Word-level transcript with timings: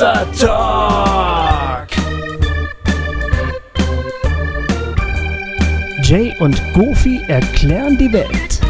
Hossa 0.00 0.24
Talk. 0.40 1.88
Jay 6.02 6.34
und 6.40 6.58
Goofy 6.72 7.20
erklären 7.28 7.98
die 7.98 8.10
Welt. 8.10 8.60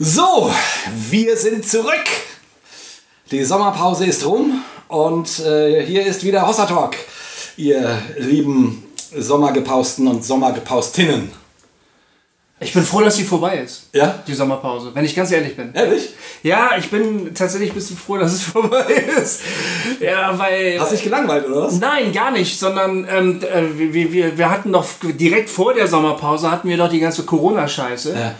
So, 0.00 0.50
wir 1.10 1.36
sind 1.36 1.64
zurück. 1.64 1.94
Die 3.30 3.44
Sommerpause 3.44 4.06
ist 4.06 4.26
rum 4.26 4.64
und 4.88 5.38
äh, 5.38 5.86
hier 5.86 6.04
ist 6.04 6.24
wieder 6.24 6.44
Hossa 6.44 6.66
Talk, 6.66 6.96
ihr 7.56 8.02
lieben 8.18 8.82
Sommergepausten 9.16 10.08
und 10.08 10.24
Sommergepaustinnen. 10.24 11.30
Ich 12.60 12.72
bin 12.72 12.82
froh, 12.82 13.02
dass 13.02 13.16
sie 13.16 13.24
vorbei 13.24 13.58
ist. 13.58 13.84
Ja? 13.92 14.22
Die 14.26 14.34
Sommerpause, 14.34 14.90
wenn 14.92 15.04
ich 15.04 15.14
ganz 15.14 15.30
ehrlich 15.30 15.56
bin. 15.56 15.70
Ehrlich? 15.74 16.08
Ja, 16.42 16.70
ich 16.76 16.90
bin 16.90 17.32
tatsächlich 17.32 17.70
ein 17.70 17.74
bisschen 17.74 17.96
froh, 17.96 18.18
dass 18.18 18.32
es 18.32 18.42
vorbei 18.52 18.84
ist. 19.20 19.42
Ja, 20.00 20.36
weil. 20.36 20.78
Hast 20.80 20.90
du 20.90 20.96
dich 20.96 21.04
gelangweilt 21.04 21.46
oder 21.46 21.62
was? 21.62 21.78
Nein, 21.78 22.12
gar 22.12 22.32
nicht, 22.32 22.58
sondern 22.58 23.06
ähm, 23.08 23.40
äh, 23.42 23.78
wir, 23.92 24.12
wir, 24.12 24.38
wir 24.38 24.50
hatten 24.50 24.72
doch 24.72 24.86
direkt 25.02 25.50
vor 25.50 25.74
der 25.74 25.86
Sommerpause 25.86 26.50
hatten 26.50 26.68
wir 26.68 26.76
doch 26.76 26.90
die 26.90 27.00
ganze 27.00 27.22
Corona-Scheiße. 27.22 28.12
Ja. 28.12 28.34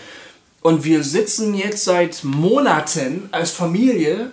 Und 0.63 0.85
wir 0.85 1.05
sitzen 1.05 1.55
jetzt 1.55 1.85
seit 1.85 2.25
Monaten 2.25 3.29
als 3.31 3.53
Familie. 3.53 4.33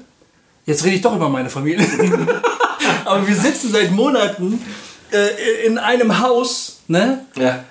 Jetzt 0.66 0.84
rede 0.84 0.96
ich 0.96 1.02
doch 1.02 1.16
über 1.16 1.30
meine 1.30 1.52
Familie. 1.52 1.86
Aber 3.06 3.28
wir 3.28 3.36
sitzen 3.36 3.72
seit 3.72 3.92
Monaten 3.92 4.60
äh, 5.12 5.66
in 5.68 5.78
einem 5.78 6.20
Haus, 6.20 6.80
ne? 6.88 7.24
Ja. 7.38 7.64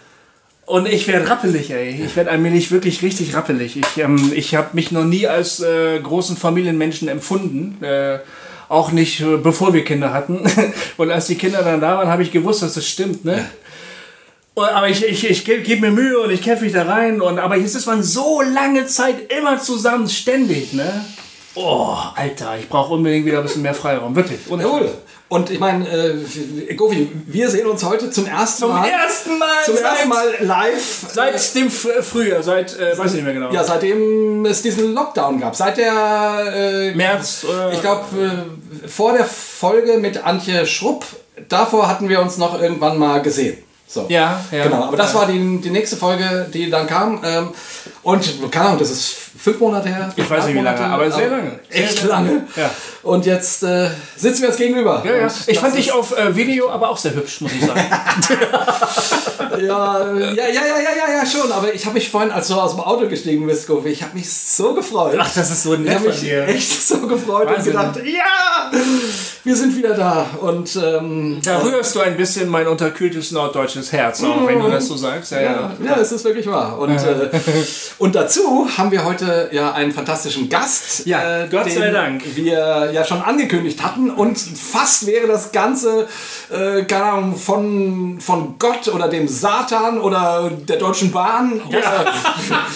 Und 0.66 0.88
ich 0.88 1.06
werde 1.08 1.28
rappelig, 1.28 1.70
ey. 1.70 2.02
Ich 2.04 2.16
werde 2.16 2.30
allmählich 2.30 2.70
wirklich 2.70 3.02
richtig 3.02 3.34
rappelig. 3.34 3.76
Ich, 3.76 3.98
ähm, 4.02 4.32
ich 4.34 4.54
habe 4.54 4.70
mich 4.72 4.92
noch 4.92 5.04
nie 5.04 5.26
als 5.26 5.60
äh, 5.60 6.00
großen 6.00 6.36
Familienmenschen 6.36 7.08
empfunden. 7.08 7.82
Äh, 7.84 8.20
auch 8.68 8.90
nicht, 8.90 9.20
äh, 9.20 9.36
bevor 9.36 9.74
wir 9.74 9.84
Kinder 9.84 10.12
hatten. 10.12 10.42
Und 10.96 11.10
als 11.10 11.26
die 11.26 11.36
Kinder 11.36 11.62
dann 11.62 11.80
da 11.80 11.98
waren, 11.98 12.08
habe 12.08 12.22
ich 12.22 12.32
gewusst, 12.32 12.62
dass 12.62 12.74
das 12.74 12.86
stimmt, 12.86 13.24
ne? 13.24 13.44
Und, 14.54 14.68
aber 14.68 14.88
ich, 14.88 15.04
ich, 15.04 15.28
ich 15.28 15.44
gebe 15.44 15.62
geb 15.62 15.80
mir 15.80 15.90
Mühe 15.90 16.16
und 16.20 16.30
ich 16.30 16.40
kämpfe 16.40 16.62
mich 16.62 16.72
da 16.72 16.84
rein. 16.84 17.20
Und, 17.20 17.40
aber 17.40 17.56
jetzt 17.56 17.74
ist 17.74 17.86
man 17.86 18.04
so 18.04 18.40
lange 18.40 18.86
Zeit 18.86 19.32
immer 19.36 19.58
zusammen, 19.58 20.08
ständig, 20.08 20.72
ne? 20.72 21.04
Oh, 21.56 21.96
Alter, 22.14 22.56
ich 22.58 22.68
brauche 22.68 22.94
unbedingt 22.94 23.26
wieder 23.26 23.38
ein 23.38 23.42
bisschen 23.42 23.62
mehr 23.62 23.74
Freiraum. 23.74 24.14
Wirklich. 24.14 24.38
Ohne 24.48 24.62
Jawohl. 24.62 24.92
Und 25.34 25.50
ich 25.50 25.58
meine, 25.58 25.84
äh, 25.88 26.74
Gofi, 26.74 27.10
wir 27.26 27.50
sehen 27.50 27.66
uns 27.66 27.82
heute 27.82 28.08
zum 28.08 28.24
ersten 28.26 28.60
Zum 28.60 28.68
Mal. 28.70 28.88
ersten 28.88 29.36
Mal 29.36 29.48
Zum 29.64 29.74
seit- 29.74 29.84
ersten 29.84 30.08
Mal 30.08 30.26
live. 30.42 31.06
Seit 31.12 31.54
dem 31.56 31.70
Fr 31.72 32.02
Frühjahr, 32.04 32.40
seit, 32.40 32.78
äh, 32.78 32.96
weiß 32.96 33.08
ich 33.10 33.14
nicht 33.16 33.24
mehr 33.24 33.34
genau. 33.34 33.50
Ja, 33.52 33.64
seitdem 33.64 34.46
es 34.46 34.62
diesen 34.62 34.94
Lockdown 34.94 35.40
gab. 35.40 35.56
Seit 35.56 35.76
der 35.76 35.92
äh, 36.54 36.94
März. 36.94 37.44
Äh, 37.50 37.74
Ich 37.74 37.80
glaube, 37.80 38.04
äh, 38.84 38.86
vor 38.88 39.14
der 39.14 39.24
Folge 39.24 39.98
mit 39.98 40.24
Antje 40.24 40.64
Schrupp, 40.66 41.04
davor 41.48 41.88
hatten 41.88 42.08
wir 42.08 42.20
uns 42.20 42.36
noch 42.38 42.60
irgendwann 42.62 42.96
mal 42.96 43.20
gesehen. 43.20 43.58
So. 43.88 44.06
Ja, 44.08 44.40
ja. 44.52 44.62
Genau, 44.64 44.84
aber 44.84 44.96
das 44.96 45.14
war 45.14 45.26
die, 45.26 45.60
die 45.60 45.70
nächste 45.70 45.96
Folge, 45.96 46.46
die 46.54 46.70
dann 46.70 46.86
kam. 46.86 47.20
Ähm, 47.24 47.48
und 48.04 48.52
keine 48.52 48.66
Ahnung, 48.66 48.78
das 48.78 48.90
ist 48.90 49.16
fünf 49.44 49.60
Monate 49.60 49.88
her. 49.90 50.10
Ich 50.16 50.28
weiß 50.30 50.46
nicht, 50.46 50.56
wie 50.56 50.60
lange, 50.60 50.80
aber 50.80 51.10
sehr 51.10 51.28
lange. 51.28 51.52
Echt 51.68 52.02
lange. 52.04 52.44
Ja. 52.56 52.70
Und 53.02 53.26
jetzt 53.26 53.62
äh, 53.62 53.90
sitzen 54.16 54.40
wir 54.42 54.48
uns 54.48 54.56
gegenüber. 54.56 55.02
Ja, 55.04 55.16
ja. 55.16 55.28
Ich 55.46 55.58
fand 55.58 55.76
dich 55.76 55.92
auf 55.92 56.16
äh, 56.16 56.34
Video 56.34 56.70
aber 56.70 56.88
auch 56.88 56.96
sehr 56.96 57.14
hübsch, 57.14 57.42
muss 57.42 57.52
ich 57.52 57.64
sagen. 57.64 57.80
Ja, 59.60 60.00
äh, 60.00 60.34
ja, 60.34 60.48
ja, 60.48 60.48
ja, 60.48 60.78
ja, 60.80 60.90
ja, 60.96 61.14
ja, 61.18 61.26
schon. 61.26 61.50
Aber 61.52 61.72
ich 61.72 61.84
habe 61.84 61.94
mich 61.94 62.10
vorhin, 62.10 62.32
als 62.32 62.48
du 62.48 62.54
aus 62.54 62.72
dem 62.72 62.80
Auto 62.80 63.06
gestiegen 63.08 63.46
bist, 63.46 63.66
Gofi, 63.68 63.88
ich 63.90 64.02
habe 64.02 64.16
mich 64.16 64.32
so 64.32 64.74
gefreut. 64.74 65.16
Ach, 65.18 65.32
das 65.32 65.50
ist 65.50 65.62
so 65.62 65.74
Ich 65.74 65.80
nett 65.80 65.94
habe 65.94 66.04
von 66.06 66.10
mich 66.12 66.20
dir. 66.20 66.48
echt 66.48 66.82
so 66.88 66.98
gefreut 67.06 67.46
Wahnsinn. 67.48 67.76
und 67.76 67.92
gedacht, 67.94 68.06
ja, 68.06 68.72
wir 69.44 69.56
sind 69.56 69.76
wieder 69.76 69.94
da. 69.94 70.26
Und 70.40 70.76
ähm, 70.76 71.40
Da 71.44 71.58
rührst 71.58 71.94
du 71.94 72.00
ein 72.00 72.16
bisschen 72.16 72.48
mein 72.48 72.66
unterkühltes 72.66 73.30
norddeutsches 73.30 73.92
Herz, 73.92 74.22
auch 74.22 74.46
wenn 74.46 74.58
du 74.60 74.68
das 74.68 74.88
so 74.88 74.96
sagst. 74.96 75.30
Ja, 75.32 75.40
ja. 75.40 75.72
ja, 75.84 75.96
es 76.00 76.10
ist 76.12 76.24
wirklich 76.24 76.46
wahr. 76.48 76.78
Und, 76.78 76.96
äh, 76.96 77.30
und 77.98 78.14
dazu 78.14 78.66
haben 78.76 78.90
wir 78.90 79.04
heute 79.04 79.33
ja 79.52 79.72
einen 79.72 79.92
fantastischen 79.92 80.48
Gast. 80.48 81.06
Ja, 81.06 81.46
Gott 81.46 81.70
sei 81.70 81.90
Dank. 81.90 82.22
Wir 82.34 82.90
ja 82.92 83.04
schon 83.04 83.22
angekündigt 83.22 83.82
hatten 83.82 84.10
und 84.10 84.38
fast 84.38 85.06
wäre 85.06 85.26
das 85.26 85.52
Ganze, 85.52 86.06
äh, 86.50 86.82
keine 86.84 87.04
Ahnung, 87.04 87.36
von, 87.36 88.18
von 88.20 88.54
Gott 88.58 88.88
oder 88.88 89.08
dem 89.08 89.26
Satan 89.28 90.00
oder 90.00 90.50
der 90.50 90.76
Deutschen 90.76 91.10
Bahn. 91.12 91.60
Oder, 91.68 91.80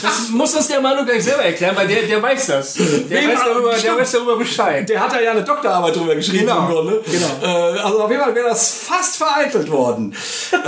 Das 0.02 0.28
muss 0.30 0.54
uns 0.54 0.69
der 0.69 0.80
Manu 0.80 1.04
gleich 1.04 1.24
selber 1.24 1.42
erklären, 1.44 1.74
weil 1.76 1.86
der, 1.88 2.02
der 2.02 2.22
weiß 2.22 2.46
das. 2.46 2.75
Der, 2.75 2.86
Wem- 3.10 3.30
weiß 3.30 3.40
darüber, 3.44 3.72
der 3.75 3.96
weiß 3.98 4.12
darüber 4.12 4.36
Bescheid. 4.36 4.88
der 4.88 5.00
hat 5.00 5.12
da 5.12 5.20
ja 5.20 5.32
eine 5.32 5.42
Doktorarbeit 5.42 5.94
drüber 5.96 6.14
geschrieben 6.14 6.46
Genau, 6.46 6.66
Grunde. 6.66 7.02
genau. 7.04 7.26
Äh, 7.75 7.78
also 7.80 8.02
auf 8.02 8.10
jeden 8.10 8.22
Fall 8.22 8.34
wäre 8.34 8.48
das 8.48 8.72
fast 8.72 9.16
vereitelt 9.16 9.70
worden. 9.70 10.14
äh, 10.52 10.58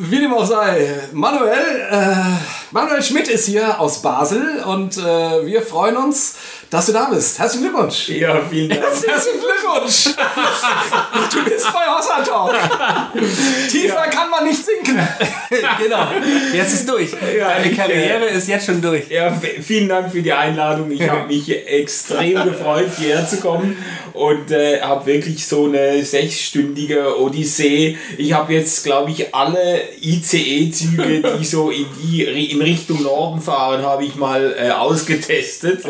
wie 0.00 0.18
dem 0.20 0.32
auch 0.34 0.44
sei. 0.46 1.00
Manuel, 1.12 1.86
äh, 1.90 2.67
Manuel 2.70 3.02
Schmidt 3.02 3.28
ist 3.28 3.46
hier 3.46 3.80
aus 3.80 4.02
Basel 4.02 4.62
und 4.62 4.98
äh, 4.98 5.46
wir 5.46 5.62
freuen 5.62 5.96
uns, 5.96 6.34
dass 6.70 6.86
du 6.86 6.92
da 6.92 7.06
bist. 7.06 7.38
Herzlichen 7.38 7.70
Glückwunsch. 7.70 8.08
Ja, 8.10 8.40
vielen 8.48 8.68
Dank. 8.68 8.82
Herzlichen 8.82 9.40
Glückwunsch. 9.40 10.04
du 11.32 11.44
bist 11.44 11.66
bei 11.72 11.86
Hossa 11.86 12.22
Talk. 12.22 12.54
Tiefer 13.70 14.06
kann 14.08 14.30
man 14.30 14.44
nicht 14.44 14.62
sinken. 14.64 14.98
genau. 15.78 16.08
Jetzt 16.52 16.74
ist 16.74 16.88
durch. 16.88 17.10
Deine 17.12 17.70
ich, 17.70 17.76
Karriere 17.76 18.26
ist 18.26 18.48
jetzt 18.48 18.66
schon 18.66 18.82
durch. 18.82 19.08
Ja, 19.08 19.32
vielen 19.62 19.88
Dank 19.88 20.12
für 20.12 20.20
die 20.20 20.32
Einladung. 20.32 20.90
Ich 20.90 21.08
habe 21.08 21.26
mich 21.26 21.50
extrem 21.50 22.44
gefreut, 22.44 22.90
hierher 22.98 23.26
zu 23.26 23.38
kommen 23.38 23.76
und 24.12 24.50
äh, 24.50 24.80
habe 24.80 25.06
wirklich 25.06 25.46
so 25.46 25.66
eine 25.66 26.04
sechsstündige 26.04 27.18
Odyssee. 27.18 27.96
Ich 28.18 28.32
habe 28.34 28.52
jetzt, 28.52 28.84
glaube 28.84 29.10
ich, 29.10 29.34
alle 29.34 29.80
ICE-Züge, 30.02 31.22
die 31.38 31.44
so 31.44 31.70
in, 31.70 31.86
die, 32.02 32.24
in 32.24 32.60
Richtung 32.60 33.02
Norden 33.02 33.40
fahren, 33.40 33.82
habe 33.82 34.04
ich 34.04 34.16
mal 34.16 34.54
äh, 34.58 34.70
ausgetestet. 34.70 35.84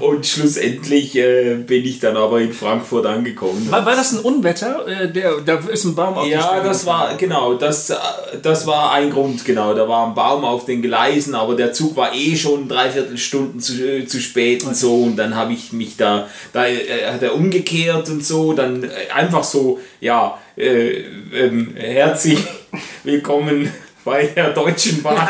Und 0.00 0.17
schlussendlich 0.26 1.16
äh, 1.16 1.54
bin 1.54 1.84
ich 1.84 2.00
dann 2.00 2.16
aber 2.16 2.40
in 2.40 2.52
Frankfurt 2.52 3.06
angekommen. 3.06 3.66
War, 3.70 3.84
war 3.84 3.96
das 3.96 4.12
ein 4.12 4.20
Unwetter? 4.20 4.86
Äh, 4.86 5.12
der, 5.12 5.40
da 5.40 5.58
ist 5.58 5.84
ein 5.84 5.94
Baum 5.94 6.14
auf 6.14 6.26
Ja, 6.26 6.62
das 6.62 6.86
war, 6.86 7.14
genau, 7.16 7.54
das, 7.54 7.90
äh, 7.90 7.96
das 8.42 8.66
war 8.66 8.92
ein 8.92 9.10
Grund, 9.10 9.44
genau. 9.44 9.74
Da 9.74 9.88
war 9.88 10.06
ein 10.06 10.14
Baum 10.14 10.44
auf 10.44 10.64
den 10.64 10.82
Gleisen, 10.82 11.34
aber 11.34 11.54
der 11.54 11.72
Zug 11.72 11.96
war 11.96 12.14
eh 12.14 12.36
schon 12.36 12.68
dreiviertel 12.68 13.18
Stunden 13.18 13.60
zu, 13.60 13.74
äh, 13.82 14.06
zu 14.06 14.20
spät 14.20 14.64
und 14.64 14.76
so. 14.76 14.94
Und 15.02 15.16
dann 15.16 15.34
habe 15.34 15.52
ich 15.52 15.72
mich 15.72 15.96
da, 15.96 16.28
da 16.52 16.66
äh, 16.66 17.12
hat 17.12 17.22
er 17.22 17.34
umgekehrt 17.34 18.08
und 18.08 18.24
so. 18.24 18.52
Dann 18.52 18.84
äh, 18.84 19.12
einfach 19.14 19.44
so, 19.44 19.78
ja, 20.00 20.38
äh, 20.56 21.04
ähm, 21.34 21.74
herzlich 21.76 22.38
willkommen 23.04 23.72
bei 24.08 24.26
der 24.26 24.50
Deutschen 24.50 25.02
Bahn. 25.02 25.16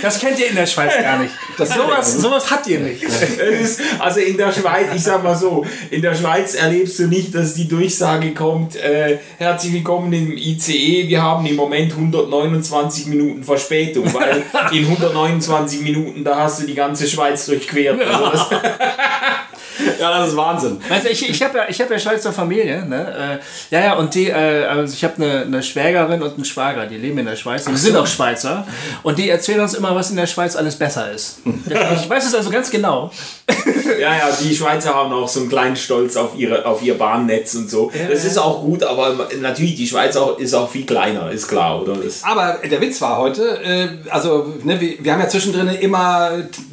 Das 0.00 0.18
kennt 0.18 0.38
ihr 0.38 0.48
in 0.48 0.56
der 0.56 0.66
Schweiz 0.66 0.92
gar 1.00 1.18
nicht. 1.18 1.32
sowas, 1.58 2.14
sowas 2.14 2.50
habt 2.50 2.66
ihr 2.66 2.80
nicht. 2.80 3.02
Es 3.42 3.78
ist, 3.78 3.80
also 3.98 4.20
in 4.20 4.36
der 4.36 4.52
Schweiz, 4.52 4.88
ich 4.94 5.02
sag 5.02 5.22
mal 5.22 5.34
so, 5.34 5.64
in 5.90 6.02
der 6.02 6.14
Schweiz 6.14 6.54
erlebst 6.54 6.98
du 6.98 7.06
nicht, 7.06 7.34
dass 7.34 7.54
die 7.54 7.68
Durchsage 7.68 8.32
kommt, 8.32 8.76
äh, 8.76 9.18
herzlich 9.38 9.72
willkommen 9.72 10.12
im 10.12 10.36
ICE, 10.36 11.08
wir 11.08 11.22
haben 11.22 11.44
im 11.46 11.56
Moment 11.56 11.92
129 11.92 13.06
Minuten 13.06 13.42
Verspätung, 13.42 14.12
weil 14.14 14.42
in 14.72 14.84
129 14.84 15.80
Minuten, 15.82 16.24
da 16.24 16.36
hast 16.36 16.62
du 16.62 16.66
die 16.66 16.74
ganze 16.74 17.06
Schweiz 17.06 17.46
durchquert. 17.46 18.00
Also 18.00 18.30
das, 18.30 18.48
Ja, 20.00 20.18
das 20.18 20.30
ist 20.30 20.36
Wahnsinn. 20.36 20.80
Also 20.88 21.08
ich, 21.08 21.28
ich 21.28 21.42
habe 21.42 21.58
ja, 21.58 21.64
ich 21.68 21.80
hab 21.80 21.90
ja 21.90 21.98
Schweizer 21.98 22.32
Familie, 22.32 22.84
ne? 22.86 23.40
Äh, 23.70 23.74
ja, 23.74 23.80
ja, 23.80 23.94
und 23.94 24.14
die, 24.14 24.28
äh, 24.28 24.64
also 24.64 24.94
ich 24.94 25.04
habe 25.04 25.16
eine, 25.16 25.42
eine 25.42 25.62
Schwägerin 25.62 26.22
und 26.22 26.34
einen 26.34 26.44
Schwager, 26.44 26.86
die 26.86 26.96
leben 26.96 27.18
in 27.18 27.26
der 27.26 27.36
Schweiz, 27.36 27.64
die 27.64 27.76
sind 27.76 27.96
auch 27.96 28.06
Schweizer. 28.06 28.66
Und 29.02 29.18
die 29.18 29.28
erzählen 29.28 29.60
uns 29.60 29.74
immer, 29.74 29.94
was 29.94 30.10
in 30.10 30.16
der 30.16 30.26
Schweiz 30.26 30.56
alles 30.56 30.76
besser 30.76 31.10
ist. 31.10 31.38
Ich 32.02 32.08
weiß 32.08 32.26
es 32.26 32.34
also 32.34 32.50
ganz 32.50 32.70
genau. 32.70 33.10
ja, 34.00 34.16
ja, 34.16 34.28
die 34.40 34.54
Schweizer 34.54 34.94
haben 34.94 35.12
auch 35.12 35.28
so 35.28 35.40
einen 35.40 35.48
kleinen 35.48 35.76
Stolz 35.76 36.16
auf, 36.16 36.32
ihre, 36.36 36.64
auf 36.64 36.82
ihr 36.82 36.96
Bahnnetz 36.98 37.54
und 37.54 37.70
so. 37.70 37.90
Das 38.10 38.24
ist 38.24 38.38
auch 38.38 38.62
gut, 38.62 38.82
aber 38.82 39.28
natürlich, 39.40 39.76
die 39.76 39.86
Schweiz 39.86 40.16
auch, 40.16 40.38
ist 40.38 40.54
auch 40.54 40.70
viel 40.70 40.86
kleiner, 40.86 41.30
ist 41.30 41.48
klar, 41.48 41.82
oder? 41.82 41.96
Aber 42.22 42.58
der 42.68 42.80
Witz 42.80 43.00
war 43.00 43.18
heute, 43.18 43.60
äh, 43.62 43.88
also 44.10 44.54
ne, 44.62 44.80
wir, 44.80 45.04
wir 45.04 45.12
haben 45.12 45.20
ja 45.20 45.28
zwischendrin 45.28 45.68
immer 45.68 46.30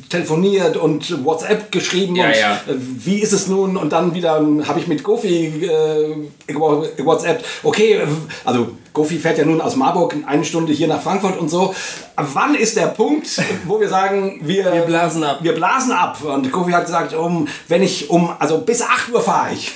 telefoniert 0.09 0.75
und 0.75 1.23
WhatsApp 1.23 1.71
geschrieben 1.71 2.15
Ja, 2.15 2.27
und 2.27 2.35
ja. 2.35 2.53
äh, 2.55 2.75
wie 2.77 3.19
ist 3.19 3.31
es 3.31 3.47
nun 3.47 3.77
und 3.77 3.91
dann 3.91 4.13
wieder 4.15 4.33
habe 4.67 4.79
ich 4.79 4.87
mit 4.87 5.03
Gofi 5.03 5.45
äh, 5.65 6.55
WhatsApp, 6.57 7.43
okay, 7.63 7.93
äh, 7.93 8.07
also 8.43 8.69
Gofi 8.93 9.17
fährt 9.17 9.37
ja 9.37 9.45
nun 9.45 9.61
aus 9.61 9.75
Marburg 9.75 10.15
eine 10.25 10.43
Stunde 10.43 10.73
hier 10.73 10.87
nach 10.87 11.01
Frankfurt 11.01 11.37
und 11.37 11.49
so. 11.49 11.73
Wann 12.15 12.55
ist 12.55 12.75
der 12.75 12.87
Punkt, 12.87 13.41
wo 13.65 13.79
wir 13.79 13.87
sagen, 13.87 14.39
wir, 14.43 14.71
Wir 14.73 14.81
blasen 14.81 15.23
ab. 15.23 15.39
Wir 15.41 15.53
blasen 15.53 15.91
ab. 15.91 16.21
Und 16.23 16.51
Gofi 16.51 16.71
hat 16.71 16.85
gesagt, 16.85 17.13
um, 17.13 17.47
wenn 17.67 17.81
ich 17.81 18.09
um, 18.09 18.29
also 18.39 18.59
bis 18.59 18.81
8 18.81 19.13
Uhr 19.13 19.21
fahre 19.21 19.53
ich. 19.53 19.73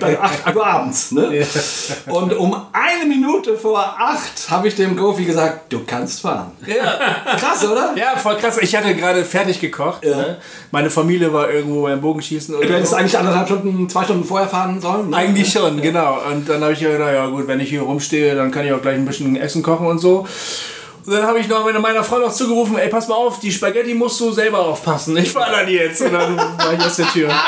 Dann 0.00 0.16
8 0.16 0.54
Uhr 0.54 0.66
abends. 0.66 1.12
Ne? 1.12 1.44
Und 2.06 2.34
um 2.36 2.54
eine 2.72 3.06
Minute 3.06 3.56
vor 3.56 3.80
8 3.98 4.50
habe 4.50 4.68
ich 4.68 4.76
dem 4.76 4.96
Gofi 4.96 5.24
gesagt, 5.24 5.72
du 5.72 5.80
kannst 5.84 6.20
fahren. 6.20 6.52
Ja. 6.66 7.36
Krass, 7.36 7.64
oder? 7.64 7.94
Ja, 7.96 8.16
voll 8.16 8.36
krass. 8.36 8.58
Ich 8.60 8.76
hatte 8.76 8.94
gerade 8.94 9.24
fertig 9.24 9.60
gekocht. 9.60 10.04
Ne? 10.04 10.38
Meine 10.70 10.90
Familie 10.90 11.32
war 11.32 11.50
irgendwo 11.50 11.82
beim 11.82 12.00
Bogenschießen. 12.00 12.54
Oder 12.54 12.66
Du 12.66 12.74
hättest 12.74 12.94
eigentlich 12.94 13.18
anderthalb 13.18 13.46
Stunden, 13.46 13.88
zwei 13.88 14.04
Stunden 14.04 14.24
vorher 14.24 14.48
fahren 14.48 14.80
sollen. 14.80 15.10
Ne? 15.10 15.16
Eigentlich 15.16 15.52
schon, 15.52 15.80
genau. 15.80 16.18
Und 16.30 16.48
dann 16.48 16.62
habe 16.62 16.72
ich 16.72 16.80
gedacht, 16.80 17.12
ja 17.12 17.26
gut, 17.26 17.46
wenn 17.48 17.60
ich 17.60 17.70
hier 17.70 17.82
rumstehe, 17.82 18.34
dann 18.42 18.50
kann 18.50 18.66
ich 18.66 18.72
auch 18.72 18.82
gleich 18.82 18.96
ein 18.96 19.06
bisschen 19.06 19.36
Essen 19.36 19.62
kochen 19.62 19.86
und 19.86 19.98
so. 19.98 20.26
Und 21.04 21.12
dann 21.12 21.24
habe 21.26 21.40
ich 21.40 21.48
noch 21.48 21.64
meiner 21.80 22.04
Frau 22.04 22.18
noch 22.18 22.32
zugerufen, 22.32 22.78
ey, 22.78 22.88
pass 22.88 23.08
mal 23.08 23.16
auf, 23.16 23.40
die 23.40 23.50
Spaghetti 23.50 23.92
musst 23.94 24.20
du 24.20 24.30
selber 24.30 24.60
aufpassen. 24.60 25.16
Ich 25.16 25.30
fahre 25.32 25.50
dann 25.50 25.68
jetzt. 25.68 26.00
Und 26.00 26.12
dann 26.12 26.36
war 26.36 26.74
ich 26.78 26.80
aus 26.84 26.96
der 26.96 27.06
Tür. 27.08 27.30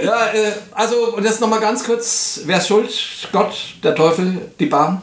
Ja, 0.00 0.26
äh, 0.28 0.52
also, 0.72 1.16
und 1.16 1.24
jetzt 1.24 1.40
nochmal 1.40 1.58
ganz 1.58 1.82
kurz, 1.82 2.42
wer 2.44 2.58
ist 2.58 2.68
schuld? 2.68 2.88
Gott, 3.32 3.52
der 3.82 3.96
Teufel, 3.96 4.40
die 4.60 4.66
Bahn? 4.66 5.02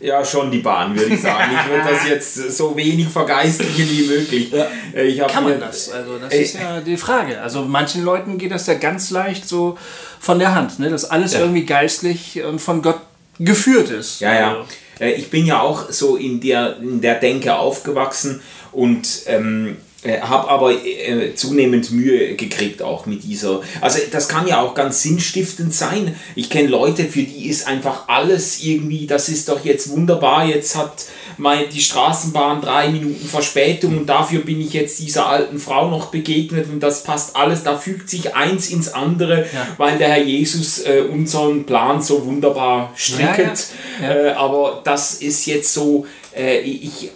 Ja, 0.00 0.24
schon 0.24 0.50
die 0.50 0.60
Bahn, 0.60 0.98
würde 0.98 1.14
ich 1.14 1.20
sagen. 1.20 1.50
Ich 1.62 1.70
würde 1.70 1.90
das 1.90 2.08
jetzt 2.08 2.56
so 2.56 2.74
wenig 2.74 3.06
vergeistlichen 3.08 3.86
wie 3.90 4.06
möglich. 4.06 4.50
Äh, 4.94 5.02
Ich 5.08 5.20
hab 5.20 5.30
Kann 5.30 5.44
man 5.44 5.52
mir- 5.54 5.58
das? 5.58 5.90
Also 5.90 6.18
das 6.18 6.32
Ey. 6.32 6.42
ist 6.42 6.54
ja 6.54 6.80
die 6.80 6.96
Frage. 6.96 7.40
Also 7.40 7.62
manchen 7.62 8.02
Leuten 8.02 8.38
geht 8.38 8.50
das 8.50 8.66
ja 8.66 8.74
ganz 8.74 9.10
leicht 9.10 9.46
so 9.46 9.76
von 10.20 10.38
der 10.38 10.54
Hand, 10.54 10.78
ne? 10.78 10.88
dass 10.88 11.04
alles 11.04 11.34
irgendwie 11.34 11.64
geistlich 11.66 12.42
und 12.42 12.60
von 12.60 12.80
Gott 12.80 13.00
geführt 13.38 13.90
ist. 13.90 14.20
Ja, 14.20 14.34
ja. 14.34 14.66
Äh, 15.00 15.12
Ich 15.14 15.30
bin 15.30 15.46
ja 15.46 15.60
auch 15.60 15.90
so 15.90 16.16
in 16.16 16.40
der, 16.40 16.78
in 16.78 17.00
der 17.00 17.16
Denke 17.16 17.56
aufgewachsen 17.56 18.40
und 18.72 19.06
ähm, 19.26 19.76
habe 20.20 20.48
aber 20.48 20.72
äh, 20.72 21.34
zunehmend 21.34 21.90
Mühe 21.90 22.34
gekriegt 22.34 22.82
auch 22.82 23.06
mit 23.06 23.24
dieser. 23.24 23.62
Also 23.80 23.98
das 24.10 24.28
kann 24.28 24.46
ja 24.46 24.60
auch 24.60 24.74
ganz 24.74 25.02
sinnstiftend 25.02 25.74
sein. 25.74 26.14
Ich 26.34 26.50
kenne 26.50 26.68
Leute, 26.68 27.04
für 27.04 27.22
die 27.22 27.48
ist 27.48 27.66
einfach 27.66 28.08
alles 28.08 28.62
irgendwie, 28.62 29.06
das 29.06 29.28
ist 29.28 29.48
doch 29.48 29.64
jetzt 29.64 29.90
wunderbar, 29.90 30.46
jetzt 30.46 30.76
hat 30.76 31.06
mein, 31.38 31.68
die 31.70 31.80
Straßenbahn 31.80 32.60
drei 32.60 32.88
Minuten 32.88 33.26
Verspätung 33.26 33.98
und 33.98 34.06
dafür 34.06 34.40
bin 34.40 34.60
ich 34.60 34.72
jetzt 34.72 35.00
dieser 35.00 35.26
alten 35.26 35.58
Frau 35.58 35.88
noch 35.88 36.06
begegnet 36.06 36.66
und 36.70 36.80
das 36.80 37.02
passt 37.02 37.34
alles, 37.36 37.62
da 37.62 37.76
fügt 37.76 38.08
sich 38.08 38.34
eins 38.34 38.70
ins 38.70 38.92
andere, 38.92 39.46
weil 39.78 39.98
der 39.98 40.08
Herr 40.10 40.22
Jesus 40.22 40.80
äh, 40.80 41.02
unseren 41.10 41.64
Plan 41.64 42.00
so 42.00 42.24
wunderbar 42.24 42.92
stricket. 42.96 43.66
Ja, 44.00 44.08
ja. 44.08 44.14
Äh, 44.14 44.30
aber 44.32 44.80
das 44.84 45.14
ist 45.14 45.46
jetzt 45.46 45.72
so, 45.72 46.06
äh, 46.36 46.60
ich, 46.60 47.10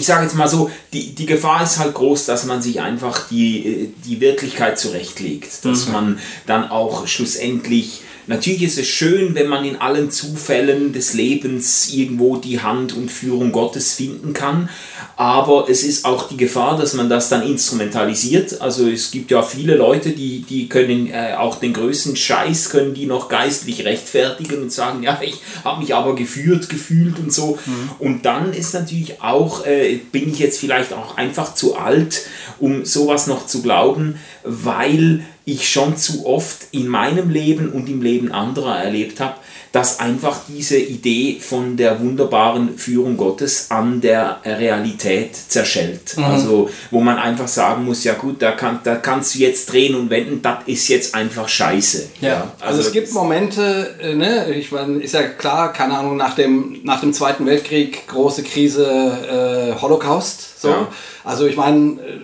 ich 0.00 0.06
sage 0.06 0.24
jetzt 0.24 0.34
mal 0.34 0.48
so, 0.48 0.70
die, 0.94 1.14
die 1.14 1.26
Gefahr 1.26 1.62
ist 1.62 1.78
halt 1.78 1.92
groß, 1.92 2.24
dass 2.24 2.46
man 2.46 2.62
sich 2.62 2.80
einfach 2.80 3.28
die, 3.28 3.66
äh, 3.66 3.88
die 4.06 4.20
Wirklichkeit 4.20 4.78
zurechtlegt. 4.78 5.62
Dass 5.64 5.88
man 5.88 6.18
dann 6.46 6.70
auch 6.70 7.06
schlussendlich, 7.06 8.00
natürlich 8.30 8.62
ist 8.62 8.78
es 8.78 8.86
schön, 8.86 9.34
wenn 9.34 9.48
man 9.48 9.64
in 9.64 9.76
allen 9.76 10.10
Zufällen 10.10 10.92
des 10.92 11.14
Lebens 11.14 11.92
irgendwo 11.92 12.36
die 12.36 12.60
Hand 12.60 12.96
und 12.96 13.10
Führung 13.10 13.52
Gottes 13.52 13.94
finden 13.94 14.32
kann. 14.32 14.70
Aber 15.16 15.68
es 15.68 15.82
ist 15.82 16.06
auch 16.06 16.28
die 16.28 16.38
Gefahr, 16.38 16.78
dass 16.78 16.94
man 16.94 17.10
das 17.10 17.28
dann 17.28 17.46
instrumentalisiert. 17.46 18.62
Also 18.62 18.88
es 18.88 19.10
gibt 19.10 19.30
ja 19.30 19.42
viele 19.42 19.74
Leute, 19.74 20.10
die, 20.10 20.42
die 20.48 20.68
können 20.68 21.08
äh, 21.08 21.34
auch 21.36 21.56
den 21.56 21.74
größten 21.74 22.16
Scheiß, 22.16 22.70
können 22.70 22.94
die 22.94 23.06
noch 23.06 23.28
geistlich 23.28 23.84
rechtfertigen 23.84 24.62
und 24.62 24.72
sagen, 24.72 25.02
ja, 25.02 25.20
ich 25.20 25.34
habe 25.64 25.82
mich 25.82 25.94
aber 25.94 26.14
geführt, 26.14 26.70
gefühlt 26.70 27.18
und 27.18 27.32
so. 27.32 27.58
Und 27.98 28.24
dann 28.24 28.52
ist 28.54 28.72
natürlich 28.72 29.20
auch, 29.20 29.66
äh, 29.66 29.96
bin 30.12 30.30
ich 30.30 30.38
jetzt 30.38 30.58
vielleicht 30.58 30.92
auch 30.92 31.16
einfach 31.16 31.54
zu 31.54 31.76
alt, 31.76 32.22
um 32.60 32.84
sowas 32.84 33.26
noch 33.26 33.46
zu 33.46 33.62
glauben, 33.62 34.16
weil 34.44 35.22
ich 35.44 35.68
schon 35.68 35.96
zu 35.96 36.26
oft 36.26 36.68
in 36.72 36.86
meinem 36.86 37.30
Leben 37.30 37.70
und 37.70 37.88
im 37.88 38.02
Leben 38.02 38.30
anderer 38.30 38.78
erlebt 38.78 39.20
habe, 39.20 39.36
dass 39.72 40.00
einfach 40.00 40.40
diese 40.48 40.78
Idee 40.78 41.38
von 41.40 41.76
der 41.76 42.00
wunderbaren 42.00 42.76
Führung 42.76 43.16
Gottes 43.16 43.70
an 43.70 44.00
der 44.00 44.40
Realität 44.44 45.36
zerschellt. 45.36 46.16
Also 46.18 46.70
wo 46.90 47.00
man 47.00 47.18
einfach 47.18 47.46
sagen 47.46 47.84
muss, 47.84 48.02
ja 48.04 48.14
gut, 48.14 48.42
da, 48.42 48.52
kann, 48.52 48.80
da 48.82 48.96
kannst 48.96 49.34
du 49.34 49.38
jetzt 49.38 49.72
drehen 49.72 49.94
und 49.94 50.10
wenden, 50.10 50.42
das 50.42 50.58
ist 50.66 50.88
jetzt 50.88 51.14
einfach 51.14 51.48
scheiße. 51.48 52.10
Ja, 52.20 52.52
Also, 52.60 52.80
es 52.80 52.92
gibt 52.92 53.12
Momente, 53.12 53.94
äh, 54.00 54.14
ne, 54.14 54.52
ich 54.52 54.72
meine, 54.72 54.98
ist 55.00 55.14
ja 55.14 55.22
klar, 55.22 55.72
keine 55.72 55.96
Ahnung, 55.96 56.16
nach 56.16 56.34
dem, 56.34 56.80
nach 56.82 57.00
dem 57.00 57.12
Zweiten 57.12 57.46
Weltkrieg, 57.46 58.08
große 58.08 58.42
Krise, 58.42 59.76
äh, 59.76 59.80
Holocaust. 59.80 60.60
So. 60.60 60.68
Ja. 60.68 60.88
Also 61.24 61.46
ich 61.46 61.56
meine, 61.56 62.00
äh, 62.00 62.20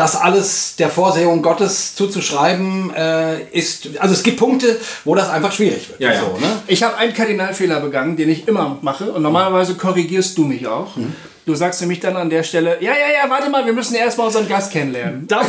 das 0.00 0.16
alles 0.16 0.76
der 0.76 0.88
Vorsehung 0.88 1.42
Gottes 1.42 1.94
zuzuschreiben, 1.94 2.90
äh, 2.94 3.42
ist, 3.52 3.90
also 3.98 4.14
es 4.14 4.22
gibt 4.22 4.38
Punkte, 4.38 4.80
wo 5.04 5.14
das 5.14 5.28
einfach 5.28 5.52
schwierig 5.52 5.90
wird. 5.90 6.00
Ja, 6.00 6.14
ja. 6.14 6.20
So, 6.20 6.38
ne? 6.38 6.62
Ich 6.68 6.82
habe 6.82 6.96
einen 6.96 7.12
Kardinalfehler 7.12 7.80
begangen, 7.80 8.16
den 8.16 8.30
ich 8.30 8.48
immer 8.48 8.78
mache 8.80 9.12
und 9.12 9.22
normalerweise 9.22 9.74
korrigierst 9.74 10.38
du 10.38 10.44
mich 10.44 10.66
auch. 10.66 10.96
Du 11.44 11.54
sagst 11.54 11.82
nämlich 11.82 12.00
dann 12.00 12.16
an 12.16 12.30
der 12.30 12.44
Stelle, 12.44 12.78
ja, 12.80 12.92
ja, 12.92 13.22
ja, 13.22 13.28
warte 13.28 13.50
mal, 13.50 13.66
wir 13.66 13.74
müssen 13.74 13.94
erstmal 13.94 14.28
unseren 14.28 14.48
Gast 14.48 14.72
kennenlernen. 14.72 15.26
Da, 15.26 15.42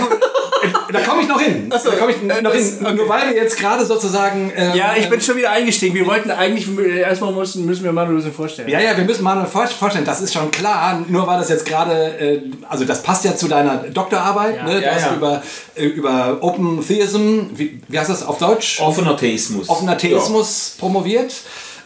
da 0.92 1.00
komme 1.02 1.22
ich 1.22 1.28
noch 1.28 1.40
hin. 1.40 1.70
Ach 1.74 1.80
so, 1.80 1.90
da 1.92 1.96
komme 1.98 2.12
ich 2.12 2.18
äh, 2.22 2.42
noch 2.42 2.52
das- 2.54 2.80
hin. 2.80 2.96
Nur 2.96 3.08
weil 3.10 3.30
wir 3.30 3.36
jetzt 3.36 3.58
gerade 3.58 3.86
sozusagen. 3.86 4.52
ähm, 4.56 4.72
Ja, 4.76 4.94
ich 4.98 5.10
bin 5.10 5.20
schon 5.22 5.38
wieder 5.38 5.52
eingestiegen. 5.52 5.96
Wir 5.96 6.06
wollten 6.06 6.32
eigentlich, 6.32 6.68
erstmal 6.78 7.32
müssen, 7.34 7.66
müssen 7.66 7.84
wir 7.84 7.92
mal 7.92 8.06
ein 8.06 8.16
bisschen 8.16 8.34
vorstellen. 8.34 8.70
Ja, 8.70 8.80
ja, 8.80 8.96
wir 8.98 9.04
müssen 9.04 9.24
mal 9.24 9.46
vor- 9.46 9.68
vorstellen, 9.68 10.06
das 10.06 10.22
ist 10.22 10.34
schon 10.34 10.50
klar, 10.52 11.02
nur 11.08 11.26
weil 11.28 11.40
das 11.40 11.50
jetzt 11.50 11.66
gerade, 11.66 11.94
äh, 12.20 12.42
also 12.70 12.86
das 12.86 13.02
passt 13.04 13.26
ja 13.26 13.36
zu 13.36 13.48
deiner 13.48 13.78
Doktorarbeit, 13.78 14.58
Ja. 14.58 14.64
ne? 14.64 14.76
du 14.76 14.86
Ja, 14.86 14.92
hast 14.94 15.06
ja. 15.06 15.16
über, 15.16 15.42
äh, 15.76 15.86
über 15.86 16.38
Open 16.42 16.86
Theism, 16.86 17.42
wie, 17.56 17.82
wie 17.88 18.00
heißt 18.00 18.10
das 18.10 18.24
auf 18.26 18.38
Deutsch? 18.38 18.80
Offener 18.82 19.16
Theismus. 19.18 19.70
Offener 19.70 19.98
Theismus 19.98 20.76
promoviert. 20.80 21.34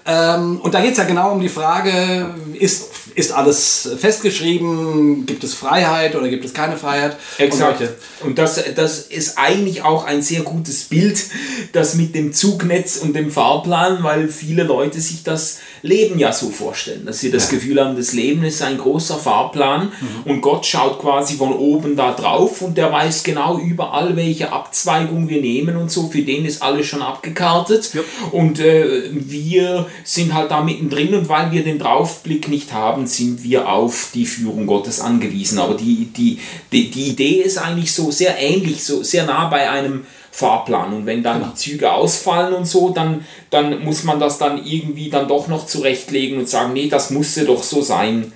Ähm, 0.08 0.60
und 0.62 0.74
da 0.74 0.82
geht 0.82 0.92
es 0.92 0.98
ja 1.00 1.04
genau 1.06 1.32
um 1.32 1.42
die 1.42 1.50
Frage, 1.50 2.28
ist, 2.54 2.92
ist 3.16 3.32
alles 3.32 3.90
festgeschrieben, 3.98 5.26
gibt 5.26 5.44
es 5.46 5.54
Freiheit 5.54 6.16
oder 6.16 6.28
gibt 6.28 6.44
es 6.44 6.54
keine 6.54 6.76
Freiheit? 6.76 7.16
Exakt. 7.38 7.82
Und 7.82 7.90
Und 8.22 8.38
das, 8.38 8.62
das 8.76 9.00
ist 9.00 9.38
eigentlich 9.38 9.84
auch 9.84 10.04
ein 10.04 10.22
sehr 10.22 10.42
gutes 10.42 10.84
Bild, 10.84 11.24
das 11.72 11.96
mit 11.96 12.14
dem 12.14 12.34
Zugnetz 12.34 12.98
und 12.98 13.16
dem 13.16 13.32
Fahrplan, 13.32 14.04
weil 14.04 14.28
viele 14.28 14.64
Leute 14.64 15.00
sich 15.00 15.24
das 15.24 15.60
Leben 15.86 16.18
ja 16.18 16.34
so 16.34 16.50
vorstellen, 16.50 17.06
dass 17.06 17.20
sie 17.20 17.30
das 17.30 17.50
Gefühl 17.50 17.80
haben, 17.80 17.96
das 17.96 18.14
Leben 18.14 18.44
ist 18.44 18.62
ein 18.62 18.78
großer 18.78 19.18
Fahrplan 19.18 19.92
und 20.26 20.42
Gott 20.42 20.66
schaut 20.66 21.00
quasi 21.00 21.36
von 21.36 21.54
oben 21.54 21.96
da 21.96 22.14
drauf 22.14 22.62
und 22.62 22.76
der 22.78 22.92
weiß 22.92 23.24
genau 23.24 23.60
überall, 23.60 24.16
welche 24.16 24.52
Abzweigung 24.52 25.30
wir 25.30 25.42
nehmen 25.42 25.78
und 25.78 25.92
so. 25.92 26.08
Für 26.08 26.24
den 26.24 26.46
ist 26.46 26.64
alles 26.64 26.88
schon 26.88 27.02
abgekartet 27.04 27.92
und 28.32 28.60
äh, 28.60 29.10
wir 29.12 29.86
sind 30.04 30.34
halt 30.34 30.50
da 30.50 30.62
mittendrin 30.62 31.14
und 31.14 31.30
weil 31.30 31.52
wir 31.52 31.64
den 31.64 31.78
Draufblick 31.78 32.48
nicht 32.48 32.74
haben, 32.74 33.06
sind 33.06 33.44
wir 33.44 33.70
auf 33.70 34.10
die 34.14 34.26
Führung 34.26 34.66
Gottes 34.66 35.00
angewiesen. 35.00 35.60
Aber 35.60 35.76
die, 35.76 36.08
die, 36.18 36.40
die, 36.72 36.90
die 36.90 37.10
Idee 37.10 37.42
ist 37.42 37.58
eigentlich 37.58 37.94
so 37.94 38.10
sehr 38.10 38.40
ähnlich, 38.40 38.84
so 38.84 39.04
sehr 39.04 39.26
nah 39.26 39.46
bei 39.50 39.70
einem 39.70 40.06
Fahrplan. 40.36 40.92
Und 40.92 41.06
wenn 41.06 41.24
dann 41.24 41.42
die 41.42 41.56
Züge 41.56 41.94
ausfallen 41.94 42.54
und 42.54 42.66
so, 42.66 42.90
dann, 42.90 43.26
dann 43.52 43.82
muss 43.86 44.04
man 44.04 44.20
das 44.20 44.38
dann 44.38 44.62
irgendwie 44.66 45.10
dann 45.10 45.30
doch 45.30 45.48
noch 45.48 45.66
zurechtlegen 45.66 46.40
und 46.40 46.50
sagen, 46.50 46.74
nee, 46.74 46.90
das 46.90 47.10
musste 47.10 47.46
doch 47.46 47.64
so 47.64 47.82
sein. 47.82 48.34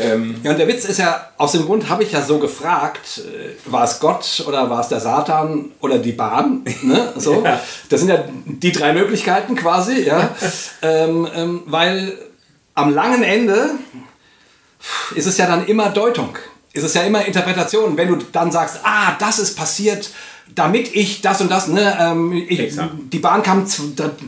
Ähm, 0.00 0.36
Ja, 0.44 0.52
und 0.52 0.58
der 0.58 0.68
Witz 0.68 0.84
ist 0.84 1.00
ja, 1.00 1.32
aus 1.38 1.50
dem 1.50 1.64
Grund 1.66 1.88
habe 1.88 2.04
ich 2.04 2.12
ja 2.12 2.22
so 2.22 2.38
gefragt, 2.38 3.18
äh, 3.18 3.70
war 3.70 3.82
es 3.82 3.98
Gott 3.98 4.44
oder 4.46 4.70
war 4.70 4.80
es 4.80 4.88
der 4.88 5.00
Satan 5.00 5.72
oder 5.80 5.98
die 5.98 6.12
Bahn? 6.12 6.64
Ne? 6.82 7.12
So. 7.16 7.42
Ja. 7.44 7.60
Das 7.88 8.00
sind 8.00 8.08
ja 8.08 8.24
die 8.44 8.70
drei 8.70 8.92
Möglichkeiten 8.92 9.56
quasi, 9.56 10.02
ja. 10.02 10.30
ähm, 10.82 11.28
ähm, 11.34 11.62
weil 11.66 12.16
am 12.74 12.94
langen 12.94 13.24
Ende 13.24 13.70
ist 15.16 15.26
es 15.26 15.36
ja 15.36 15.46
dann 15.46 15.66
immer 15.66 15.88
Deutung. 15.90 16.38
Ist 16.72 16.84
es 16.84 16.94
ja 16.94 17.02
immer 17.02 17.24
Interpretation. 17.24 17.96
Wenn 17.96 18.08
du 18.08 18.24
dann 18.30 18.52
sagst, 18.52 18.78
ah, 18.84 19.16
das 19.18 19.40
ist 19.40 19.56
passiert, 19.56 20.10
damit 20.54 20.94
ich 20.94 21.20
das 21.22 21.40
und 21.40 21.50
das, 21.50 21.68
ne, 21.68 21.96
ähm, 22.00 22.32
ich, 22.32 22.76
die 23.12 23.18
Bahn 23.18 23.42
kam 23.42 23.66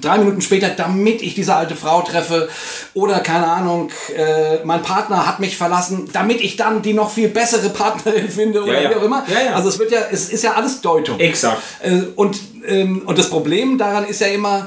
drei 0.01 0.19
Minuten 0.19 0.41
später, 0.41 0.69
damit 0.69 1.23
ich 1.23 1.35
diese 1.35 1.55
alte 1.55 1.77
Frau 1.77 2.03
treffe. 2.03 2.49
Oder 2.95 3.21
keine 3.21 3.47
Ahnung, 3.47 3.91
äh, 4.17 4.65
mein 4.65 4.83
Partner 4.83 5.27
hat 5.27 5.41
mich 5.41 5.57
verlassen, 5.57 6.09
damit 6.13 6.41
ich 6.41 6.57
dann 6.57 6.83
die 6.83 6.93
noch 6.93 7.11
viel 7.11 7.29
bessere 7.29 7.71
Partnerin 7.71 8.29
finde 8.31 8.63
oder 8.63 8.75
Ja, 8.75 8.81
ja. 8.83 8.91
wie 8.91 8.95
auch 8.97 9.05
immer. 9.05 9.25
Ja. 9.29 9.55
Also 9.55 9.69
es 9.69 9.79
wird 9.79 9.91
ja, 9.91 10.01
es 10.11 10.31
ist 10.31 10.43
ja 10.45 10.53
alles 10.53 10.81
Deutung. 10.81 11.19
Exakt. 11.19 11.63
Äh, 11.83 12.03
und, 12.17 12.39
ähm, 12.67 13.03
und 13.07 13.19
das 13.19 13.29
Problem 13.29 13.79
daran 13.79 14.05
ist 14.05 14.21
ja 14.21 14.29
immer, 14.29 14.67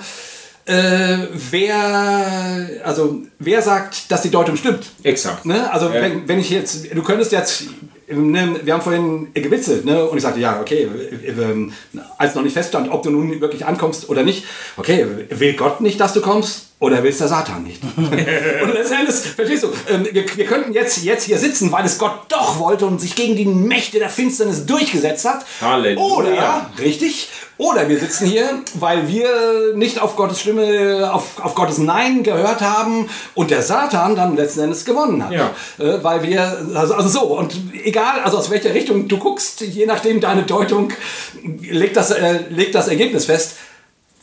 äh, 0.65 1.17
wer, 1.51 2.81
also 2.83 3.21
wer 3.37 3.61
sagt, 3.61 4.11
dass 4.11 4.23
die 4.23 4.31
Deutung 4.31 4.57
stimmt? 4.57 4.85
exakt. 5.03 5.45
Ne? 5.45 5.71
Also 5.71 5.93
wenn, 5.93 6.27
wenn 6.27 6.39
ich 6.39 6.49
jetzt, 6.49 6.93
du 6.93 7.03
könntest 7.03 7.31
jetzt, 7.31 7.65
ne, 8.07 8.59
wir 8.63 8.73
haben 8.73 8.81
vorhin 8.81 9.33
gewitzelt, 9.33 9.85
ne? 9.85 10.05
und 10.05 10.17
ich 10.17 10.23
sagte, 10.23 10.39
ja, 10.39 10.59
okay, 10.61 10.87
als 12.17 12.35
noch 12.35 12.43
nicht 12.43 12.53
feststand, 12.53 12.91
ob 12.91 13.03
du 13.03 13.09
nun 13.09 13.41
wirklich 13.41 13.65
ankommst 13.65 14.09
oder 14.09 14.23
nicht, 14.23 14.45
okay, 14.77 15.05
will 15.29 15.53
Gott 15.55 15.81
nicht, 15.81 15.99
dass 15.99 16.13
du 16.13 16.21
kommst? 16.21 16.64
Oder 16.79 17.01
will 17.03 17.09
es 17.09 17.19
der 17.19 17.29
Satan 17.29 17.63
nicht? 17.63 17.81
und 17.97 18.73
letztendlich, 18.73 19.15
verstehst 19.15 19.63
du, 19.63 19.67
ähm, 19.89 20.07
wir, 20.11 20.25
wir 20.35 20.45
könnten 20.45 20.73
jetzt, 20.73 21.03
jetzt 21.03 21.23
hier 21.23 21.37
sitzen, 21.37 21.71
weil 21.71 21.85
es 21.85 21.97
Gott 21.97 22.25
doch 22.27 22.59
wollte 22.59 22.85
und 22.85 22.99
sich 22.99 23.15
gegen 23.15 23.35
die 23.37 23.45
Mächte 23.45 23.97
der 23.97 24.09
Finsternis 24.09 24.65
durchgesetzt 24.65 25.25
hat. 25.25 25.45
Halleluja. 25.61 26.05
Oder, 26.05 26.71
richtig, 26.77 27.29
oder 27.57 27.87
wir 27.87 27.97
sitzen 27.97 28.27
hier, 28.27 28.61
weil 28.73 29.07
wir 29.07 29.73
nicht 29.75 30.01
auf 30.01 30.17
Gottes 30.17 30.41
Stimme, 30.41 31.09
auf, 31.13 31.39
auf 31.41 31.55
Gottes 31.55 31.77
Nein 31.77 32.23
gehört 32.23 32.59
haben 32.59 33.09
und 33.33 33.51
der 33.51 33.61
Satan 33.61 34.17
dann 34.17 34.35
letzten 34.35 34.59
Endes 34.59 34.83
gewonnen 34.83 35.23
hat. 35.23 35.31
Ja. 35.31 35.51
Äh, 35.79 36.03
weil 36.03 36.23
wir, 36.23 36.41
also, 36.75 36.95
also 36.95 37.07
so, 37.07 37.21
und 37.37 37.55
egal, 37.83 38.19
also 38.21 38.37
aus 38.37 38.49
welcher 38.49 38.73
Richtung 38.73 39.07
du 39.07 39.17
guckst, 39.17 39.61
je 39.61 39.85
nachdem 39.85 40.19
deine 40.19 40.43
Deutung, 40.43 40.91
legt 41.61 41.95
das, 41.95 42.11
äh, 42.11 42.39
legt 42.49 42.75
das 42.75 42.89
Ergebnis 42.89 43.25
fest. 43.25 43.55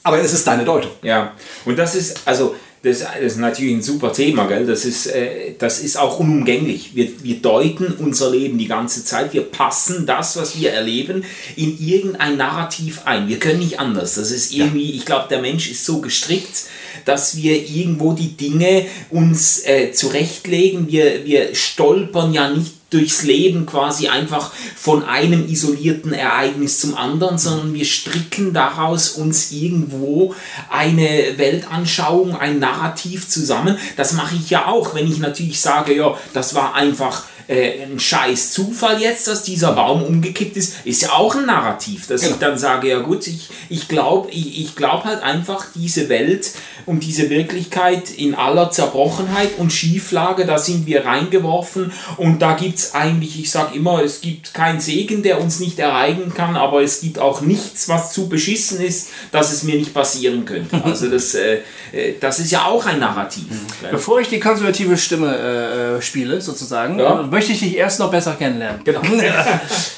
Aber 0.03 0.21
es 0.21 0.33
ist 0.33 0.47
deine 0.47 0.65
Deutung. 0.65 0.91
Ja, 1.03 1.35
und 1.65 1.79
das 1.79 1.95
ist, 1.95 2.23
also, 2.25 2.55
das, 2.83 3.01
das 3.01 3.21
ist 3.21 3.39
natürlich 3.39 3.75
ein 3.75 3.83
super 3.83 4.13
Thema, 4.13 4.47
gell? 4.47 4.67
Das, 4.67 4.85
ist, 4.85 5.07
äh, 5.07 5.55
das 5.57 5.81
ist 5.81 5.97
auch 5.97 6.19
unumgänglich. 6.19 6.97
Wir, 6.97 7.09
wir 7.23 7.37
deuten 7.37 7.95
unser 7.99 8.31
Leben 8.31 8.59
die 8.59 8.67
ganze 8.67 9.05
Zeit. 9.05 9.33
Wir 9.33 9.43
passen 9.43 10.05
das, 10.05 10.37
was 10.37 10.59
wir 10.59 10.73
erleben, 10.73 11.25
in 11.55 11.79
irgendein 11.79 12.37
Narrativ 12.37 13.03
ein. 13.05 13.29
Wir 13.29 13.39
können 13.39 13.61
nicht 13.61 13.79
anders. 13.79 14.17
Das 14.17 14.33
ist 14.33 14.53
irgendwie, 14.53 14.91
ich 14.93 15.07
glaube, 15.07 15.27
der 15.31 15.41
Mensch 15.41 15.71
ist 15.71 15.85
so 15.85 16.01
gestrickt, 16.01 16.65
dass 17.05 17.37
wir 17.37 17.57
irgendwo 17.57 18.15
die 18.15 18.37
Dinge 18.37 18.87
uns 19.11 19.65
äh, 19.65 19.93
zurechtlegen. 19.93 20.89
Wir, 20.91 21.25
wir 21.25 21.55
stolpern 21.55 22.33
ja 22.33 22.51
nicht 22.51 22.82
durchs 22.93 23.23
Leben 23.23 23.67
quasi 23.67 24.09
einfach 24.09 24.53
von 24.77 25.05
einem 25.05 25.49
isolierten 25.49 26.13
Ereignis 26.13 26.79
zum 26.79 26.97
anderen, 26.97 27.39
sondern 27.39 27.75
wir 27.75 27.85
stricken 27.85 28.53
daraus 28.53 29.11
uns 29.11 29.53
irgendwo 29.53 30.35
eine 30.71 31.35
Weltanschauung, 31.37 32.37
ein 32.37 32.59
Narrativ 32.59 33.29
zusammen. 33.29 33.79
Das 33.97 34.13
mache 34.13 34.35
ich 34.37 34.51
ja 34.51 34.67
auch, 34.67 34.95
wenn 34.95 35.07
ich 35.07 35.19
natürlich 35.19 35.61
sage, 35.61 35.95
ja, 35.95 36.17
das 36.33 36.55
war 36.55 36.75
einfach 36.75 37.25
äh, 37.49 37.83
ein 37.85 37.99
scheiß 38.01 38.53
Zufall 38.53 39.01
jetzt, 39.01 39.27
dass 39.29 39.43
dieser 39.43 39.73
Baum 39.73 40.03
umgekippt 40.03 40.57
ist, 40.57 40.75
ist 40.85 41.03
ja 41.03 41.11
auch 41.13 41.35
ein 41.35 41.47
Narrativ, 41.47 42.07
dass 42.07 42.23
Genau. 42.23 42.35
ich 42.35 42.39
dann 42.41 42.59
sage, 42.59 42.89
ja 42.89 43.01
gut, 43.01 43.27
ich, 43.27 43.49
ich 43.69 43.89
glaube 43.89 44.31
ich, 44.31 44.61
ich 44.61 44.77
glaub 44.77 45.05
halt 45.05 45.23
einfach 45.23 45.67
diese 45.75 46.09
Welt 46.09 46.51
und 46.87 47.05
diese 47.05 47.31
Wirklichkeit 47.31 48.11
in 48.11 48.35
aller 48.35 48.71
Zerbrochenheit 48.71 49.51
und 49.59 49.73
Schieflage, 49.73 50.45
da 50.47 50.59
sind 50.59 50.87
wir 50.87 51.05
reingeworfen 51.07 51.93
und 52.17 52.41
da 52.43 52.55
gibt 52.55 52.79
es 52.79 52.95
eigentlich, 52.95 53.39
ich 53.39 53.51
sage 53.51 53.77
immer, 53.77 54.03
es 54.03 54.21
gibt 54.21 54.53
keinen 54.55 54.81
Segen, 54.81 55.23
der 55.23 55.41
uns 55.41 55.61
nicht 55.61 55.79
ereigen 55.79 56.35
kann, 56.35 56.57
aber 56.57 56.83
es 56.83 57.01
gibt 57.01 57.19
auch 57.19 57.41
nichts, 57.41 57.89
was 57.89 58.13
zu 58.13 58.29
beschissen 58.29 58.81
ist, 58.81 59.09
dass 59.31 59.53
es 59.53 59.63
mir 59.63 59.77
nicht 59.77 59.95
passieren 59.95 60.45
könnte. 60.45 60.83
Also 60.93 61.09
das, 61.09 61.35
äh, 61.35 61.61
äh, 61.93 62.15
das 62.21 62.39
ist 62.39 62.51
ja 62.51 62.67
auch 62.67 62.85
ein 62.85 62.99
Narrativ. 62.99 63.45
Bevor 63.91 64.21
ich 64.21 64.29
die 64.29 64.41
konservative 64.41 64.99
Stimme 64.99 65.35
äh, 65.37 65.97
äh, 65.99 66.03
spiele, 66.03 66.41
sozusagen, 66.41 66.99
Ja. 66.99 67.32
Möchte 67.33 67.53
ich 67.53 67.59
dich 67.61 67.77
erst 67.77 67.99
noch 67.99 68.11
besser 68.11 68.35
kennenlernen. 68.35 68.83
Genau. 68.85 69.01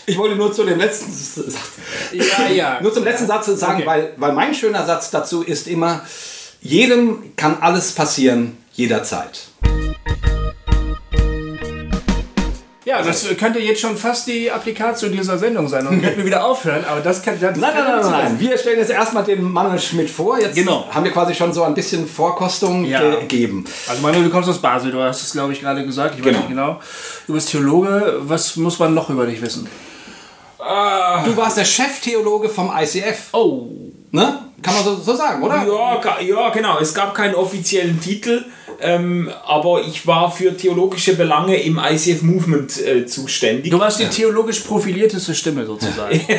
Ich 0.06 0.18
wollte 0.18 0.36
nur 0.36 0.52
zu 0.52 0.64
dem 0.64 0.78
letzten 0.78 1.10
Satz, 1.10 1.48
Ja, 2.12 2.48
ja. 2.48 2.78
nur 2.82 2.92
zum 2.92 3.04
letzten 3.04 3.26
Satz 3.26 3.46
sagen, 3.46 3.76
Okay. 3.76 3.86
weil, 3.86 4.12
weil 4.18 4.32
mein 4.34 4.54
schöner 4.54 4.84
Satz 4.84 5.10
dazu 5.10 5.42
ist 5.42 5.66
immer, 5.66 6.02
jedem 6.60 7.34
kann 7.36 7.56
alles 7.62 7.92
passieren, 7.92 8.58
jederzeit. 8.74 9.48
Ja, 12.98 13.02
das 13.02 13.26
könnte 13.36 13.58
jetzt 13.58 13.80
schon 13.80 13.96
fast 13.96 14.26
die 14.26 14.50
Applikation 14.50 15.10
dieser 15.12 15.38
Sendung 15.38 15.68
sein. 15.68 15.86
Und 15.86 16.00
könnten 16.00 16.18
wir 16.18 16.26
wieder 16.26 16.44
aufhören, 16.44 16.84
aber 16.84 17.00
das 17.00 17.22
kann. 17.22 17.38
Das 17.40 17.56
Nein, 17.56 17.72
kann 17.74 17.84
nein, 17.84 17.92
nein, 17.94 18.02
sein. 18.02 18.12
nein. 18.24 18.40
Wir 18.40 18.56
stellen 18.58 18.78
jetzt 18.78 18.90
erstmal 18.90 19.24
den 19.24 19.42
Manuel 19.42 19.78
Schmidt 19.80 20.08
vor. 20.10 20.38
Jetzt 20.40 20.54
Genau. 20.54 20.86
haben 20.90 21.04
wir 21.04 21.10
quasi 21.12 21.34
schon 21.34 21.52
so 21.52 21.62
ein 21.64 21.74
bisschen 21.74 22.06
Vorkostung 22.06 22.84
Ja. 22.84 23.00
gegeben. 23.16 23.64
Also 23.88 24.02
Manuel, 24.02 24.24
du 24.24 24.30
kommst 24.30 24.48
aus 24.48 24.58
Basel, 24.60 24.92
du 24.92 25.00
hast 25.02 25.22
es, 25.22 25.32
glaube 25.32 25.52
ich, 25.52 25.60
gerade 25.60 25.84
gesagt. 25.84 26.14
Ich 26.18 26.20
weiß 26.20 26.26
Genau. 26.26 26.38
nicht 26.38 26.48
genau. 26.48 26.80
Du 27.26 27.32
bist 27.34 27.50
Theologe. 27.50 28.18
Was 28.20 28.56
muss 28.56 28.78
man 28.78 28.94
noch 28.94 29.10
über 29.10 29.26
dich 29.26 29.40
wissen? 29.42 29.68
Du 30.58 31.36
warst 31.36 31.58
der 31.58 31.64
Cheftheologe 31.64 32.48
vom 32.48 32.72
ICF. 32.74 33.28
Oh. 33.32 33.66
Ne? 34.12 34.38
Kann 34.62 34.74
man 34.74 34.82
so, 34.84 34.94
so 34.96 35.14
sagen, 35.14 35.42
oder? 35.42 35.56
Ja, 35.66 36.20
ja, 36.20 36.48
genau. 36.50 36.78
Es 36.78 36.94
gab 36.94 37.14
keinen 37.14 37.34
offiziellen 37.34 38.00
Titel, 38.00 38.44
ähm, 38.80 39.30
aber 39.46 39.82
ich 39.82 40.06
war 40.06 40.30
für 40.30 40.56
theologische 40.56 41.16
Belange 41.16 41.56
im 41.62 41.78
ICF 41.78 42.22
Movement 42.22 42.80
äh, 42.84 43.06
zuständig. 43.06 43.70
Du 43.70 43.78
warst 43.78 44.00
die 44.00 44.06
theologisch 44.06 44.60
profilierteste 44.60 45.34
Stimme 45.34 45.66
sozusagen. 45.66 46.20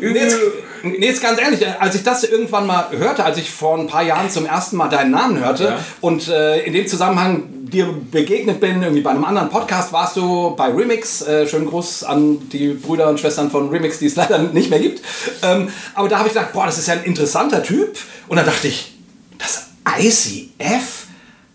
Nee, 0.00 0.18
jetzt, 0.18 0.36
nee, 0.82 0.96
jetzt 1.06 1.22
ganz 1.22 1.40
ehrlich, 1.40 1.66
als 1.80 1.94
ich 1.94 2.02
das 2.02 2.24
irgendwann 2.24 2.66
mal 2.66 2.88
hörte, 2.96 3.24
als 3.24 3.38
ich 3.38 3.50
vor 3.50 3.78
ein 3.78 3.86
paar 3.86 4.02
Jahren 4.02 4.30
zum 4.30 4.46
ersten 4.46 4.76
Mal 4.76 4.88
deinen 4.88 5.10
Namen 5.10 5.38
hörte 5.44 5.64
Ja. 5.64 5.78
und 6.00 6.28
äh, 6.28 6.60
in 6.60 6.72
dem 6.72 6.86
Zusammenhang 6.86 7.44
dir 7.62 7.88
begegnet 8.10 8.60
bin, 8.60 8.82
irgendwie 8.82 9.02
bei 9.02 9.10
einem 9.10 9.24
anderen 9.24 9.48
Podcast, 9.50 9.92
warst 9.92 10.16
du 10.16 10.54
bei 10.56 10.68
Remix. 10.68 11.22
Äh, 11.22 11.46
schönen 11.46 11.66
Gruß 11.66 12.04
an 12.04 12.48
die 12.50 12.68
Brüder 12.68 13.08
und 13.08 13.18
Schwestern 13.20 13.50
von 13.50 13.68
Remix, 13.70 13.98
die 13.98 14.06
es 14.06 14.16
leider 14.16 14.38
nicht 14.38 14.70
mehr 14.70 14.78
gibt. 14.80 15.02
Ähm, 15.42 15.68
aber 15.94 16.08
da 16.08 16.18
habe 16.18 16.28
ich 16.28 16.34
gedacht, 16.34 16.52
boah, 16.52 16.66
das 16.66 16.78
ist 16.78 16.86
ja 16.88 16.94
ein 16.94 17.04
interessanter 17.04 17.62
Typ. 17.62 17.98
Und 18.28 18.36
dann 18.36 18.46
dachte 18.46 18.68
ich, 18.68 18.94
das 19.38 19.67
ICF 19.98 21.06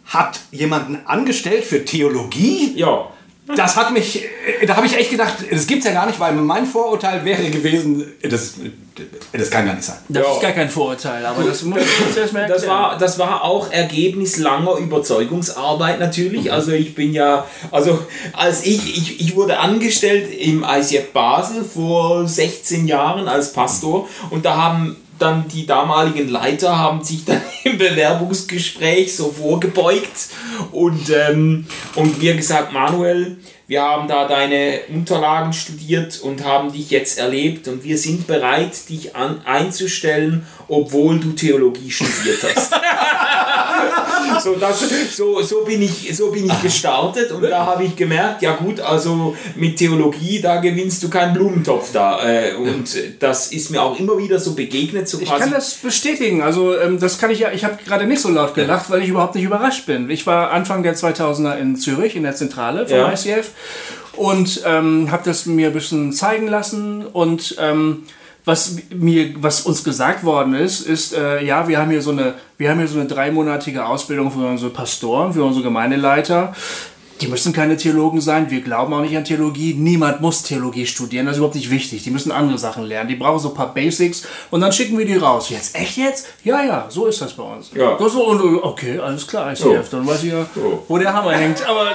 hat 0.05 0.39
jemanden 0.51 0.99
angestellt 1.05 1.63
für 1.63 1.83
Theologie? 1.85 2.73
Ja. 2.75 3.07
Das 3.57 3.75
hat 3.75 3.91
mich, 3.91 4.23
äh, 4.61 4.65
da 4.65 4.77
habe 4.77 4.87
ich 4.87 4.95
echt 4.97 5.11
gedacht, 5.11 5.33
das 5.51 5.67
gibt's 5.67 5.85
ja 5.85 5.91
gar 5.91 6.05
nicht, 6.05 6.17
weil 6.17 6.31
mein 6.33 6.65
Vorurteil 6.65 7.25
wäre 7.25 7.49
gewesen, 7.49 8.13
das, 8.21 8.53
das 9.33 9.49
kann 9.49 9.65
gar 9.65 9.73
nicht 9.73 9.83
sein. 9.83 9.97
Das 10.07 10.23
Ja. 10.25 10.31
ist 10.33 10.41
gar 10.41 10.51
kein 10.53 10.69
Vorurteil, 10.69 11.25
aber 11.25 11.43
das 11.43 11.61
muss 11.63 11.79
ich 11.81 11.99
jetzt 12.07 12.17
erstmal 12.17 12.47
Das 12.47 12.65
war, 12.65 12.97
das 12.97 13.19
war 13.19 13.43
auch 13.43 13.69
Ergebnis 13.69 14.37
langer 14.37 14.77
Überzeugungsarbeit 14.77 15.99
natürlich. 15.99 16.53
Also 16.53 16.71
ich 16.71 16.95
bin 16.95 17.11
ja, 17.11 17.45
also 17.69 17.99
als 18.31 18.65
ich, 18.65 18.97
ich, 18.97 19.19
ich 19.19 19.35
wurde 19.35 19.59
angestellt 19.59 20.33
im 20.39 20.63
ICF 20.63 21.11
Basel 21.11 21.65
vor 21.65 22.25
16 22.25 22.87
Jahren 22.87 23.27
als 23.27 23.51
Pastor 23.51 24.07
und 24.29 24.45
da 24.45 24.55
haben 24.55 24.95
dann 25.19 25.47
die 25.47 25.65
damaligen 25.65 26.29
Leiter 26.29 26.77
haben 26.77 27.03
sich 27.03 27.25
dann 27.25 27.41
im 27.63 27.77
Bewerbungsgespräch 27.77 29.15
so 29.15 29.31
vorgebeugt 29.31 30.29
und, 30.71 31.09
ähm, 31.09 31.67
und 31.95 32.21
mir 32.21 32.35
gesagt, 32.35 32.73
Manuel, 32.73 33.37
wir 33.65 33.81
haben 33.81 34.07
da 34.07 34.27
deine 34.27 34.81
Unterlagen 34.93 35.53
studiert 35.53 36.19
und 36.19 36.43
haben 36.43 36.73
dich 36.73 36.91
jetzt 36.91 37.17
erlebt 37.17 37.67
und 37.67 37.83
wir 37.83 37.97
sind 37.97 38.27
bereit, 38.27 38.89
dich 38.89 39.15
an, 39.15 39.41
einzustellen, 39.45 40.45
obwohl 40.67 41.19
du 41.19 41.31
Theologie 41.31 41.91
studiert 41.91 42.39
hast. 42.55 42.73
so, 44.43 44.55
das, 44.55 44.83
so, 45.15 45.41
so, 45.41 45.63
bin 45.63 45.81
ich, 45.81 46.15
so 46.15 46.31
bin 46.31 46.45
ich 46.45 46.61
gestartet 46.61 47.31
und 47.31 47.43
da 47.43 47.65
habe 47.65 47.83
ich 47.83 47.95
gemerkt, 47.95 48.41
ja 48.41 48.55
gut, 48.55 48.79
also 48.79 49.35
mit 49.55 49.77
Theologie, 49.77 50.41
da 50.41 50.57
gewinnst 50.57 51.03
du 51.03 51.09
keinen 51.09 51.33
Blumentopf 51.33 51.91
da. 51.91 52.23
Äh, 52.25 52.55
und 52.55 52.89
das 53.19 53.51
ist 53.51 53.69
mir 53.69 53.81
auch 53.81 53.99
immer 53.99 54.17
wieder 54.17 54.39
so 54.39 54.53
begegnet. 54.53 55.07
So 55.07 55.19
Ich 55.19 55.29
kann 55.29 55.51
das 55.51 55.75
bestätigen. 55.75 56.41
Also 56.41 56.77
ähm, 56.77 56.99
das 56.99 57.17
kann 57.17 57.31
ich 57.31 57.39
ja. 57.39 57.51
Ich 57.51 57.63
habe 57.63 57.77
gerade 57.85 58.05
nicht 58.05 58.21
so 58.21 58.29
laut 58.29 58.53
gelacht, 58.55 58.89
weil 58.89 59.01
ich 59.01 59.09
überhaupt 59.09 59.35
nicht 59.35 59.43
überrascht 59.43 59.85
bin. 59.85 60.09
Ich 60.09 60.25
war 60.25 60.51
Anfang 60.51 60.83
der 60.83 60.95
2000er 60.95 61.57
in 61.57 61.75
Zürich 61.75 62.15
in 62.15 62.23
der 62.23 62.35
Zentrale 62.35 62.87
vom 62.87 62.97
Ja. 62.97 63.11
ICF 63.13 63.51
und 64.15 64.61
ähm, 64.65 65.11
habe 65.11 65.23
das 65.25 65.45
mir 65.45 65.67
ein 65.67 65.73
bisschen 65.73 66.13
zeigen 66.13 66.47
lassen 66.47 67.05
und 67.05 67.55
ähm, 67.59 68.03
was 68.45 68.75
mir, 68.93 69.35
was 69.41 69.61
uns 69.61 69.83
gesagt 69.83 70.23
worden 70.23 70.53
ist, 70.53 70.81
ist, 70.81 71.13
äh, 71.13 71.43
ja, 71.43 71.67
wir 71.67 71.79
haben 71.79 71.91
hier 71.91 72.01
so 72.01 72.11
eine, 72.11 72.35
wir 72.57 72.69
haben 72.69 72.79
hier 72.79 72.87
so 72.87 72.99
eine 72.99 73.07
dreimonatige 73.07 73.85
Ausbildung 73.85 74.31
für 74.31 74.45
unsere 74.45 74.69
Pastoren, 74.69 75.33
für 75.33 75.43
unsere 75.43 75.63
Gemeindeleiter. 75.63 76.53
Die 77.21 77.27
müssen 77.27 77.53
keine 77.53 77.77
Theologen 77.77 78.21
sein, 78.21 78.49
wir 78.49 78.61
glauben 78.61 78.93
auch 78.93 79.01
nicht 79.01 79.15
an 79.15 79.23
Theologie. 79.23 79.73
Niemand 79.75 80.19
muss 80.21 80.43
Theologie 80.43 80.85
studieren, 80.85 81.25
das 81.25 81.33
ist 81.35 81.37
überhaupt 81.37 81.55
nicht 81.55 81.69
wichtig. 81.69 82.03
Die 82.03 82.09
müssen 82.09 82.31
andere 82.31 82.57
Sachen 82.57 82.83
lernen, 82.83 83.07
die 83.09 83.15
brauchen 83.15 83.39
so 83.39 83.49
ein 83.49 83.55
paar 83.55 83.73
Basics 83.73 84.23
und 84.49 84.61
dann 84.61 84.73
schicken 84.73 84.97
wir 84.97 85.05
die 85.05 85.15
raus. 85.15 85.49
Jetzt, 85.49 85.75
echt 85.75 85.97
jetzt? 85.97 86.27
Ja, 86.43 86.63
ja, 86.63 86.85
so 86.89 87.05
ist 87.05 87.21
das 87.21 87.33
bei 87.33 87.43
uns. 87.43 87.69
Ja. 87.75 87.97
So, 87.99 88.09
so, 88.09 88.27
und, 88.27 88.63
okay, 88.63 88.97
alles 88.99 89.27
klar, 89.27 89.51
ICF, 89.51 89.61
So. 89.61 89.77
dann 89.91 90.07
weiß 90.07 90.23
ich 90.23 90.31
ja, 90.31 90.45
So. 90.55 90.83
wo 90.87 90.97
der 90.97 91.13
Hammer 91.13 91.33
hängt. 91.33 91.65
Aber 91.67 91.91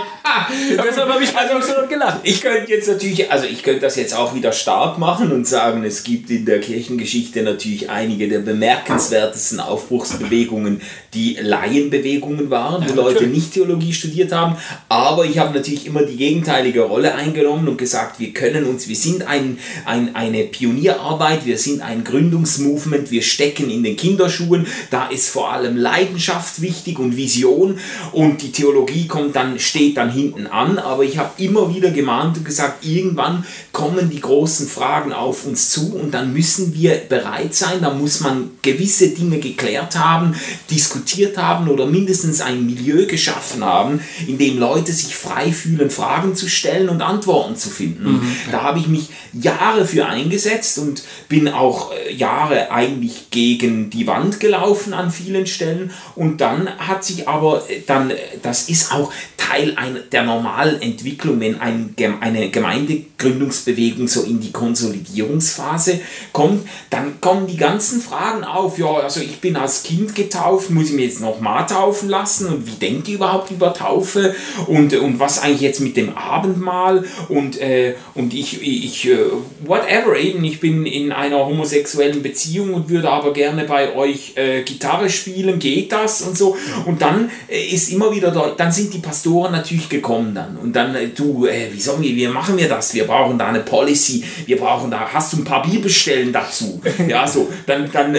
deshalb 0.84 1.12
habe 1.12 1.22
ich 1.22 1.37
also 1.37 1.56
nicht 1.56 1.66
so 1.66 1.87
gelacht. 1.88 2.20
Ich 2.22 2.40
könnte 2.40 2.70
jetzt 2.72 2.88
natürlich, 2.88 3.30
also 3.30 3.46
ich 3.46 3.62
könnte 3.62 3.80
das 3.80 3.96
jetzt 3.96 4.14
auch 4.14 4.34
wieder 4.34 4.52
stark 4.52 4.98
machen 4.98 5.32
und 5.32 5.46
sagen, 5.46 5.84
es 5.84 6.04
gibt 6.04 6.30
in 6.30 6.44
der 6.46 6.60
Kirchengeschichte 6.60 7.42
natürlich 7.42 7.90
einige 7.90 8.28
der 8.28 8.38
bemerkenswertesten 8.40 9.60
Aufbruchsbewegungen, 9.60 10.80
die 11.14 11.37
Laienbewegungen 11.40 12.50
waren, 12.50 12.88
wo 12.88 12.94
Leute 12.94 13.26
nicht 13.26 13.52
Theologie 13.52 13.92
studiert 13.92 14.32
haben, 14.32 14.56
aber 14.88 15.08
Aber 15.09 15.25
ich 15.25 15.38
habe 15.38 15.55
natürlich 15.55 15.87
immer 15.87 16.03
die 16.03 16.19
gegenteilige 16.19 16.83
Rolle 16.83 17.15
eingenommen 17.15 17.67
und 17.67 17.79
gesagt, 17.79 18.21
wir 18.21 18.35
können 18.35 18.67
uns, 18.67 18.88
wir 18.88 18.95
sind 18.95 19.27
ein, 19.27 19.59
ein, 19.87 20.15
eine 20.15 20.45
Pionierarbeit, 20.45 21.47
wir 21.47 21.57
sind 21.57 21.81
ein 21.81 22.05
Gründungsmovement, 22.05 23.11
wir 23.11 23.23
stecken 23.23 23.71
in 23.71 23.83
den 23.83 23.97
Kinderschuhen, 23.97 24.67
da 24.91 25.07
ist 25.07 25.31
vor 25.31 25.50
allem 25.50 25.79
Leidenschaft 25.79 26.61
wichtig 26.61 26.99
und 26.99 27.17
Vision. 27.17 27.79
Und 28.12 28.43
die 28.43 28.53
Theologie 28.53 29.07
kommt 29.07 29.35
dann, 29.35 29.59
steht 29.59 29.97
dann 29.97 30.12
hinten 30.12 30.47
an, 30.47 30.79
aber 30.79 31.05
ich 31.05 31.17
habe 31.17 31.43
immer 31.43 31.75
wieder 31.75 31.91
gemahnt 31.91 32.37
und 32.37 32.45
gesagt, 32.45 32.85
irgendwann 32.85 33.47
kommen 33.73 34.11
die 34.11 34.21
großen 34.21 34.69
Fragen 34.69 35.15
auf 35.15 35.47
uns 35.47 35.71
zu 35.71 35.95
und 35.95 36.12
dann 36.12 36.35
müssen 36.35 36.75
wir 36.75 36.97
bereit 37.09 37.55
sein, 37.55 37.81
da 37.81 37.95
muss 37.95 38.21
man 38.21 38.50
gewisse 38.61 39.09
Dinge 39.09 39.38
geklärt 39.38 39.99
haben, 39.99 40.35
diskutiert 40.71 41.38
haben 41.38 41.69
oder 41.69 41.87
mindestens 41.87 42.43
ein 42.43 42.67
Milieu 42.67 43.07
geschaffen 43.07 43.65
haben, 43.65 44.00
in 44.27 44.37
dem 44.37 44.59
Leute 44.59 44.98
sich 44.99 45.17
frei 45.17 45.52
fühlen, 45.52 45.90
Fragen 45.90 46.35
zu 46.35 46.49
stellen 46.49 46.88
und 46.88 47.02
Antworten 47.02 47.57
zu 47.57 47.71
finden. 47.71 48.12
Mhm. 48.12 48.37
Da 48.50 48.62
habe 48.62 48.78
ich 48.78 48.88
mich 48.88 49.09
Jahre 49.33 49.87
für 49.87 50.07
eingesetzt 50.07 50.78
und 50.78 51.02
bin 51.28 51.49
auch 51.49 51.93
äh, 51.93 52.12
Jahre 52.12 52.71
eigentlich 52.71 53.31
gegen 53.31 53.90
die 53.90 54.07
Wand 54.07 54.40
gelaufen 54.40 54.95
an 54.95 55.11
vielen 55.11 55.47
Stellen 55.47 55.90
und 56.14 56.40
dann 56.40 56.69
hat 56.78 57.05
sich 57.05 57.28
aber 57.28 57.69
äh, 57.69 57.83
dann, 57.87 58.11
äh, 58.11 58.17
das 58.43 58.69
ist 58.69 58.93
auch 58.93 59.12
Teil 59.49 59.75
der 60.12 60.25
normalen 60.25 60.83
Entwicklung, 60.83 61.40
wenn 61.40 61.61
ein, 61.61 61.95
eine 62.21 62.50
Gemeindegründungsbewegung 62.50 64.09
so 64.09 64.23
in 64.23 64.40
die 64.40 64.52
Konsolidierungsphase 64.52 66.00
kommt, 66.33 66.69
dann 66.90 67.21
kommen 67.21 67.47
die 67.47 67.57
ganzen 67.57 68.00
Fragen 68.00 68.45
auf. 68.45 68.78
Ja, 68.78 68.95
also 68.95 69.21
ich 69.21 69.40
bin 69.40 69.57
als 69.57 69.83
Kind 69.83 70.14
getauft, 70.14 70.71
muss 70.71 70.90
ich 70.90 70.97
mir 70.97 71.07
jetzt 71.07 71.21
noch 71.21 71.40
mal 71.40 71.64
taufen 71.64 72.09
lassen 72.09 72.49
und 72.49 72.67
wie 72.67 72.73
denkt 72.73 73.09
ihr 73.09 73.14
überhaupt 73.14 73.50
über 73.50 73.73
Taufe 73.73 74.35
und, 74.67 74.88
und 74.95 75.18
was 75.18 75.42
eigentlich 75.42 75.61
jetzt 75.61 75.80
mit 75.80 75.97
dem 75.97 76.16
Abendmahl 76.16 77.04
und, 77.28 77.61
äh, 77.61 77.95
und 78.14 78.35
ich, 78.35 78.62
ich 78.62 79.09
äh, 79.09 79.16
whatever 79.64 80.16
eben, 80.16 80.42
ich 80.45 80.61
bin 80.61 80.87
in 80.87 81.12
einer 81.12 81.47
homosexuellen 81.47 82.23
Beziehung 82.23 82.75
und 82.75 82.88
würde 82.88 83.11
aber 83.11 83.33
gerne 83.33 83.64
bei 83.64 83.95
euch 83.95 84.33
äh, 84.37 84.62
Gitarre 84.62 85.11
spielen, 85.11 85.59
geht 85.59 85.92
das 85.92 86.23
und 86.23 86.37
so 86.37 86.57
und 86.87 87.02
dann 87.02 87.30
äh, 87.49 87.66
ist 87.66 87.92
immer 87.92 88.14
wieder, 88.14 88.30
da, 88.30 88.54
dann 88.57 88.73
sind 88.73 88.95
die 88.95 88.99
Pastoren 88.99 89.52
natürlich 89.52 89.88
gekommen 89.88 90.35
dann 90.35 90.57
und 90.57 90.75
dann, 90.75 90.95
äh, 90.95 91.09
du, 91.09 91.47
äh, 91.47 91.68
wie 91.73 91.80
sollen 91.80 92.02
wir, 92.02 92.14
wie 92.14 92.28
machen 92.28 92.57
wir 92.57 92.68
das? 92.68 92.95
Wir 92.95 93.07
brauchen 93.07 93.38
da 93.38 93.49
eine 93.49 93.61
Policy, 93.61 94.25
wir 94.47 94.57
brauchen 94.57 94.90
da, 94.90 95.09
hast 95.12 95.33
du 95.33 95.38
ein 95.38 95.45
paar 95.45 95.62
Bibelstellen 95.62 96.33
dazu? 96.33 96.80
Ja, 97.09 97.26
so, 97.26 97.49
dann, 97.64 97.90
dann, 97.90 98.16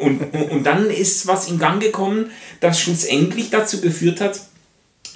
und, 0.00 0.32
und, 0.32 0.50
und 0.50 0.64
dann 0.64 0.88
ist 0.88 1.26
was 1.26 1.48
in 1.50 1.58
Gang 1.58 1.80
gekommen, 1.82 2.30
das 2.60 2.80
schlussendlich 2.80 3.50
dazu 3.50 3.80
geführt 3.80 4.20
hat, 4.20 4.40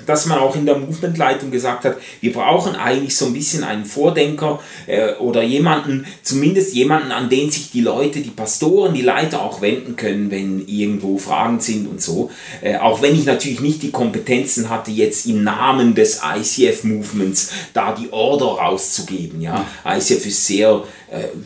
dass 0.06 0.26
man 0.26 0.38
auch 0.38 0.56
in 0.56 0.66
der 0.66 0.78
Movementleitung 0.78 1.50
gesagt 1.50 1.84
hat, 1.84 1.96
wir 2.20 2.32
brauchen 2.32 2.74
eigentlich 2.74 3.16
so 3.16 3.26
ein 3.26 3.32
bisschen 3.32 3.64
einen 3.64 3.84
Vordenker 3.84 4.60
äh, 4.86 5.14
oder 5.14 5.42
jemanden, 5.42 6.06
zumindest 6.22 6.74
jemanden, 6.74 7.12
an 7.12 7.28
den 7.28 7.50
sich 7.50 7.70
die 7.70 7.80
Leute, 7.80 8.20
die 8.20 8.30
Pastoren, 8.30 8.94
die 8.94 9.02
Leiter 9.02 9.42
auch 9.42 9.60
wenden 9.60 9.96
können, 9.96 10.30
wenn 10.30 10.66
irgendwo 10.66 11.18
Fragen 11.18 11.60
sind 11.60 11.86
und 11.88 12.02
so. 12.02 12.30
Äh, 12.60 12.76
auch 12.78 13.02
wenn 13.02 13.14
ich 13.14 13.24
natürlich 13.24 13.60
nicht 13.60 13.82
die 13.82 13.90
Kompetenzen 13.90 14.68
hatte, 14.68 14.90
jetzt 14.90 15.26
im 15.26 15.44
Namen 15.44 15.94
des 15.94 16.20
ICF-Movements 16.24 17.52
da 17.72 17.94
die 17.94 18.12
Order 18.12 18.46
rauszugeben. 18.46 19.40
Ja? 19.40 19.64
ICF 19.86 20.26
ist 20.26 20.46
sehr 20.46 20.82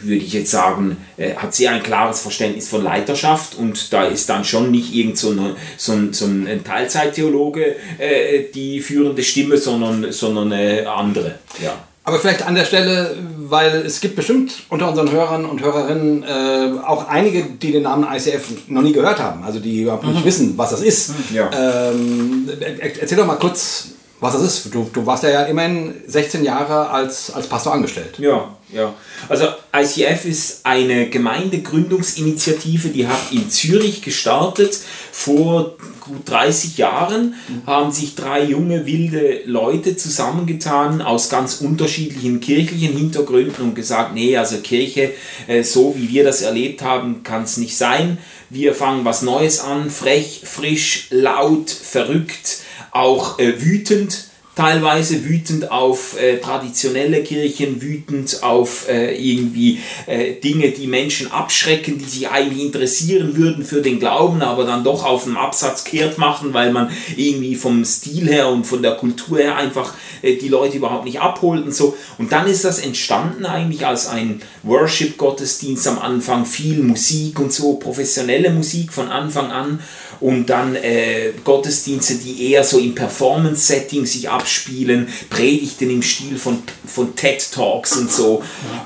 würde 0.00 0.24
ich 0.24 0.32
jetzt 0.32 0.50
sagen, 0.50 0.96
äh, 1.16 1.34
hat 1.34 1.54
sehr 1.54 1.72
ein 1.72 1.82
klares 1.82 2.20
Verständnis 2.20 2.68
von 2.68 2.82
Leiterschaft 2.82 3.56
und 3.56 3.92
da 3.92 4.04
ist 4.04 4.28
dann 4.28 4.44
schon 4.44 4.70
nicht 4.70 4.94
irgend 4.94 5.18
so, 5.18 5.30
eine, 5.30 5.56
so, 5.76 5.92
ein, 5.92 6.12
so 6.12 6.26
ein 6.26 6.62
Teilzeittheologe 6.64 7.76
äh, 7.98 8.44
die 8.54 8.80
führende 8.80 9.22
Stimme, 9.22 9.56
sondern, 9.56 10.12
sondern 10.12 10.52
eine 10.52 10.90
andere. 10.90 11.38
Ja. 11.62 11.74
Aber 12.08 12.18
vielleicht 12.18 12.46
an 12.46 12.54
der 12.54 12.64
Stelle, 12.64 13.16
weil 13.36 13.82
es 13.84 14.00
gibt 14.00 14.16
bestimmt 14.16 14.62
unter 14.70 14.88
unseren 14.88 15.12
Hörern 15.12 15.44
und 15.44 15.60
Hörerinnen 15.60 16.22
äh, 16.22 16.78
auch 16.82 17.06
einige, 17.06 17.42
die 17.42 17.70
den 17.70 17.82
Namen 17.82 18.06
ICF 18.10 18.68
noch 18.68 18.80
nie 18.80 18.94
gehört 18.94 19.18
haben, 19.18 19.44
also 19.44 19.60
die 19.60 19.82
überhaupt 19.82 20.06
nicht 20.06 20.20
mhm. 20.20 20.24
wissen, 20.24 20.54
was 20.56 20.70
das 20.70 20.80
ist. 20.80 21.12
Ja. 21.34 21.50
Ähm, 21.52 22.48
erzähl 22.78 23.18
doch 23.18 23.26
mal 23.26 23.34
kurz, 23.36 23.88
was 24.20 24.32
das 24.34 24.42
ist. 24.42 24.74
Du, 24.74 24.88
du 24.92 25.06
warst 25.06 25.22
ja 25.22 25.44
immerhin 25.44 25.94
16 26.06 26.44
Jahre 26.44 26.90
als, 26.90 27.32
als 27.32 27.46
Pastor 27.46 27.72
angestellt. 27.72 28.18
Ja, 28.18 28.56
ja. 28.72 28.94
Also 29.28 29.46
ICF 29.74 30.24
ist 30.24 30.60
eine 30.66 31.08
Gemeindegründungsinitiative, 31.08 32.88
die 32.88 33.06
hat 33.06 33.30
in 33.30 33.48
Zürich 33.48 34.02
gestartet. 34.02 34.78
Vor 35.12 35.76
gut 36.00 36.28
30 36.28 36.78
Jahren 36.78 37.34
haben 37.66 37.92
sich 37.92 38.14
drei 38.14 38.42
junge, 38.42 38.86
wilde 38.86 39.42
Leute 39.44 39.96
zusammengetan 39.96 41.00
aus 41.00 41.28
ganz 41.28 41.60
unterschiedlichen 41.60 42.40
kirchlichen 42.40 42.96
Hintergründen 42.96 43.62
und 43.64 43.74
gesagt, 43.74 44.14
nee, 44.14 44.36
also 44.36 44.58
Kirche, 44.58 45.12
äh, 45.46 45.62
so 45.62 45.94
wie 45.96 46.08
wir 46.08 46.24
das 46.24 46.42
erlebt 46.42 46.82
haben, 46.82 47.22
kann 47.22 47.44
es 47.44 47.56
nicht 47.56 47.76
sein. 47.76 48.18
Wir 48.50 48.74
fangen 48.74 49.04
was 49.04 49.22
Neues 49.22 49.60
an, 49.60 49.90
frech, 49.90 50.42
frisch, 50.44 51.08
laut, 51.10 51.70
verrückt, 51.70 52.62
auch 52.92 53.38
äh, 53.38 53.60
wütend 53.60 54.28
teilweise 54.58 55.24
wütend 55.24 55.70
auf 55.70 56.20
äh, 56.20 56.38
traditionelle 56.38 57.22
Kirchen, 57.22 57.80
wütend 57.80 58.42
auf 58.42 58.88
äh, 58.88 59.14
irgendwie 59.14 59.78
äh, 60.06 60.32
Dinge, 60.32 60.72
die 60.72 60.88
Menschen 60.88 61.30
abschrecken, 61.30 61.96
die 61.96 62.04
sich 62.04 62.28
eigentlich 62.28 62.64
interessieren 62.64 63.36
würden 63.36 63.64
für 63.64 63.82
den 63.82 64.00
Glauben, 64.00 64.42
aber 64.42 64.64
dann 64.64 64.82
doch 64.82 65.04
auf 65.04 65.22
dem 65.22 65.36
Absatz 65.36 65.84
kehrt 65.84 66.18
machen, 66.18 66.54
weil 66.54 66.72
man 66.72 66.90
irgendwie 67.16 67.54
vom 67.54 67.84
Stil 67.84 68.26
her 68.26 68.48
und 68.48 68.64
von 68.64 68.82
der 68.82 68.96
Kultur 68.96 69.38
her 69.38 69.54
einfach 69.54 69.94
äh, 70.22 70.34
die 70.34 70.48
Leute 70.48 70.78
überhaupt 70.78 71.04
nicht 71.04 71.20
abholt 71.20 71.64
und 71.64 71.72
so. 71.72 71.96
Und 72.18 72.32
dann 72.32 72.48
ist 72.48 72.64
das 72.64 72.80
entstanden 72.80 73.46
eigentlich 73.46 73.86
als 73.86 74.08
ein 74.08 74.42
Worship-Gottesdienst 74.64 75.86
am 75.86 76.00
Anfang, 76.00 76.44
viel 76.44 76.82
Musik 76.82 77.38
und 77.38 77.52
so, 77.52 77.74
professionelle 77.74 78.50
Musik 78.50 78.92
von 78.92 79.06
Anfang 79.06 79.52
an 79.52 79.78
und 80.20 80.46
dann 80.46 80.74
äh, 80.76 81.32
Gottesdienste, 81.44 82.14
die 82.14 82.50
eher 82.50 82.64
so 82.64 82.78
im 82.78 82.94
Performance-Setting 82.94 84.06
sich 84.06 84.28
abspielen, 84.28 85.08
Predigten 85.30 85.90
im 85.90 86.02
Stil 86.02 86.38
von, 86.38 86.62
von 86.86 87.14
TED-Talks 87.14 87.96
und 87.96 88.10
so. 88.10 88.42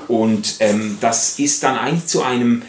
Und 0.07 0.55
ähm, 0.59 0.97
das 1.01 1.39
ist 1.39 1.63
dann 1.63 1.77
eigentlich 1.77 2.05
zu 2.05 2.21
einem, 2.21 2.63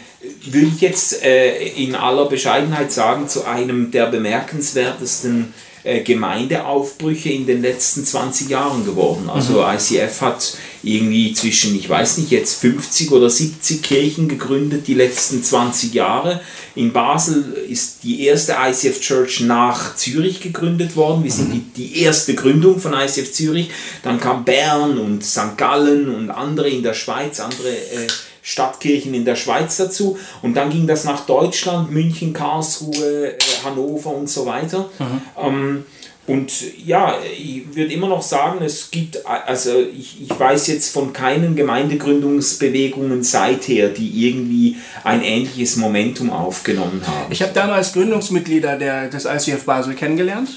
würde 0.45 0.67
ich 0.67 0.81
jetzt 0.81 1.23
äh, 1.23 1.67
in 1.67 1.95
aller 1.95 2.25
Bescheidenheit 2.25 2.91
sagen, 2.91 3.27
zu 3.27 3.45
einem 3.45 3.91
der 3.91 4.07
bemerkenswertesten 4.07 5.53
äh, 5.85 6.01
Gemeindeaufbrüche 6.01 7.29
in 7.29 7.45
den 7.45 7.61
letzten 7.61 8.03
20 8.03 8.49
Jahren 8.49 8.85
geworden. 8.85 9.29
Also 9.29 9.61
mhm. 9.61 9.77
ICF 9.77 10.21
hat 10.21 10.57
irgendwie 10.81 11.33
zwischen, 11.33 11.75
ich 11.75 11.87
weiß 11.87 12.17
nicht, 12.17 12.31
jetzt 12.31 12.59
50 12.59 13.11
oder 13.11 13.29
70 13.29 13.83
Kirchen 13.83 14.27
gegründet 14.27 14.87
die 14.87 14.95
letzten 14.95 15.43
20 15.43 15.93
Jahre. 15.93 16.41
In 16.73 16.91
Basel 16.91 17.55
ist 17.69 18.03
die 18.03 18.25
erste 18.25 18.55
ICF 18.59 18.99
Church 18.99 19.41
nach 19.41 19.95
Zürich 19.95 20.41
gegründet 20.41 20.95
worden. 20.95 21.23
Wir 21.23 21.31
sind 21.31 21.49
mhm. 21.49 21.71
die, 21.75 21.87
die 21.87 22.01
erste 22.01 22.33
Gründung 22.33 22.79
von 22.79 22.93
ICF 22.93 23.31
Zürich. 23.31 23.69
Dann 24.03 24.19
kam 24.19 24.43
Bern 24.43 24.97
und 24.97 25.23
St. 25.23 25.55
Gallen 25.55 26.09
und 26.09 26.31
andere 26.31 26.69
in 26.69 26.83
der 26.83 26.95
Schweiz, 26.95 27.39
andere 27.39 27.69
äh, 27.69 28.07
Stadtkirchen 28.45 29.15
in 29.15 29.25
der 29.25 29.35
Schweiz 29.35 29.75
dazu. 29.77 30.19
Und 30.43 30.53
dann 30.53 30.69
ging 30.69 30.85
das 30.85 31.03
nach 31.03 31.25
Deutschland, 31.25 31.89
München, 31.89 32.31
Karlsruhe, 32.31 33.31
äh, 33.31 33.37
Hannover 33.63 34.15
und 34.15 34.29
so 34.29 34.45
weiter. 34.45 34.87
Mhm. 34.99 35.21
Ähm, 35.43 35.85
und 36.27 36.51
ja, 36.83 37.17
ich 37.37 37.75
würde 37.75 37.93
immer 37.93 38.07
noch 38.07 38.21
sagen, 38.21 38.63
es 38.63 38.89
gibt, 38.91 39.25
also 39.25 39.79
ich, 39.79 40.21
ich 40.21 40.39
weiß 40.39 40.67
jetzt 40.67 40.91
von 40.91 41.11
keinen 41.13 41.55
Gemeindegründungsbewegungen 41.55 43.23
seither, 43.23 43.89
die 43.89 44.27
irgendwie 44.27 44.77
ein 45.03 45.23
ähnliches 45.23 45.75
Momentum 45.75 46.31
aufgenommen 46.31 47.01
haben. 47.05 47.31
Ich 47.31 47.41
habe 47.43 47.53
damals 47.53 47.93
Gründungsmitglieder 47.93 48.77
der, 48.77 49.09
des 49.09 49.25
ICF 49.25 49.65
Basel 49.65 49.93
kennengelernt. 49.93 50.49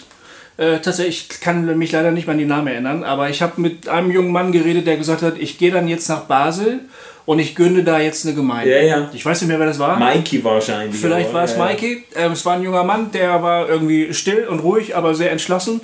Äh, 0.58 0.80
tatsächlich, 0.80 1.28
ich 1.30 1.40
kann 1.40 1.78
mich 1.78 1.92
leider 1.92 2.10
nicht 2.10 2.26
mehr 2.26 2.32
an 2.32 2.38
die 2.38 2.44
Namen 2.44 2.66
erinnern, 2.66 3.04
aber 3.04 3.30
ich 3.30 3.42
habe 3.42 3.60
mit 3.60 3.88
einem 3.88 4.10
jungen 4.10 4.32
Mann 4.32 4.50
geredet, 4.50 4.88
der 4.88 4.96
gesagt 4.96 5.22
hat, 5.22 5.38
ich 5.38 5.56
gehe 5.56 5.70
dann 5.70 5.86
jetzt 5.86 6.08
nach 6.08 6.22
Basel 6.22 6.80
und 7.26 7.38
ich 7.38 7.54
gründe 7.54 7.84
da 7.84 8.00
jetzt 8.00 8.26
eine 8.26 8.34
Gemeinde. 8.34 8.72
Ja, 8.72 8.82
ja. 8.82 9.10
Ich 9.12 9.24
weiß 9.24 9.40
nicht 9.40 9.48
mehr, 9.48 9.60
wer 9.60 9.68
das 9.68 9.78
war. 9.78 9.96
Mikey 10.00 10.42
wahrscheinlich. 10.42 11.00
Vielleicht 11.00 11.32
war 11.32 11.44
es 11.44 11.56
ja, 11.56 11.64
Mikey. 11.64 12.04
Ähm, 12.16 12.32
es 12.32 12.44
war 12.44 12.54
ein 12.54 12.62
junger 12.62 12.82
Mann, 12.82 13.12
der 13.12 13.40
war 13.40 13.68
irgendwie 13.68 14.12
still 14.12 14.48
und 14.48 14.58
ruhig, 14.58 14.96
aber 14.96 15.14
sehr 15.14 15.30
entschlossen. 15.30 15.80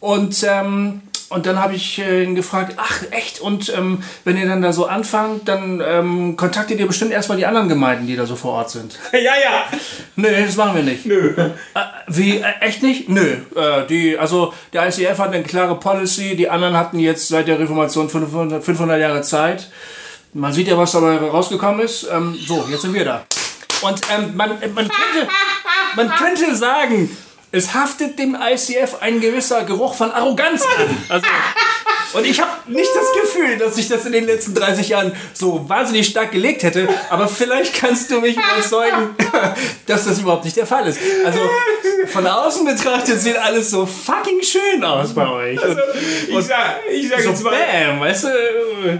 Und, 0.00 0.44
ähm, 0.46 1.00
und 1.30 1.46
dann 1.46 1.60
habe 1.60 1.74
ich 1.74 2.00
äh, 2.00 2.24
ihn 2.24 2.34
gefragt, 2.34 2.74
ach 2.76 3.04
echt, 3.12 3.40
und 3.40 3.72
ähm, 3.76 4.02
wenn 4.24 4.36
ihr 4.36 4.46
dann 4.46 4.62
da 4.62 4.72
so 4.72 4.86
anfangt, 4.86 5.46
dann 5.46 5.80
ähm, 5.80 6.36
kontaktiert 6.36 6.80
ihr 6.80 6.88
bestimmt 6.88 7.12
erstmal 7.12 7.38
die 7.38 7.46
anderen 7.46 7.68
Gemeinden, 7.68 8.08
die 8.08 8.16
da 8.16 8.26
so 8.26 8.34
vor 8.34 8.54
Ort 8.54 8.70
sind. 8.70 8.98
ja, 9.12 9.18
ja. 9.20 9.64
Nö, 10.16 10.28
das 10.44 10.56
machen 10.56 10.74
wir 10.74 10.82
nicht. 10.82 11.06
Nö. 11.06 11.34
Äh, 11.36 11.50
wie, 12.08 12.38
äh, 12.38 12.44
echt 12.60 12.82
nicht? 12.82 13.08
Nö. 13.08 13.36
Äh, 13.54 13.86
die, 13.88 14.18
also 14.18 14.52
der 14.72 14.88
ICF 14.88 15.18
hat 15.18 15.32
eine 15.32 15.44
klare 15.44 15.78
Policy, 15.78 16.34
die 16.34 16.50
anderen 16.50 16.76
hatten 16.76 16.98
jetzt 16.98 17.28
seit 17.28 17.46
der 17.46 17.60
Reformation 17.60 18.08
500, 18.10 18.64
500 18.64 18.98
Jahre 18.98 19.22
Zeit. 19.22 19.70
Man 20.32 20.52
sieht 20.52 20.66
ja, 20.66 20.76
was 20.76 20.90
dabei 20.90 21.16
rausgekommen 21.16 21.80
ist. 21.80 22.08
Ähm, 22.10 22.36
so, 22.44 22.66
jetzt 22.68 22.82
sind 22.82 22.92
wir 22.92 23.04
da. 23.04 23.24
Und 23.82 24.00
ähm, 24.12 24.36
man, 24.36 24.50
man, 24.74 24.88
könnte, 24.88 25.28
man 25.94 26.10
könnte 26.10 26.56
sagen, 26.56 27.16
es 27.52 27.74
haftet 27.74 28.18
dem 28.18 28.36
ICF 28.40 28.96
ein 29.00 29.20
gewisser 29.20 29.64
Geruch 29.64 29.94
von 29.94 30.10
Arroganz 30.10 30.62
an. 30.62 30.96
Also, 31.08 31.26
und 32.14 32.26
ich 32.26 32.40
habe 32.40 32.50
nicht 32.66 32.90
das 32.94 33.22
Gefühl, 33.22 33.56
dass 33.58 33.76
sich 33.76 33.88
das 33.88 34.04
in 34.06 34.12
den 34.12 34.24
letzten 34.24 34.54
30 34.54 34.88
Jahren 34.88 35.12
so 35.32 35.68
wahnsinnig 35.68 36.06
stark 36.06 36.32
gelegt 36.32 36.62
hätte, 36.62 36.88
aber 37.08 37.28
vielleicht 37.28 37.74
kannst 37.74 38.10
du 38.10 38.20
mich 38.20 38.36
überzeugen, 38.36 39.14
dass 39.86 40.04
das 40.04 40.18
überhaupt 40.18 40.44
nicht 40.44 40.56
der 40.56 40.66
Fall 40.66 40.86
ist. 40.86 40.98
Also 41.24 41.38
von 42.06 42.26
außen 42.26 42.64
betrachtet 42.64 43.20
sieht 43.20 43.36
alles 43.36 43.70
so 43.70 43.86
fucking 43.86 44.40
schön 44.42 44.82
aus 44.84 45.14
bei 45.14 45.28
euch. 45.28 45.62
Also, 45.62 45.80
ich 46.28 46.44
sag, 46.46 46.80
ich 46.90 47.08
sag 47.08 47.20
so 47.20 47.28
jetzt 47.30 47.42
mal, 47.44 47.50
bam, 47.52 48.00
weißt 48.00 48.24
du? 48.24 48.28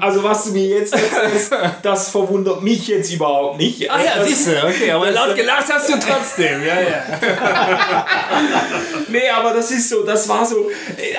also 0.01 0.23
was 0.23 0.45
du 0.45 0.51
mir 0.53 0.67
jetzt 0.79 0.93
erzählst, 0.93 1.53
das 1.83 2.11
verwundert 2.11 2.63
mich 2.63 2.87
jetzt 2.89 3.13
überhaupt 3.13 3.59
nicht. 3.59 3.91
Ah 3.91 3.99
ja, 4.03 4.17
Das- 4.19 4.29
siehst 4.29 4.49
du, 4.49 4.53
okay, 4.67 4.91
aber 4.93 5.11
laut 5.11 5.35
gelacht 5.35 5.67
hast 5.73 5.89
du 5.89 5.95
trotzdem, 5.99 6.63
ja, 6.65 6.81
ja. 6.81 8.07
Nee, 9.09 9.29
aber 9.31 9.55
das 9.55 9.71
ist 9.71 9.89
so, 9.89 10.03
das 10.05 10.29
war 10.29 10.45
so, 10.47 10.71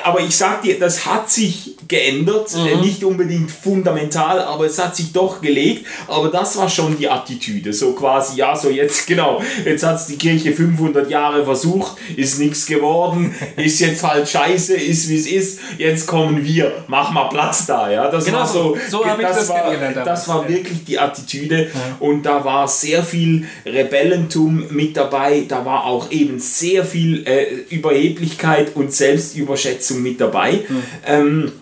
aber 0.02 0.20
ich 0.20 0.36
sag 0.36 0.62
dir, 0.62 0.78
das 0.78 1.04
hat 1.04 1.30
sich 1.30 1.76
geändert, 1.92 2.48
Mhm. 2.56 2.66
äh, 2.66 2.76
nicht 2.76 3.04
unbedingt 3.04 3.50
fundamental, 3.50 4.40
aber 4.40 4.64
es 4.64 4.78
hat 4.82 4.96
sich 4.96 5.12
doch 5.12 5.40
gelegt, 5.42 5.86
aber 6.08 6.28
das 6.28 6.56
war 6.56 6.68
schon 6.68 6.96
die 6.96 7.08
Attitüde, 7.08 7.72
so 7.72 7.92
quasi, 7.92 8.38
ja, 8.38 8.56
so 8.56 8.70
jetzt, 8.70 9.06
genau, 9.12 9.42
jetzt 9.64 9.84
hat 9.84 10.00
die 10.08 10.16
Kirche 10.16 10.52
500 10.52 11.10
Jahre 11.10 11.44
versucht, 11.44 11.92
ist 12.16 12.38
nichts 12.38 12.64
geworden, 12.66 13.34
ist 13.56 13.78
jetzt 13.80 14.02
halt 14.02 14.26
scheiße, 14.28 14.74
ist 14.74 15.08
wie 15.10 15.16
es 15.18 15.26
ist, 15.26 15.60
jetzt 15.76 16.06
kommen 16.06 16.42
wir, 16.42 16.72
mach 16.88 17.10
mal 17.12 17.28
Platz 17.28 17.66
da, 17.66 17.90
ja, 17.90 18.10
das 18.10 18.24
Genau 18.24 18.38
war 18.38 18.46
so, 18.46 18.76
so. 18.88 18.98
So 19.02 19.06
hab 19.06 19.20
ich 19.20 19.26
das 19.26 19.48
war, 19.48 19.56
kennengelernt 19.62 19.96
damals, 19.96 20.20
das 20.20 20.28
war 20.28 20.48
wirklich 20.48 20.84
die 20.84 20.98
Attitüde. 20.98 21.70
Und 22.00 22.22
da 22.24 22.42
war 22.44 22.66
sehr 22.68 23.02
viel 23.02 23.46
Rebellentum 23.66 24.64
mit 24.70 24.96
dabei, 24.96 25.44
da 25.46 25.64
war 25.66 25.84
auch 25.84 26.10
eben 26.10 26.38
sehr 26.38 26.84
viel 26.84 27.26
äh, 27.26 27.46
Überheblichkeit 27.74 28.74
und 28.76 28.92
Selbstüberschätzung 28.92 30.02
mit 30.02 30.20
dabei. 30.20 30.60
Ähm, 31.06 31.52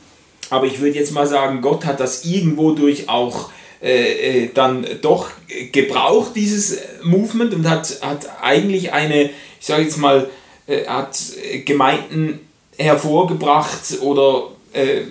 aber 0.50 0.66
ich 0.66 0.80
würde 0.80 0.98
jetzt 0.98 1.12
mal 1.12 1.26
sagen, 1.26 1.62
Gott 1.62 1.84
hat 1.84 2.00
das 2.00 2.24
irgendwo 2.24 2.72
durch 2.72 3.08
auch 3.08 3.50
äh, 3.82 4.44
äh, 4.44 4.50
dann 4.52 4.86
doch 5.00 5.30
gebraucht, 5.72 6.32
dieses 6.36 6.78
Movement, 7.02 7.54
und 7.54 7.68
hat, 7.68 8.00
hat 8.02 8.28
eigentlich 8.42 8.92
eine, 8.92 9.30
ich 9.58 9.66
sage 9.66 9.84
jetzt 9.84 9.96
mal, 9.96 10.28
äh, 10.66 10.84
hat 10.86 11.18
Gemeinden 11.64 12.40
hervorgebracht 12.76 14.00
oder 14.02 14.50
äh, 14.74 15.02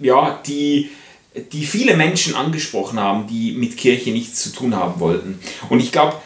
ja, 0.00 0.40
die, 0.46 0.90
die 1.52 1.66
viele 1.66 1.94
Menschen 1.94 2.34
angesprochen 2.34 2.98
haben, 2.98 3.26
die 3.26 3.52
mit 3.52 3.76
Kirche 3.76 4.10
nichts 4.10 4.42
zu 4.42 4.50
tun 4.50 4.74
haben 4.74 4.98
wollten. 4.98 5.38
Und 5.68 5.80
ich 5.80 5.92
glaube, 5.92 6.16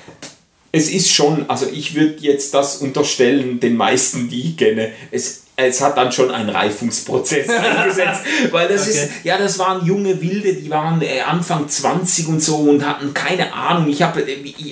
es 0.73 0.88
ist 0.88 1.11
schon, 1.11 1.51
also 1.51 1.66
ich 1.73 1.94
würde 1.94 2.16
jetzt 2.20 2.55
das 2.55 2.77
unterstellen, 2.77 3.59
den 3.59 3.77
meisten, 3.77 4.29
die 4.29 4.51
ich 4.51 4.57
kenne, 4.57 4.92
es, 5.11 5.39
es 5.66 5.81
hat 5.81 5.96
dann 5.96 6.12
schon 6.12 6.31
einen 6.31 6.49
Reifungsprozess 6.49 7.49
eingesetzt, 7.79 8.23
weil 8.51 8.68
das 8.68 8.88
ist, 8.88 9.11
ja, 9.25 9.38
das 9.38 9.59
waren 9.59 9.85
junge 9.85 10.20
Wilde, 10.20 10.55
die 10.55 10.70
waren 10.70 11.01
äh, 11.03 11.20
Anfang 11.20 11.68
20 11.68 12.29
und 12.29 12.42
so 12.42 12.57
und 12.57 12.87
hatten 12.87 13.12
keine 13.14 13.53
Ahnung. 13.53 13.88
Ich 13.88 14.03
habe, 14.03 14.25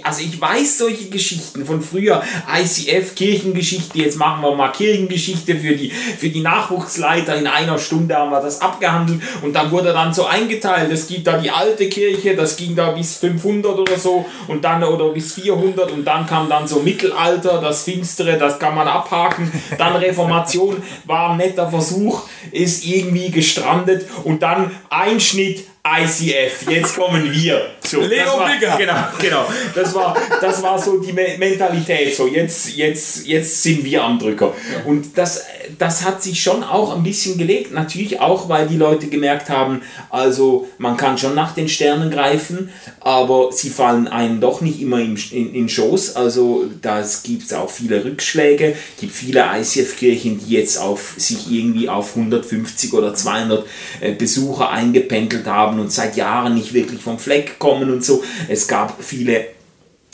also 0.03 0.22
ich 0.22 0.40
weiß 0.40 0.79
solche 0.79 1.09
Geschichten 1.09 1.64
von 1.64 1.83
früher, 1.83 2.22
ICF, 2.53 3.14
Kirchengeschichte, 3.14 3.98
jetzt 3.98 4.16
machen 4.16 4.42
wir 4.42 4.55
mal 4.55 4.72
Kirchengeschichte 4.72 5.57
für 5.57 5.74
die, 5.74 5.90
für 5.90 6.29
die 6.29 6.40
Nachwuchsleiter, 6.40 7.37
in 7.37 7.46
einer 7.46 7.79
Stunde 7.79 8.16
haben 8.16 8.31
wir 8.31 8.40
das 8.40 8.61
abgehandelt 8.61 9.20
und 9.42 9.55
dann 9.55 9.70
wurde 9.70 9.92
dann 9.92 10.12
so 10.12 10.27
eingeteilt, 10.27 10.90
es 10.92 11.07
gibt 11.07 11.27
da 11.27 11.38
die 11.38 11.51
alte 11.51 11.88
Kirche, 11.88 12.35
das 12.35 12.57
ging 12.57 12.74
da 12.74 12.90
bis 12.90 13.16
500 13.16 13.79
oder 13.79 13.98
so 13.98 14.27
und 14.46 14.64
dann, 14.64 14.83
oder 14.85 15.11
bis 15.11 15.35
400 15.35 15.92
und 15.92 16.05
dann 16.05 16.27
kam 16.27 16.48
dann 16.48 16.66
so 16.66 16.81
Mittelalter, 16.81 17.61
das 17.61 17.85
Finstere, 17.85 18.38
das 18.38 18.59
kann 18.59 18.74
man 18.74 18.88
abhaken, 18.88 19.51
dann 19.77 19.96
Reformation 20.09 20.77
war 21.04 21.30
ein 21.30 21.38
netter 21.38 21.70
Versuch, 21.70 22.28
ist 22.52 22.84
irgendwie 22.84 23.30
gestrandet 23.30 24.06
und 24.24 24.42
dann 24.42 24.70
Einschnitt 24.90 25.66
ICF, 25.86 26.70
jetzt 26.70 26.96
kommen 26.96 27.32
wir. 27.32 27.62
So, 27.82 28.00
Leo 28.00 28.44
Bigger. 28.44 28.76
Genau, 28.76 28.94
genau. 29.18 29.46
Das 29.74 29.94
war, 29.94 30.14
das 30.40 30.62
war 30.62 30.78
so 30.78 30.98
die 30.98 31.12
Me 31.12 31.36
Mentalität. 31.38 32.14
So, 32.14 32.26
jetzt, 32.26 32.76
jetzt, 32.76 33.26
jetzt 33.26 33.62
sind 33.62 33.84
wir 33.84 34.04
am 34.04 34.18
Drücker. 34.18 34.52
Und 34.84 35.16
das, 35.16 35.46
das 35.78 36.04
hat 36.04 36.22
sich 36.22 36.42
schon 36.42 36.62
auch 36.62 36.94
ein 36.94 37.02
bisschen 37.02 37.38
gelegt. 37.38 37.72
Natürlich 37.72 38.20
auch, 38.20 38.48
weil 38.48 38.66
die 38.66 38.76
Leute 38.76 39.06
gemerkt 39.06 39.48
haben, 39.48 39.80
also 40.10 40.68
man 40.76 40.96
kann 40.96 41.16
schon 41.16 41.34
nach 41.34 41.54
den 41.54 41.68
Sternen 41.68 42.10
greifen, 42.10 42.70
aber 43.00 43.50
sie 43.52 43.70
fallen 43.70 44.08
einem 44.08 44.40
doch 44.40 44.60
nicht 44.60 44.80
immer 44.80 44.98
in, 44.98 45.16
in, 45.30 45.54
in 45.54 45.68
Schoß. 45.68 46.16
Also 46.16 46.66
da 46.82 47.02
gibt 47.22 47.44
es 47.44 47.54
auch 47.54 47.70
viele 47.70 48.04
Rückschläge. 48.04 48.74
Es 48.94 49.00
gibt 49.00 49.14
viele 49.14 49.46
ICF-Kirchen, 49.58 50.40
die 50.40 50.54
jetzt 50.54 50.76
auf, 50.76 51.14
sich 51.16 51.50
irgendwie 51.50 51.88
auf 51.88 52.16
150 52.16 52.92
oder 52.92 53.14
200 53.14 53.64
äh, 54.00 54.12
Besucher 54.12 54.70
eingependelt 54.70 55.46
haben 55.46 55.67
und 55.76 55.92
seit 55.92 56.16
Jahren 56.16 56.54
nicht 56.54 56.72
wirklich 56.72 57.02
vom 57.02 57.18
Fleck 57.18 57.59
kommen 57.59 57.90
und 57.90 58.04
so. 58.04 58.22
Es 58.48 58.66
gab 58.68 59.02
viele 59.02 59.58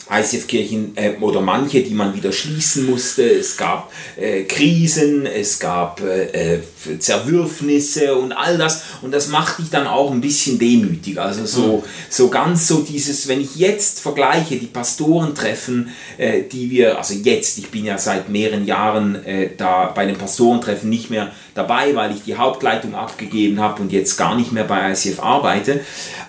ICF-Kirchen 0.09 0.95
äh, 0.95 1.13
oder 1.19 1.41
manche, 1.41 1.81
die 1.81 1.93
man 1.93 2.15
wieder 2.15 2.31
schließen 2.31 2.85
musste. 2.85 3.23
Es 3.23 3.57
gab 3.57 3.91
äh, 4.17 4.43
Krisen, 4.43 5.25
es 5.25 5.59
gab 5.59 6.01
äh, 6.01 6.55
äh, 6.55 6.59
Zerwürfnisse 6.99 8.15
und 8.15 8.31
all 8.31 8.57
das. 8.57 8.83
Und 9.01 9.11
das 9.11 9.29
macht 9.29 9.59
dich 9.59 9.69
dann 9.69 9.87
auch 9.87 10.11
ein 10.11 10.21
bisschen 10.21 10.59
demütig. 10.59 11.19
Also 11.19 11.45
so, 11.45 11.83
so 12.09 12.29
ganz 12.29 12.67
so 12.67 12.81
dieses, 12.81 13.27
wenn 13.27 13.41
ich 13.41 13.55
jetzt 13.55 13.99
vergleiche, 13.99 14.57
die 14.57 14.67
Pastorentreffen, 14.67 15.89
äh, 16.17 16.43
die 16.43 16.69
wir, 16.69 16.97
also 16.99 17.15
jetzt, 17.15 17.57
ich 17.57 17.71
bin 17.71 17.85
ja 17.85 17.97
seit 17.97 18.29
mehreren 18.29 18.65
Jahren 18.65 19.15
äh, 19.25 19.49
da 19.57 19.87
bei 19.87 20.05
den 20.05 20.17
Pastorentreffen 20.17 20.89
nicht 20.89 21.09
mehr 21.09 21.31
dabei, 21.55 21.95
weil 21.95 22.13
ich 22.13 22.23
die 22.23 22.35
Hauptleitung 22.35 22.93
abgegeben 22.93 23.59
habe 23.59 23.81
und 23.81 23.91
jetzt 23.91 24.17
gar 24.17 24.35
nicht 24.35 24.51
mehr 24.51 24.65
bei 24.65 24.91
ICF 24.91 25.19
arbeite. 25.19 25.79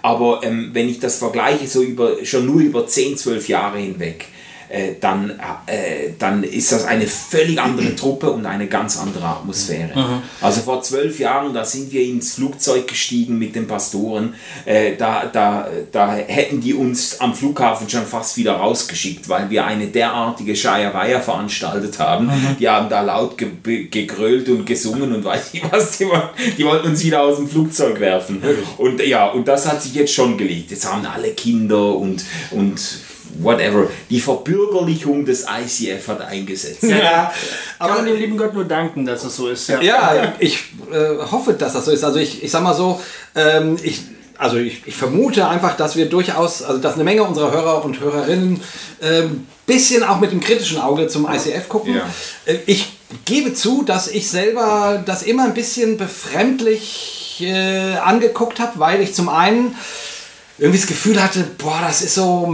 Aber 0.00 0.40
ähm, 0.44 0.70
wenn 0.72 0.88
ich 0.88 1.00
das 1.00 1.18
vergleiche, 1.18 1.66
so 1.66 1.82
über, 1.82 2.24
schon 2.24 2.46
nur 2.46 2.60
über 2.60 2.86
10, 2.86 3.18
12 3.18 3.48
Jahre 3.48 3.65
hinweg, 3.74 4.26
äh, 4.68 4.94
dann, 5.00 5.30
äh, 5.66 6.10
dann 6.18 6.42
ist 6.42 6.72
das 6.72 6.84
eine 6.84 7.06
völlig 7.06 7.60
andere 7.60 7.94
Truppe 7.94 8.30
und 8.30 8.46
eine 8.46 8.66
ganz 8.66 8.98
andere 8.98 9.24
Atmosphäre. 9.24 9.90
Also 10.40 10.62
vor 10.62 10.82
zwölf 10.82 11.20
Jahren, 11.20 11.54
da 11.54 11.64
sind 11.64 11.92
wir 11.92 12.02
ins 12.02 12.34
Flugzeug 12.34 12.88
gestiegen 12.88 13.38
mit 13.38 13.54
den 13.54 13.68
Pastoren, 13.68 14.34
äh, 14.64 14.96
da, 14.96 15.26
da, 15.26 15.68
da 15.92 16.14
hätten 16.14 16.60
die 16.60 16.74
uns 16.74 17.20
am 17.20 17.34
Flughafen 17.34 17.88
schon 17.88 18.06
fast 18.06 18.36
wieder 18.36 18.54
rausgeschickt, 18.54 19.28
weil 19.28 19.50
wir 19.50 19.64
eine 19.64 19.86
derartige 19.86 20.56
Scheierweier 20.56 21.20
veranstaltet 21.20 21.98
haben. 22.00 22.30
Die 22.58 22.68
haben 22.68 22.88
da 22.88 23.02
laut 23.02 23.38
ge 23.38 23.48
gegrölt 23.90 24.48
und 24.48 24.66
gesungen 24.66 25.14
und 25.14 25.24
weiß 25.24 25.50
ich 25.52 25.62
was, 25.70 25.98
die, 25.98 26.06
die 26.58 26.64
wollten 26.64 26.88
uns 26.88 27.04
wieder 27.04 27.22
aus 27.22 27.36
dem 27.36 27.48
Flugzeug 27.48 28.00
werfen. 28.00 28.42
Und 28.78 29.00
ja, 29.04 29.26
und 29.26 29.46
das 29.46 29.66
hat 29.66 29.82
sich 29.82 29.94
jetzt 29.94 30.12
schon 30.12 30.36
gelegt. 30.36 30.70
Jetzt 30.70 30.90
haben 30.90 31.04
alle 31.06 31.30
Kinder 31.30 31.94
und, 31.94 32.24
und 32.50 32.80
whatever. 33.42 33.88
Die 34.10 34.20
Verbürgerlichung 34.20 35.24
des 35.24 35.44
ICF 35.44 36.08
hat 36.08 36.20
eingesetzt. 36.22 36.82
Ja, 36.82 37.32
Kann 37.78 37.88
man 37.88 37.98
aber 37.98 38.06
dem 38.06 38.16
lieben 38.16 38.36
Gott 38.36 38.54
nur 38.54 38.64
danken, 38.64 39.04
dass 39.04 39.24
es 39.24 39.36
so 39.36 39.48
ist. 39.48 39.68
Ja. 39.68 39.80
ja, 39.80 40.34
ich 40.38 40.64
äh, 40.92 41.18
hoffe, 41.30 41.54
dass 41.54 41.72
das 41.72 41.84
so 41.84 41.90
ist. 41.90 42.04
Also 42.04 42.18
ich, 42.18 42.42
ich 42.42 42.50
sag 42.50 42.62
mal 42.62 42.74
so, 42.74 43.00
ähm, 43.34 43.76
ich, 43.82 44.02
also 44.38 44.56
ich, 44.56 44.82
ich 44.86 44.96
vermute 44.96 45.48
einfach, 45.48 45.76
dass 45.76 45.96
wir 45.96 46.06
durchaus, 46.06 46.62
also 46.62 46.80
dass 46.80 46.94
eine 46.94 47.04
Menge 47.04 47.22
unserer 47.22 47.52
Hörer 47.52 47.84
und 47.84 48.00
Hörerinnen 48.00 48.60
ähm, 49.02 49.46
bisschen 49.66 50.02
auch 50.02 50.20
mit 50.20 50.32
dem 50.32 50.40
kritischen 50.40 50.80
Auge 50.80 51.08
zum 51.08 51.28
ICF 51.28 51.68
gucken. 51.68 51.96
Ja. 51.96 52.08
Äh, 52.44 52.58
ich 52.66 52.92
gebe 53.24 53.54
zu, 53.54 53.82
dass 53.82 54.08
ich 54.08 54.28
selber 54.28 55.02
das 55.04 55.22
immer 55.22 55.44
ein 55.44 55.54
bisschen 55.54 55.96
befremdlich 55.96 57.44
äh, 57.46 57.96
angeguckt 57.96 58.60
habe, 58.60 58.78
weil 58.78 59.00
ich 59.00 59.14
zum 59.14 59.28
einen 59.28 59.74
irgendwie 60.58 60.78
das 60.78 60.86
Gefühl 60.86 61.22
hatte, 61.22 61.44
boah, 61.58 61.80
das 61.86 62.02
ist 62.02 62.14
so 62.14 62.46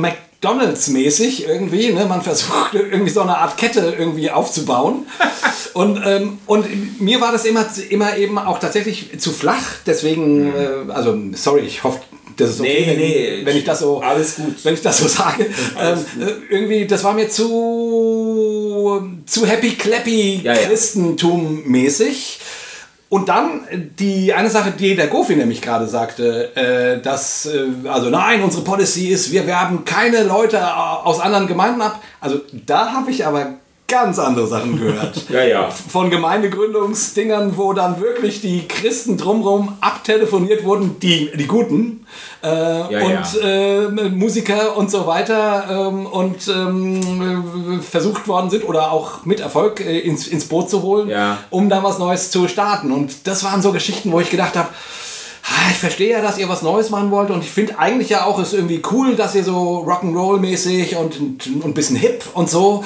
McDonalds-mäßig 0.42 1.46
irgendwie. 1.46 1.92
Ne? 1.92 2.05
Man 2.07 2.22
versucht 2.22 2.74
irgendwie 2.74 3.11
so 3.11 3.20
eine 3.20 3.38
Art 3.38 3.57
Kette 3.57 3.94
irgendwie 3.98 4.31
aufzubauen. 4.31 5.07
und, 5.74 6.02
ähm, 6.05 6.38
und 6.46 7.00
mir 7.00 7.20
war 7.20 7.33
das 7.33 7.44
immer, 7.44 7.66
immer 7.90 8.16
eben 8.16 8.38
auch 8.38 8.59
tatsächlich 8.59 9.18
zu 9.18 9.31
flach. 9.31 9.62
Deswegen, 9.87 10.52
äh, 10.55 10.92
also 10.92 11.16
sorry, 11.35 11.61
ich 11.61 11.85
hoffe, 11.85 12.00
das 12.37 12.50
ist 12.50 12.61
okay, 12.61 12.85
Nee, 12.85 12.87
wenn, 12.87 12.98
nee, 12.98 13.40
wenn 13.44 13.57
ich 13.57 13.64
das 13.64 13.81
so, 13.81 14.00
alles 14.00 14.37
gut. 14.37 14.55
wenn 14.64 14.74
ich 14.74 14.83
das 14.83 14.98
so 14.98 15.07
sage. 15.07 15.46
Ähm, 15.78 15.98
äh, 16.20 16.55
irgendwie, 16.55 16.87
das 16.87 17.05
war 17.05 17.12
mir 17.12 17.28
zu, 17.28 19.02
zu 19.26 19.46
happy 19.46 19.72
clappy 19.72 20.40
Ja, 20.42 20.55
ja. 20.55 20.61
Christentum 20.66 21.62
mäßig. 21.66 22.40
Und 23.12 23.29
dann 23.29 23.68
äh, 23.68 23.77
die 23.98 24.33
eine 24.33 24.48
Sache, 24.48 24.70
die 24.70 24.96
der 24.96 25.09
Gofi 25.09 25.37
nämlich 25.37 25.61
gerade 25.61 25.87
sagte, 25.87 26.57
äh, 26.57 26.98
dass, 27.03 27.44
äh, 27.44 27.66
also 27.87 28.09
nein, 28.09 28.42
unsere 28.42 28.64
Policy 28.64 29.09
ist, 29.09 29.31
wir 29.31 29.46
werben 29.46 29.85
keine 29.85 30.22
Leute 30.22 30.57
äh, 30.57 30.61
aus 30.61 31.20
anderen 31.20 31.46
Gemeinden 31.46 31.83
ab. 31.83 32.01
Also 32.20 32.40
da 32.64 32.92
habe 32.92 33.11
ich 33.11 33.27
aber 33.27 33.59
ganz 33.92 34.18
andere 34.18 34.46
Sachen 34.46 34.78
gehört. 34.81 35.22
Ja, 35.28 35.44
ja. 35.44 35.70
Von 35.70 36.11
Gemeindegründungsdingern, 36.11 37.57
wo 37.57 37.72
dann 37.72 38.00
wirklich 38.00 38.40
die 38.40 38.66
Christen 38.66 39.16
drumherum 39.16 39.76
abtelefoniert 39.81 40.64
wurden, 40.64 40.98
die, 41.00 41.31
die 41.37 41.46
Guten, 41.46 42.07
äh, 42.42 42.48
und 42.48 43.40
Äh, 43.42 43.88
Musiker 44.11 44.76
und 44.76 44.90
so 44.90 45.07
weiter 45.07 45.64
ähm, 45.70 46.07
und 46.07 46.48
ähm, 46.48 47.81
versucht 47.83 48.26
worden 48.28 48.50
sind 48.50 48.64
oder 48.68 48.90
auch 48.92 49.24
mit 49.24 49.40
Erfolg 49.40 49.81
äh, 49.81 49.98
ins, 50.00 50.26
ins 50.26 50.46
Boot 50.46 50.68
zu 50.70 50.83
holen, 50.83 51.09
Ja. 51.09 51.38
um 51.50 51.68
da 51.68 51.83
was 51.83 51.98
Neues 51.98 52.31
zu 52.31 52.48
starten. 52.48 52.90
Und 52.92 53.26
das 53.26 53.44
waren 53.44 53.62
so 53.62 53.72
Geschichten, 53.72 54.11
wo 54.12 54.20
ich 54.20 54.31
gedacht 54.31 54.57
habe, 54.57 54.68
ich 55.70 55.78
verstehe 55.78 56.10
ja, 56.10 56.22
dass 56.22 56.38
ihr 56.38 56.48
was 56.48 56.62
Neues 56.62 56.90
machen 56.90 57.10
wollt 57.10 57.30
und 57.30 57.42
ich 57.42 57.50
finde 57.50 57.78
eigentlich 57.78 58.08
ja 58.08 58.24
auch, 58.24 58.38
ist 58.40 58.52
irgendwie 58.52 58.82
cool, 58.90 59.16
dass 59.16 59.34
ihr 59.34 59.44
so 59.44 59.84
Rock'n'Roll-mäßig 59.86 60.96
und, 60.96 61.18
ein 61.64 61.74
bisschen 61.74 61.96
hip 61.96 62.24
und 62.34 62.50
so. 62.50 62.84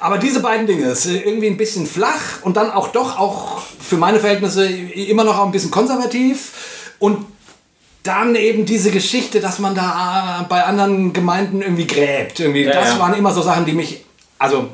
Aber 0.00 0.18
diese 0.18 0.40
beiden 0.40 0.66
Dinge, 0.66 0.86
ist 0.86 1.06
irgendwie 1.06 1.46
ein 1.46 1.56
bisschen 1.56 1.86
flach 1.86 2.42
und 2.42 2.56
dann 2.56 2.70
auch 2.70 2.88
doch 2.88 3.18
auch 3.18 3.62
für 3.80 3.96
meine 3.96 4.20
Verhältnisse 4.20 4.66
immer 4.66 5.24
noch 5.24 5.38
auch 5.38 5.46
ein 5.46 5.52
bisschen 5.52 5.70
konservativ 5.70 6.52
und 6.98 7.26
dann 8.02 8.34
eben 8.34 8.66
diese 8.66 8.90
Geschichte, 8.90 9.40
dass 9.40 9.58
man 9.58 9.74
da 9.74 10.42
äh, 10.42 10.44
bei 10.48 10.62
anderen 10.64 11.12
Gemeinden 11.12 11.62
irgendwie 11.62 11.86
gräbt. 11.86 12.38
Irgendwie, 12.38 12.64
das 12.64 12.90
ja. 12.90 12.98
waren 12.98 13.14
immer 13.14 13.32
so 13.32 13.40
Sachen, 13.40 13.64
die 13.64 13.72
mich, 13.72 14.04
also 14.38 14.68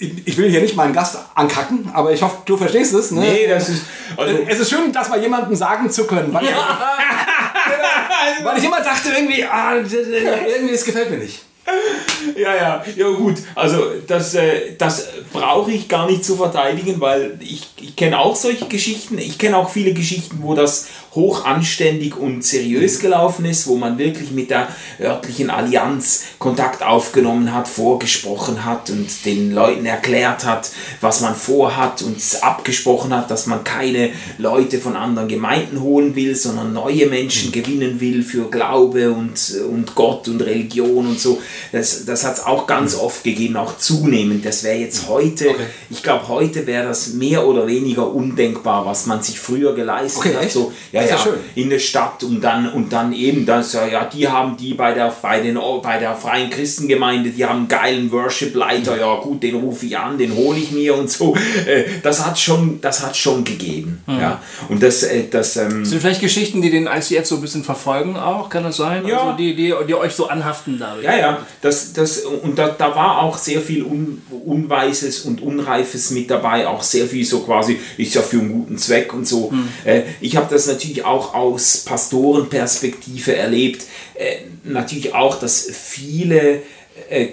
ich 0.00 0.36
will 0.38 0.48
hier 0.50 0.62
nicht 0.62 0.76
meinen 0.76 0.94
Gast 0.94 1.18
ankacken, 1.34 1.90
aber 1.92 2.10
ich 2.12 2.22
hoffe, 2.22 2.38
du 2.46 2.56
verstehst 2.56 2.94
es. 2.94 3.10
Ne? 3.10 3.20
Nee, 3.20 3.46
das 3.46 3.68
ist. 3.68 3.84
Also, 4.16 4.34
es 4.48 4.58
ist 4.60 4.70
schön, 4.70 4.90
das 4.92 5.10
mal 5.10 5.20
jemandem 5.20 5.54
sagen 5.54 5.90
zu 5.90 6.06
können, 6.06 6.32
weil, 6.32 6.44
ich, 6.44 6.50
weil 8.44 8.58
ich 8.58 8.64
immer 8.64 8.80
dachte 8.80 9.10
irgendwie, 9.10 9.44
ah, 9.44 9.76
irgendwie 9.76 10.74
es 10.74 10.84
gefällt 10.84 11.10
mir 11.10 11.18
nicht. 11.18 11.44
Ja, 12.34 12.54
ja, 12.54 12.84
ja 12.96 13.08
gut. 13.10 13.36
Also 13.54 13.84
das, 14.06 14.34
äh, 14.34 14.74
das 14.76 15.08
brauche 15.32 15.70
ich 15.70 15.88
gar 15.88 16.06
nicht 16.06 16.24
zu 16.24 16.36
verteidigen, 16.36 17.00
weil 17.00 17.38
ich, 17.40 17.68
ich 17.80 17.94
kenne 17.94 18.18
auch 18.18 18.34
solche 18.34 18.66
Geschichten. 18.66 19.18
Ich 19.18 19.38
kenne 19.38 19.56
auch 19.56 19.70
viele 19.70 19.92
Geschichten, 19.92 20.38
wo 20.40 20.54
das 20.54 20.88
hoch 21.14 21.44
anständig 21.44 22.16
und 22.16 22.44
seriös 22.44 23.00
gelaufen 23.00 23.44
ist, 23.44 23.66
wo 23.66 23.76
man 23.76 23.98
wirklich 23.98 24.30
mit 24.30 24.50
der 24.50 24.68
örtlichen 25.00 25.50
Allianz 25.50 26.24
Kontakt 26.38 26.82
aufgenommen 26.82 27.52
hat, 27.52 27.66
vorgesprochen 27.68 28.64
hat 28.64 28.90
und 28.90 29.24
den 29.24 29.52
Leuten 29.52 29.86
erklärt 29.86 30.44
hat, 30.44 30.70
was 31.00 31.20
man 31.20 31.34
vorhat 31.34 32.02
und 32.02 32.16
abgesprochen 32.42 33.14
hat, 33.14 33.30
dass 33.30 33.46
man 33.46 33.64
keine 33.64 34.10
Leute 34.38 34.78
von 34.78 34.96
anderen 34.96 35.28
Gemeinden 35.28 35.80
holen 35.80 36.14
will, 36.14 36.34
sondern 36.36 36.72
neue 36.72 37.06
Menschen 37.06 37.50
gewinnen 37.52 38.00
will 38.00 38.22
für 38.22 38.48
Glaube 38.48 39.10
und, 39.10 39.54
und 39.68 39.94
Gott 39.94 40.28
und 40.28 40.40
Religion 40.40 41.06
und 41.08 41.20
so. 41.20 41.40
Das, 41.72 42.04
das 42.04 42.24
hat 42.24 42.34
es 42.34 42.44
auch 42.46 42.66
ganz 42.66 42.94
oft 42.94 43.24
gegeben, 43.24 43.56
auch 43.56 43.76
zunehmend. 43.78 44.44
Das 44.44 44.62
wäre 44.64 44.78
jetzt 44.78 45.08
heute, 45.08 45.48
Okay. 45.50 45.66
ich 45.90 46.02
glaube, 46.02 46.28
heute 46.28 46.66
wäre 46.66 46.86
das 46.86 47.08
mehr 47.14 47.44
oder 47.46 47.66
weniger 47.66 48.12
undenkbar, 48.12 48.86
was 48.86 49.06
man 49.06 49.22
sich 49.22 49.40
früher 49.40 49.74
geleistet 49.74 50.26
Okay, 50.26 50.36
hat. 50.36 50.50
So, 50.50 50.72
ja, 50.92 50.99
ja, 51.04 51.16
ja 51.16 51.18
schön. 51.18 51.34
in 51.54 51.70
der 51.70 51.78
Stadt 51.78 52.22
und 52.22 52.40
dann, 52.40 52.70
und 52.72 52.92
dann 52.92 53.12
eben 53.12 53.46
das, 53.46 53.72
ja, 53.72 54.04
die 54.04 54.28
haben 54.28 54.56
die 54.56 54.74
bei 54.74 54.92
der, 54.92 55.14
bei, 55.22 55.40
den, 55.40 55.58
bei 55.82 55.98
der 55.98 56.14
Freien 56.14 56.50
Christengemeinde, 56.50 57.30
die 57.30 57.44
haben 57.44 57.60
einen 57.60 57.68
geilen 57.68 58.12
Worship-Leiter, 58.12 58.98
ja 58.98 59.16
gut, 59.16 59.42
den 59.42 59.56
rufe 59.56 59.86
ich 59.86 59.96
an, 59.96 60.18
den 60.18 60.34
hole 60.34 60.58
ich 60.58 60.70
mir 60.72 60.94
und 60.94 61.10
so. 61.10 61.36
Äh, 61.66 61.84
Das 62.02 62.24
hat 62.24 62.38
schon, 62.38 62.80
das 62.80 63.04
hat 63.04 63.16
schon 63.16 63.44
gegeben. 63.44 64.02
Ja. 64.06 64.40
Und 64.68 64.82
das, 64.82 65.02
äh, 65.02 65.24
das 65.30 65.56
ähm, 65.56 65.84
Sind 65.84 66.00
vielleicht 66.00 66.20
Geschichten, 66.20 66.62
die 66.62 66.70
den 66.70 66.86
ICF 66.86 67.26
so 67.26 67.36
ein 67.36 67.40
bisschen 67.40 67.64
verfolgen 67.64 68.16
auch, 68.16 68.48
kann 68.48 68.64
das 68.64 68.76
sein? 68.76 69.06
Ja. 69.06 69.20
Also 69.22 69.36
die, 69.36 69.54
die, 69.54 69.74
die 69.86 69.94
euch 69.94 70.12
so 70.12 70.28
anhaften 70.28 70.78
dadurch. 70.78 71.04
Ja, 71.04 71.16
ja, 71.16 71.38
das, 71.60 71.92
das, 71.92 72.18
und 72.20 72.58
da, 72.58 72.68
da 72.68 72.94
war 72.94 73.22
auch 73.22 73.38
sehr 73.38 73.60
viel 73.60 73.84
Un, 73.84 74.22
Unweises 74.44 75.20
und 75.20 75.40
Unreifes 75.42 76.10
mit 76.10 76.30
dabei, 76.30 76.66
auch 76.66 76.82
sehr 76.82 77.06
viel 77.06 77.24
so 77.24 77.40
quasi, 77.40 77.78
ist 77.96 78.14
ja 78.14 78.22
für 78.22 78.38
einen 78.38 78.52
guten 78.52 78.78
Zweck 78.78 79.12
und 79.12 79.26
so. 79.26 79.52
Äh, 79.84 80.02
ich 80.20 80.36
habe 80.36 80.46
das 80.50 80.66
natürlich 80.66 80.89
auch 81.04 81.34
aus 81.34 81.84
Pastorenperspektive 81.84 83.34
erlebt, 83.36 83.84
äh, 84.14 84.36
natürlich 84.64 85.14
auch, 85.14 85.38
dass 85.38 85.70
viele 85.70 86.62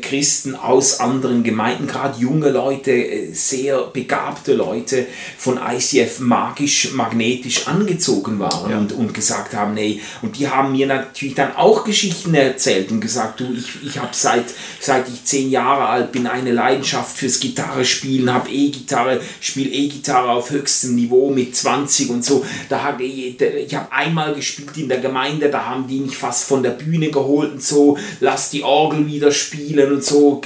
Christen 0.02 0.56
aus 0.56 1.00
anderen 1.00 1.44
Gemeinden, 1.44 1.88
gerade 1.88 2.20
junge 2.20 2.50
Leute, 2.50 2.92
äh, 2.92 3.34
sehr 3.34 3.84
begabte 3.94 4.54
Leute 4.54 5.06
von 5.38 5.60
ICF 5.60 6.20
magisch, 6.20 6.94
magnetisch 6.94 7.68
angezogen 7.68 8.40
waren 8.40 8.74
und, 8.74 8.94
und 8.94 9.14
gesagt 9.14 9.54
haben, 9.54 9.74
nee, 9.74 10.02
und 10.22 10.38
die 10.38 10.48
haben 10.48 10.72
mir 10.72 10.88
natürlich 10.88 11.36
dann 11.36 11.56
auch 11.56 11.84
Geschichten 11.84 12.34
erzählt 12.34 12.92
und 12.92 13.02
gesagt, 13.02 13.40
du, 13.40 13.54
ich, 13.54 13.86
ich 13.86 14.00
habe 14.00 14.10
seit, 14.12 14.46
seit 14.80 15.08
ich 15.10 15.24
zehn 15.26 15.52
Jahre 15.52 15.86
alt 15.88 16.12
bin 16.12 16.28
eine 16.28 16.52
Leidenschaft 16.52 17.18
fürs 17.18 17.40
Gitarre 17.40 17.86
spielen, 17.86 18.34
habe 18.34 18.50
E-Gitarre, 18.50 19.22
spiele 19.40 19.70
E-Gitarre 19.70 20.30
auf 20.30 20.50
höchstem 20.50 20.96
Niveau 20.96 21.30
mit 21.30 21.56
20 21.56 22.10
und 22.10 22.26
so. 22.26 22.46
Da 22.70 22.84
hab 22.84 23.00
ich, 23.00 23.40
ich 23.40 23.76
habe 23.76 23.92
einmal 23.92 24.34
gespielt 24.34 24.78
in 24.78 24.90
der 24.90 25.00
Gemeinde, 25.00 25.50
da 25.50 25.66
haben 25.66 25.88
die 25.88 26.00
mich 26.00 26.18
fast 26.18 26.46
von 26.46 26.64
der 26.64 26.72
Bühne 26.72 27.12
geholt 27.12 27.54
und 27.54 27.64
so, 27.64 27.98
lass 28.20 28.50
die 28.50 28.64
Orgel 28.64 29.08
wieder 29.08 29.32
spielen 29.32 29.57
und 29.91 30.04
so, 30.04 30.41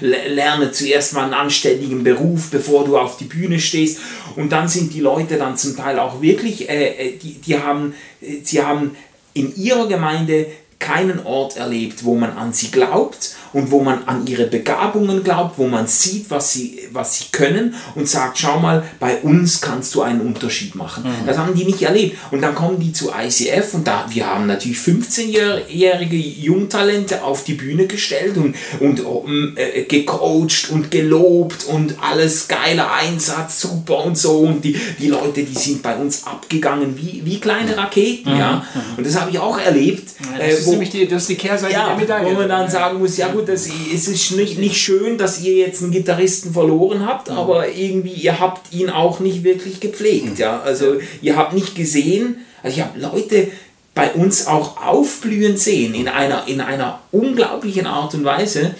lerne 0.00 0.72
zuerst 0.72 1.14
mal 1.14 1.24
einen 1.24 1.34
anständigen 1.34 2.02
Beruf, 2.02 2.50
bevor 2.50 2.84
du 2.84 2.98
auf 2.98 3.16
die 3.16 3.24
Bühne 3.24 3.58
stehst. 3.58 3.98
Und 4.36 4.52
dann 4.52 4.68
sind 4.68 4.94
die 4.94 5.00
Leute 5.00 5.36
dann 5.36 5.56
zum 5.56 5.76
Teil 5.76 5.98
auch 5.98 6.22
wirklich, 6.22 6.68
äh, 6.68 7.08
äh, 7.08 7.18
die, 7.18 7.34
die 7.34 7.58
haben, 7.58 7.94
äh, 8.20 8.36
sie 8.42 8.62
haben 8.62 8.96
in 9.34 9.54
ihrer 9.56 9.88
Gemeinde 9.88 10.46
keinen 10.78 11.24
Ort 11.26 11.56
erlebt, 11.56 12.04
wo 12.04 12.14
man 12.14 12.32
an 12.32 12.52
sie 12.52 12.70
glaubt 12.70 13.36
und 13.52 13.70
wo 13.70 13.80
man 13.82 14.04
an 14.06 14.26
ihre 14.26 14.46
Begabungen 14.46 15.22
glaubt, 15.24 15.58
wo 15.58 15.66
man 15.66 15.86
sieht, 15.86 16.30
was 16.30 16.52
sie, 16.52 16.80
was 16.92 17.18
sie 17.18 17.24
können 17.32 17.74
und 17.94 18.08
sagt, 18.08 18.38
schau 18.38 18.58
mal, 18.58 18.82
bei 19.00 19.16
uns 19.18 19.60
kannst 19.60 19.94
du 19.94 20.02
einen 20.02 20.20
Unterschied 20.20 20.74
machen. 20.74 21.04
Das 21.26 21.38
haben 21.38 21.54
die 21.54 21.64
nicht 21.64 21.82
erlebt. 21.82 22.16
Und 22.30 22.40
dann 22.42 22.54
kommen 22.54 22.78
die 22.78 22.92
zu 22.92 23.10
ICF 23.10 23.74
und 23.74 23.86
da, 23.86 24.06
wir 24.08 24.26
haben 24.26 24.46
natürlich 24.46 24.78
15-jährige 24.78 26.16
Jungtalente 26.16 27.22
auf 27.22 27.44
die 27.44 27.54
Bühne 27.54 27.86
gestellt 27.86 28.36
und, 28.36 28.54
und 28.80 29.00
ähm, 29.00 29.54
äh, 29.56 29.82
gecoacht 29.84 30.70
und 30.70 30.90
gelobt 30.90 31.64
und 31.64 31.94
alles 32.00 32.48
geiler 32.48 32.92
Einsatz, 32.92 33.60
super 33.60 34.04
und 34.04 34.16
so. 34.16 34.38
Und 34.40 34.64
die, 34.64 34.78
die 34.98 35.08
Leute, 35.08 35.42
die 35.42 35.54
sind 35.58 35.82
bei 35.82 35.96
uns 35.96 36.26
abgegangen 36.26 36.96
wie, 36.96 37.22
wie 37.24 37.40
kleine 37.40 37.76
Raketen, 37.76 38.36
ja. 38.36 38.64
Und 38.96 39.06
das 39.06 39.18
habe 39.20 39.30
ich 39.30 39.38
auch 39.38 39.58
erlebt. 39.58 40.10
Das 40.36 40.40
äh, 40.40 40.50
ist 40.52 40.66
wo- 40.66 40.70
nämlich 40.72 40.90
die, 40.90 41.06
das 41.08 41.22
ist 41.22 41.28
die 41.30 41.34
Kehrseite 41.36 41.72
ja, 41.74 41.88
der 41.88 41.96
Medaille. 41.96 42.30
wo 42.30 42.34
man 42.40 42.48
dann 42.48 42.70
sagen 42.70 42.98
muss, 42.98 43.16
ja 43.16 43.28
gut, 43.28 43.37
das, 43.42 43.68
es 43.94 44.08
ist 44.08 44.32
nicht, 44.32 44.58
nicht 44.58 44.76
schön, 44.76 45.18
dass 45.18 45.42
ihr 45.42 45.54
jetzt 45.54 45.82
einen 45.82 45.92
Gitarristen 45.92 46.52
verloren 46.52 47.06
habt, 47.06 47.30
aber 47.30 47.68
irgendwie, 47.68 48.12
ihr 48.12 48.38
habt 48.38 48.72
ihn 48.72 48.90
auch 48.90 49.20
nicht 49.20 49.44
wirklich 49.44 49.80
gepflegt. 49.80 50.38
Ja? 50.38 50.60
Also 50.60 50.96
ihr 51.22 51.36
habt 51.36 51.52
nicht 51.52 51.74
gesehen, 51.74 52.38
also 52.62 52.76
ich 52.76 52.84
habe 52.84 52.98
Leute 52.98 53.48
bei 53.94 54.12
uns 54.12 54.46
auch 54.46 54.76
aufblühen 54.80 55.56
sehen 55.56 55.94
in 55.94 56.08
einer, 56.08 56.46
in 56.46 56.60
einer 56.60 57.00
unglaublichen 57.10 57.86
Art 57.86 58.14
und 58.14 58.24
Weise. 58.24 58.74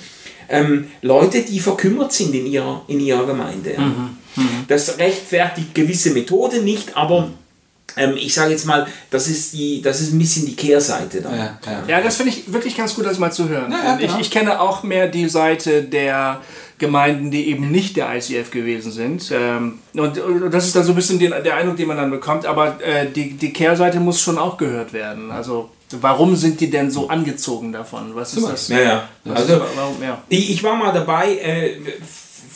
Ähm, 0.49 0.89
Leute, 1.03 1.43
die 1.43 1.61
verkümmert 1.61 2.13
sind 2.13 2.35
in 2.35 2.47
ihrer, 2.47 2.83
in 2.87 3.01
ihrer 3.01 3.27
Gemeinde. 3.27 3.75
Ja. 3.77 3.93
Das 4.69 4.99
rechtfertigt 4.99 5.75
gewisse 5.75 6.11
Methoden 6.11 6.65
nicht, 6.65 6.97
aber 6.97 7.31
ähm, 7.99 8.17
ich 8.17 8.35
sage 8.35 8.51
jetzt 8.53 8.67
mal, 8.67 8.87
das 9.11 9.29
ist, 9.29 9.53
die, 9.53 9.83
das 9.83 10.01
ist 10.01 10.13
ein 10.13 10.19
bisschen 10.19 10.47
die 10.47 10.57
Kehrseite. 10.57 11.21
Da. 11.21 11.31
Ja, 11.31 11.59
ja. 11.67 11.83
Ja, 11.89 12.01
das 12.01 12.17
finde 12.17 12.33
ich 12.33 12.53
wirklich 12.53 12.77
ganz 12.77 12.95
gut, 12.95 13.07
das 13.07 13.19
mal 13.19 13.33
zu 13.33 13.49
hören. 13.49 13.73
Ja, 13.73 13.97
genau. 13.97 14.15
ich, 14.15 14.21
ich 14.21 14.31
kenne 14.31 14.61
auch 14.61 14.83
mehr 14.83 15.09
die 15.09 15.29
Seite 15.29 15.83
der 15.83 16.41
Gemeinden, 16.79 17.31
die 17.31 17.49
eben 17.49 17.71
nicht 17.71 17.97
der 17.97 18.15
ICF 18.15 18.51
gewesen 18.51 18.93
sind. 18.93 19.31
Ähm, 19.33 19.81
Und, 19.95 20.19
und 20.19 20.51
das 20.51 20.67
ist 20.67 20.77
dann 20.77 20.85
so 20.85 20.93
ein 20.93 20.95
bisschen 20.95 21.19
den, 21.19 21.31
der 21.43 21.57
Eindruck, 21.57 21.77
den 21.77 21.89
man 21.89 21.97
dann 21.97 22.11
bekommt. 22.11 22.47
Aber 22.47 22.81
äh, 22.81 23.07
die, 23.11 23.33
die 23.33 23.53
Kehrseite 23.53 23.99
muss 23.99 24.21
schon 24.21 24.39
auch 24.39 24.57
gehört 24.57 24.93
werden. 24.93 25.31
Also 25.33 25.71
warum 26.01 26.37
sind 26.37 26.61
die 26.61 26.71
denn 26.71 26.91
so 26.91 27.09
angezogen 27.09 27.73
davon? 27.73 28.15
Was 28.15 28.35
ist 28.35 28.47
das? 28.47 28.69
Ja, 28.69 28.81
ja. 28.81 29.09
Was 29.25 29.41
Also, 29.41 29.61
warum, 29.75 30.03
ja. 30.03 30.23
ich 30.29 30.63
war 30.63 30.77
mal 30.77 30.93
dabei, 30.93 31.33
äh, 31.37 31.77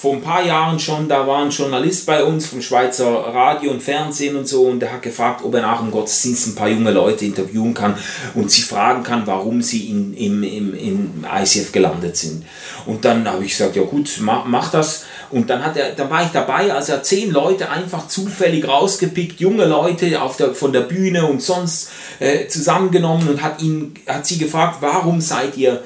vor 0.02 0.14
ein 0.14 0.20
paar 0.20 0.44
Jahren 0.44 0.80
schon, 0.80 1.08
da 1.08 1.28
war 1.28 1.44
ein 1.44 1.50
Journalist 1.50 2.06
bei 2.06 2.24
uns 2.24 2.46
vom 2.46 2.60
Schweizer 2.60 3.06
Radio 3.06 3.70
und 3.70 3.80
Fernsehen 3.80 4.34
und 4.34 4.48
so 4.48 4.62
und 4.62 4.80
der 4.80 4.90
hat 4.90 5.02
gefragt, 5.02 5.44
ob 5.44 5.54
er 5.54 5.62
nach 5.62 5.78
dem 5.78 5.92
Gottesdienst 5.92 6.48
ein 6.48 6.54
paar 6.56 6.66
junge 6.66 6.90
Leute 6.90 7.24
interviewen 7.24 7.72
kann 7.72 7.94
und 8.34 8.50
sie 8.50 8.62
fragen 8.62 9.04
kann, 9.04 9.28
warum 9.28 9.62
sie 9.62 9.90
in, 9.90 10.12
im, 10.14 10.42
im, 10.42 10.74
im 10.74 11.26
ICF 11.32 11.70
gelandet 11.70 12.16
sind. 12.16 12.44
Und 12.84 13.04
dann 13.04 13.30
habe 13.30 13.44
ich 13.44 13.56
gesagt, 13.56 13.76
ja 13.76 13.84
gut, 13.84 14.18
mach, 14.18 14.44
mach 14.44 14.72
das. 14.72 15.04
Und 15.30 15.48
dann, 15.48 15.64
hat 15.64 15.76
er, 15.76 15.92
dann 15.92 16.10
war 16.10 16.24
ich 16.24 16.32
dabei, 16.32 16.74
als 16.74 16.88
er 16.88 17.04
zehn 17.04 17.30
Leute 17.30 17.70
einfach 17.70 18.08
zufällig 18.08 18.66
rausgepickt, 18.66 19.38
junge 19.38 19.66
Leute 19.66 20.20
auf 20.20 20.36
der, 20.36 20.52
von 20.52 20.72
der 20.72 20.80
Bühne 20.80 21.26
und 21.26 21.40
sonst 21.40 21.92
äh, 22.18 22.48
zusammengenommen 22.48 23.28
und 23.28 23.40
hat, 23.40 23.62
ihn, 23.62 23.94
hat 24.08 24.26
sie 24.26 24.38
gefragt, 24.38 24.78
warum 24.80 25.20
seid 25.20 25.56
ihr 25.56 25.84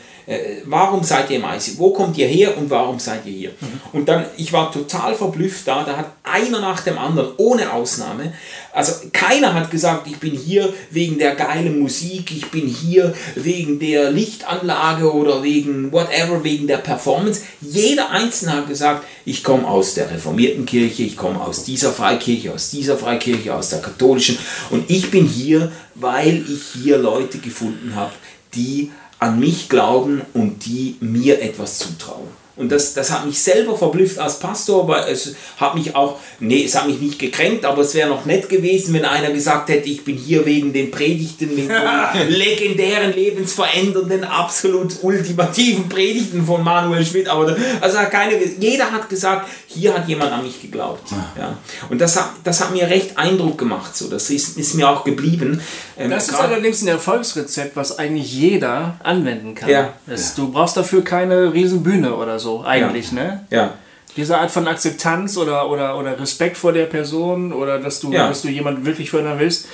warum 0.65 1.05
seid 1.05 1.31
ihr 1.31 1.37
im 1.37 1.45
ICF? 1.45 1.79
Wo 1.79 1.91
kommt 1.91 2.19
ihr 2.19 2.27
her 2.27 2.57
und 2.59 2.69
warum 2.69 2.99
seid 2.99 3.25
ihr 3.27 3.33
hier? 3.33 3.51
Und 3.93 4.09
dann, 4.09 4.25
ich 4.37 4.53
war 4.53 4.73
total 4.73 5.15
verblüfft 5.15 5.69
da, 5.69 5.85
da 5.85 5.97
hat 5.97 6.13
einer 6.25 6.61
nach 6.61 6.81
dem 6.81 6.99
anderen, 6.99 7.31
ohne 7.37 7.73
Ausnahme, 7.73 8.33
also 8.73 8.93
keiner 9.13 9.55
hat 9.55 9.71
gesagt, 9.71 10.07
ich 10.07 10.19
bin 10.19 10.33
hier 10.33 10.73
wegen 10.91 11.19
der 11.19 11.35
geilen 11.35 11.79
Musik, 11.79 12.33
ich 12.33 12.51
bin 12.51 12.67
hier 12.67 13.15
wegen 13.37 13.79
der 13.79 14.11
Lichtanlage 14.11 15.13
oder 15.13 15.43
wegen 15.43 15.93
whatever, 15.93 16.43
wegen 16.43 16.67
der 16.67 16.79
Performance. 16.79 17.43
Jeder 17.61 18.11
Einzelne 18.11 18.55
hat 18.55 18.69
gesagt, 18.69 19.05
ich 19.25 19.45
komme 19.45 19.67
aus 19.67 19.95
der 19.95 20.11
reformierten 20.11 20.67
Kirche, 20.67 21.05
ich 21.05 21.17
komme 21.17 21.41
aus 21.41 21.65
dieser 21.65 21.93
Freikirche, 21.93 22.53
aus 22.53 22.71
dieser 22.71 22.99
Freikirche, 22.99 23.55
aus 23.55 23.71
der 23.71 23.81
katholischen 23.81 24.39
und 24.71 24.91
ich 24.91 25.11
bin 25.11 25.27
hier, 25.27 25.73
weil 25.95 26.45
ich 26.49 26.83
hier 26.83 26.99
Leute 26.99 27.39
gefunden 27.39 27.95
habe, 27.95 28.13
die 28.55 28.91
an 29.19 29.41
mich 29.41 29.69
glauben 29.69 30.23
und 30.35 30.67
die 30.67 30.97
mir 31.01 31.41
etwas 31.41 31.79
zutrauen. 31.79 32.46
Und 32.57 32.73
das, 32.73 32.95
das 32.95 33.11
hat 33.11 33.27
mich 33.27 33.43
selber 33.43 33.77
verblüfft 33.77 34.19
als 34.19 34.39
Pastor, 34.39 34.89
weil 34.89 35.13
es 35.13 35.35
hat 35.59 35.75
mich 35.75 35.95
auch, 35.95 36.19
nee, 36.41 36.65
es 36.65 36.75
hat 36.75 36.87
mich 36.87 37.01
nicht 37.01 37.19
gekränkt, 37.19 37.65
aber 37.67 37.83
es 37.83 37.95
wäre 37.95 38.09
noch 38.09 38.25
nett 38.25 38.49
gewesen, 38.49 38.95
wenn 38.95 39.05
einer 39.05 39.31
gesagt 39.31 39.69
hätte, 39.69 39.89
ich 39.89 40.05
bin 40.05 40.17
hier 40.17 40.47
wegen 40.47 40.73
den 40.73 40.91
Predigten, 40.91 41.55
den 41.55 41.71
legendären, 42.29 43.13
lebensverändernden, 43.13 44.25
absolut 44.25 44.95
ultimativen 45.03 45.89
Predigten 45.89 46.47
von 46.47 46.65
Manuel 46.65 47.05
Schmidt. 47.05 47.29
Aber 47.29 47.57
also 47.81 47.99
hat 47.99 48.11
keine, 48.11 48.43
jeder 48.59 48.91
hat 48.91 49.09
gesagt, 49.09 49.49
hier 49.67 49.95
hat 49.95 50.09
jemand 50.09 50.33
an 50.33 50.43
mich 50.43 50.61
geglaubt. 50.63 51.11
Ja. 51.39 51.59
Und 51.91 52.01
das 52.01 52.17
hat, 52.17 52.31
das 52.45 52.61
hat 52.63 52.73
mir 52.73 52.89
recht 52.89 53.19
Eindruck 53.19 53.59
gemacht. 53.59 53.97
So. 53.97 54.09
Das 54.09 54.31
ist, 54.31 54.57
ist 54.57 54.75
mir 54.75 54.89
auch 54.89 55.05
geblieben. 55.05 55.61
Ähm, 55.99 56.11
Das 56.11 56.29
ist 56.29 56.35
allerdings 56.35 56.83
ein 56.83 56.89
Erfolgsrezept, 56.89 57.77
was 57.77 57.99
eigentlich 57.99 58.33
jeder 58.33 58.97
anwenden 59.03 59.55
kann. 59.55 59.69
Ja. 59.69 59.93
Das, 60.07 60.35
Du 60.35 60.51
brauchst 60.51 60.77
dafür 60.77 61.03
keine 61.05 61.53
Riesenbühne 61.53 62.15
oder 62.15 62.39
so, 62.39 62.46
eigentlich, 62.65 63.13
ne? 63.13 63.47
ja. 63.51 63.75
Diese 64.17 64.39
Art 64.39 64.51
von 64.51 64.67
Akzeptanz 64.67 65.37
oder, 65.37 65.69
oder, 65.71 65.99
oder 65.99 66.19
Respekt 66.19 66.57
vor 66.57 66.73
der 66.73 66.87
Person 66.87 67.53
oder 67.53 67.79
dass 67.79 68.01
du, 68.01 68.11
Ja. 68.13 68.29
dass 68.29 68.41
du 68.43 68.49
jemanden 68.49 68.87
wirklich 68.87 69.11
fördern 69.11 69.39
willst, 69.39 69.67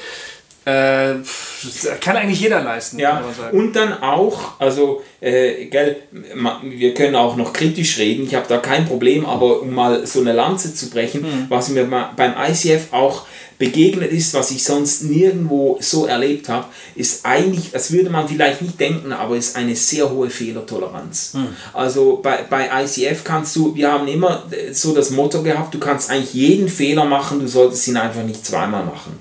äh, 0.64 1.14
kann 2.00 2.16
eigentlich 2.16 2.40
jeder 2.40 2.60
leisten, 2.62 2.98
Ja, 2.98 3.22
und 3.52 3.74
dann 3.74 4.00
auch, 4.02 4.60
also, 4.60 5.02
äh, 5.20 5.66
gell, 5.66 5.96
wir 6.62 6.94
können 6.94 7.16
auch 7.16 7.36
noch 7.36 7.52
kritisch 7.52 7.98
reden, 7.98 8.24
ich 8.26 8.34
habe 8.34 8.46
da 8.48 8.58
kein 8.58 8.86
Problem, 8.86 9.26
aber 9.26 9.60
um 9.62 9.70
mal 9.74 10.06
so 10.06 10.20
eine 10.20 10.32
Lanze 10.32 10.74
zu 10.74 10.90
brechen, 10.90 11.22
Hm. 11.24 11.46
was 11.48 11.68
mir 11.68 11.84
beim 12.16 12.34
ICF 12.48 12.92
auch 12.92 13.26
begegnet 13.62 14.10
ist, 14.10 14.34
was 14.34 14.50
ich 14.50 14.64
sonst 14.64 15.04
nirgendwo 15.04 15.78
so 15.80 16.06
erlebt 16.06 16.48
habe, 16.48 16.66
ist 16.96 17.24
eigentlich, 17.24 17.70
das 17.70 17.92
würde 17.92 18.10
man 18.10 18.26
vielleicht 18.26 18.60
nicht 18.60 18.80
denken, 18.80 19.12
aber 19.12 19.36
ist 19.36 19.54
eine 19.54 19.76
sehr 19.76 20.10
hohe 20.10 20.30
Fehlertoleranz. 20.30 21.34
Hm. 21.34 21.46
Also 21.72 22.18
bei, 22.20 22.40
bei 22.50 22.68
ICF 22.82 23.22
kannst 23.22 23.54
du, 23.54 23.72
wir 23.76 23.92
haben 23.92 24.08
immer 24.08 24.42
äh, 24.50 24.72
so 24.72 24.92
das 24.92 25.10
Motto 25.10 25.44
gehabt, 25.44 25.72
du 25.72 25.78
kannst 25.78 26.10
eigentlich 26.10 26.34
jeden 26.34 26.68
Fehler 26.68 27.04
machen, 27.04 27.38
du 27.38 27.46
solltest 27.46 27.86
ihn 27.86 27.96
einfach 27.96 28.24
nicht 28.24 28.44
zweimal 28.44 28.84
machen. 28.84 29.12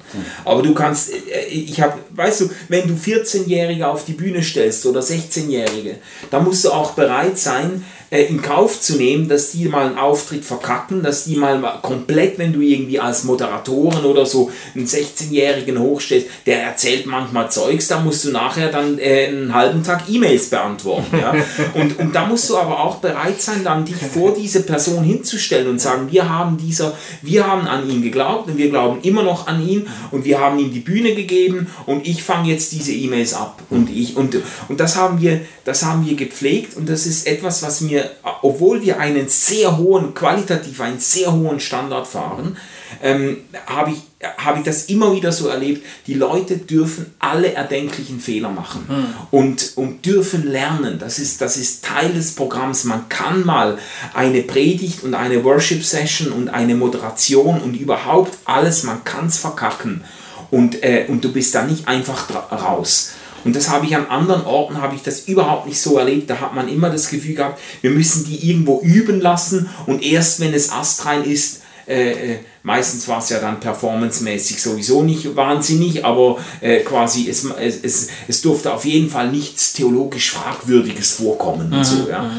Aber 0.44 0.64
du 0.64 0.74
kannst, 0.74 1.12
äh, 1.12 1.46
ich 1.48 1.80
habe, 1.80 2.00
weißt 2.10 2.42
du, 2.42 2.50
wenn 2.68 2.88
du 2.88 2.96
14-Jährige 2.96 3.88
auf 3.88 4.06
die 4.06 4.14
Bühne 4.14 4.42
stellst 4.42 4.88
oder 4.88 5.02
16-Jährige, 5.02 5.98
dann 6.32 6.46
musst 6.46 6.66
du 6.66 6.72
auch 6.72 6.94
bereit 6.94 7.38
sein, 7.38 7.84
äh, 8.12 8.26
in 8.26 8.42
Kauf 8.42 8.82
zu 8.82 8.98
nehmen, 8.98 9.30
dass 9.30 9.52
die 9.52 9.70
mal 9.70 9.88
einen 9.88 9.98
Auftritt 9.98 10.44
verkacken, 10.44 11.02
dass 11.02 11.24
die 11.24 11.38
mal 11.38 11.80
komplett, 11.82 12.38
wenn 12.38 12.52
du 12.52 12.60
irgendwie 12.60 13.00
als 13.00 13.24
Moderatoren 13.24 14.04
oder 14.04 14.26
so 14.32 14.52
einen 14.76 14.86
16-Jährigen 14.86 15.80
hochstellst, 15.80 16.28
der 16.46 16.64
erzählt 16.64 17.06
manchmal 17.06 17.52
Zeugs, 17.52 17.88
da 17.88 18.00
musst 18.00 18.26
du 18.26 18.32
nachher 18.32 18.70
dann 18.70 18.98
äh, 19.00 19.28
einen 19.28 19.54
halben 19.54 19.84
Tag 19.84 20.04
E-Mails 20.10 20.50
beantworten. 20.50 21.18
Ja? 21.18 21.34
Und, 21.74 22.00
und 22.00 22.16
da 22.16 22.26
musst 22.26 22.50
du 22.50 22.58
aber 22.58 22.80
auch 22.80 22.98
bereit 22.98 23.42
sein, 23.42 23.64
dann 23.64 23.86
dich 23.86 23.96
vor 23.96 24.34
diese 24.34 24.64
Person 24.64 25.04
hinzustellen 25.04 25.68
und 25.68 25.80
sagen, 25.80 26.12
wir 26.12 26.30
haben 26.30 26.58
dieser, 26.58 26.94
wir 27.22 27.48
haben 27.48 27.68
an 27.68 27.90
ihn 27.90 28.02
geglaubt 28.02 28.50
und 28.50 28.58
wir 28.58 28.70
glauben 28.70 29.02
immer 29.02 29.24
noch 29.24 29.48
an 29.48 29.66
ihn 29.66 29.88
und 30.12 30.26
wir 30.26 30.40
haben 30.40 30.60
ihm 30.60 30.74
die 30.74 30.80
Bühne 30.80 31.16
gegeben 31.16 31.68
und 31.86 32.08
ich 32.08 32.24
fange 32.24 32.50
jetzt 32.50 32.72
diese 32.72 32.92
E-Mails 32.94 33.34
ab 33.34 33.62
und 33.70 33.90
ich 33.90 34.16
und, 34.16 34.38
und 34.68 34.80
das 34.80 34.96
haben 34.96 35.22
wir 35.22 35.42
das 35.64 35.84
haben 35.84 36.06
wir 36.06 36.16
gepflegt 36.16 36.76
und 36.76 36.90
das 36.90 37.06
ist 37.06 37.28
etwas 37.28 37.64
was 37.64 37.82
mir 37.82 38.10
obwohl 38.42 38.82
wir 38.82 39.00
einen 39.00 39.28
sehr 39.28 39.78
hohen 39.78 40.14
qualitativ 40.14 40.82
einen 40.82 41.00
sehr 41.00 41.32
hohen 41.34 41.60
Standard 41.60 42.08
fahren 42.08 42.58
ähm, 43.02 43.38
habe 43.68 43.92
ich 43.92 44.11
habe 44.38 44.60
ich 44.60 44.66
das 44.66 44.86
immer 44.86 45.14
wieder 45.16 45.32
so 45.32 45.48
erlebt 45.48 45.86
die 46.08 46.14
Leute 46.14 46.58
dürfen 46.58 47.08
alle 47.20 47.54
erdenklichen 47.54 48.20
Fehler 48.20 48.50
machen 48.50 48.86
und, 49.32 49.74
und 49.76 50.06
dürfen 50.06 50.48
lernen. 50.48 51.00
Das 51.00 51.20
ist 51.20 51.42
das 51.42 51.58
ist 51.58 51.84
Teil 51.86 52.14
des 52.14 52.36
Programms. 52.36 52.84
Man 52.84 53.10
kann 53.10 53.46
mal 53.46 53.78
eine 54.14 54.42
Predigt 54.42 55.04
und 55.04 55.14
eine 55.14 55.44
Worship 55.44 55.84
Session 55.84 56.32
und 56.32 56.50
eine 56.50 56.76
Moderation 56.76 57.62
und 57.62 57.76
überhaupt 57.76 58.38
alles 58.46 58.84
man 58.84 59.04
kann 59.04 59.28
es 59.28 59.38
verkacken. 59.38 60.04
Und, 60.50 60.84
äh, 60.84 61.06
und 61.08 61.24
du 61.24 61.32
bist 61.32 61.56
da 61.56 61.64
nicht 61.64 61.88
einfach 61.88 62.30
raus. 62.52 63.12
Und 63.44 63.56
das 63.56 63.70
habe 63.70 63.86
ich 63.86 63.96
an 63.96 64.08
anderen 64.08 64.46
Orten, 64.46 64.82
habe 64.82 64.96
ich 64.96 65.02
das 65.02 65.22
überhaupt 65.22 65.66
nicht 65.66 65.82
so 65.82 65.98
erlebt. 65.98 66.30
Da 66.30 66.40
hat 66.40 66.54
man 66.54 66.68
immer 66.68 66.90
das 66.90 67.10
Gefühl 67.10 67.36
gehabt, 67.36 67.60
wir 67.82 67.90
müssen 67.90 68.26
die 68.26 68.50
irgendwo 68.50 68.82
üben 68.82 69.20
lassen. 69.20 69.70
Und 69.88 70.04
erst 70.04 70.40
wenn 70.40 70.54
es 70.54 70.72
astrein 70.72 71.24
ist, 71.24 71.61
äh, 71.88 72.12
äh, 72.12 72.40
meistens 72.64 73.08
war 73.08 73.20
es 73.20 73.30
ja 73.30 73.40
dann 73.40 73.60
performancemäßig 73.60 74.62
sowieso 74.62 75.04
nicht 75.04 75.36
wahnsinnig, 75.36 76.06
aber 76.06 76.38
äh, 76.62 76.80
quasi 76.80 77.30
es, 77.30 77.46
es, 77.46 78.10
es, 78.28 78.42
durfte 78.42 78.74
auf 78.74 78.86
jeden 78.86 79.10
Fall 79.10 79.30
nichts 79.32 79.74
theologisch 79.74 80.32
Fragwürdiges 80.32 81.14
vorkommen 81.14 81.72
und 81.74 81.84
so, 81.84 82.10
ja. 82.10 82.30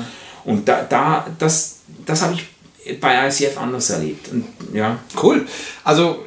Und 0.44 0.68
da, 0.68 0.82
da 0.82 1.26
das, 1.38 1.76
das 2.04 2.22
habe 2.22 2.34
ich 2.34 3.00
bei 3.00 3.28
ICF 3.28 3.58
anders 3.58 3.90
erlebt. 3.90 4.28
Und, 4.28 4.46
ja. 4.72 4.98
Cool. 5.22 5.46
Also, 5.84 6.24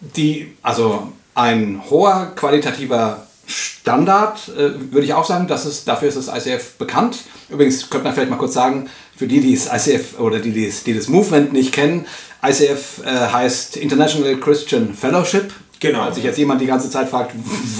die, 0.00 0.56
also 0.62 1.12
ein 1.34 1.80
hoher 1.88 2.32
qualitativer 2.34 3.26
Standard, 3.46 4.48
äh, 4.48 4.92
würde 4.92 5.04
ich 5.04 5.14
auch 5.14 5.24
sagen, 5.24 5.46
das 5.46 5.66
ist, 5.66 5.86
dafür 5.86 6.08
ist 6.08 6.16
das 6.16 6.28
ICF 6.28 6.74
bekannt. 6.74 7.18
Übrigens 7.48 7.88
könnte 7.90 8.04
man 8.04 8.14
vielleicht 8.14 8.30
mal 8.30 8.36
kurz 8.36 8.54
sagen, 8.54 8.88
für 9.16 9.26
die, 9.26 9.40
die 9.40 9.54
das 9.54 9.66
ICF 9.86 10.18
oder 10.18 10.38
die, 10.40 10.50
die, 10.52 10.66
das- 10.66 10.82
die 10.84 10.94
das 10.94 11.08
Movement 11.08 11.52
nicht 11.52 11.72
kennen, 11.72 12.06
ICF 12.44 13.02
äh, 13.04 13.08
heißt 13.32 13.76
International 13.76 14.36
Christian 14.38 14.94
Fellowship. 14.94 15.52
Genau. 15.80 16.02
Als 16.02 16.14
sich 16.16 16.24
jetzt 16.24 16.38
jemand 16.38 16.60
die 16.60 16.66
ganze 16.66 16.90
Zeit 16.90 17.08
fragt, 17.08 17.32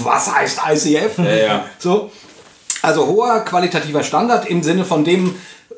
was 0.03 0.33
heißt 0.33 0.59
ICF? 0.69 1.17
Ja, 1.19 1.35
ja. 1.35 1.65
So. 1.79 2.11
Also 2.81 3.07
hoher 3.07 3.39
qualitativer 3.45 4.03
Standard 4.03 4.45
im 4.49 4.61
Sinne 4.61 4.83
von 4.83 5.03
dem, 5.05 5.35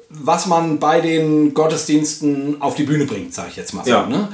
was 0.09 0.45
man 0.47 0.79
bei 0.79 1.01
den 1.01 1.53
Gottesdiensten 1.53 2.61
auf 2.61 2.73
die 2.75 2.83
Bühne 2.83 3.05
bringt, 3.05 3.33
sage 3.33 3.49
ich 3.51 3.55
jetzt 3.57 3.73
mal 3.73 3.83
so. 3.83 3.91
Ja. 3.91 4.05
Ne? 4.07 4.29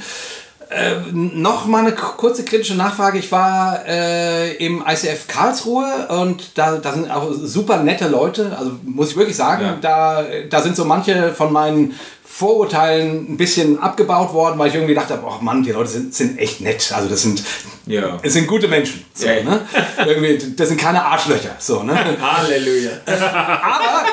Äh, 0.71 0.95
noch 1.11 1.65
mal 1.67 1.79
eine 1.79 1.91
kurze 1.93 2.45
kritische 2.45 2.75
Nachfrage. 2.75 3.19
Ich 3.19 3.29
war 3.31 3.85
äh, 3.85 4.53
im 4.55 4.81
ICF 4.87 5.27
Karlsruhe 5.27 6.07
und 6.07 6.57
da, 6.57 6.77
da 6.77 6.93
sind 6.93 7.11
auch 7.11 7.29
super 7.33 7.77
nette 7.83 8.07
Leute. 8.07 8.55
Also 8.57 8.71
muss 8.83 9.09
ich 9.11 9.17
wirklich 9.17 9.35
sagen, 9.35 9.63
Ja. 9.65 9.77
da, 9.81 10.23
da 10.49 10.61
sind 10.61 10.77
so 10.77 10.85
manche 10.85 11.33
von 11.33 11.51
meinen 11.51 11.93
Vorurteilen 12.33 13.33
ein 13.33 13.37
bisschen 13.37 13.77
abgebaut 13.79 14.33
worden, 14.33 14.57
weil 14.57 14.69
ich 14.69 14.75
irgendwie 14.75 14.93
dachte, 14.95 15.19
oh 15.23 15.41
Mann, 15.41 15.63
die 15.63 15.71
Leute 15.71 15.89
sind, 15.89 16.15
sind 16.15 16.39
echt 16.39 16.61
nett. 16.61 16.91
Also 16.95 17.09
das 17.09 17.23
sind, 17.23 17.43
Ja. 17.85 18.19
es 18.23 18.33
sind 18.33 18.47
gute 18.47 18.69
Menschen. 18.69 19.03
So, 19.13 19.27
ja. 19.27 19.43
Ne? 19.43 19.61
irgendwie, 20.07 20.39
das 20.55 20.69
sind 20.69 20.79
keine 20.79 21.03
Arschlöcher. 21.03 21.55
So, 21.59 21.83
ne? 21.83 21.93
Halleluja. 22.21 22.91
aber, 23.05 24.05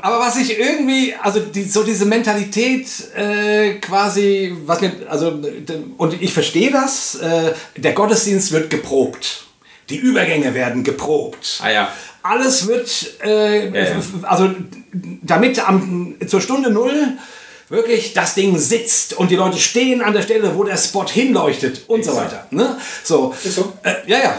aber 0.00 0.18
was 0.18 0.36
ich 0.38 0.58
irgendwie, 0.58 1.14
also 1.22 1.40
die, 1.40 1.64
so 1.64 1.82
diese 1.82 2.06
Mentalität 2.06 2.86
äh, 3.14 3.74
quasi, 3.74 4.56
was 4.64 4.80
mir, 4.80 4.92
also, 5.08 5.38
und 5.98 6.22
ich 6.22 6.32
verstehe 6.32 6.70
das, 6.72 7.16
äh, 7.16 7.52
der 7.76 7.92
Gottesdienst 7.92 8.50
wird 8.50 8.70
geprobt. 8.70 9.44
Die 9.90 9.96
Übergänge 9.98 10.54
werden 10.54 10.84
geprobt. 10.84 11.60
Ah 11.62 11.70
ja. 11.70 11.88
Alles 12.22 12.66
wird, 12.66 13.14
äh, 13.22 13.68
Ja, 13.68 13.90
ja. 13.90 13.96
also 14.22 14.50
damit 15.22 15.66
am, 15.66 16.14
zur 16.26 16.40
Stunde 16.40 16.70
Null 16.70 17.12
wirklich 17.68 18.14
das 18.14 18.34
Ding 18.34 18.58
sitzt 18.58 19.14
und 19.14 19.30
die 19.30 19.36
Leute 19.36 19.58
stehen 19.58 20.00
an 20.02 20.12
der 20.12 20.22
Stelle, 20.22 20.56
wo 20.56 20.64
der 20.64 20.76
Spot 20.76 21.06
hinleuchtet 21.06 21.82
und 21.88 22.04
so 22.04 22.16
weiter. 22.16 22.46
Ne? 22.50 22.78
So. 23.04 23.34
Ist 23.44 23.56
so. 23.56 23.72
Äh, 23.82 23.94
ja, 24.06 24.18
ja. 24.18 24.36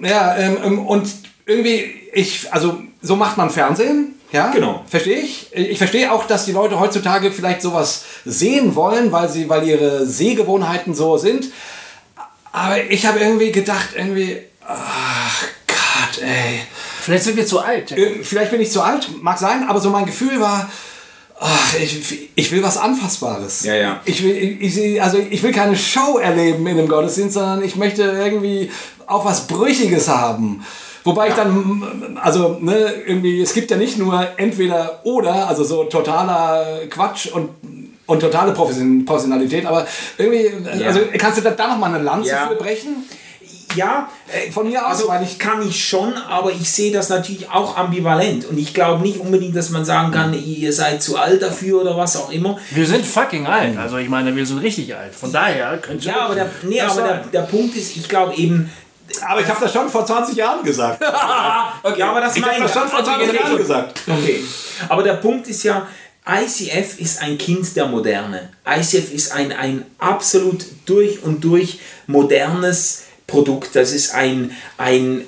Ja, 0.00 0.36
ähm, 0.36 0.58
ähm, 0.62 0.86
und 0.86 1.08
irgendwie, 1.44 1.92
ich, 2.12 2.52
also 2.52 2.78
so 3.02 3.16
macht 3.16 3.36
man 3.36 3.50
Fernsehen. 3.50 4.14
Ja, 4.30 4.50
Genau. 4.50 4.84
Verstehe 4.86 5.20
ich. 5.20 5.48
Ich 5.52 5.78
verstehe 5.78 6.12
auch, 6.12 6.26
dass 6.26 6.44
die 6.44 6.52
Leute 6.52 6.78
heutzutage 6.78 7.32
vielleicht 7.32 7.62
sowas 7.62 8.04
sehen 8.24 8.74
wollen, 8.74 9.10
weil 9.10 9.28
sie, 9.28 9.48
weil 9.48 9.66
ihre 9.66 10.06
Sehgewohnheiten 10.06 10.94
so 10.94 11.16
sind. 11.16 11.46
Aber 12.52 12.82
ich 12.90 13.06
habe 13.06 13.20
irgendwie 13.20 13.52
gedacht, 13.52 13.90
irgendwie, 13.96 14.38
ach 14.66 15.44
Gott, 15.66 16.22
ey. 16.22 16.60
Vielleicht 17.00 17.24
sind 17.24 17.36
wir 17.36 17.46
zu 17.46 17.60
alt. 17.60 17.92
Äh, 17.92 18.22
Vielleicht 18.22 18.50
bin 18.50 18.60
ich 18.60 18.70
zu 18.70 18.82
alt, 18.82 19.08
mag 19.22 19.38
sein, 19.38 19.66
aber 19.66 19.80
so 19.80 19.88
mein 19.90 20.04
Gefühl 20.04 20.40
war, 20.40 20.70
ach, 21.40 21.74
ich, 21.80 22.30
ich 22.34 22.52
will 22.52 22.62
was 22.62 22.76
Anfassbares. 22.76 23.64
Ja, 23.64 23.74
ja. 23.74 24.00
Ich 24.04 24.22
will, 24.22 24.58
ich, 24.60 25.02
also 25.02 25.18
ich 25.30 25.42
will 25.42 25.52
keine 25.52 25.76
Show 25.76 26.18
erleben 26.18 26.66
in 26.66 26.78
einem 26.78 26.88
Gottesdienst, 26.88 27.34
sondern 27.34 27.62
ich 27.64 27.76
möchte 27.76 28.02
irgendwie 28.02 28.70
auch 29.06 29.24
was 29.24 29.46
Brüchiges 29.46 30.08
haben. 30.08 30.64
Wobei 31.04 31.28
ich 31.28 31.34
dann, 31.34 32.18
also 32.22 32.58
ne, 32.60 32.92
irgendwie, 33.06 33.40
es 33.40 33.54
gibt 33.54 33.70
ja 33.70 33.76
nicht 33.76 33.96
nur 33.98 34.26
entweder 34.36 35.00
oder, 35.04 35.48
also 35.48 35.64
so 35.64 35.84
totaler 35.84 36.80
Quatsch 36.90 37.28
und, 37.28 37.48
und 38.06 38.20
totale 38.20 38.52
Profession- 38.52 39.04
Professionalität, 39.06 39.64
aber 39.64 39.86
irgendwie, 40.18 40.50
Ja. 40.78 40.86
also 40.88 41.00
kannst 41.16 41.38
du 41.38 41.42
da, 41.42 41.50
da 41.52 41.68
nochmal 41.68 41.94
eine 41.94 42.02
Lanze 42.04 42.30
Ja. 42.30 42.48
für 42.48 42.56
brechen? 42.56 43.04
Ja, 43.74 44.08
äh, 44.32 44.50
Von 44.50 44.68
mir 44.68 44.84
aus, 44.84 44.92
also 44.92 45.08
weil 45.08 45.22
ich- 45.22 45.38
kann 45.38 45.66
ich 45.66 45.84
schon, 45.84 46.14
aber 46.14 46.50
ich 46.52 46.70
sehe 46.70 46.92
das 46.92 47.08
natürlich 47.08 47.50
auch 47.50 47.76
ambivalent. 47.76 48.46
Und 48.46 48.58
ich 48.58 48.72
glaube 48.74 49.02
nicht 49.02 49.18
unbedingt, 49.20 49.54
dass 49.54 49.70
man 49.70 49.84
sagen 49.84 50.10
kann, 50.10 50.32
ihr 50.34 50.72
seid 50.72 51.02
zu 51.02 51.18
alt 51.18 51.42
dafür 51.42 51.82
oder 51.82 51.96
was 51.96 52.16
auch 52.16 52.30
immer. 52.30 52.58
Wir 52.70 52.86
sind 52.86 53.04
fucking 53.04 53.46
alt. 53.46 53.76
Also 53.76 53.98
ich 53.98 54.08
meine, 54.08 54.34
wir 54.34 54.46
sind 54.46 54.58
richtig 54.58 54.94
alt. 54.96 55.14
Von 55.14 55.32
daher 55.32 55.76
könnt 55.78 56.04
ihr 56.04 56.12
Ja, 56.12 56.20
aber 56.22 56.34
der, 56.34 56.50
nee, 56.62 56.80
aber 56.80 57.02
der, 57.02 57.16
der 57.32 57.42
Punkt 57.42 57.76
ist, 57.76 57.96
ich 57.96 58.08
glaube 58.08 58.34
eben, 58.36 58.70
Aber 59.26 59.40
ich 59.40 59.48
habe 59.48 59.58
das 59.60 59.72
schon 59.72 59.88
vor 59.88 60.04
20 60.04 60.36
Jahren 60.36 60.62
gesagt. 60.62 61.00
ja, 61.02 62.10
aber 62.10 62.20
das 62.20 62.36
Ich 62.36 62.42
habe 62.42 62.52
meine 62.52 62.64
das 62.64 62.72
schon 62.74 62.88
vor 62.88 63.02
20 63.02 63.32
Jahren 63.32 63.56
gesagt. 63.56 64.00
Okay. 64.06 64.44
Aber 64.88 65.02
der 65.02 65.14
Punkt 65.14 65.46
ist 65.48 65.62
ja, 65.62 65.86
ICF 66.30 66.98
ist 67.00 67.22
ein 67.22 67.38
Kind 67.38 67.74
der 67.74 67.86
Moderne. 67.86 68.50
ICF 68.66 69.12
ist 69.14 69.32
ein, 69.32 69.50
ein 69.52 69.86
absolut 69.98 70.62
durch 70.84 71.22
und 71.22 71.42
durch 71.42 71.80
modernes 72.06 73.04
Produkt. 73.28 73.76
Das 73.76 73.92
ist 73.92 74.12
ein, 74.12 74.50
ein, 74.76 75.24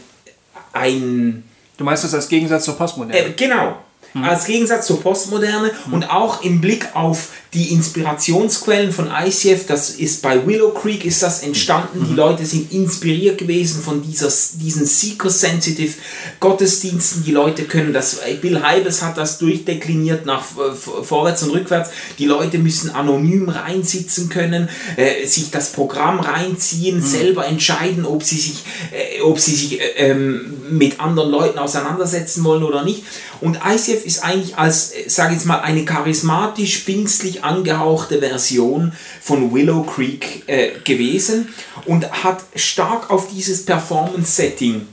ein 0.73 1.45
Du 1.81 1.85
meinst 1.85 2.05
das 2.05 2.13
als 2.13 2.29
Gegensatz 2.29 2.67
zur 2.67 2.77
Postmoderne? 2.77 3.19
äh, 3.19 3.33
genau. 3.33 3.79
Als 4.23 4.45
Gegensatz 4.45 4.87
zur 4.87 5.01
Postmoderne 5.01 5.71
und 5.91 6.11
auch 6.11 6.43
im 6.43 6.61
Blick 6.61 6.89
auf 6.95 7.29
die 7.53 7.73
Inspirationsquellen 7.73 8.93
von 8.93 9.11
ICF, 9.11 9.67
das 9.67 9.91
ist 9.91 10.23
bei 10.23 10.47
Willow 10.47 10.71
Creek 10.71 11.05
ist 11.05 11.21
das 11.23 11.43
entstanden. 11.43 12.07
Die 12.09 12.15
Leute 12.15 12.47
sind 12.47 12.73
inspiriert 12.73 13.39
gewesen 13.39 13.83
von 13.83 14.03
dieser, 14.03 14.29
diesen 14.55 14.87
Seeker-Sensitive 14.87 15.95
Gottesdiensten. 16.39 17.25
Die 17.25 17.33
Leute 17.33 17.65
können 17.65 17.93
das, 17.93 18.19
äh, 18.19 18.35
Bill 18.35 18.63
Heibels 18.63 19.03
hat 19.03 19.19
das 19.19 19.39
durchdekliniert 19.39 20.27
nach 20.27 20.43
äh, 20.43 21.03
vorwärts 21.03 21.43
und 21.43 21.51
rückwärts. 21.51 21.91
Die 22.21 22.27
Leute 22.27 22.59
müssen 22.59 22.91
anonym 22.91 23.49
reinsitzen 23.49 24.29
können, 24.29 24.69
äh, 24.97 25.27
sich 25.27 25.51
das 25.51 25.73
Programm 25.73 26.21
reinziehen, 26.21 27.03
selber 27.03 27.47
entscheiden, 27.47 28.07
ob 28.07 28.23
sie 28.23 28.39
sich, 28.39 28.63
äh, 28.93 29.23
ob 29.23 29.41
sie 29.41 29.57
sich 29.57 29.81
äh, 29.81 30.11
ähm, 30.11 30.57
mit 30.71 31.01
anderen 31.01 31.31
Leuten 31.31 31.59
auseinandersetzen 31.59 32.45
wollen 32.45 32.63
oder 32.63 32.85
nicht. 32.85 33.03
Und 33.41 33.59
ICF 33.67 34.05
ist 34.05 34.23
eigentlich 34.23 34.57
als, 34.57 34.93
sage 35.07 35.31
ich 35.31 35.39
jetzt 35.39 35.47
mal, 35.47 35.61
eine 35.61 35.85
charismatisch, 35.85 36.85
pfingstlich 36.85 37.39
angehauchte 37.43 38.18
Version 38.18 38.93
von 39.20 39.53
Willow 39.53 39.82
Creek 39.82 40.45
äh, 40.47 40.72
gewesen 40.84 41.49
und 41.86 42.11
hat 42.24 42.43
stark 42.55 43.11
auf 43.11 43.28
dieses 43.28 43.64
Performance-Setting 43.64 44.86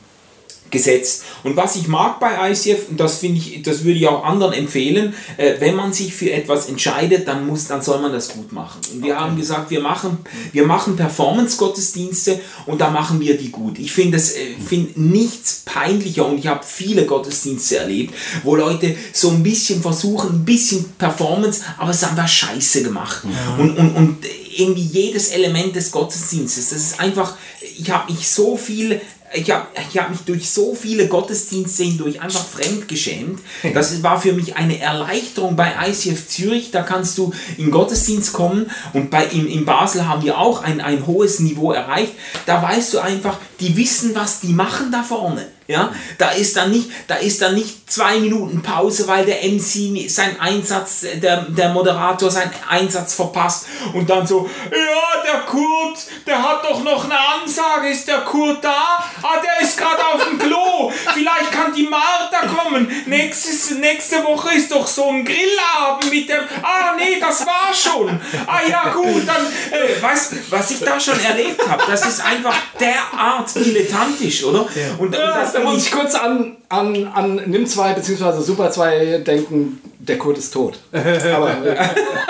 gesetzt. 0.72 1.24
Und 1.44 1.56
was 1.56 1.76
ich 1.76 1.88
mag 1.88 2.20
bei 2.20 2.52
ICF, 2.52 2.90
und 2.90 3.00
das 3.00 3.20
finde 3.20 3.40
ich, 3.40 3.62
das 3.62 3.84
würde 3.84 4.00
ich 4.00 4.08
auch 4.08 4.24
anderen 4.24 4.54
empfehlen, 4.54 5.14
äh, 5.38 5.54
wenn 5.60 5.76
man 5.76 5.94
sich 5.94 6.14
für 6.14 6.32
etwas 6.32 6.68
entscheidet, 6.68 7.28
dann 7.28 7.48
muss, 7.48 7.68
dann 7.68 7.82
soll 7.82 8.02
man 8.02 8.12
das 8.12 8.30
gut 8.30 8.52
machen. 8.52 8.82
Und 8.94 9.04
wir 9.04 9.20
haben 9.20 9.38
gesagt, 9.38 9.70
wir 9.70 9.82
machen, 9.82 10.18
wir 10.52 10.66
machen 10.66 10.96
Performance-Gottesdienste 10.96 12.40
und 12.66 12.82
da 12.82 12.90
machen 12.90 13.20
wir 13.20 13.38
die 13.38 13.50
gut. 13.50 13.80
Ich 13.80 13.92
finde 13.92 14.18
es, 14.18 14.36
äh, 14.36 14.56
finde 14.66 15.00
nichts 15.00 15.64
peinlicher 15.66 16.26
und 16.26 16.40
ich 16.40 16.48
habe 16.48 16.66
viele 16.66 17.06
Gottesdienste 17.06 17.78
erlebt, 17.78 18.14
wo 18.44 18.56
Leute 18.56 18.96
so 19.14 19.30
ein 19.30 19.44
bisschen 19.44 19.82
versuchen, 19.82 20.42
ein 20.42 20.46
bisschen 20.46 20.86
Performance, 20.98 21.64
aber 21.78 21.92
es 21.92 21.98
ist 21.98 22.10
einfach 22.10 22.28
scheiße 22.28 22.84
gemacht. 22.84 23.24
Und, 23.58 23.78
und, 23.78 23.96
und 23.96 24.18
irgendwie 24.56 24.82
jedes 24.82 25.30
Element 25.30 25.76
des 25.76 25.92
Gottesdienstes, 25.92 26.70
das 26.70 26.80
ist 26.80 27.00
einfach, 27.00 27.36
ich 27.78 27.90
habe 27.92 28.12
mich 28.12 28.28
so 28.28 28.58
viel 28.58 29.02
ich 29.34 29.52
habe 29.52 29.68
ich 29.90 29.98
hab 29.98 30.10
mich 30.10 30.22
durch 30.22 30.50
so 30.50 30.74
viele 30.74 31.08
Gottesdienste 31.08 31.84
hindurch 31.84 32.22
einfach 32.22 32.46
fremdgeschämt. 32.46 33.40
Das 33.74 34.02
war 34.02 34.22
für 34.22 34.34
mich 34.34 34.56
eine 34.56 34.80
Erleichterung 34.80 35.56
bei 35.56 35.74
ICF 35.88 36.28
Zürich. 36.28 36.72
Da 36.72 36.84
kannst 36.84 37.18
du 37.18 37.34
in 37.58 37.70
Gottesdienst 37.70 38.32
kommen 38.34 38.72
und 38.94 39.10
bei, 39.10 39.26
in, 39.26 39.48
in 39.48 39.66
Basel 39.66 40.08
haben 40.08 40.24
wir 40.24 40.38
auch 40.38 40.64
ein, 40.64 40.80
ein 40.80 41.06
hohes 41.06 41.40
Niveau 41.40 41.72
erreicht. 41.72 42.14
Da 42.46 42.62
weißt 42.62 42.94
du 42.94 43.00
einfach, 43.00 43.38
die 43.60 43.76
wissen, 43.76 44.16
was 44.16 44.40
die 44.40 44.54
machen 44.54 44.92
da 44.92 45.04
vorne. 45.04 45.48
Ja, 45.68 45.92
da 46.18 46.30
ist 46.30 46.56
dann 46.56 46.72
nicht, 46.72 46.90
da 47.08 47.16
ist 47.16 47.42
dann 47.42 47.54
nicht 47.54 47.92
zwei 47.92 48.20
Minuten 48.20 48.62
Pause, 48.62 49.06
weil 49.06 49.26
der 49.26 49.44
MC 49.44 50.10
seinen 50.10 50.40
Einsatz, 50.40 51.02
der, 51.16 51.42
der 51.42 51.70
Moderator 51.70 52.32
seinen 52.32 52.54
Einsatz 52.70 53.16
verpasst 53.16 53.66
und 53.94 54.10
dann 54.10 54.26
so, 54.26 54.50
ja, 54.72 55.22
der 55.30 55.42
Kurt, 55.42 55.98
der 56.26 56.42
hat 56.42 56.64
doch 56.64 56.82
noch 56.86 57.04
eine 57.04 57.20
Ansage, 57.20 57.90
ist 57.90 58.08
der 58.08 58.20
Kurt 58.20 58.64
da? 58.64 59.04
Ah, 59.22 59.42
der 59.44 59.68
ist 59.68 59.78
gerade 59.78 60.06
auf 60.06 60.24
dem 60.24 60.40
Klo. 60.40 60.90
Vielleicht 61.14 61.52
kann 61.52 61.74
die 61.74 61.84
Martha 61.84 62.48
kommen. 62.48 62.90
Nächstes, 63.06 63.72
nächste 63.72 64.24
Woche 64.24 64.56
ist 64.56 64.72
doch 64.72 64.88
so 64.88 65.10
ein 65.10 65.26
Grillabend 65.26 66.10
mit 66.10 66.30
dem, 66.30 66.44
ah, 66.62 66.96
nee, 66.96 67.20
das 67.20 67.46
war 67.46 67.74
schon. 67.74 68.22
Ah, 68.46 68.62
ja, 68.70 68.90
gut, 68.94 69.28
dann, 69.28 69.46
äh, 69.72 70.02
weißt, 70.02 70.50
was 70.50 70.72
ich 70.72 70.80
da 70.80 70.98
schon 70.98 71.20
erlebt 71.20 71.68
habe, 71.68 71.84
das 71.88 72.06
ist 72.06 72.22
einfach 72.24 72.56
derart 72.80 73.47
dilettantisch, 73.54 74.44
oder? 74.44 74.68
Und, 74.98 75.08
und 75.08 75.12
das 75.14 75.54
Da 75.54 75.60
muss 75.62 75.86
ich 75.86 75.92
kurz 75.92 76.16
an, 76.16 76.58
an, 76.70 77.08
an 77.14 77.42
Nimm 77.48 77.66
2 77.66 77.94
bzw. 77.94 78.42
Super 78.42 78.72
2 78.72 79.20
denken, 79.20 79.82
der 80.08 80.18
Kurt 80.18 80.38
ist 80.38 80.52
tot. 80.54 80.80
Aber 80.92 81.66
äh, 81.66 81.76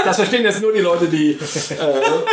das 0.04 0.16
verstehen 0.16 0.44
jetzt 0.44 0.62
nur 0.62 0.74
die 0.74 0.80
Leute, 0.80 1.08
die 1.08 1.32
äh, 1.32 1.38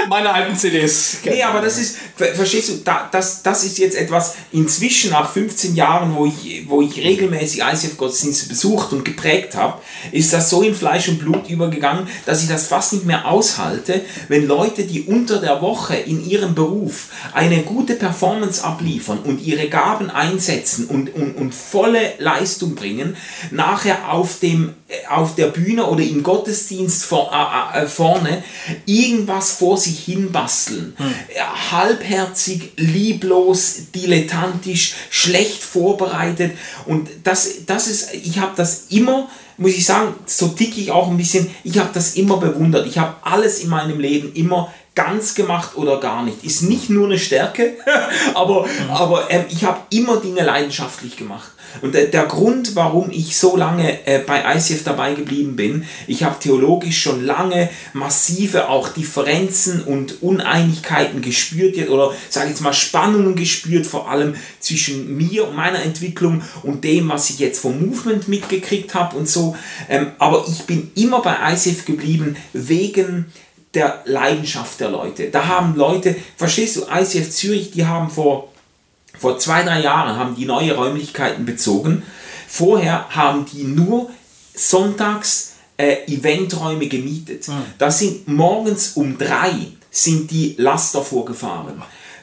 meine 0.08 0.32
alten 0.32 0.56
CDs 0.56 1.18
kennen. 1.22 1.36
Nee, 1.36 1.42
aber 1.42 1.60
das 1.60 1.78
ist, 1.78 1.96
ver- 2.16 2.34
verstehst 2.34 2.68
du, 2.70 2.72
da, 2.84 3.08
das, 3.12 3.42
das 3.42 3.64
ist 3.64 3.78
jetzt 3.78 3.96
etwas 3.96 4.34
inzwischen 4.52 5.10
nach 5.10 5.30
15 5.30 5.74
Jahren, 5.74 6.14
wo 6.14 6.26
ich, 6.26 6.64
wo 6.68 6.80
ich 6.82 6.96
regelmäßig 6.96 7.60
ICF-Gottesdienste 7.60 8.48
besucht 8.48 8.92
und 8.92 9.04
geprägt 9.04 9.54
habe, 9.54 9.80
ist 10.12 10.32
das 10.32 10.50
so 10.50 10.62
in 10.62 10.74
Fleisch 10.74 11.08
und 11.08 11.18
Blut 11.18 11.48
übergegangen, 11.48 12.08
dass 12.26 12.42
ich 12.42 12.48
das 12.48 12.66
fast 12.66 12.92
nicht 12.92 13.06
mehr 13.06 13.26
aushalte, 13.26 14.00
wenn 14.28 14.46
Leute, 14.46 14.84
die 14.84 15.02
unter 15.02 15.38
der 15.40 15.60
Woche 15.60 15.96
in 15.96 16.24
ihrem 16.28 16.54
Beruf 16.54 17.08
eine 17.32 17.62
gute 17.62 17.94
Performance 17.94 18.64
abliefern 18.64 19.18
und 19.24 19.42
ihre 19.42 19.68
Gaben 19.68 20.10
einsetzen 20.10 20.86
und, 20.86 21.14
und, 21.14 21.34
und 21.36 21.54
volle 21.54 22.12
Leistung 22.18 22.74
bringen, 22.74 23.16
nachher 23.50 24.10
auf 24.12 24.38
dem 24.40 24.74
auf 25.08 25.34
der 25.34 25.48
Bühne 25.48 25.86
oder 25.86 26.02
im 26.02 26.22
Gottesdienst 26.22 27.04
vor, 27.04 27.30
äh, 27.32 27.82
äh, 27.82 27.86
vorne 27.86 28.42
irgendwas 28.86 29.52
vor 29.52 29.76
sich 29.76 30.00
hin 30.00 30.32
basteln. 30.32 30.96
Äh, 30.98 31.40
Halbherzig, 31.70 32.72
lieblos, 32.76 33.90
dilettantisch, 33.94 34.94
schlecht 35.10 35.62
vorbereitet. 35.62 36.52
Und 36.86 37.08
das, 37.24 37.64
das 37.66 37.86
ist, 37.86 38.14
ich 38.14 38.38
habe 38.38 38.52
das 38.56 38.86
immer, 38.90 39.28
muss 39.56 39.72
ich 39.72 39.84
sagen, 39.84 40.14
so 40.26 40.48
ticke 40.48 40.80
ich 40.80 40.90
auch 40.90 41.08
ein 41.08 41.16
bisschen, 41.16 41.48
ich 41.62 41.78
habe 41.78 41.90
das 41.92 42.16
immer 42.16 42.38
bewundert. 42.38 42.86
Ich 42.86 42.98
habe 42.98 43.16
alles 43.22 43.60
in 43.60 43.70
meinem 43.70 44.00
Leben 44.00 44.32
immer 44.34 44.72
ganz 44.94 45.34
gemacht 45.34 45.76
oder 45.76 45.98
gar 45.98 46.22
nicht. 46.22 46.44
Ist 46.44 46.62
nicht 46.62 46.88
nur 46.90 47.06
eine 47.06 47.18
Stärke, 47.18 47.74
aber, 48.34 48.66
aber 48.90 49.30
ähm, 49.30 49.44
ich 49.48 49.64
habe 49.64 49.80
immer 49.90 50.18
Dinge 50.18 50.42
leidenschaftlich 50.42 51.16
gemacht. 51.16 51.50
Und 51.82 51.94
der, 51.94 52.06
der 52.06 52.26
Grund, 52.26 52.76
warum 52.76 53.10
ich 53.10 53.36
so 53.36 53.56
lange 53.56 54.06
äh, 54.06 54.20
bei 54.20 54.44
ICF 54.54 54.84
dabei 54.84 55.14
geblieben 55.14 55.56
bin, 55.56 55.84
ich 56.06 56.22
habe 56.22 56.38
theologisch 56.38 57.02
schon 57.02 57.24
lange 57.24 57.68
massive 57.92 58.68
auch 58.68 58.88
Differenzen 58.88 59.82
und 59.82 60.22
Uneinigkeiten 60.22 61.20
gespürt 61.20 61.76
jetzt, 61.76 61.90
oder 61.90 62.12
sage 62.30 62.46
ich 62.46 62.52
jetzt 62.52 62.62
mal 62.62 62.72
Spannungen 62.72 63.34
gespürt, 63.34 63.86
vor 63.86 64.08
allem 64.08 64.36
zwischen 64.60 65.16
mir 65.16 65.48
und 65.48 65.56
meiner 65.56 65.82
Entwicklung 65.82 66.42
und 66.62 66.84
dem, 66.84 67.08
was 67.08 67.30
ich 67.30 67.40
jetzt 67.40 67.60
vom 67.60 67.84
Movement 67.84 68.28
mitgekriegt 68.28 68.94
habe 68.94 69.16
und 69.16 69.28
so. 69.28 69.56
Ähm, 69.88 70.12
aber 70.18 70.44
ich 70.48 70.62
bin 70.64 70.92
immer 70.94 71.22
bei 71.22 71.36
ICF 71.52 71.84
geblieben 71.84 72.36
wegen 72.52 73.26
der 73.74 74.02
Leidenschaft 74.04 74.80
der 74.80 74.90
Leute. 74.90 75.30
Da 75.30 75.46
haben 75.46 75.76
Leute, 75.76 76.16
verstehst 76.36 76.76
du, 76.76 76.82
ICF 76.82 77.30
Zürich, 77.30 77.70
die 77.70 77.86
haben 77.86 78.10
vor 78.10 78.48
vor 79.18 79.38
zwei, 79.38 79.62
drei 79.62 79.80
Jahren 79.80 80.16
haben 80.16 80.34
die 80.34 80.44
neue 80.44 80.74
Räumlichkeiten 80.74 81.46
bezogen. 81.46 82.02
Vorher 82.48 83.08
haben 83.10 83.46
die 83.46 83.64
nur 83.64 84.10
sonntags 84.54 85.54
äh, 85.76 86.04
Eventräume 86.06 86.88
gemietet. 86.88 87.48
Da 87.78 87.90
sind 87.90 88.28
morgens 88.28 88.92
um 88.96 89.16
drei 89.18 89.52
sind 89.90 90.30
die 90.30 90.56
Laster 90.58 91.02
vorgefahren. 91.02 91.82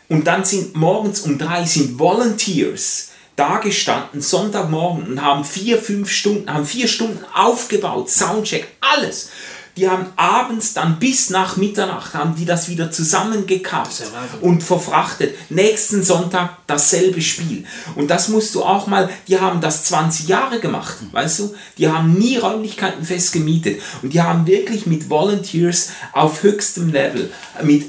Und 0.10 0.28
dann 0.28 0.44
sind 0.44 0.76
morgens 0.76 1.22
um 1.22 1.38
drei 1.38 1.66
sind 1.66 1.98
Volunteers 1.98 3.10
da 3.38 3.58
gestanden, 3.58 4.22
Sonntagmorgen, 4.22 5.08
und 5.08 5.22
haben 5.22 5.46
vier, 5.46 5.78
fünf 5.78 6.12
Stunden, 6.12 6.54
haben 6.54 6.66
vier 6.66 6.88
Stunden 6.88 7.24
aufgebaut, 7.34 8.10
Soundcheck, 8.10 8.68
alles. 8.82 9.30
Die 9.78 9.90
haben 9.90 10.08
abends 10.18 10.74
dann 10.74 11.00
bis 11.00 11.30
nach 11.30 11.56
Mitternacht 11.56 12.14
haben 12.14 12.36
die 12.36 12.46
das 12.46 12.68
wieder 12.68 12.92
zusammengekappt 12.92 14.02
und 14.42 14.64
verfrachtet. 14.64 15.34
Nächsten 15.50 16.04
Sonntag 16.04 16.58
dasselbe 16.68 17.22
Spiel. 17.22 17.64
Und 17.96 18.10
das 18.10 18.28
musst 18.28 18.54
du 18.56 18.64
auch 18.64 18.88
mal, 18.88 19.10
die 19.28 19.40
haben 19.40 19.62
das 19.62 19.86
20 19.86 20.28
Jahre 20.28 20.60
gemacht, 20.60 20.98
weißt 21.12 21.40
du? 21.40 21.56
Die 21.78 21.88
haben 21.88 22.14
nie 22.14 22.38
Räumlichkeiten 22.38 23.06
fest 23.06 23.32
gemietet. 23.32 23.82
Und 24.02 24.14
die 24.14 24.22
haben 24.22 24.46
wirklich 24.46 24.86
mit 24.88 25.10
Volunteers 25.10 25.90
auf 26.12 26.44
höchstem 26.44 26.92
Level, 26.92 27.32
mit 27.64 27.86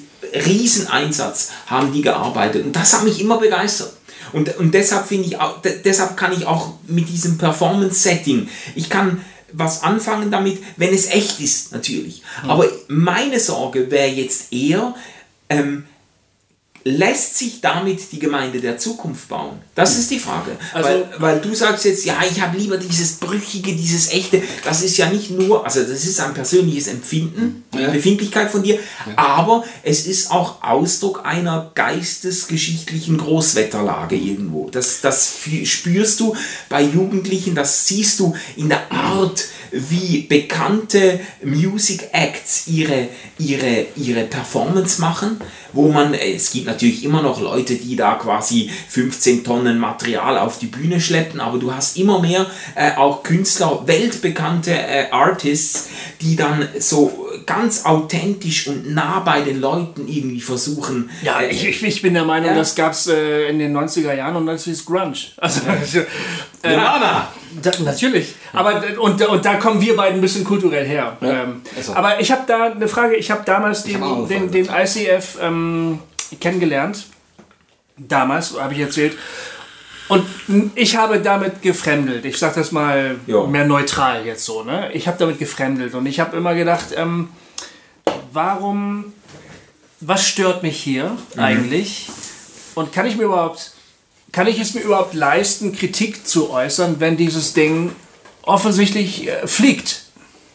Rieseneinsatz 0.63 1.51
haben 1.67 1.93
die 1.93 2.03
gearbeitet. 2.03 2.65
Und 2.65 2.77
das 2.77 2.93
hat 2.93 3.05
mich 3.05 3.21
immer 3.21 3.39
begeistert. 3.39 3.93
Und, 4.33 4.57
und 4.57 4.73
deshalb 4.73 5.07
finde 5.09 5.27
ich 5.27 5.41
auch, 5.41 5.61
de- 5.61 5.83
deshalb 5.83 6.17
kann 6.17 6.33
ich 6.33 6.47
auch 6.47 6.75
mit 6.87 7.09
diesem 7.09 7.37
Performance-Setting, 7.39 8.49
ich 8.75 8.89
kann 8.89 9.21
was 9.53 9.83
anfangen 9.83 10.31
damit, 10.31 10.59
wenn 10.77 10.95
es 10.95 11.07
echt 11.07 11.41
ist, 11.41 11.73
natürlich. 11.73 12.23
Aber 12.47 12.67
meine 12.89 13.39
Sorge 13.39 13.91
wäre 13.91 14.09
jetzt 14.09 14.53
eher, 14.53 14.95
ähm, 15.49 15.85
lässt 16.85 17.39
sich 17.39 17.61
damit 17.61 18.13
die 18.13 18.19
Gemeinde 18.19 18.61
der 18.61 18.77
Zukunft 18.79 19.29
bauen? 19.29 19.59
Das 19.75 19.99
ist 19.99 20.11
die 20.11 20.19
Frage. 20.19 20.53
Also- 20.73 20.89
weil, 20.89 21.09
weil 21.19 21.41
du 21.41 21.55
sagst 21.55 21.85
jetzt, 21.85 22.05
ja, 22.05 22.17
ich 22.29 22.41
habe 22.41 22.59
lieber 22.59 22.77
dieses 22.77 23.13
Brüchige, 23.15 23.73
dieses 23.75 24.11
Echte. 24.13 24.43
Das 24.65 24.83
ist 24.83 24.97
ja 24.97 25.09
nicht 25.09 25.31
nur, 25.31 25.65
also 25.65 25.81
das 25.83 26.05
ist 26.05 26.21
ein 26.21 26.35
persönliches 26.35 26.89
Empfinden, 26.89 27.65
Ja. 27.75 27.91
Befindlichkeit 27.91 28.51
von 28.51 28.63
dir, 28.63 28.79
aber 29.17 29.65
es 29.83 30.07
ist 30.07 30.31
auch 30.31 30.63
Ausdruck 30.63 31.25
einer 31.25 31.71
geistesgeschichtlichen 31.75 33.19
Großwetterlage 33.19 34.17
irgendwo. 34.17 34.69
Das, 34.71 35.01
das 35.01 35.35
spürst 35.65 36.21
du 36.21 36.35
bei 36.69 36.83
Jugendlichen, 36.83 37.55
das 37.55 37.87
siehst 37.87 38.21
du 38.21 38.35
in 38.57 38.69
der 38.69 38.91
Art, 38.93 39.45
wie 39.73 40.23
bekannte 40.23 41.21
Music 41.43 42.09
Acts 42.13 42.69
ihre, 42.69 43.09
ihre, 43.39 43.87
ihre 43.97 44.25
Performance 44.25 45.01
machen, 45.01 45.41
wo 45.73 45.89
man, 45.89 46.15
äh, 46.15 46.35
es 46.35 46.53
gibt 46.53 46.67
natürlich 46.67 47.05
immer 47.05 47.23
noch 47.23 47.41
Leute, 47.41 47.75
die 47.77 47.97
da 47.97 48.15
quasi 48.15 48.71
15 48.89 49.45
Tonnen 49.45 49.79
Material 49.79 50.39
auf 50.39 50.59
die 50.59 50.67
Bühne 50.67 51.01
schleppen, 51.01 51.41
aber 51.41 51.59
du 51.59 51.75
hast 51.75 51.97
immer 51.97 52.21
mehr 52.21 52.47
äh, 52.75 52.95
auch 52.97 53.23
Künstler, 53.23 53.83
weltbekannte 53.87 54.73
äh, 54.73 55.11
Artists, 55.11 55.89
die 56.21 56.37
dann 56.37 56.69
so 56.79 57.22
ganz 57.47 57.85
authentisch 57.85 58.67
und 58.69 58.93
nah 58.95 59.21
bei 59.21 59.41
den 59.43 59.61
Leuten 59.61 60.07
irgendwie 60.09 60.41
versuchen. 60.41 61.11
Ja, 61.23 61.41
äh, 61.41 61.51
ich, 61.51 61.67
ich, 61.67 61.83
ich 61.83 62.03
bin 62.03 62.15
der 62.15 62.25
Meinung, 62.25 62.51
Ja. 62.51 62.57
das 62.57 62.75
gab 62.75 62.93
es 62.93 63.07
äh, 63.07 63.49
in 63.49 63.59
den 63.59 63.77
90er 63.77 64.15
Jahren 64.15 64.37
und 64.37 64.47
dann 64.47 64.57
ist 64.57 64.85
Grunge. 64.87 65.15
Also, 65.37 65.61
äh, 66.63 66.69
Nirvana. 66.69 67.29
Da, 67.63 67.71
natürlich. 67.85 68.35
Aber 68.53 68.83
und, 69.01 69.21
und 69.27 69.45
da 69.45 69.55
kommen 69.57 69.81
wir 69.81 69.95
beiden 69.97 70.19
ein 70.19 70.21
bisschen 70.23 70.45
kulturell 70.45 70.87
her. 70.87 71.17
Ja, 71.21 71.43
Ähm, 71.43 71.63
ist 71.79 71.87
so. 71.87 71.95
aber 71.95 72.21
ich 72.21 72.31
habe 72.33 72.43
da 72.47 72.73
eine 72.73 72.89
Frage. 72.89 73.17
Ich 73.17 73.31
habe 73.31 73.43
damals 73.45 73.83
den, 73.85 74.01
hab 74.03 74.29
den, 74.29 74.51
den 74.51 74.67
ICF 74.67 75.39
ähm, 75.43 75.99
kennengelernt. 76.41 77.05
Damals, 77.99 78.59
habe 78.59 78.73
ich 78.75 78.81
erzählt. 78.81 79.17
Und 80.13 80.27
ich 80.75 80.97
habe 80.97 81.21
damit 81.21 81.63
gefremdelt. 81.63 82.27
Ich 82.27 82.39
sage 82.39 82.57
das 82.57 82.71
mal 82.71 83.17
Ja. 83.27 83.45
mehr 83.47 83.65
neutral 83.67 84.27
jetzt 84.27 84.45
so. 84.45 84.63
Ne? 84.63 84.91
Ich 84.93 85.09
habe 85.09 85.17
damit 85.19 85.39
gefremdelt. 85.39 85.95
Und 85.95 86.05
ich 86.05 86.21
habe 86.21 86.37
immer 86.37 86.55
gedacht, 86.55 86.89
ähm, 86.95 87.29
warum, 88.31 89.15
was 90.01 90.27
stört 90.29 90.63
mich 90.63 90.77
hier 90.77 91.17
eigentlich? 91.39 92.11
Und 92.75 92.93
kann 92.93 93.07
ich 93.07 93.17
mir 93.17 93.25
überhaupt, 93.25 93.73
kann 94.33 94.47
ich 94.47 94.61
es 94.61 94.75
mir 94.75 94.83
überhaupt 94.83 95.15
leisten, 95.15 95.73
Kritik 95.73 96.27
zu 96.27 96.51
äußern, 96.51 96.97
wenn 96.99 97.17
dieses 97.17 97.55
Ding 97.55 97.93
offensichtlich 98.43 99.29
äh, 99.29 99.47
fliegt? 99.47 100.02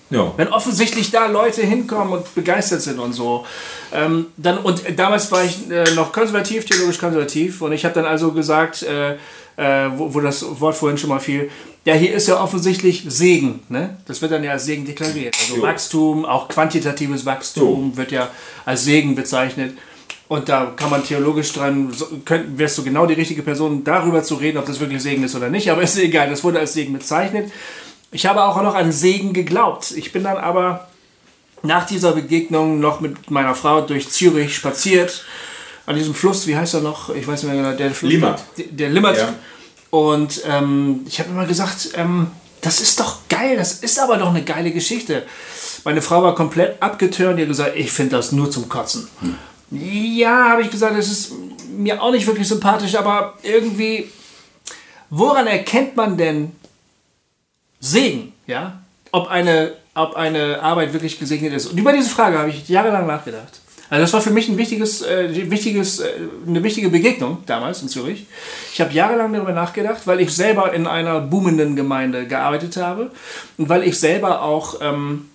Ja. 0.09 0.33
Wenn 0.37 0.47
offensichtlich 0.49 1.11
da 1.11 1.27
Leute 1.27 1.61
hinkommen 1.61 2.13
und 2.13 2.35
begeistert 2.35 2.81
sind 2.81 2.99
und 2.99 3.13
so. 3.13 3.45
Ähm, 3.93 4.27
dann, 4.37 4.59
und 4.59 4.83
damals 4.97 5.31
war 5.31 5.43
ich 5.43 5.69
äh, 5.69 5.93
noch 5.95 6.11
konservativ, 6.13 6.65
theologisch 6.65 6.97
konservativ. 6.97 7.61
Und 7.61 7.73
ich 7.73 7.83
habe 7.83 7.93
dann 7.93 8.05
also 8.05 8.31
gesagt, 8.31 8.83
äh, 8.83 9.15
äh, 9.57 9.89
wo, 9.97 10.13
wo 10.13 10.19
das 10.21 10.45
Wort 10.61 10.75
vorhin 10.75 10.97
schon 10.97 11.09
mal 11.09 11.19
fiel, 11.19 11.49
ja, 11.83 11.93
hier 11.93 12.13
ist 12.13 12.27
ja 12.27 12.41
offensichtlich 12.41 13.03
Segen. 13.07 13.61
Ne? 13.69 13.97
Das 14.05 14.21
wird 14.21 14.31
dann 14.31 14.43
ja 14.43 14.51
als 14.51 14.65
Segen 14.65 14.85
deklariert. 14.85 15.35
Also 15.39 15.57
Jo. 15.57 15.61
Wachstum, 15.63 16.25
auch 16.25 16.47
quantitatives 16.47 17.25
Wachstum 17.25 17.95
wird 17.97 18.11
ja 18.11 18.29
als 18.65 18.83
Segen 18.83 19.15
bezeichnet. 19.15 19.77
Und 20.27 20.49
da 20.49 20.73
kann 20.75 20.89
man 20.89 21.05
theologisch 21.05 21.53
dran, 21.53 21.91
so, 21.93 22.05
könnt, 22.25 22.57
wärst 22.57 22.77
du 22.77 22.83
genau 22.83 23.05
die 23.05 23.13
richtige 23.13 23.41
Person, 23.41 23.83
darüber 23.85 24.23
zu 24.23 24.35
reden, 24.35 24.57
ob 24.57 24.65
das 24.65 24.79
wirklich 24.79 25.01
Segen 25.01 25.23
ist 25.23 25.35
oder 25.35 25.49
nicht. 25.49 25.71
Aber 25.71 25.81
ist 25.83 25.97
egal, 25.97 26.29
das 26.29 26.43
wurde 26.43 26.59
als 26.59 26.73
Segen 26.73 26.93
bezeichnet. 26.93 27.51
Ich 28.11 28.25
habe 28.25 28.43
auch 28.43 28.61
noch 28.61 28.75
an 28.75 28.91
Segen 28.91 29.33
geglaubt. 29.33 29.91
Ich 29.91 30.11
bin 30.11 30.23
dann 30.23 30.37
aber 30.37 30.87
nach 31.63 31.85
dieser 31.85 32.13
Begegnung 32.13 32.79
noch 32.79 32.99
mit 32.99 33.29
meiner 33.29 33.55
Frau 33.55 33.81
durch 33.81 34.09
Zürich 34.09 34.55
spaziert. 34.55 35.25
An 35.85 35.95
diesem 35.95 36.13
Fluss, 36.13 36.47
wie 36.47 36.55
heißt 36.55 36.75
er 36.75 36.81
noch? 36.81 37.09
Ich 37.09 37.27
weiß 37.27 37.43
nicht 37.43 37.53
mehr 37.53 37.61
genau. 37.61 37.77
Der 37.77 37.91
Fluss, 37.91 38.11
Limmert. 38.11 38.43
Der, 38.57 38.65
der 38.65 38.89
Limmert. 38.89 39.17
Ja. 39.17 39.33
Und 39.89 40.41
ähm, 40.45 41.01
ich 41.07 41.19
habe 41.19 41.29
immer 41.29 41.45
gesagt, 41.45 41.91
ähm, 41.95 42.27
das 42.61 42.81
ist 42.81 42.99
doch 42.99 43.19
geil, 43.29 43.55
das 43.55 43.73
ist 43.73 43.99
aber 43.99 44.17
doch 44.17 44.29
eine 44.29 44.43
geile 44.43 44.71
Geschichte. 44.71 45.23
Meine 45.83 46.01
Frau 46.01 46.23
war 46.23 46.35
komplett 46.35 46.81
abgetürnt, 46.81 47.37
die 47.37 47.43
hat 47.43 47.49
gesagt, 47.49 47.75
ich 47.75 47.91
finde 47.91 48.17
das 48.17 48.31
nur 48.31 48.51
zum 48.51 48.67
Kotzen. 48.67 49.07
Ja, 49.71 50.49
habe 50.49 50.63
ich 50.63 50.71
gesagt, 50.71 50.97
das 50.97 51.07
ist 51.07 51.31
mir 51.77 52.01
auch 52.01 52.11
nicht 52.11 52.27
wirklich 52.27 52.47
sympathisch, 52.47 52.95
aber 52.95 53.35
irgendwie, 53.43 54.09
woran 55.09 55.47
erkennt 55.47 55.95
man 55.95 56.17
denn 56.17 56.51
Segen, 57.79 58.33
ja? 58.45 58.79
Ob 59.11 59.29
eine, 59.29 59.73
ob 59.93 60.15
eine 60.15 60.61
Arbeit 60.61 60.93
wirklich 60.93 61.19
gesegnet 61.19 61.53
ist. 61.53 61.67
Und 61.67 61.77
über 61.77 61.93
diese 61.93 62.09
Frage 62.09 62.37
habe 62.37 62.49
ich 62.49 62.67
jahrelang 62.67 63.07
nachgedacht. 63.07 63.61
Also 63.89 64.01
das 64.01 64.13
war 64.13 64.21
für 64.21 64.31
mich 64.31 64.49
ein 64.49 64.57
wichtiges, 64.57 65.01
äh, 65.01 65.49
wichtiges, 65.49 65.99
äh, 65.99 66.09
eine 66.45 66.61
wichtige 66.61 66.89
Begegnung 66.89 67.37
damals 67.45 67.81
in 67.81 67.87
Zürich. 67.87 68.25
Ich 68.73 68.81
habe 68.81 68.93
jahrelang 68.93 69.31
darüber 69.31 69.53
nachgedacht, 69.53 70.01
weil 70.05 70.19
ich 70.19 70.35
selber 70.35 70.73
in 70.73 70.87
einer 70.87 71.21
boomenden 71.21 71.75
Gemeinde 71.77 72.27
gearbeitet 72.27 72.75
habe 72.75 73.11
und 73.57 73.69
weil 73.69 73.83
ich 73.83 73.97
selber 73.97 74.41
auch, 74.41 74.81
ähm, 74.81 75.29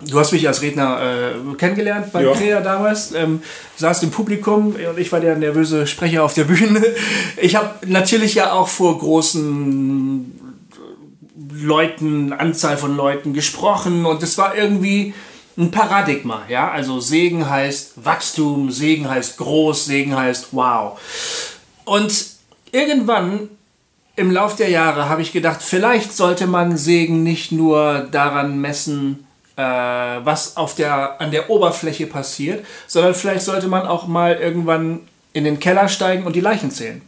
du 0.00 0.18
hast 0.18 0.32
mich 0.32 0.48
als 0.48 0.62
Redner 0.62 1.00
äh, 1.00 1.54
kennengelernt 1.56 2.12
bei 2.12 2.24
Ja. 2.24 2.32
Krea 2.32 2.60
damals, 2.60 3.12
ähm, 3.12 3.40
saß 3.76 4.02
im 4.02 4.10
Publikum 4.10 4.74
und 4.74 4.98
ich 4.98 5.12
war 5.12 5.20
der 5.20 5.36
nervöse 5.36 5.86
Sprecher 5.86 6.24
auf 6.24 6.34
der 6.34 6.44
Bühne. 6.44 6.82
Ich 7.40 7.54
habe 7.54 7.86
natürlich 7.86 8.34
ja 8.34 8.52
auch 8.52 8.66
vor 8.66 8.98
großen 8.98 10.49
Leuten, 11.52 12.32
Anzahl 12.32 12.76
von 12.76 12.96
Leuten 12.96 13.32
gesprochen 13.32 14.06
und 14.06 14.22
es 14.22 14.38
war 14.38 14.54
irgendwie 14.54 15.14
ein 15.58 15.70
Paradigma, 15.70 16.42
ja, 16.48 16.70
also 16.70 17.00
Segen 17.00 17.48
heißt 17.48 18.04
Wachstum, 18.04 18.70
Segen 18.70 19.08
heißt 19.08 19.36
groß, 19.38 19.84
Segen 19.84 20.16
heißt 20.16 20.48
wow. 20.52 20.98
Und 21.84 22.26
irgendwann 22.72 23.48
im 24.16 24.30
Lauf 24.30 24.56
der 24.56 24.70
Jahre 24.70 25.08
habe 25.08 25.22
ich 25.22 25.32
gedacht, 25.32 25.62
vielleicht 25.62 26.12
sollte 26.12 26.46
man 26.46 26.76
Segen 26.76 27.22
nicht 27.22 27.52
nur 27.52 28.08
daran 28.10 28.60
messen, 28.60 29.26
äh, 29.56 29.62
was 29.62 30.56
auf 30.56 30.74
der, 30.74 31.20
an 31.20 31.30
der 31.30 31.50
Oberfläche 31.50 32.06
passiert, 32.06 32.64
sondern 32.86 33.14
vielleicht 33.14 33.42
sollte 33.42 33.68
man 33.68 33.86
auch 33.86 34.06
mal 34.06 34.36
irgendwann 34.36 35.00
in 35.32 35.44
den 35.44 35.60
Keller 35.60 35.88
steigen 35.88 36.24
und 36.24 36.34
die 36.34 36.40
Leichen 36.40 36.70
zählen 36.70 37.02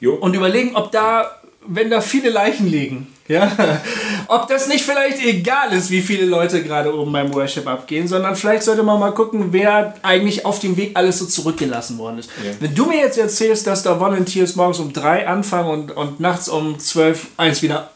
Jo. 0.00 0.14
und 0.14 0.34
überlegen, 0.34 0.76
ob 0.76 0.92
da, 0.92 1.37
wenn 1.68 1.90
da 1.90 2.00
viele 2.00 2.30
Leichen 2.30 2.66
liegen, 2.66 3.06
ja, 3.28 3.80
ob 4.28 4.48
das 4.48 4.68
nicht 4.68 4.84
vielleicht 4.84 5.22
egal 5.22 5.72
ist, 5.72 5.90
wie 5.90 6.00
viele 6.00 6.24
Leute 6.24 6.62
gerade 6.62 6.96
oben 6.96 7.12
beim 7.12 7.32
Worship 7.34 7.66
abgehen, 7.66 8.08
sondern 8.08 8.36
vielleicht 8.36 8.62
sollte 8.62 8.82
man 8.82 8.98
mal 8.98 9.12
gucken, 9.12 9.48
wer 9.52 9.94
eigentlich 10.02 10.46
auf 10.46 10.60
dem 10.60 10.76
Weg 10.76 10.92
alles 10.94 11.18
so 11.18 11.26
zurückgelassen 11.26 11.98
worden 11.98 12.18
ist. 12.18 12.30
Wenn 12.60 12.74
du 12.74 12.86
mir 12.86 12.98
jetzt 12.98 13.18
erzählst, 13.18 13.66
dass 13.66 13.82
da 13.82 14.00
Volunteers 14.00 14.56
morgens 14.56 14.78
um 14.78 14.92
drei 14.92 15.26
anfangen 15.28 15.68
und, 15.68 15.90
und 15.96 16.20
nachts 16.20 16.48
um 16.48 16.78
zwölf 16.78 17.28
eins 17.36 17.60
wieder 17.62 17.90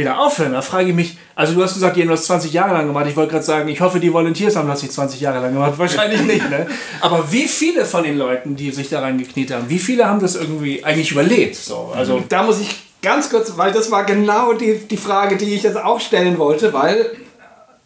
wieder 0.00 0.18
aufhören. 0.18 0.52
Da 0.52 0.62
frage 0.62 0.88
ich 0.88 0.94
mich, 0.94 1.16
also 1.34 1.54
du 1.54 1.62
hast 1.62 1.74
gesagt, 1.74 1.96
die 1.96 2.02
haben 2.02 2.08
das 2.08 2.24
20 2.24 2.52
Jahre 2.52 2.72
lang 2.72 2.86
gemacht. 2.86 3.06
Ich 3.08 3.16
wollte 3.16 3.32
gerade 3.32 3.44
sagen, 3.44 3.68
ich 3.68 3.80
hoffe, 3.80 4.00
die 4.00 4.12
Volunteers 4.12 4.56
haben 4.56 4.68
das 4.68 4.82
nicht 4.82 4.92
20 4.92 5.20
Jahre 5.20 5.40
lang 5.40 5.52
gemacht. 5.52 5.74
Wahrscheinlich 5.76 6.22
nicht, 6.22 6.50
ne? 6.50 6.66
Aber 7.00 7.30
wie 7.30 7.46
viele 7.46 7.84
von 7.84 8.02
den 8.02 8.18
Leuten, 8.18 8.56
die 8.56 8.70
sich 8.72 8.88
da 8.88 9.00
reingekniet 9.00 9.52
haben, 9.52 9.68
wie 9.68 9.78
viele 9.78 10.06
haben 10.06 10.20
das 10.20 10.34
irgendwie 10.34 10.82
eigentlich 10.84 11.12
überlebt? 11.12 11.54
So, 11.54 11.92
also 11.94 12.22
Da 12.28 12.42
muss 12.42 12.60
ich 12.60 12.80
ganz 13.02 13.30
kurz, 13.30 13.56
weil 13.56 13.72
das 13.72 13.90
war 13.90 14.04
genau 14.04 14.52
die, 14.54 14.78
die 14.78 14.96
Frage, 14.96 15.36
die 15.36 15.54
ich 15.54 15.62
jetzt 15.62 15.76
auch 15.76 16.00
stellen 16.00 16.38
wollte, 16.38 16.72
weil 16.72 17.12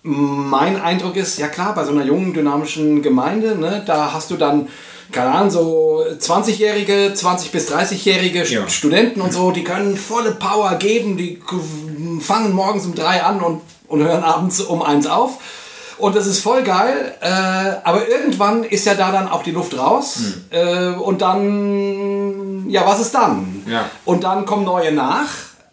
mein 0.03 0.81
Eindruck 0.81 1.17
ist, 1.17 1.39
ja 1.39 1.49
klar, 1.49 1.75
bei 1.75 1.85
so 1.85 1.93
einer 1.93 2.05
jungen, 2.05 2.35
dynamischen 2.35 3.03
Gemeinde, 3.03 3.57
ne, 3.57 3.83
da 3.87 4.13
hast 4.13 4.31
du 4.31 4.37
dann, 4.37 4.69
keine 5.15 5.31
Ahnung, 5.31 5.51
so 5.51 6.05
20-jährige, 6.19 7.15
20- 7.15 7.51
bis 7.53 7.71
30-jährige 7.71 8.45
Ja. 8.45 8.69
Studenten 8.69 9.21
und 9.21 9.33
so, 9.33 9.51
die 9.53 9.65
können 9.65 9.97
volle 9.97 10.33
Power 10.33 10.75
geben, 10.75 11.17
die 11.17 11.41
fangen 12.21 12.53
morgens 12.53 12.85
um 12.85 12.95
drei 12.95 13.23
an 13.23 13.41
und, 13.41 13.63
und 13.89 14.03
hören 14.03 14.23
abends 14.23 14.61
um 14.61 14.83
eins 14.83 15.07
auf. 15.07 15.39
Und 15.97 16.17
das 16.17 16.27
ist 16.27 16.41
voll 16.41 16.65
geil, 16.65 17.15
äh, 17.21 17.29
aber 17.85 18.09
irgendwann 18.09 18.65
ist 18.65 18.85
ja 18.85 18.95
da 18.95 19.13
dann 19.13 19.29
auch 19.29 19.45
die 19.45 19.53
Luft 19.53 19.79
raus. 19.79 20.19
Äh, 20.51 20.89
und 20.89 21.23
dann, 21.23 22.69
ja, 22.69 22.85
was 22.85 23.01
ist 23.01 23.15
dann? 23.15 23.63
Ja. 23.71 23.89
Und 24.05 24.25
dann 24.25 24.45
kommen 24.45 24.65
neue 24.65 24.91
nach, 24.91 25.29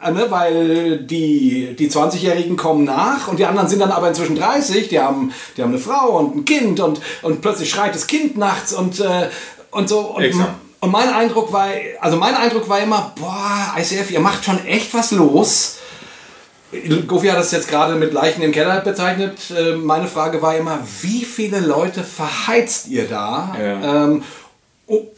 ne, 0.10 0.26
weil 0.30 1.00
die, 1.00 1.76
die 1.78 1.90
20-Jährigen 1.90 2.58
kommen 2.58 2.84
nach 2.86 3.28
und 3.28 3.38
die 3.38 3.46
anderen 3.46 3.68
sind 3.68 3.80
dann 3.80 3.92
aber 3.92 4.08
inzwischen 4.08 4.36
30, 4.36 4.90
die 4.90 5.00
haben, 5.00 5.32
die 5.56 5.62
haben 5.62 5.70
eine 5.70 5.80
Frau 5.80 6.18
und 6.20 6.36
ein 6.36 6.46
Kind 6.46 6.80
und, 6.80 7.02
und 7.22 7.42
plötzlich 7.42 7.70
schreit 7.70 7.94
das 7.94 8.08
Kind 8.08 8.38
nachts 8.38 8.74
und, 8.74 9.00
äh, 9.00 9.30
und 9.70 9.88
so. 9.90 10.00
Und, 10.00 10.24
Exakt. 10.24 10.54
und 10.80 10.92
mein 10.92 11.10
Eindruck 11.10 11.54
war, 11.54 11.68
also 12.00 12.18
mein 12.18 12.36
Eindruck 12.36 12.68
war 12.68 12.80
immer, 12.80 13.14
boah, 13.20 13.76
ICF, 13.78 14.12
ihr 14.12 14.20
macht 14.20 14.44
schon 14.46 14.66
echt 14.66 14.94
was 14.94 15.12
los. 15.12 15.78
Gofi 17.08 17.28
hat 17.28 17.38
das 17.38 17.52
jetzt 17.52 17.68
gerade 17.68 17.96
mit 17.96 18.14
Leichen 18.14 18.42
im 18.42 18.52
Keller 18.52 18.80
bezeichnet. 18.80 19.38
Äh, 19.56 19.76
Meine 19.76 20.08
Frage 20.08 20.42
war 20.42 20.56
immer, 20.56 20.80
wie 21.02 21.26
viele 21.26 21.60
Leute 21.60 22.04
verheizt 22.04 22.88
ihr 22.88 23.08
da? 23.08 23.56
Ja. 23.60 24.06
Ähm, 24.06 24.24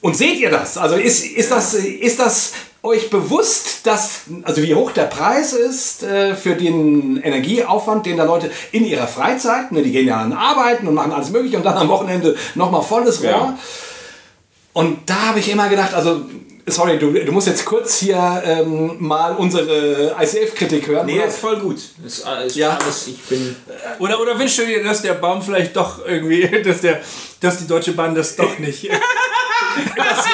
Und 0.01 0.15
seht 0.15 0.39
ihr 0.39 0.49
das? 0.49 0.77
Also 0.77 0.95
ist, 0.95 1.23
ist, 1.25 1.51
das, 1.51 1.75
ist 1.75 2.19
das 2.19 2.53
euch 2.83 3.09
bewusst, 3.09 3.87
dass, 3.87 4.23
also 4.43 4.61
wie 4.61 4.75
hoch 4.75 4.91
der 4.91 5.03
Preis 5.05 5.53
ist 5.53 6.03
äh, 6.03 6.35
für 6.35 6.55
den 6.55 7.17
Energieaufwand, 7.23 8.05
den 8.05 8.17
da 8.17 8.25
Leute 8.25 8.51
in 8.73 8.85
ihrer 8.85 9.07
Freizeit, 9.07 9.71
ne, 9.71 9.81
die 9.81 9.91
gehen 9.91 10.05
ja 10.07 10.17
an 10.17 10.33
Arbeiten 10.33 10.87
und 10.87 10.93
machen 10.93 11.13
alles 11.13 11.29
Mögliche 11.29 11.55
und 11.57 11.65
dann 11.65 11.77
am 11.77 11.87
Wochenende 11.87 12.35
nochmal 12.55 12.81
volles 12.81 13.23
Rohr. 13.23 13.29
Ja. 13.29 13.57
Und 14.73 15.09
da 15.09 15.27
habe 15.27 15.39
ich 15.39 15.49
immer 15.49 15.69
gedacht, 15.69 15.93
also, 15.93 16.23
sorry, 16.65 16.99
du, 16.99 17.13
du 17.13 17.31
musst 17.31 17.47
jetzt 17.47 17.63
kurz 17.63 17.99
hier 17.99 18.43
ähm, 18.45 18.97
mal 18.99 19.33
unsere 19.35 20.17
ICF-Kritik 20.19 20.87
hören. 20.87 21.05
Nee, 21.05 21.19
oder? 21.19 21.27
ist 21.27 21.37
voll 21.39 21.59
gut. 21.59 21.77
Das 22.03 22.19
ist, 22.19 22.27
ist 22.47 22.55
Ja. 22.57 22.77
alles, 22.81 23.07
ich 23.07 23.21
bin. 23.23 23.55
Oder, 23.99 24.19
oder 24.19 24.37
wünschst 24.37 24.59
du 24.59 24.65
dir, 24.65 24.83
dass 24.83 25.01
der 25.01 25.13
Baum 25.13 25.41
vielleicht 25.41 25.75
doch 25.77 26.05
irgendwie, 26.05 26.49
dass, 26.65 26.81
der, 26.81 26.99
dass 27.39 27.59
die 27.59 27.67
Deutsche 27.67 27.93
Bahn 27.93 28.13
das 28.13 28.35
doch 28.35 28.59
nicht. 28.59 28.89
Dass 29.95 30.25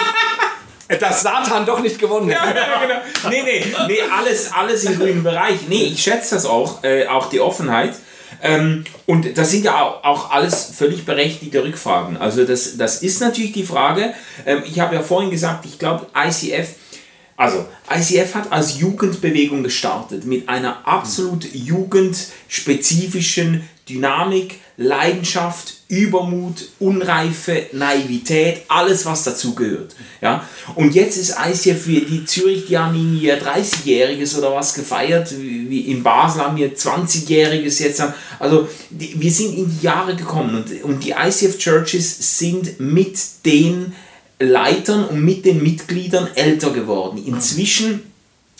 Satan 1.11 1.65
doch 1.65 1.81
nicht 1.81 1.99
gewonnen 1.99 2.33
hat. 2.33 2.55
ja, 2.55 2.79
genau. 2.81 3.01
Nee, 3.29 3.43
nee, 3.43 3.65
nee, 3.87 4.01
alles, 4.01 4.51
alles 4.51 4.83
im 4.85 4.97
grünen 4.97 5.23
Bereich. 5.23 5.67
Nee, 5.67 5.85
ich 5.85 6.01
schätze 6.01 6.33
das 6.35 6.45
auch, 6.45 6.83
äh, 6.83 7.07
auch 7.07 7.29
die 7.29 7.39
Offenheit. 7.39 7.95
Ähm, 8.41 8.85
und 9.05 9.37
das 9.37 9.51
sind 9.51 9.65
ja 9.65 9.81
auch, 9.81 10.03
auch 10.03 10.31
alles 10.31 10.71
völlig 10.75 11.05
berechtigte 11.05 11.63
Rückfragen. 11.63 12.17
Also 12.17 12.43
das, 12.45 12.77
das 12.77 13.03
ist 13.03 13.21
natürlich 13.21 13.51
die 13.51 13.65
Frage. 13.65 14.15
Ähm, 14.45 14.63
ich 14.65 14.79
habe 14.79 14.95
ja 14.95 15.01
vorhin 15.01 15.29
gesagt, 15.29 15.65
ich 15.65 15.77
glaube, 15.77 16.07
ICF, 16.15 16.69
also 17.35 17.65
ICF 17.93 18.35
hat 18.35 18.49
als 18.51 18.79
Jugendbewegung 18.79 19.61
gestartet 19.63 20.23
mit 20.25 20.47
einer 20.49 20.87
absolut 20.87 21.45
jugendspezifischen 21.53 23.67
Dynamik, 23.87 24.59
Leidenschaft, 24.77 25.75
Übermut, 25.89 26.69
Unreife, 26.77 27.65
Naivität, 27.73 28.61
alles 28.67 29.07
was 29.07 29.23
dazugehört. 29.23 29.95
Ja? 30.21 30.47
Und 30.75 30.93
jetzt 30.93 31.17
ist 31.17 31.35
ICF 31.43 31.81
für 31.81 32.01
die 32.01 32.25
Zürich, 32.25 32.67
die 32.67 32.77
haben 32.77 33.19
ihr 33.19 33.41
30-Jähriges 33.41 34.37
oder 34.37 34.53
was 34.53 34.75
gefeiert, 34.75 35.33
wie 35.39 35.81
in 35.91 36.03
Basel 36.03 36.43
haben 36.43 36.57
wir 36.57 36.75
20-Jähriges 36.75 37.81
jetzt. 37.81 38.03
Also 38.37 38.67
die, 38.91 39.19
wir 39.19 39.31
sind 39.31 39.57
in 39.57 39.67
die 39.67 39.83
Jahre 39.83 40.15
gekommen 40.15 40.57
und, 40.57 40.83
und 40.83 41.03
die 41.03 41.11
ICF 41.11 41.57
Churches 41.57 42.37
sind 42.37 42.79
mit 42.79 43.17
den 43.47 43.93
Leitern 44.39 45.05
und 45.05 45.25
mit 45.25 45.43
den 45.43 45.63
Mitgliedern 45.63 46.29
älter 46.35 46.69
geworden. 46.69 47.19
Inzwischen 47.25 48.08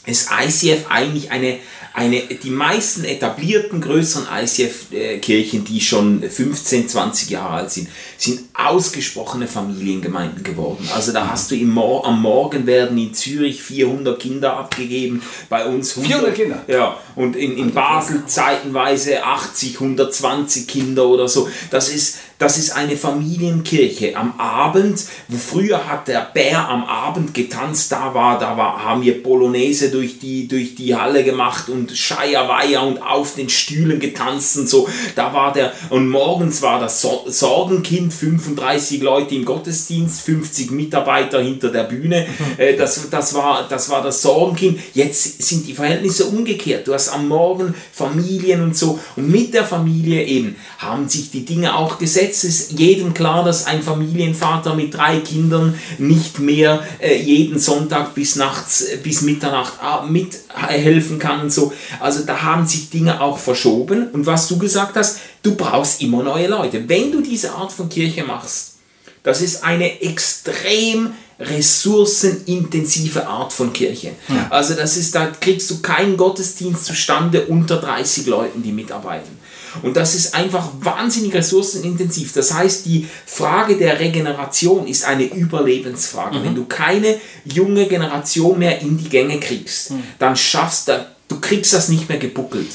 ist 0.10 0.30
ICF 0.32 0.88
eigentlich 0.90 1.32
eine, 1.32 1.60
eine, 1.94 2.22
die 2.22 2.50
meisten 2.50 3.04
etablierten 3.04 3.82
größeren 3.82 4.28
ICF-Kirchen, 4.44 5.66
die 5.66 5.82
schon 5.82 6.22
15, 6.22 6.88
20 6.88 7.30
Jahre 7.30 7.56
alt 7.56 7.72
sind, 7.72 7.90
sind 8.18 8.42
ausgesprochene 8.54 9.48
Familiengemeinden 9.48 10.44
geworden. 10.44 10.88
Also 10.94 11.12
da 11.12 11.28
hast 11.28 11.52
du 11.52 11.56
im 11.56 11.78
am 11.80 12.22
Morgen 12.22 12.66
werden 12.68 12.98
in 12.98 13.14
Zürich 13.14 13.62
400 13.62 14.20
Kinder 14.20 14.58
abgegeben, 14.58 15.22
bei 15.50 15.66
uns 15.66 15.92
100, 15.98 16.12
400 16.12 16.36
Kinder? 16.36 16.64
Ja, 16.68 16.98
und 17.16 17.36
in, 17.36 17.58
in 17.58 17.74
Basel 17.74 18.24
zeitenweise 18.26 19.24
80, 19.24 19.76
120 19.76 20.68
Kinder 20.68 21.08
oder 21.08 21.28
so. 21.28 21.50
Das 21.72 21.90
ist, 21.90 22.20
das 22.40 22.58
ist 22.58 22.72
eine 22.72 22.96
Familienkirche. 22.96 24.16
Am 24.16 24.40
Abend, 24.40 25.04
wo 25.28 25.38
früher 25.38 25.88
hat 25.90 26.08
der 26.08 26.22
Bär 26.34 26.70
am 26.70 26.86
Abend 26.86 27.34
getanzt, 27.34 27.92
da 27.92 28.14
war, 28.14 28.40
da 28.40 28.56
war, 28.56 28.82
haben 28.82 29.04
wir 29.04 29.22
Polonaise 29.22 29.92
durch 29.92 30.20
die, 30.20 30.48
durch 30.48 30.74
die 30.74 30.96
Halle 30.96 31.26
gemacht 31.26 31.68
und 31.68 31.92
Scheierweier 31.92 32.88
und 32.88 33.02
auf 33.02 33.36
den 33.36 33.50
Stühlen 33.50 34.00
getanzt 34.00 34.58
und 34.58 34.70
so. 34.70 34.88
Da 35.16 35.34
war 35.34 35.52
der, 35.52 35.74
und 35.90 36.08
morgens 36.08 36.62
war 36.62 36.80
das 36.80 37.02
so 37.02 37.26
Sorgenkind, 37.28 38.14
35 38.14 39.02
Leute 39.02 39.36
im 39.36 39.44
Gottesdienst, 39.44 40.22
50 40.22 40.72
Mitarbeiter 40.72 41.42
hinter 41.42 41.70
der 41.70 41.84
Bühne. 41.84 42.26
Äh, 42.58 42.78
das, 42.78 43.10
das, 43.10 43.34
war, 43.34 43.68
das 43.68 43.90
war 43.90 44.02
das 44.02 44.22
Sorgenkind. 44.22 44.80
Jetzt 44.94 45.44
sind 45.44 45.68
die 45.68 45.74
Verhältnisse 45.74 46.26
umgekehrt. 46.26 46.88
Du 46.88 46.94
hast 46.94 47.10
am 47.10 47.28
Morgen 47.28 47.76
Familien 47.92 48.64
und 48.64 48.78
so. 48.78 48.98
Und 49.18 49.30
mit 49.30 49.54
der 49.54 49.66
Familie 49.66 50.24
eben 50.24 50.56
haben 50.78 51.10
sich 51.10 51.32
die 51.32 51.44
Dinge 51.44 51.76
auch 51.76 51.98
gesetzt. 51.98 52.29
Es 52.30 52.44
ist 52.44 52.80
jedem 52.80 53.14
klar, 53.14 53.44
dass 53.44 53.66
ein 53.66 53.82
Familienvater 53.82 54.76
mit 54.76 54.94
drei 54.94 55.20
Kindern 55.20 55.74
nicht 55.98 56.40
mehr 56.40 56.84
äh, 57.00 57.16
jeden 57.16 57.58
Sonntag 57.58 58.14
bis 58.14 58.36
nachts, 58.36 58.82
äh, 58.82 58.98
bis 58.98 59.22
Mitternacht 59.22 59.74
äh, 59.82 60.06
mithelfen 60.06 61.18
kann 61.18 61.42
und 61.42 61.52
so. 61.52 61.74
Also 62.00 62.24
da 62.24 62.44
haben 62.44 62.68
sich 62.68 62.90
Dinge 62.90 63.20
auch 63.20 63.38
verschoben. 63.38 64.10
Und 64.12 64.26
was 64.26 64.48
du 64.48 64.58
gesagt 64.58 64.96
hast, 64.96 65.20
du 65.42 65.56
brauchst 65.56 66.02
immer 66.02 66.22
neue 66.22 66.48
Leute. 66.48 66.88
Wenn 66.88 67.12
du 67.12 67.22
diese 67.22 67.52
Art 67.52 67.72
von 67.72 67.90
Kirche 67.90 68.24
machst, 68.24 68.76
das 69.24 69.42
ist 69.42 69.64
eine 69.64 70.02
extrem 70.02 71.14
ressourcenintensive 71.40 73.26
Art 73.26 73.54
von 73.54 73.72
Kirche. 73.72 74.12
Also 74.50 74.74
das 74.74 74.98
ist, 74.98 75.16
da 75.16 75.28
kriegst 75.28 75.70
du 75.72 75.82
keinen 75.82 76.18
Gottesdienst 76.18 76.86
zustande 76.86 77.46
unter 77.46 77.78
30 77.78 78.28
Leuten, 78.28 78.62
die 78.62 78.72
mitarbeiten. 78.72 79.39
Und 79.84 79.98
das 79.98 80.16
ist 80.16 80.36
einfach 80.36 80.70
wahnsinnig 80.82 81.34
ressourcenintensiv. 81.34 82.34
Das 82.34 82.54
heißt, 82.54 82.86
die 82.86 83.08
Frage 83.26 83.78
der 83.78 84.00
Regeneration 84.00 84.88
ist 84.88 85.06
eine 85.06 85.24
Überlebensfrage. 85.24 86.44
Wenn 86.44 86.56
du 86.56 86.66
keine 86.66 87.20
junge 87.46 87.88
Generation 87.88 88.58
mehr 88.60 88.82
in 88.82 88.98
die 88.98 89.10
Gänge 89.10 89.40
kriegst, 89.40 89.94
dann 90.18 90.36
schaffst 90.36 90.88
du, 90.88 91.06
du 91.28 91.40
kriegst 91.40 91.74
das 91.74 91.90
nicht 91.90 92.10
mehr 92.10 92.18
gebuckelt. 92.18 92.70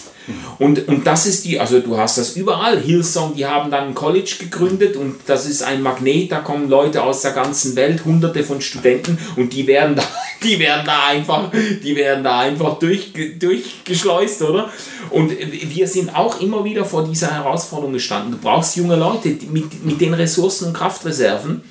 Und, 0.59 0.89
und 0.89 1.07
das 1.07 1.27
ist 1.27 1.45
die, 1.45 1.61
also 1.61 1.81
du 1.81 1.97
hast 1.97 2.19
das 2.19 2.37
überall. 2.37 2.81
Hillsong, 2.81 3.35
die 3.35 3.47
haben 3.47 3.71
dann 3.71 3.89
ein 3.89 3.95
College 3.95 4.37
gegründet 4.41 4.97
und 4.97 5.17
das 5.27 5.47
ist 5.47 5.63
ein 5.63 5.83
Magnet, 5.83 6.33
da 6.33 6.41
kommen 6.41 6.69
Leute 6.69 7.03
aus 7.03 7.23
der 7.23 7.33
ganzen 7.33 7.77
Welt, 7.77 8.05
hunderte 8.05 8.43
von 8.43 8.61
Studenten 8.61 9.19
und 9.37 9.53
die 9.53 9.67
werden 9.67 9.97
da, 9.97 10.03
die 10.43 10.59
werden 10.59 10.87
da 10.87 11.07
einfach, 11.07 11.51
die 11.53 11.97
werden 11.97 12.25
da 12.25 12.41
einfach 12.41 12.79
durch, 12.79 13.13
durchgeschleust, 13.39 14.43
oder? 14.43 14.71
Und 15.11 15.33
wir 15.33 15.87
sind 15.87 16.15
auch 16.15 16.41
immer 16.41 16.65
wieder 16.65 16.85
vor 16.85 17.05
dieser 17.05 17.31
Herausforderung 17.31 17.93
gestanden. 17.93 18.33
Du 18.33 18.39
brauchst 18.39 18.77
junge 18.77 18.97
Leute 18.97 19.29
mit, 19.51 19.85
mit 19.85 20.01
den 20.01 20.15
Ressourcen 20.15 20.69
und 20.69 20.75
Kraftreserven. 20.75 21.63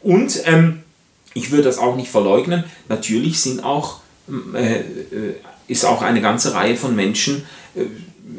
Und 0.00 0.42
ähm, 0.46 0.82
ich 1.34 1.50
würde 1.50 1.64
das 1.64 1.78
auch 1.78 1.96
nicht 1.96 2.10
verleugnen, 2.10 2.64
natürlich 2.88 3.40
sind 3.40 3.62
auch, 3.64 4.00
äh, 4.54 4.80
äh, 4.80 4.82
ist 5.68 5.84
auch 5.84 6.02
eine 6.02 6.20
ganze 6.20 6.54
Reihe 6.54 6.76
von 6.76 6.96
Menschen 6.96 7.44
äh, 7.76 7.82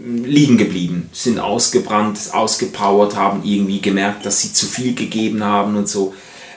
liegen 0.05 0.57
geblieben, 0.57 1.09
sind 1.13 1.39
ausgebrannt, 1.39 2.19
ausgepowert, 2.33 3.15
haben 3.15 3.43
irgendwie 3.43 3.81
gemerkt, 3.81 4.25
dass 4.25 4.41
sie 4.41 4.51
zu 4.51 4.65
viel 4.65 4.93
gegeben 4.93 5.43
haben 5.43 5.77
und 5.77 5.87
so. 5.87 6.13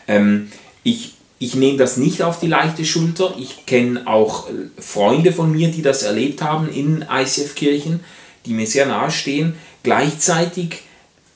Ähm, 0.08 0.50
ich, 0.82 1.14
ich 1.38 1.54
nehme 1.54 1.78
das 1.78 1.96
nicht 1.96 2.22
auf 2.22 2.40
die 2.40 2.46
leichte 2.46 2.84
Schulter. 2.84 3.34
Ich 3.38 3.66
kenne 3.66 4.06
auch 4.06 4.48
äh, 4.48 4.52
Freunde 4.80 5.32
von 5.32 5.52
mir, 5.52 5.70
die 5.70 5.82
das 5.82 6.02
erlebt 6.02 6.42
haben 6.42 6.68
in 6.68 7.04
ICF-Kirchen, 7.10 8.00
die 8.46 8.54
mir 8.54 8.66
sehr 8.66 8.86
nahe 8.86 9.10
stehen. 9.10 9.54
Gleichzeitig 9.82 10.82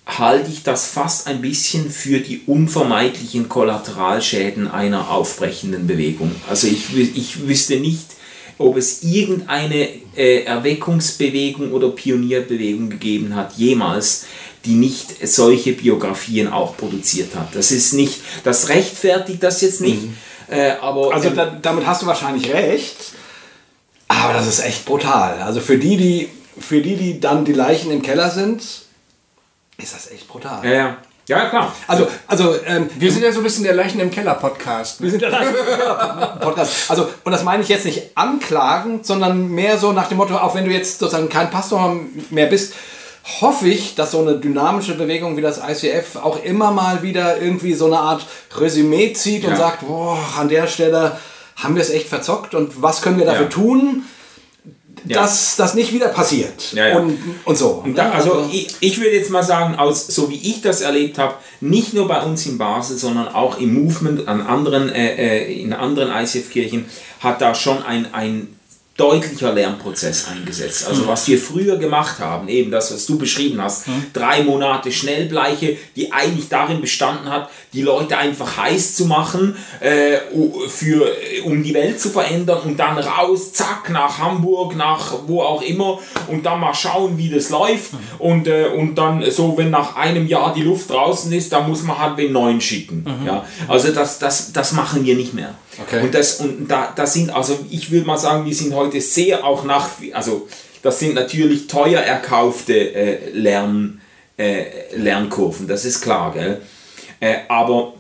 halte 0.07 0.51
ich 0.51 0.63
das 0.63 0.87
fast 0.87 1.27
ein 1.27 1.41
bisschen 1.41 1.91
für 1.91 2.21
die 2.21 2.43
unvermeidlichen 2.47 3.49
Kollateralschäden 3.49 4.71
einer 4.71 5.11
aufbrechenden 5.11 5.87
Bewegung. 5.89 6.31
Also 6.49 6.69
ich, 6.69 6.97
ich 6.97 7.49
wüsste 7.49 7.81
nicht, 7.81 8.16
ob 8.59 8.77
es 8.77 9.03
irgendeine 9.03 9.89
äh, 10.17 10.45
Erweckungsbewegung 10.45 11.73
oder 11.73 11.91
Pionierbewegung 11.91 12.91
gegeben 12.91 13.35
hat, 13.35 13.55
jemals, 13.55 14.27
die 14.65 14.75
nicht 14.75 15.27
solche 15.27 15.73
Biografien 15.73 16.49
auch 16.49 16.77
produziert 16.77 17.35
hat. 17.37 17.55
Das 17.55 17.71
ist 17.71 17.93
nicht, 17.93 18.21
das 18.45 18.69
rechtfertigt 18.69 19.43
das 19.43 19.61
jetzt 19.61 19.81
nicht, 19.81 20.03
äh, 20.49 20.73
aber 20.81 21.13
Also 21.15 21.29
ähm, 21.29 21.37
da, 21.37 21.59
damit 21.61 21.87
hast 21.87 22.03
du 22.03 22.07
wahrscheinlich 22.07 22.53
recht. 22.53 22.97
Aber 24.09 24.33
das 24.33 24.47
ist 24.47 24.61
echt 24.61 24.85
brutal. 24.85 25.43
Also 25.43 25.61
für 25.61 25.79
die, 25.79 25.97
die, 25.97 26.29
für 26.59 26.81
die, 26.81 26.97
die 26.97 27.21
dann 27.21 27.45
die 27.45 27.53
Leichen 27.53 27.91
im 27.91 28.03
Keller 28.03 28.31
sind, 28.31 28.63
ist 29.79 29.95
das 29.95 30.11
echt 30.11 30.29
brutal. 30.29 30.65
ja, 30.65 30.73
ja. 30.73 30.97
Ja, 31.27 31.49
klar. 31.49 31.73
Also, 31.87 32.07
also 32.27 32.55
ähm, 32.67 32.89
Wir 32.99 33.11
sind 33.13 33.23
ja 33.23 33.33
so 33.33 33.41
ein 33.41 33.43
bisschen 33.45 33.65
der 33.65 33.75
Leichen 33.75 34.01
im 34.01 34.11
Keller 34.11 34.35
Podcast. 34.35 35.01
wir 35.03 35.11
sind 35.11 35.23
der 35.23 35.31
Podcast. 36.41 36.91
Also, 36.91 37.09
und 37.25 37.33
das 37.33 37.43
meine 37.45 37.63
ich 37.63 37.69
jetzt 37.69 37.85
nicht 37.85 38.11
anklagend, 38.15 39.07
sondern 39.07 39.49
mehr 39.49 39.79
so 39.79 39.93
nach 39.93 40.09
dem 40.09 40.19
Motto, 40.19 40.37
auch 40.37 40.55
wenn 40.55 40.65
du 40.65 40.71
jetzt 40.71 40.99
sozusagen 40.99 41.29
kein 41.29 41.51
Pastor 41.51 41.97
mehr 42.31 42.47
bist, 42.47 42.75
hoffe 43.41 43.69
ich, 43.69 43.97
dass 43.97 44.13
so 44.13 44.21
eine 44.21 44.37
dynamische 44.39 44.95
Bewegung 44.95 45.37
wie 45.37 45.41
das 45.43 45.59
ICF 45.59 46.17
auch 46.23 46.43
immer 46.45 46.71
mal 46.71 47.03
wieder 47.03 47.41
irgendwie 47.41 47.75
so 47.75 47.87
eine 47.87 47.99
Art 47.99 48.25
Resümee 48.57 49.13
zieht 49.15 49.45
und 49.45 49.51
Ja. 49.51 49.57
sagt, 49.57 49.87
boah, 49.87 50.19
an 50.39 50.49
der 50.49 50.69
Stelle 50.69 51.19
haben 51.57 51.75
wir 51.75 51.83
es 51.83 51.91
echt 51.91 52.09
verzockt 52.09 52.55
und 52.55 52.81
was 52.83 53.03
können 53.03 53.19
wir 53.19 53.27
dafür 53.27 53.47
Ja. 53.47 53.51
tun, 53.51 54.05
Ja. 55.05 55.21
dass 55.21 55.57
das 55.57 55.75
nicht 55.75 55.93
wieder 55.93 56.09
passiert 56.09 56.73
Ja, 56.73 56.89
ja. 56.89 56.99
Und, 56.99 57.19
und 57.45 57.57
so. 57.57 57.83
Und 57.85 57.97
da, 57.97 58.11
also 58.11 58.49
ich, 58.51 58.75
ich 58.81 58.99
würde 58.99 59.15
jetzt 59.15 59.31
mal 59.31 59.43
sagen, 59.43 59.77
aus, 59.77 60.07
so 60.07 60.31
wie 60.31 60.37
ich 60.37 60.63
das 60.63 60.81
erlebt 60.81 61.19
habe, 61.19 61.35
nicht 61.61 61.95
nur 61.95 62.09
bei 62.09 62.23
uns 62.23 62.45
in 62.47 62.59
Basel, 62.59 62.97
sondern 62.97 63.29
auch 63.29 63.59
im 63.59 63.75
Movement 63.75 64.27
an 64.27 64.41
anderen, 64.41 64.89
äh, 64.89 65.45
äh, 65.45 65.61
in 65.61 65.73
anderen 65.73 66.11
ICF-Kirchen, 66.11 66.87
hat 67.21 67.41
da 67.41 67.55
schon 67.55 67.83
ein, 67.83 68.13
ein 68.15 68.56
deutlicher 68.97 69.53
Lernprozess 69.53 70.29
eingesetzt. 70.29 70.87
Also 70.89 71.07
was 71.07 71.29
wir 71.29 71.39
früher 71.39 71.77
gemacht 71.77 72.19
haben, 72.19 72.49
eben 72.49 72.71
das, 72.71 72.93
was 72.93 73.05
du 73.05 73.19
beschrieben 73.19 73.61
hast, 73.61 73.87
drei 74.15 74.43
Monate 74.43 74.91
Schnellbleiche, 74.91 75.77
die 75.95 76.13
eigentlich 76.13 76.49
darin 76.49 76.81
bestanden 76.81 77.29
hat, 77.31 77.51
die 77.75 77.83
Leute 77.83 78.17
einfach 78.17 78.57
heiß 78.57 78.95
zu 78.95 79.05
machen, 79.05 79.57
äh, 79.81 80.19
für, 80.69 81.13
um 81.45 81.63
die 81.63 81.75
Welt 81.75 82.01
zu 82.01 82.09
verändern 82.09 82.61
und 82.65 82.79
dann 82.79 82.97
raus, 82.99 83.53
zack, 83.53 83.91
nach 83.91 84.19
Hamburg, 84.19 84.77
nach 84.77 85.13
wo 85.27 85.43
auch 85.43 85.61
immer 85.61 85.99
und 86.29 86.47
dann 86.47 86.61
mal 86.61 86.75
schauen, 86.75 87.19
wie 87.19 87.29
das 87.29 87.51
läuft 87.51 87.91
und, 88.19 88.47
äh, 88.47 88.69
und 88.69 88.95
dann 88.95 89.31
so, 89.31 89.59
wenn 89.59 89.71
nach 89.71 89.97
einem 89.97 90.27
Jahr 90.27 90.55
die 90.55 90.63
Luft 90.63 90.89
draußen 90.89 91.31
ist, 91.33 91.53
dann 91.53 91.69
muss 91.69 91.83
man 91.83 91.99
halt 91.99 92.19
den 92.19 92.33
neuen 92.33 92.61
schicken. 92.63 93.05
Ja? 93.27 93.45
Also 93.69 93.93
das, 93.93 94.19
das, 94.19 94.53
das 94.53 94.73
machen 94.73 95.05
wir 95.05 95.17
nicht 95.17 95.35
mehr. 95.35 95.55
Okay. 95.83 96.03
Und 96.03 96.15
das, 96.15 96.41
und 96.41 96.69
da, 96.69 96.93
das 96.95 97.13
sind, 97.13 97.31
also 97.31 97.59
ich 97.71 97.91
würde 97.91 98.07
mal 98.07 98.19
sagen, 98.19 98.45
wir 98.47 98.55
sind 98.55 98.75
heute 98.75 99.01
sehr 99.01 99.45
auch 99.45 99.65
nach, 99.65 99.91
also 100.13 100.49
das 100.83 100.99
sind 100.99 101.15
natürlich 101.15 101.67
teuer 101.67 102.01
erkaufte 102.01 102.95
äh, 102.95 103.31
Lern, 103.31 104.01
äh, 104.39 104.97
Lernkurven, 104.97 105.67
das 105.67 105.85
ist 105.85 106.01
klar, 106.01 106.33
gell? 106.33 106.63
Äh, 107.21 107.37
aber 107.49 107.95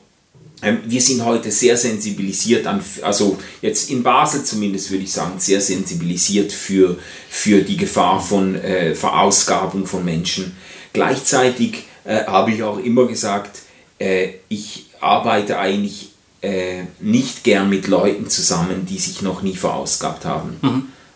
ähm, 0.63 0.81
wir 0.87 1.01
sind 1.03 1.25
heute 1.25 1.51
sehr 1.51 1.77
sensibilisiert 1.77 2.67
an, 2.67 2.83
also 3.03 3.39
jetzt 3.61 3.91
in 3.91 4.03
Basel 4.03 4.43
zumindest 4.43 4.91
würde 4.91 5.05
ich 5.05 5.13
sagen, 5.13 5.39
sehr 5.39 5.61
sensibilisiert 5.61 6.51
für, 6.51 6.99
für 7.29 7.63
die 7.63 7.77
Gefahr 7.77 8.21
von 8.21 8.55
äh, 8.55 8.95
Verausgabung 8.95 9.87
von 9.87 10.05
Menschen. 10.05 10.57
Gleichzeitig 10.93 11.85
äh, 12.05 12.25
habe 12.25 12.53
ich 12.53 12.63
auch 12.63 12.79
immer 12.79 13.07
gesagt, 13.07 13.59
äh, 13.99 14.31
ich 14.49 14.87
arbeite 15.01 15.59
eigentlich 15.59 16.13
äh, 16.47 16.85
nicht 17.01 17.43
gern 17.45 17.69
mit 17.69 17.89
Leuten 17.89 18.29
zusammen, 18.29 18.87
die 18.89 18.99
sich 18.99 19.23
noch 19.23 19.43
nie 19.43 19.57
verausgabt 19.57 20.25
haben. 20.25 20.57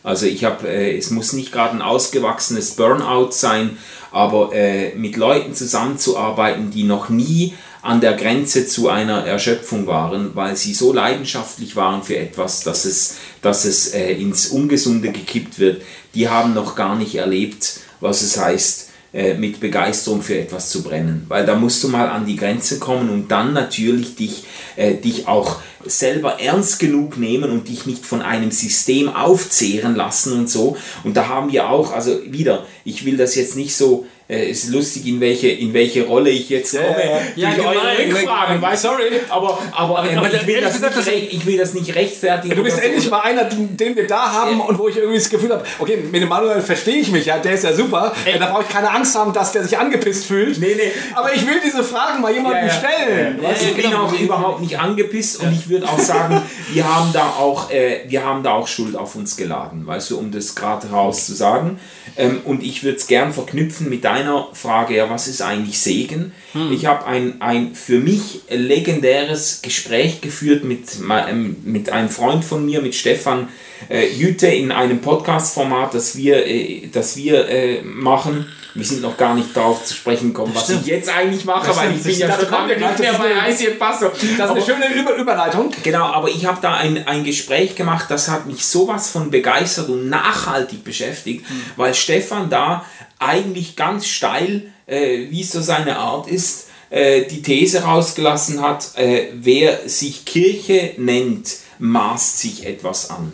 Also 0.03 0.27
ich 0.27 0.45
habe, 0.45 0.67
äh, 0.69 0.97
es 0.97 1.11
muss 1.11 1.33
nicht 1.33 1.53
gerade 1.53 1.75
ein 1.75 1.83
ausgewachsenes 1.83 2.73
Burnout 2.73 3.31
sein, 3.33 3.79
aber 4.11 4.53
äh, 4.53 4.95
mit 4.95 5.17
Leuten 5.17 5.55
zusammenzuarbeiten, 5.55 6.71
die 6.71 6.85
noch 6.85 7.11
nie 7.11 7.55
an 7.83 8.01
der 8.01 8.15
Grenze 8.15 8.67
zu 8.67 8.89
einer 8.89 9.25
Erschöpfung 9.25 9.87
waren, 9.87 10.35
weil 10.35 10.57
sie 10.57 10.75
so 10.75 10.93
leidenschaftlich 10.93 11.77
waren 11.77 12.03
für 12.03 12.17
etwas, 12.17 12.63
dass 12.63 12.85
es, 12.85 13.17
dass 13.41 13.65
es 13.65 13.95
äh, 13.95 14.13
ins 14.15 14.49
Ungesunde 14.49 15.13
gekippt 15.13 15.59
wird, 15.59 15.83
die 16.15 16.29
haben 16.29 16.55
noch 16.55 16.75
gar 16.75 16.97
nicht 16.97 17.15
erlebt, 17.15 17.81
was 18.01 18.23
es 18.23 18.39
heißt, 18.39 18.90
äh, 19.13 19.35
mit 19.35 19.61
Begeisterung 19.61 20.23
für 20.23 20.39
etwas 20.39 20.71
zu 20.71 20.83
brennen. 20.83 21.25
Weil 21.29 21.45
da 21.45 21.57
musst 21.57 21.83
du 21.83 21.89
mal 21.89 22.09
an 22.09 22.27
die 22.27 22.37
Grenze 22.37 22.79
kommen 22.79 23.11
und 23.11 23.29
dann 23.29 23.53
natürlich 23.53 24.15
dich, 24.15 24.45
äh, 24.77 24.95
dich 24.95 25.27
auch 25.27 25.61
selber 25.85 26.41
ernst 26.41 26.79
genug 26.79 27.17
nehmen 27.19 27.51
und 27.51 27.69
dich 27.69 27.87
nicht 27.87 28.05
von 28.05 28.23
einem 28.23 28.51
System 28.51 29.15
aufzehren 29.15 29.95
lassen 29.97 30.33
und 30.39 30.51
so. 30.51 30.77
Und 31.05 31.17
da 31.17 31.29
haben 31.29 31.53
wir 31.53 31.69
auch, 31.71 31.93
also 31.93 32.19
wieder, 32.27 32.67
ich 32.85 33.05
will 33.05 33.17
das 33.17 33.35
jetzt 33.35 33.57
nicht 33.57 33.75
so, 33.75 34.07
äh, 34.29 34.49
es 34.49 34.65
ist 34.65 34.71
lustig, 34.73 35.07
in 35.09 35.21
welche, 35.21 35.49
in 35.49 35.75
welche 35.75 36.05
Rolle 36.07 36.31
ich 36.31 36.49
jetzt 36.51 36.77
komme, 36.77 36.85
ja, 36.85 37.49
ja. 37.49 37.55
durch 37.55 37.59
Ja, 37.59 37.69
eure 37.71 37.81
gemein, 37.81 38.13
Rückfragen, 38.13 38.55
gemein. 38.57 38.73
weißt? 38.73 38.83
Sorry. 38.83 39.03
Aber, 39.29 39.59
aber, 39.73 40.09
ähm, 40.09 40.19
aber 40.19 40.33
ich, 40.33 40.47
will 40.47 40.61
das 40.61 40.75
gesagt, 40.75 40.97
nicht, 40.97 41.33
ich 41.33 41.47
will 41.47 41.59
das 41.59 41.75
nicht 41.75 41.95
rechtfertigen. 41.97 42.55
Du 42.55 42.63
bist 42.63 42.77
oder 42.77 42.85
so. 42.87 42.93
endlich 42.93 43.11
mal 43.11 43.21
einer, 43.23 43.45
den 43.45 43.97
wir 43.97 44.07
da 44.07 44.31
haben 44.33 44.61
und 44.61 44.79
wo 44.79 44.87
ich 44.87 44.97
irgendwie 44.97 45.19
das 45.19 45.29
Gefühl 45.31 45.51
habe, 45.51 45.65
okay, 45.81 45.97
mit 46.13 46.23
dem 46.23 46.29
Manuel 46.29 46.61
verstehe 46.61 46.99
ich 46.99 47.11
mich, 47.11 47.27
ja, 47.27 47.39
der 47.39 47.55
ist 47.55 47.65
ja 47.65 47.73
super. 47.73 48.13
Ja, 48.31 48.39
da 48.39 48.53
brauche 48.53 48.63
ich 48.63 48.69
keine 48.69 48.91
Angst 48.93 49.17
haben, 49.17 49.33
dass 49.33 49.51
der 49.51 49.65
sich 49.65 49.77
angepisst 49.77 50.27
fühlt. 50.27 50.59
Nee, 50.61 50.77
nee. 50.77 50.93
Aber 51.17 51.35
ich 51.35 51.45
will 51.45 51.61
diese 51.65 51.83
Fragen 51.83 52.21
mal 52.21 52.33
jemandem 52.33 52.69
Ja, 52.69 52.73
ja. 52.73 52.73
stellen. 52.73 53.43
Weißt 53.43 53.63
ich 53.63 53.75
bin 53.75 53.91
genau. 53.91 54.05
auch 54.05 54.13
überhaupt 54.13 54.61
nicht 54.61 54.79
angepisst 54.79 55.41
und 55.41 55.53
ich 55.53 55.69
würde 55.71 55.89
auch 55.89 55.99
sagen, 55.99 56.43
wir 56.73 56.95
haben 56.95 57.13
da 57.13 57.31
auch, 57.31 57.71
äh, 57.71 58.05
wir 58.09 58.25
haben 58.25 58.43
da 58.43 58.53
auch 58.53 58.69
Schuld 58.69 58.97
auf 58.97 59.15
uns 59.15 59.37
geladen, 59.37 59.87
weißt 59.87 60.11
du, 60.11 60.19
um 60.19 60.31
das 60.31 60.55
gerade 60.55 60.91
raus 60.91 61.27
zu 61.27 61.35
sagen. 61.35 61.79
Ähm, 62.17 62.41
und 62.45 62.63
ich 62.63 62.83
würde 62.83 62.99
es 62.99 63.07
gern 63.07 63.33
verknüpfen 63.33 63.89
mit 63.89 64.05
deiner 64.05 64.49
Frage, 64.53 64.97
ja, 64.97 65.09
was 65.09 65.29
ist 65.29 65.43
eigentlich 65.43 65.79
Segen? 65.81 66.33
Ich 66.73 66.87
habe 66.87 67.07
ein, 67.07 67.41
ein 67.41 67.77
für 67.77 68.01
mich 68.01 68.41
legendäres 68.49 69.63
Gespräch 69.63 70.21
geführt 70.21 70.65
mit, 70.65 70.89
ähm, 71.29 71.57
mit 71.65 71.91
einem 71.91 72.09
Freund 72.09 72.45
von 72.45 72.67
mir, 72.67 72.83
mit 72.83 72.97
Stefan 72.97 73.49
äh, 73.89 74.09
Jüte 74.09 74.49
in 74.49 74.73
einem 74.73 75.01
Podcast-Format, 75.01 75.95
das 75.95 76.17
wir, 76.17 76.47
äh, 76.47 76.89
das 76.93 77.17
wir 77.17 77.49
äh, 77.49 77.83
machen. 77.83 78.47
Wir 78.75 78.85
sind 78.85 79.03
noch 79.03 79.17
gar 79.17 79.35
nicht 79.35 79.57
darauf 79.57 79.85
zu 79.85 79.95
sprechen 79.95 80.29
gekommen, 80.29 80.53
was 80.55 80.71
ich 80.71 80.87
jetzt 80.87 81.09
eigentlich 81.09 81.45
mache, 81.45 81.67
Das 81.67 81.77
weil 81.77 81.93
ich 81.93 82.03
bin 82.03 82.19
ja 82.19 82.39
schon 82.39 82.51
lange 82.51 82.77
nicht 82.77 82.99
mehr 83.01 83.13
bei 83.15 83.51
ICF 83.51 83.79
Pastor. 83.79 84.11
Das 84.11 84.23
ist 84.23 84.41
eine 84.41 84.63
schöne 84.63 84.95
Über 84.95 85.17
Überleitung. 85.17 85.60
Genau, 85.83 86.05
aber 86.05 86.29
ich 86.29 86.47
habe 86.47 86.59
da 86.61 86.75
ein, 86.75 87.07
ein 87.07 87.25
Gespräch 87.25 87.75
gemacht, 87.75 88.07
das 88.09 88.29
hat 88.29 88.47
mich 88.47 88.65
sowas 88.65 89.11
von 89.11 89.31
begeistert 89.31 89.89
und 89.89 90.09
nachhaltig 90.09 90.85
beschäftigt, 90.85 91.45
weil 91.77 91.95
Stefan 91.95 92.51
da 92.51 92.85
eigentlich 93.19 93.77
ganz 93.77 94.07
steil, 94.07 94.73
äh, 94.87 95.31
wie 95.31 95.43
es 95.43 95.53
so 95.53 95.61
seine 95.61 95.99
Art 95.99 96.29
ist, 96.29 96.69
äh, 96.91 97.25
die 97.27 97.43
These 97.43 97.83
rausgelassen 97.83 98.61
hat, 98.61 98.97
äh, 98.97 99.29
wer 99.35 99.89
sich 99.89 100.25
Kirche 100.25 100.95
nennt, 100.97 101.57
maßt 101.79 102.39
sich 102.39 102.67
etwas 102.67 103.11
an. 103.11 103.33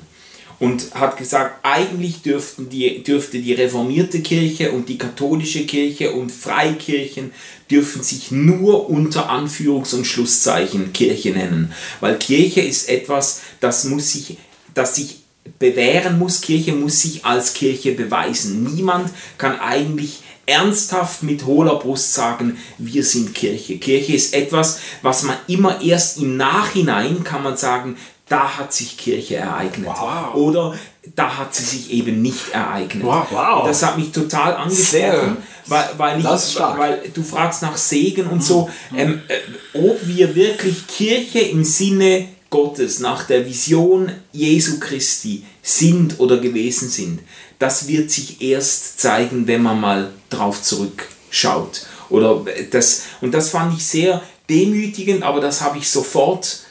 Und 0.58 0.94
hat 0.94 1.18
gesagt, 1.18 1.60
eigentlich 1.64 2.22
dürften 2.22 2.70
die, 2.70 3.02
dürfte 3.02 3.40
die 3.40 3.52
reformierte 3.52 4.20
Kirche 4.20 4.72
und 4.72 4.88
die 4.88 4.96
katholische 4.96 5.66
Kirche 5.66 6.12
und 6.12 6.32
Freikirchen 6.32 7.32
dürfen 7.70 8.02
sich 8.02 8.30
nur 8.30 8.88
unter 8.88 9.30
Anführungs- 9.30 9.94
und 9.94 10.06
Schlusszeichen 10.06 10.92
Kirche 10.92 11.30
nennen. 11.30 11.72
Weil 12.00 12.18
Kirche 12.18 12.60
ist 12.60 12.88
etwas, 12.88 13.40
das 13.60 13.84
muss 13.84 14.12
sich, 14.12 14.38
das 14.74 14.96
sich 14.96 15.18
bewähren 15.58 16.18
muss. 16.18 16.40
Kirche 16.40 16.72
muss 16.72 17.00
sich 17.00 17.24
als 17.24 17.54
Kirche 17.54 17.92
beweisen. 17.92 18.64
Niemand 18.64 19.10
kann 19.38 19.58
eigentlich 19.58 20.20
ernsthaft 20.46 21.24
mit 21.24 21.44
hohler 21.44 21.76
Brust 21.76 22.14
sagen, 22.14 22.56
wir 22.78 23.04
sind 23.04 23.34
Kirche. 23.34 23.78
Kirche 23.78 24.14
ist 24.14 24.32
etwas, 24.32 24.78
was 25.02 25.24
man 25.24 25.36
immer 25.48 25.82
erst 25.82 26.18
im 26.18 26.36
Nachhinein 26.36 27.24
kann 27.24 27.42
man 27.42 27.56
sagen, 27.56 27.96
da 28.28 28.58
hat 28.58 28.72
sich 28.72 28.96
Kirche 28.96 29.36
ereignet. 29.36 29.88
Oder 30.34 30.74
da 31.14 31.36
hat 31.36 31.54
sie 31.54 31.62
sich 31.62 31.90
eben 31.92 32.22
nicht 32.22 32.48
ereignet. 32.52 33.04
Wow. 33.04 33.60
Und 33.60 33.68
das 33.68 33.82
hat 33.84 33.96
mich 33.96 34.10
total 34.10 34.54
angesprochen, 34.54 35.36
weil, 35.66 35.90
weil, 35.96 36.18
ich, 36.18 36.24
weil 36.24 37.02
du 37.14 37.22
fragst 37.22 37.62
nach 37.62 37.76
Segen 37.76 38.26
und 38.26 38.42
so, 38.42 38.68
ähm, 38.96 39.22
äh, 39.28 39.78
ob 39.78 39.98
wir 40.06 40.34
wirklich 40.34 40.86
Kirche 40.88 41.38
im 41.40 41.64
Sinne 41.64 42.28
Gottes 42.50 42.98
nach 43.00 43.24
der 43.26 43.46
Vision 43.46 44.10
Jesu 44.32 44.78
Christi 44.80 45.44
sind 45.62 46.18
oder 46.18 46.38
gewesen 46.38 46.88
sind, 46.88 47.20
das 47.58 47.88
wird 47.88 48.10
sich 48.10 48.40
erst 48.40 49.00
zeigen, 49.00 49.46
wenn 49.46 49.62
man 49.62 49.80
mal 49.80 50.10
drauf 50.30 50.62
zurückschaut. 50.62 51.86
Oder 52.08 52.44
das, 52.70 53.02
und 53.20 53.32
das 53.32 53.50
fand 53.50 53.76
ich 53.76 53.84
sehr 53.84 54.22
demütigend, 54.48 55.22
aber 55.22 55.40
das 55.40 55.60
habe 55.60 55.78
ich 55.78 55.90
sofort, 55.90 56.46
äh, 56.46 56.65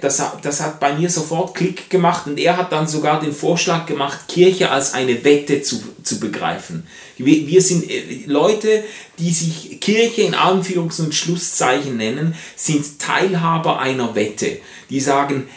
das, 0.00 0.20
hat- 0.20 0.44
das 0.44 0.60
hat 0.60 0.80
bei 0.80 0.92
mir 0.94 1.08
sofort 1.08 1.54
Klick 1.54 1.88
gemacht 1.88 2.26
und 2.26 2.38
er 2.38 2.56
hat 2.56 2.72
dann 2.72 2.86
sogar 2.86 3.20
den 3.20 3.32
Vorschlag 3.32 3.86
gemacht, 3.86 4.20
Kirche 4.28 4.70
als 4.70 4.92
eine 4.94 5.24
Wette 5.24 5.62
zu, 5.62 5.82
zu 6.02 6.20
begreifen. 6.20 6.86
Wir, 7.16 7.46
wir 7.46 7.62
sind 7.62 7.88
äh, 7.90 8.24
Leute, 8.26 8.84
die 9.18 9.32
sich 9.32 9.80
Kirche 9.80 10.22
in 10.22 10.34
Anführungs- 10.34 11.00
und 11.00 11.14
Schlusszeichen 11.14 11.96
nennen, 11.96 12.34
sind 12.56 12.98
Teilhaber 12.98 13.78
einer 13.80 14.14
Wette. 14.14 14.58
Die 14.90 15.00
sagen, 15.00 15.48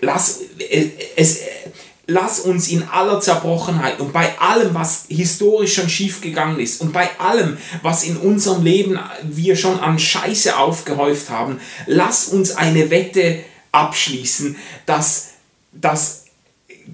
lass, 0.00 0.40
äh, 0.58 0.86
es, 1.16 1.38
äh, 1.38 1.44
lass 2.06 2.38
uns 2.40 2.68
in 2.68 2.84
aller 2.84 3.20
Zerbrochenheit 3.20 3.98
und 3.98 4.12
bei 4.12 4.38
allem, 4.38 4.74
was 4.74 5.06
historisch 5.08 5.74
schon 5.74 5.88
schiefgegangen 5.88 6.60
ist 6.60 6.80
und 6.80 6.92
bei 6.92 7.08
allem, 7.18 7.56
was 7.82 8.04
in 8.04 8.16
unserem 8.16 8.62
Leben 8.62 8.96
wir 9.24 9.56
schon 9.56 9.80
an 9.80 9.98
Scheiße 9.98 10.56
aufgehäuft 10.56 11.30
haben, 11.30 11.58
lass 11.88 12.28
uns 12.28 12.54
eine 12.54 12.90
Wette 12.90 13.40
abschließen, 13.76 14.56
dass, 14.86 15.34
dass 15.72 16.24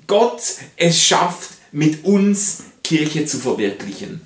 Gott 0.06 0.42
es 0.76 1.00
schafft, 1.00 1.50
mit 1.70 2.04
uns 2.04 2.64
Kirche 2.82 3.24
zu 3.24 3.38
verwirklichen. 3.38 4.20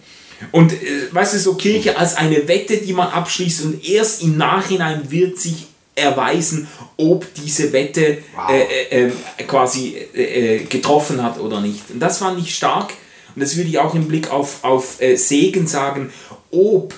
Und 0.53 0.73
äh, 0.73 0.77
weißt 1.13 1.35
du, 1.35 1.39
so 1.39 1.55
Kirche 1.55 1.97
als 1.97 2.17
eine 2.17 2.49
Wette, 2.49 2.79
die 2.79 2.93
man 2.93 3.09
abschließt 3.09 3.65
und 3.65 3.89
erst 3.89 4.23
im 4.23 4.37
Nachhinein 4.37 5.11
wird 5.11 5.39
sich 5.39 5.67
erweisen, 5.95 6.69
ob 6.99 7.27
diese 7.35 7.73
Wette 7.73 8.19
äh, 8.51 8.63
äh, 8.91 9.07
äh, 9.07 9.43
quasi 9.45 9.97
äh, 10.15 10.65
getroffen 10.65 11.23
hat 11.23 11.41
oder 11.41 11.61
nicht. 11.61 11.91
Und 11.91 12.01
das 12.01 12.19
fand 12.19 12.39
ich 12.39 12.55
stark 12.55 12.93
und 13.35 13.43
das 13.43 13.57
würde 13.57 13.71
ich 13.71 13.79
auch 13.79 13.95
im 13.95 14.09
Blick 14.09 14.31
auf, 14.31 14.63
auf 14.63 15.01
äh, 15.01 15.17
Segen 15.17 15.67
sagen, 15.67 16.13
ob 16.51 16.95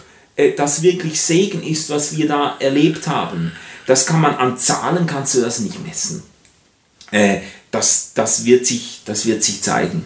das 0.56 0.82
wirklich 0.82 1.20
Segen 1.20 1.64
ist, 1.64 1.90
was 1.90 2.16
wir 2.16 2.28
da 2.28 2.54
erlebt 2.60 3.08
haben. 3.08 3.50
Das 3.88 4.04
kann 4.04 4.20
man 4.20 4.34
an 4.34 4.58
Zahlen, 4.58 5.06
kannst 5.06 5.34
du 5.34 5.40
das 5.40 5.60
nicht 5.60 5.82
messen. 5.82 6.22
Äh, 7.10 7.38
das, 7.70 8.12
das, 8.14 8.44
wird 8.44 8.66
sich, 8.66 9.00
das 9.06 9.24
wird 9.24 9.42
sich 9.42 9.62
zeigen. 9.62 10.04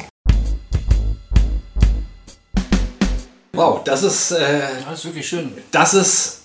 Wow, 3.53 3.83
das 3.83 4.05
ist, 4.05 4.31
äh, 4.31 4.61
Das 4.89 5.01
ist 5.01 5.05
wirklich 5.07 5.29
schön. 5.29 5.53
das 5.73 5.95
ist 5.95 6.39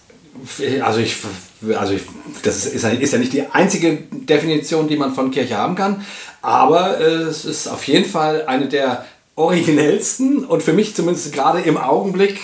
also 0.81 0.99
ich, 0.99 1.15
also 1.77 1.93
ich, 1.93 2.01
das 2.41 2.65
ist, 2.65 2.81
ja- 2.83 2.89
ist 2.89 3.13
ja 3.13 3.19
nicht 3.19 3.33
die 3.33 3.45
einzige 3.51 3.97
Definition, 4.11 4.88
die 4.88 4.95
man 4.97 5.13
von 5.13 5.29
Kirche 5.29 5.57
haben 5.57 5.75
kann, 5.75 6.05
aber 6.41 6.99
äh, 6.99 7.03
es 7.03 7.45
ist 7.45 7.67
auf 7.67 7.83
jeden 7.88 8.09
Fall 8.09 8.45
eine 8.47 8.67
der 8.67 9.05
originellsten 9.35 10.43
und 10.45 10.63
für 10.63 10.73
mich 10.73 10.95
zumindest 10.95 11.33
gerade 11.33 11.61
im 11.61 11.77
Augenblick 11.77 12.39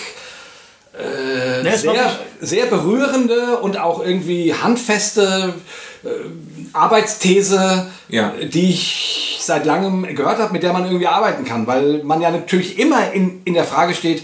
Ne, 0.96 1.70
es 1.74 1.84
war 1.86 1.94
sehr, 1.94 2.18
sehr 2.40 2.66
berührende 2.66 3.58
und 3.58 3.78
auch 3.78 4.04
irgendwie 4.04 4.54
handfeste 4.54 5.54
äh, 6.04 6.08
Arbeitsthese, 6.72 7.86
Ja. 8.08 8.32
die 8.42 8.70
ich 8.70 9.38
seit 9.40 9.66
langem 9.66 10.02
gehört 10.14 10.38
habe, 10.38 10.52
mit 10.52 10.62
der 10.62 10.72
man 10.72 10.84
irgendwie 10.84 11.06
arbeiten 11.06 11.44
kann, 11.44 11.66
weil 11.66 12.02
man 12.04 12.20
ja 12.20 12.30
natürlich 12.30 12.78
immer 12.78 13.12
in, 13.12 13.42
in 13.44 13.54
der 13.54 13.64
Frage 13.64 13.94
steht, 13.94 14.22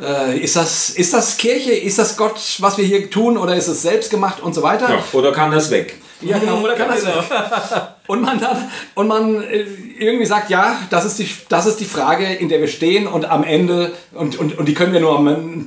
äh, 0.00 0.38
ist, 0.38 0.56
das, 0.56 0.90
ist 0.90 1.12
das 1.14 1.36
Kirche, 1.36 1.72
ist 1.72 1.98
das 1.98 2.16
Gott, 2.16 2.40
was 2.58 2.78
wir 2.78 2.84
hier 2.84 3.10
tun 3.10 3.36
oder 3.36 3.54
ist 3.56 3.68
es 3.68 3.82
selbst 3.82 4.10
gemacht 4.10 4.40
und 4.42 4.54
so 4.54 4.62
weiter? 4.62 4.88
Ja, 4.90 5.04
oder 5.12 5.32
kann 5.32 5.50
das 5.50 5.70
weg? 5.70 5.96
Ja, 6.22 6.38
genau, 6.38 6.60
oder 6.60 6.74
kann 6.74 6.88
das 6.88 7.04
Und 8.06 8.22
man 8.22 8.40
dann, 8.40 8.56
und 8.94 9.06
man 9.08 9.42
äh, 9.42 9.64
irgendwie 9.98 10.26
sagt, 10.26 10.50
ja, 10.50 10.76
das 10.90 11.04
ist, 11.04 11.18
die, 11.18 11.30
das 11.48 11.66
ist 11.66 11.78
die 11.78 11.84
Frage, 11.84 12.24
in 12.34 12.48
der 12.48 12.60
wir 12.60 12.68
stehen 12.68 13.06
und 13.06 13.24
am 13.30 13.44
Ende, 13.44 13.92
und, 14.12 14.38
und, 14.38 14.58
und 14.58 14.66
die 14.66 14.74
können 14.74 14.92
wir 14.92 15.00
nur, 15.00 15.16
am, 15.16 15.66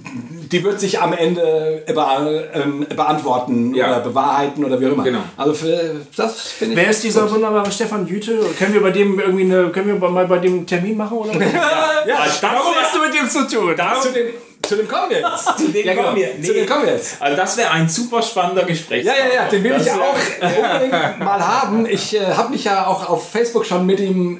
die 0.51 0.63
wird 0.63 0.79
sich 0.79 1.01
am 1.01 1.13
Ende 1.13 1.83
be, 1.87 2.49
ähm, 2.53 2.85
beantworten 2.95 3.73
Ja. 3.73 3.87
oder 3.87 3.99
bewahrheiten 4.01 4.63
oder 4.65 4.79
wie 4.79 4.87
auch 4.87 4.91
immer. 4.91 5.03
Genau. 5.03 5.21
Also 5.37 5.53
für, 5.53 5.95
das 6.15 6.41
finde 6.41 6.73
ich. 6.75 6.79
Wer 6.81 6.89
ist 6.89 7.03
dieser 7.03 7.31
wunderbare 7.31 7.71
Stefan 7.71 8.05
Jüte? 8.07 8.39
Können 8.59 8.73
wir 8.73 8.81
bei 8.81 8.91
dem 8.91 9.19
irgendwie 9.19 9.45
eine, 9.45 9.69
können 9.69 9.87
wir 9.99 10.09
mal 10.09 10.27
bei 10.27 10.37
dem 10.39 10.53
einen 10.53 10.67
Termin 10.67 10.97
machen 10.97 11.17
oder? 11.17 11.31
Ja, 12.05 12.17
Warum 12.41 12.73
hast 12.81 12.93
du 12.93 12.99
mit 12.99 13.13
dem 13.13 13.29
zu 13.29 13.47
tun? 13.47 13.73
zu 14.01 14.11
dem, 14.11 14.27
zu 14.75 14.77
dem 14.81 14.87
kommen 14.87 15.09
wir 15.09 15.19
jetzt. 15.19 15.45
Zu 15.57 15.67
dem 15.69 15.85
Ja, 15.85 15.93
genau. 15.93 16.05
kommen 16.05 16.15
wir. 16.17 16.41
Zu 16.43 16.53
dem 16.53 16.65
kommen 16.65 16.85
wir 16.85 16.93
jetzt. 16.93 17.15
Also 17.21 17.37
das 17.37 17.57
wäre 17.57 17.71
ein 17.71 17.87
super 17.89 18.21
spannender 18.21 18.63
Gespräch. 18.63 19.05
Ja, 19.05 19.13
ja, 19.13 19.43
ja, 19.43 19.49
den 19.49 19.63
will 19.63 19.71
Das 19.73 19.85
ich 19.85 19.93
wär- 19.93 20.01
auch 20.01 20.73
unbedingt 20.73 21.19
mal 21.19 21.47
haben. 21.47 21.85
Ich 21.85 22.15
äh, 22.15 22.25
habe 22.25 22.49
mich 22.51 22.63
ja 22.65 22.87
auch 22.87 23.09
auf 23.09 23.29
Facebook 23.31 23.65
schon 23.65 23.85
mit 23.85 23.99
ihm 23.99 24.39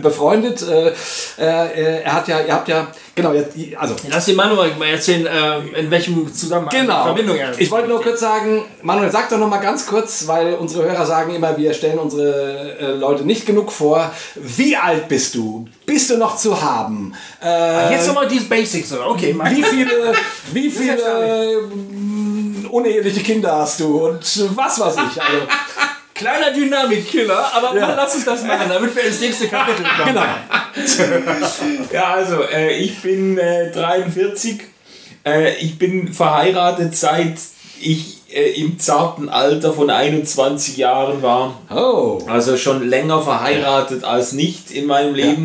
befreundet. 0.00 0.62
Äh, 0.68 0.88
äh, 1.38 2.02
er 2.02 2.12
hat 2.12 2.28
ja, 2.28 2.40
ihr 2.40 2.52
habt 2.54 2.68
ja, 2.68 2.86
genau, 3.16 3.32
jetzt, 3.32 3.56
also 3.76 3.96
Lass 4.08 4.26
den 4.26 4.36
Manuel 4.36 4.76
mal 4.76 4.86
erzählen, 4.90 5.26
äh, 5.26 5.80
in 5.80 5.90
welchem 5.90 6.32
Zusammenhang, 6.32 6.70
Genau. 6.80 7.02
Verbindung 7.02 7.36
er 7.36 7.58
Ich 7.58 7.68
wollte 7.72 7.88
nur 7.88 8.00
kurz 8.00 8.20
sagen, 8.20 8.62
Manuel, 8.82 9.10
sag 9.10 9.28
doch 9.28 9.38
noch 9.38 9.48
mal 9.48 9.58
ganz 9.58 9.84
kurz, 9.86 10.28
weil 10.28 10.54
unsere 10.54 10.84
Hörer 10.84 11.04
sagen 11.04 11.34
immer, 11.34 11.56
wir 11.56 11.74
stellen 11.74 11.98
unsere 11.98 12.78
äh, 12.78 12.92
Leute 12.92 13.24
nicht 13.24 13.44
genug 13.44 13.72
vor. 13.72 14.12
Wie 14.36 14.76
alt 14.76 15.08
bist 15.08 15.34
du? 15.34 15.66
Bist 15.84 16.10
du 16.10 16.16
noch 16.18 16.36
zu 16.36 16.60
haben? 16.62 17.12
Äh, 17.42 17.92
Jetzt 17.92 18.06
nochmal 18.06 18.28
die 18.28 18.38
Basics, 18.40 18.92
oder? 18.92 19.10
Okay, 19.10 19.32
mach. 19.36 19.50
wie 19.50 19.62
viele, 19.64 20.12
wie 20.52 20.70
viele 20.70 21.02
äh, 21.02 22.66
uneheliche 22.68 23.20
Kinder 23.22 23.56
hast 23.56 23.80
du 23.80 24.06
und 24.06 24.20
was 24.56 24.78
weiß 24.78 24.94
ich? 24.94 25.22
Also, 25.22 25.42
Kleiner 26.16 26.50
Dynamikkiller, 26.52 27.52
aber 27.54 27.76
Ja. 27.78 27.94
lass 27.94 28.14
uns 28.14 28.24
das 28.24 28.42
machen, 28.44 28.68
damit 28.68 28.94
wir 28.96 29.04
ins 29.04 29.20
nächste 29.20 29.48
Kapitel 29.48 29.84
kommen. 29.84 30.14
genau. 30.14 30.24
Ja, 31.92 32.14
also 32.14 32.42
äh, 32.42 32.76
ich 32.76 33.00
bin 33.00 33.38
äh, 33.38 33.70
43. 33.70 34.60
Äh, 35.24 35.54
ich 35.56 35.78
bin 35.78 36.12
verheiratet 36.12 36.94
seit 36.96 37.34
ich 37.80 38.16
äh, 38.30 38.60
im 38.60 38.78
zarten 38.78 39.28
Alter 39.28 39.72
von 39.72 39.90
21 39.90 40.76
Jahren 40.78 41.22
war. 41.22 41.60
Oh. 41.74 42.20
Also 42.26 42.56
schon 42.56 42.88
länger 42.88 43.22
verheiratet 43.22 44.04
als 44.04 44.32
nicht 44.32 44.70
in 44.70 44.86
meinem 44.86 45.14
Leben. 45.14 45.44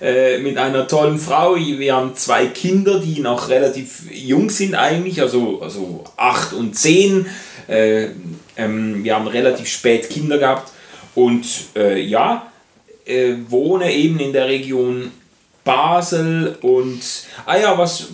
Äh, 0.00 0.38
mit 0.38 0.58
einer 0.58 0.86
tollen 0.86 1.18
Frau. 1.18 1.56
Wir 1.56 1.94
haben 1.94 2.14
zwei 2.16 2.46
Kinder, 2.46 2.98
die 3.00 3.20
noch 3.20 3.48
relativ 3.48 4.02
jung 4.12 4.50
sind 4.50 4.74
eigentlich, 4.74 5.20
also, 5.20 5.60
also 5.62 6.04
8 6.16 6.52
und 6.52 6.76
10. 6.76 7.26
Äh, 7.68 8.08
ähm, 8.56 9.02
wir 9.04 9.14
haben 9.14 9.26
relativ 9.26 9.68
spät 9.68 10.08
Kinder 10.10 10.38
gehabt. 10.38 10.70
Und 11.14 11.46
äh, 11.76 12.00
ja, 12.00 12.46
äh, 13.06 13.34
wohne 13.48 13.92
eben 13.92 14.18
in 14.18 14.32
der 14.32 14.46
Region 14.48 15.12
Basel 15.62 16.56
und 16.60 17.00
ah 17.46 17.56
ja, 17.56 17.78
was 17.78 18.08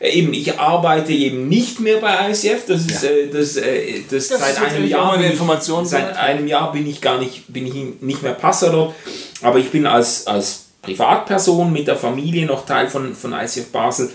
äh, 0.00 0.10
eben, 0.10 0.34
ich 0.34 0.58
arbeite 0.58 1.12
eben 1.12 1.48
nicht 1.48 1.80
mehr 1.80 1.96
bei 1.96 2.30
ICF, 2.30 2.66
das 2.66 2.82
ist 2.84 3.04
äh, 3.04 3.28
das, 3.28 3.56
äh, 3.56 4.02
das, 4.10 4.28
Das 4.28 4.38
seit 4.40 4.50
ist 4.50 4.58
einem 4.74 4.86
Jahr 4.86 5.12
bin 5.16 5.24
ich- 5.24 5.30
Information 5.32 5.86
seit 5.86 6.14
einem 6.16 6.46
Jahr 6.46 6.72
bin 6.72 6.86
ich 6.86 7.00
gar 7.00 7.18
nicht 7.18 7.44
bin 7.48 7.66
ich 7.66 7.74
nicht 8.02 8.22
mehr 8.22 8.32
Pastor 8.34 8.70
dort, 8.70 8.94
aber 9.40 9.58
ich 9.58 9.70
bin 9.70 9.86
als 9.86 10.26
als 10.26 10.66
Privatperson 10.82 11.72
mit 11.72 11.86
der 11.86 11.96
Familie 11.96 12.44
noch 12.44 12.66
Teil 12.66 12.88
von 12.88 13.14
von 13.14 13.32
ICF 13.32 13.68
Basel 13.72 14.10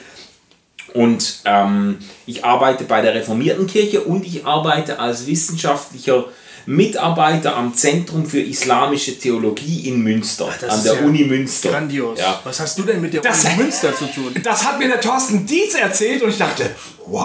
und 0.95 1.41
ähm, 1.43 1.99
ich 2.25 2.45
arbeite 2.45 2.85
bei 2.85 3.01
der 3.01 3.13
Reformierten 3.13 3.67
Kirche 3.67 4.01
und 4.01 4.25
ich 4.25 4.45
arbeite 4.45 4.97
als 4.97 5.27
wissenschaftlicher 5.27 6.25
Mitarbeiter 6.67 7.55
am 7.55 7.73
Zentrum 7.75 8.25
für 8.25 8.39
islamische 8.41 9.17
Theologie 9.19 9.87
in 9.87 10.01
Münster, 10.01 10.49
das 10.59 10.69
an 10.79 10.83
der 10.83 10.93
ja 10.95 11.01
Uni 11.01 11.23
Münster. 11.25 11.69
Grandios. 11.69 12.19
Ja. 12.19 12.39
Was 12.43 12.59
hast 12.59 12.77
du 12.79 12.83
denn 12.83 13.01
mit 13.01 13.13
der 13.13 13.21
Das- 13.21 13.45
Uni 13.45 13.55
Münster 13.57 13.95
zu 13.95 14.05
tun? 14.07 14.33
Das 14.43 14.65
hat 14.65 14.79
mir 14.79 14.87
der 14.87 14.99
Thorsten 15.01 15.45
Dietz 15.45 15.75
erzählt 15.75 16.21
und 16.23 16.29
ich 16.29 16.37
dachte, 16.37 16.69
what? 17.05 17.23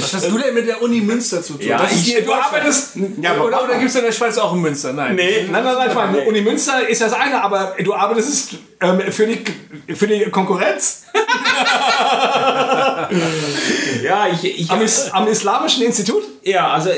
Was 0.00 0.14
hast 0.14 0.28
du 0.30 0.38
denn 0.38 0.54
mit 0.54 0.66
der 0.66 0.80
Uni 0.82 1.00
Münster 1.02 1.42
zu 1.42 1.54
tun? 1.54 1.66
Ja, 1.66 1.76
das 1.78 1.92
ich- 1.92 2.24
du 2.24 2.32
arbeitest. 2.32 2.92
Ja, 3.20 3.32
aber 3.32 3.44
Oder, 3.46 3.64
oder 3.64 3.74
gibt 3.78 3.90
es 3.90 3.96
in 3.96 4.04
der 4.04 4.12
Schweiz 4.12 4.38
auch 4.38 4.54
in 4.54 4.60
Münster? 4.62 4.92
Nein. 4.94 5.14
Nee, 5.16 5.46
Nein, 5.50 5.62
nein, 5.64 5.74
nein, 5.76 5.88
ich 5.90 5.94
meine, 5.94 6.20
Uni 6.22 6.40
Münster 6.40 6.88
ist 6.88 7.00
das 7.02 7.12
eine, 7.12 7.42
aber 7.42 7.74
du 7.82 7.92
arbeitest 7.94 8.54
ähm, 8.80 9.00
für, 9.12 9.26
die, 9.26 9.44
für 9.94 10.06
die 10.06 10.24
Konkurrenz 10.30 11.02
ja, 14.02 14.28
ich, 14.28 14.60
ich 14.60 14.70
am, 14.70 14.82
Is 14.82 15.10
am 15.12 15.26
Islamischen 15.28 15.84
Institut. 15.84 16.22
Ja, 16.44 16.72
also 16.72 16.90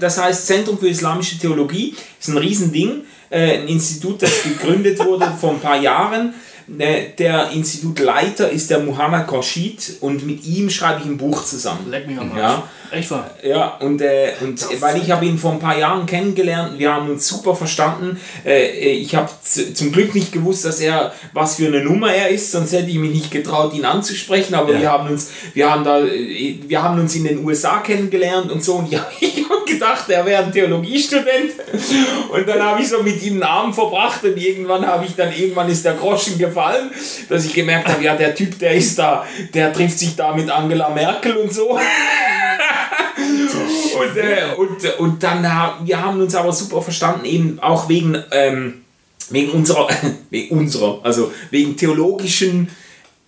das 0.00 0.18
heißt 0.18 0.46
Zentrum 0.46 0.78
für 0.78 0.88
Islamische 0.88 1.38
Theologie 1.38 1.94
ist 2.18 2.28
ein 2.28 2.38
Riesending, 2.38 3.02
äh, 3.30 3.58
ein 3.58 3.68
Institut, 3.68 4.22
das 4.22 4.42
gegründet 4.42 4.98
wurde 5.04 5.30
vor 5.38 5.50
ein 5.50 5.60
paar 5.60 5.80
Jahren. 5.80 6.34
Äh, 6.78 7.10
Der 7.18 7.50
Institutleiter 7.50 8.50
ist 8.50 8.70
der 8.70 8.80
Muhammad 8.80 9.28
Khorshid 9.28 9.96
und 10.00 10.26
mit 10.26 10.44
ihm 10.44 10.68
schreibe 10.68 11.00
ich 11.00 11.06
ein 11.06 11.16
Buch 11.16 11.44
zusammen. 11.44 11.90
Leck 11.90 12.06
mich 12.06 12.18
am 12.18 12.32
Arsch. 12.32 12.40
Ja. 12.40 12.68
Echt 12.90 13.10
wahr? 13.10 13.30
Ja, 13.42 13.76
und, 13.80 14.00
äh, 14.00 14.32
und 14.40 14.64
weil 14.80 15.02
ich 15.02 15.10
habe 15.10 15.24
ihn 15.24 15.38
vor 15.38 15.52
ein 15.52 15.58
paar 15.58 15.76
Jahren 15.76 16.06
kennengelernt, 16.06 16.78
wir 16.78 16.92
haben 16.92 17.10
uns 17.10 17.26
super 17.26 17.54
verstanden. 17.54 18.18
Äh, 18.44 18.92
ich 18.92 19.14
habe 19.14 19.28
zum 19.42 19.92
Glück 19.92 20.14
nicht 20.14 20.32
gewusst, 20.32 20.64
dass 20.64 20.80
er, 20.80 21.12
was 21.32 21.56
für 21.56 21.66
eine 21.66 21.82
Nummer 21.82 22.12
er 22.12 22.28
ist, 22.28 22.52
sonst 22.52 22.72
hätte 22.72 22.90
ich 22.90 22.98
mich 22.98 23.12
nicht 23.12 23.30
getraut, 23.30 23.74
ihn 23.74 23.84
anzusprechen, 23.84 24.54
aber 24.54 24.78
wir 24.78 24.90
haben 24.90 25.08
uns, 25.08 25.30
wir 25.54 25.70
haben 25.70 25.84
da, 25.84 26.00
äh, 26.00 26.58
wir 26.66 26.82
haben 26.82 27.00
uns 27.00 27.14
in 27.16 27.24
den 27.24 27.44
USA 27.44 27.78
kennengelernt 27.78 28.50
und 28.52 28.62
so 28.62 28.76
und 28.76 28.90
ja, 28.90 29.06
ich 29.20 29.44
habe 29.48 29.55
gedacht, 29.66 30.08
er 30.08 30.24
wäre 30.24 30.44
ein 30.44 30.52
Theologiestudent 30.52 31.52
und 32.30 32.48
dann 32.48 32.62
habe 32.62 32.82
ich 32.82 32.88
so 32.88 33.02
mit 33.02 33.22
ihm 33.22 33.34
einen 33.34 33.42
Abend 33.42 33.74
verbracht 33.74 34.24
und 34.24 34.36
irgendwann 34.36 34.86
habe 34.86 35.04
ich 35.04 35.14
dann, 35.14 35.32
irgendwann 35.32 35.68
ist 35.68 35.84
der 35.84 35.94
Groschen 35.94 36.38
gefallen, 36.38 36.90
dass 37.28 37.44
ich 37.44 37.54
gemerkt 37.54 37.88
habe, 37.88 38.02
ja, 38.02 38.16
der 38.16 38.34
Typ, 38.34 38.58
der 38.58 38.74
ist 38.74 38.98
da, 38.98 39.26
der 39.54 39.72
trifft 39.72 39.98
sich 39.98 40.16
da 40.16 40.34
mit 40.34 40.50
Angela 40.50 40.88
Merkel 40.90 41.36
und 41.36 41.52
so. 41.52 41.78
Und, 43.98 44.16
äh, 44.16 44.54
und, 44.56 44.98
und 44.98 45.22
dann 45.22 45.52
haben 45.52 45.86
wir 45.86 46.02
haben 46.02 46.20
uns 46.20 46.34
aber 46.34 46.52
super 46.52 46.82
verstanden, 46.82 47.24
eben 47.24 47.58
auch 47.60 47.88
wegen, 47.88 48.22
ähm, 48.30 48.82
wegen 49.30 49.52
unserer, 49.52 49.88
wegen 50.30 50.58
unserer, 50.58 51.00
also 51.02 51.32
wegen 51.50 51.76
theologischen 51.76 52.68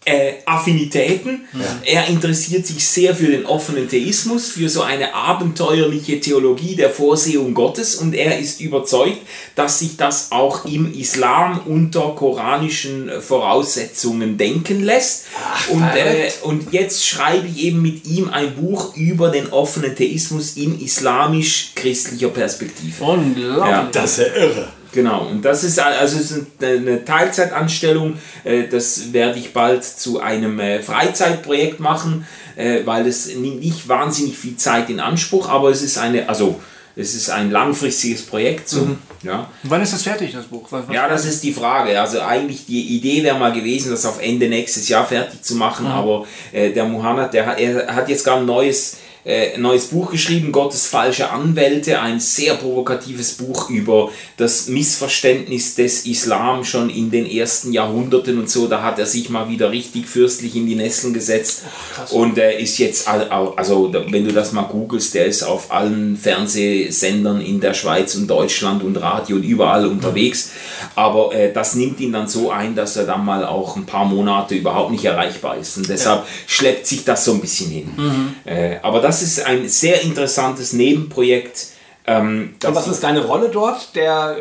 äh, 0.05 0.35
Affinitäten. 0.47 1.43
Er 1.85 2.07
interessiert 2.09 2.67
sich 2.67 2.87
sehr 2.87 3.15
für 3.15 3.27
den 3.27 3.45
offenen 3.47 3.89
Theismus, 3.89 4.49
für 4.49 4.69
so 4.69 4.83
eine 4.83 5.15
abenteuerliche 5.15 6.21
Theologie 6.21 6.77
der 6.77 6.91
Vorsehung 6.91 7.53
Gottes 7.55 7.97
und 7.97 8.15
er 8.15 8.39
ist 8.39 8.61
überzeugt, 8.61 9.19
dass 9.55 9.81
sich 9.81 9.97
das 9.97 10.33
auch 10.33 10.65
im 10.65 10.93
Islam 10.95 11.61
unter 11.67 12.15
koranischen 12.15 13.11
Voraussetzungen 13.21 14.39
denken 14.39 14.83
lässt. 14.83 15.27
und, 15.71 15.83
äh, 15.83 16.31
und 16.43 16.73
jetzt 16.73 17.07
schreibe 17.07 17.47
ich 17.49 17.65
eben 17.65 17.83
mit 17.83 18.07
ihm 18.07 18.31
ein 18.31 18.55
Buch 18.55 18.97
über 18.97 19.31
den 19.31 19.49
offenen 19.49 19.95
Theismus 19.95 20.57
in 20.57 20.81
islamisch-christlicher 20.81 22.29
Perspektive. 22.29 23.05
Unglaublich. 23.05 23.71
Ja. 23.71 23.89
Das 23.93 24.19
ist 24.19 24.27
ja 24.27 24.35
irre. 24.35 24.78
Genau, 24.93 25.27
und 25.27 25.45
das 25.45 25.65
ist 25.65 25.79
also 25.79 26.19
ist 26.19 26.35
eine 26.63 27.05
Teilzeitanstellung. 27.05 28.19
äh, 28.45 28.65
Das 28.69 29.13
werde 29.13 29.39
ich 29.39 29.53
bald 29.53 29.85
zu 29.85 30.21
einem 30.21 30.59
äh, 30.61 30.81
Freizeitprojekt 30.83 31.79
machen, 31.81 32.27
äh, 32.57 32.81
weil 32.85 33.07
es 33.07 33.35
ni- 33.37 33.57
nicht 33.57 33.87
wahnsinnig 33.89 34.37
viel 34.37 34.57
Zeit 34.57 34.89
in 34.91 35.01
Anspruch, 35.01 35.49
aber 35.49 35.71
es 35.71 35.83
ist 35.83 35.99
eine, 35.99 36.29
also 36.29 36.59
es 36.97 37.15
ist 37.15 37.31
ein 37.31 37.51
langfristiges 37.53 38.23
Projekt. 38.23 38.69
So, 38.69 38.89
ja. 39.23 39.49
Wann 39.65 39.83
ist 39.83 39.93
das 39.93 40.03
fertig, 40.03 40.33
das 40.33 40.47
Buch? 40.47 40.67
Was, 40.71 40.89
was 40.89 40.95
ja, 40.95 41.07
das 41.09 41.25
ist 41.27 41.45
die 41.45 41.53
Frage. 41.53 42.01
Also 42.01 42.21
eigentlich 42.23 42.67
die 42.67 42.97
Idee 42.97 43.23
wäre 43.23 43.39
mal 43.39 43.53
gewesen, 43.53 43.91
das 43.93 44.05
auf 44.07 44.21
Ende 44.21 44.49
nächstes 44.49 44.89
Jahr 44.89 45.07
fertig 45.07 45.43
zu 45.43 45.55
machen, 45.55 45.87
aber 45.87 46.27
äh, 46.53 46.71
der 46.73 46.87
Muhammad, 46.87 47.33
der 47.35 47.47
hat, 47.47 47.61
er 47.61 47.95
hat 47.95 48.09
jetzt 48.09 48.25
gar 48.25 48.39
ein 48.39 48.47
neues 48.47 48.97
äh, 49.29 49.55
ein 49.55 49.61
neues 49.61 49.87
Buch 49.87 50.11
geschrieben, 50.11 50.53
Gottes 50.53 50.87
falsche 50.87 51.31
Anwälte, 51.31 52.01
ein 52.01 52.19
sehr 52.19 52.55
provokatives 52.55 53.35
Buch 53.35 53.69
über 53.69 54.11
das 54.39 54.69
Missverständnis 54.69 55.75
des 55.75 56.07
Islam 56.07 56.65
schon 56.65 56.89
in 56.89 57.11
den 57.11 57.31
ersten 57.31 57.73
Jahrhunderten 57.73 58.39
und 58.39 58.49
so. 58.49 58.67
Da 58.67 58.83
hat 58.83 58.99
er 58.99 59.07
sich 59.07 59.29
mal 59.29 59.49
wieder 59.49 59.71
richtig 59.71 60.07
fürstlich 60.07 60.57
in 60.57 60.67
die 60.67 60.75
Nesseln 60.75 61.13
gesetzt 61.13 61.63
und 62.11 62.39
er 62.39 62.59
ist 62.59 62.79
jetzt, 62.79 63.07
also 63.07 63.93
wenn 63.93 64.25
du 64.25 64.33
das 64.33 64.53
mal 64.53 64.63
googelst, 64.63 65.15
der 65.15 65.27
ist 65.27 65.43
auf 65.43 65.71
allen 65.71 66.17
Fernsehsendern 66.17 67.41
in 67.41 67.61
der 67.61 67.75
Schweiz 67.75 68.15
und 68.15 68.29
Deutschland 68.29 68.83
und 68.83 68.97
Radio 68.97 69.37
und 69.37 69.43
überall 69.43 69.87
unterwegs. 69.87 70.53
Aber 70.95 71.35
äh, 71.35 71.53
das 71.53 71.75
nimmt 71.75 72.01
ihn 72.01 72.13
dann 72.13 72.29
so 72.29 72.51
ein, 72.51 72.75
dass 72.75 72.97
er 72.97 73.05
dann 73.05 73.25
mal 73.25 73.45
auch 73.45 73.77
ein 73.77 73.87
paar 73.87 74.05
Monate 74.05 74.55
überhaupt 74.55 74.91
nicht 74.91 75.05
erreichbar 75.05 75.57
ist. 75.57 75.77
Und 75.77 75.89
deshalb 75.89 76.21
ja. 76.21 76.27
schleppt 76.47 76.87
sich 76.87 77.05
das 77.05 77.25
so 77.25 77.35
ein 77.35 77.41
bisschen 77.41 77.71
hin. 77.71 77.91
Mhm. 77.97 78.35
Äh, 78.45 78.79
aber 78.83 79.01
das 79.01 79.18
ist 79.23 79.45
ein 79.45 79.69
sehr 79.69 80.03
interessantes 80.03 80.73
Nebenprojekt. 80.73 81.69
Ähm, 82.07 82.55
Und 82.65 82.75
was 82.75 82.89
ist 82.89 83.03
deine 83.03 83.25
Rolle 83.25 83.51
dort? 83.51 83.95
Der, 83.95 84.37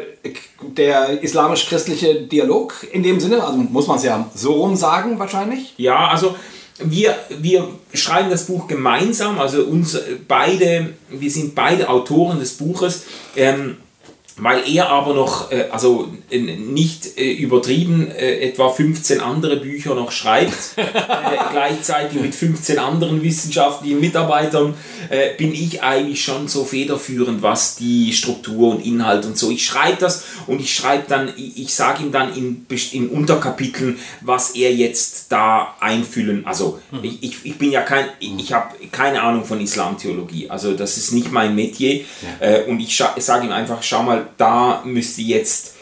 der 0.61 1.21
islamisch-christliche 1.21 2.21
Dialog 2.21 2.87
in 2.91 3.03
dem 3.03 3.19
Sinne? 3.19 3.43
Also 3.43 3.57
muss 3.57 3.87
man 3.87 3.97
es 3.97 4.03
ja 4.03 4.29
so 4.33 4.53
rum 4.53 4.75
sagen 4.75 5.19
wahrscheinlich? 5.19 5.73
Ja, 5.77 6.07
also 6.07 6.35
wir, 6.79 7.15
wir 7.29 7.67
schreiben 7.93 8.29
das 8.29 8.45
Buch 8.45 8.67
gemeinsam, 8.67 9.39
also 9.39 9.63
uns 9.63 9.99
beide, 10.27 10.93
wir 11.09 11.31
sind 11.31 11.55
beide 11.55 11.89
Autoren 11.89 12.39
des 12.39 12.53
Buches. 12.53 13.03
Ähm, 13.35 13.77
weil 14.37 14.61
er 14.71 14.89
aber 14.89 15.13
noch, 15.15 15.51
äh, 15.51 15.65
also 15.71 16.09
äh, 16.29 16.37
nicht 16.39 17.17
äh, 17.17 17.31
übertrieben, 17.33 18.11
äh, 18.11 18.39
etwa 18.41 18.69
15 18.69 19.19
andere 19.19 19.57
Bücher 19.57 19.95
noch 19.95 20.11
schreibt, 20.11 20.53
äh, 20.75 20.83
gleichzeitig 21.51 22.21
mit 22.21 22.35
15 22.35 22.77
anderen 22.77 23.23
wissenschaftlichen 23.23 23.99
Mitarbeitern, 23.99 24.75
äh, 25.09 25.35
bin 25.37 25.53
ich 25.53 25.81
eigentlich 25.81 26.23
schon 26.23 26.47
so 26.47 26.65
federführend, 26.65 27.41
was 27.41 27.77
die 27.77 28.13
Struktur 28.13 28.75
und 28.75 28.85
Inhalt 28.85 29.25
und 29.25 29.37
so. 29.37 29.49
Ich 29.49 29.65
schreibe 29.65 29.97
das 29.99 30.25
und 30.45 30.61
ich 30.61 30.73
schreibe 30.73 31.05
dann, 31.07 31.33
ich, 31.35 31.57
ich 31.63 31.73
sage 31.73 32.03
ihm 32.03 32.11
dann 32.11 32.35
in, 32.35 32.65
in 32.91 33.09
Unterkapiteln, 33.09 33.97
was 34.21 34.51
er 34.51 34.71
jetzt 34.71 35.31
da 35.31 35.75
einfüllen, 35.79 36.45
also 36.45 36.79
mhm. 36.91 36.99
ich, 37.01 37.23
ich, 37.23 37.37
ich 37.45 37.57
bin 37.57 37.71
ja 37.71 37.81
kein, 37.81 38.05
ich, 38.19 38.33
ich 38.37 38.53
habe 38.53 38.75
keine 38.91 39.21
Ahnung 39.23 39.45
von 39.45 39.59
Islamtheologie, 39.59 40.49
also 40.49 40.73
das 40.73 40.97
ist 40.97 41.11
nicht 41.11 41.31
mein 41.31 41.55
Metier 41.55 42.01
ja. 42.41 42.63
und 42.67 42.79
ich 42.79 42.95
sage 43.17 43.45
ihm 43.45 43.51
einfach, 43.51 43.81
schau 43.81 44.03
mal, 44.03 44.26
da 44.37 44.81
müsste 44.85 45.21
jetzt 45.21 45.75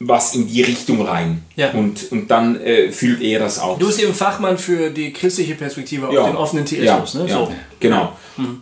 was 0.00 0.34
in 0.34 0.48
die 0.48 0.62
Richtung 0.62 1.06
rein. 1.06 1.44
Ja. 1.56 1.70
Und, 1.70 2.10
und 2.12 2.30
dann 2.30 2.60
äh, 2.60 2.90
fühlt 2.90 3.22
er 3.22 3.38
das 3.38 3.58
auch. 3.58 3.78
Du 3.78 3.86
bist 3.86 4.00
eben 4.00 4.14
Fachmann 4.14 4.58
für 4.58 4.90
die 4.90 5.12
christliche 5.12 5.54
Perspektive 5.54 6.08
auf 6.08 6.26
den 6.26 6.36
offenen 6.36 6.64
Theismus. 6.64 7.14
Ja, 7.14 7.20
ne? 7.20 7.28
ja, 7.28 7.48
genau. 7.80 8.12
Mhm. 8.36 8.60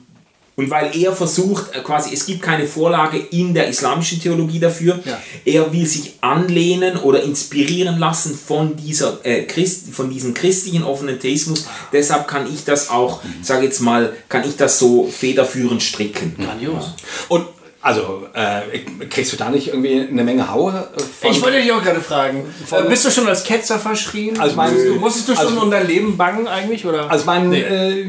Und 0.54 0.68
weil 0.70 0.94
er 0.94 1.12
versucht, 1.12 1.74
äh, 1.74 1.80
quasi, 1.80 2.12
es 2.12 2.26
gibt 2.26 2.42
keine 2.42 2.66
Vorlage 2.66 3.16
in 3.16 3.54
der 3.54 3.68
islamischen 3.68 4.20
Theologie 4.20 4.58
dafür, 4.60 5.00
ja. 5.04 5.18
er 5.46 5.72
will 5.72 5.86
sich 5.86 6.12
anlehnen 6.20 6.98
oder 6.98 7.22
inspirieren 7.22 7.98
lassen 7.98 8.38
von, 8.38 8.76
dieser, 8.76 9.24
äh, 9.24 9.44
Christ, 9.44 9.88
von 9.92 10.10
diesem 10.10 10.34
christlichen 10.34 10.84
offenen 10.84 11.18
Theismus. 11.18 11.66
Deshalb 11.92 12.28
kann 12.28 12.52
ich 12.52 12.64
das 12.64 12.90
auch, 12.90 13.24
mhm. 13.24 13.42
sage 13.42 13.64
jetzt 13.64 13.80
mal, 13.80 14.12
kann 14.28 14.46
ich 14.46 14.56
das 14.56 14.78
so 14.78 15.06
federführend 15.06 15.82
stricken. 15.82 16.36
Grandios. 16.38 16.94
Und 17.28 17.46
also, 17.82 18.28
äh, 18.32 18.78
kriegst 19.06 19.32
du 19.32 19.36
da 19.36 19.50
nicht 19.50 19.68
irgendwie 19.68 20.00
eine 20.00 20.22
Menge 20.22 20.52
Haue? 20.52 20.88
Von 21.20 21.30
ich 21.32 21.42
wollte 21.42 21.60
dich 21.60 21.72
auch 21.72 21.82
gerade 21.82 22.00
fragen. 22.00 22.44
Von, 22.64 22.88
bist 22.88 23.04
du 23.04 23.10
schon 23.10 23.26
als 23.26 23.42
Ketzer 23.42 23.80
verschrien? 23.80 24.38
Also 24.38 24.54
mein, 24.54 24.72
du, 24.72 24.94
musstest 24.94 25.28
du 25.28 25.34
schon 25.34 25.46
also, 25.46 25.60
um 25.60 25.70
dein 25.70 25.88
Leben 25.88 26.16
bangen 26.16 26.46
eigentlich? 26.46 26.86
Oder? 26.86 27.10
Also 27.10 27.24
mein, 27.26 27.48
nee. 27.48 27.60
äh, 27.60 28.02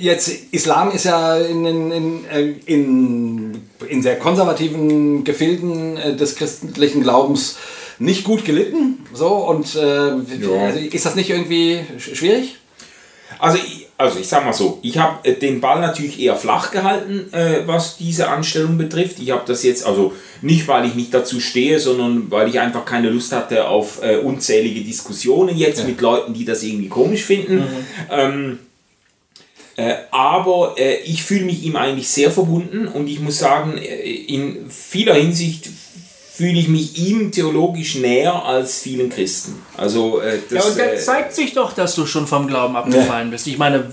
jetzt, 0.00 0.30
Islam 0.50 0.90
ist 0.90 1.04
ja 1.04 1.36
in, 1.36 1.64
in, 1.64 2.24
äh, 2.28 2.54
in, 2.66 3.62
in 3.86 4.02
sehr 4.02 4.18
konservativen 4.18 5.22
Gefilden 5.22 5.96
äh, 5.96 6.16
des 6.16 6.34
christlichen 6.34 7.04
Glaubens 7.04 7.56
nicht 8.00 8.24
gut 8.24 8.44
gelitten. 8.44 9.06
So, 9.12 9.28
und 9.28 9.76
äh, 9.76 10.08
ja. 10.08 10.66
Also 10.66 10.78
ist 10.80 11.06
das 11.06 11.14
nicht 11.14 11.30
irgendwie 11.30 11.80
schwierig? 11.98 12.56
Also 13.38 13.58
also 14.00 14.18
ich 14.18 14.28
sag 14.28 14.44
mal 14.44 14.52
so, 14.52 14.78
ich 14.82 14.96
habe 14.96 15.28
äh, 15.28 15.34
den 15.34 15.60
Ball 15.60 15.80
natürlich 15.80 16.18
eher 16.18 16.34
flach 16.34 16.70
gehalten, 16.70 17.32
äh, 17.32 17.66
was 17.66 17.98
diese 17.98 18.28
Anstellung 18.28 18.78
betrifft. 18.78 19.18
Ich 19.20 19.30
habe 19.30 19.42
das 19.46 19.62
jetzt, 19.62 19.86
also 19.86 20.14
nicht 20.40 20.66
weil 20.68 20.86
ich 20.86 20.94
nicht 20.94 21.12
dazu 21.12 21.38
stehe, 21.38 21.78
sondern 21.78 22.30
weil 22.30 22.48
ich 22.48 22.58
einfach 22.58 22.84
keine 22.86 23.10
Lust 23.10 23.32
hatte 23.32 23.68
auf 23.68 24.02
äh, 24.02 24.16
unzählige 24.16 24.80
Diskussionen 24.80 25.56
jetzt 25.56 25.80
ja. 25.80 25.86
mit 25.86 26.00
Leuten, 26.00 26.32
die 26.32 26.46
das 26.46 26.62
irgendwie 26.62 26.88
komisch 26.88 27.24
finden. 27.24 27.56
Mhm. 27.56 27.64
Ähm, 28.10 28.58
äh, 29.76 29.94
aber 30.10 30.74
äh, 30.78 30.96
ich 31.04 31.22
fühle 31.22 31.44
mich 31.44 31.62
ihm 31.62 31.76
eigentlich 31.76 32.08
sehr 32.08 32.30
verbunden 32.30 32.88
und 32.88 33.06
ich 33.06 33.20
muss 33.20 33.38
sagen, 33.38 33.76
äh, 33.76 34.10
in 34.10 34.70
vieler 34.70 35.14
Hinsicht 35.14 35.68
fühle 36.40 36.58
ich 36.58 36.68
mich 36.68 36.96
ihm 36.96 37.30
theologisch 37.32 37.96
näher 37.96 38.46
als 38.46 38.80
vielen 38.80 39.10
Christen. 39.10 39.60
Also, 39.76 40.22
äh, 40.22 40.38
das, 40.48 40.64
ja, 40.64 40.70
und 40.70 40.78
dann 40.78 40.88
äh, 40.88 40.96
zeigt 40.96 41.34
sich 41.34 41.52
doch, 41.52 41.74
dass 41.74 41.94
du 41.94 42.06
schon 42.06 42.26
vom 42.26 42.46
Glauben 42.46 42.76
abgefallen 42.76 43.28
ja. 43.28 43.32
bist. 43.32 43.46
Ich 43.46 43.58
meine, 43.58 43.84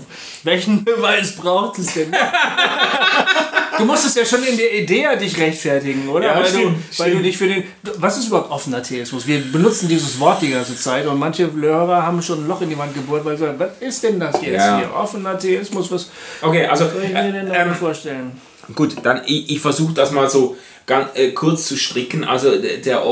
welchen 0.44 0.82
Beweis 0.82 1.36
braucht 1.36 1.78
es 1.78 1.92
denn? 1.92 2.10
du 3.78 3.84
musstest 3.84 4.16
ja 4.16 4.24
schon 4.24 4.42
in 4.44 4.56
der 4.56 4.74
Idee 4.78 5.04
dich 5.20 5.36
rechtfertigen, 5.36 6.08
oder? 6.08 6.28
Ja, 6.28 6.36
weil, 6.36 6.46
stimmt, 6.46 6.76
du, 6.90 6.98
weil 6.98 7.10
du 7.10 7.22
dich 7.22 7.36
für 7.36 7.48
den. 7.48 7.64
Was 7.98 8.16
ist 8.16 8.28
überhaupt 8.28 8.50
offener 8.50 8.82
Theismus? 8.82 9.26
Wir 9.26 9.40
benutzen 9.52 9.86
dieses 9.86 10.18
Wort 10.18 10.40
die 10.40 10.48
ganze 10.48 10.74
Zeit 10.74 11.06
und 11.06 11.18
manche 11.18 11.52
Hörer 11.52 12.02
haben 12.02 12.22
schon 12.22 12.44
ein 12.44 12.48
Loch 12.48 12.62
in 12.62 12.70
die 12.70 12.78
Wand 12.78 12.94
gebohrt, 12.94 13.26
weil 13.26 13.36
sie 13.36 13.44
sagen, 13.44 13.58
was 13.58 13.72
ist 13.80 14.02
denn 14.04 14.18
das 14.18 14.40
jetzt 14.40 14.54
ja. 14.54 14.78
hier? 14.78 14.94
Offener 14.94 15.38
Theismus, 15.38 15.90
was 15.90 16.10
okay, 16.40 16.64
also, 16.64 16.88
soll 16.88 17.02
ich 17.04 17.12
mir 17.12 17.30
denn 17.30 17.52
ähm, 17.52 17.74
vorstellen? 17.74 18.40
Gut, 18.74 18.96
dann 19.02 19.20
ich, 19.26 19.50
ich 19.50 19.60
versuche 19.60 19.92
das 19.92 20.12
mal 20.12 20.30
so 20.30 20.56
ganz, 20.88 21.10
äh, 21.14 21.30
kurz 21.30 21.66
zu 21.66 21.76
stricken. 21.76 22.24
Also 22.24 22.60
der, 22.60 22.78
der 22.78 23.02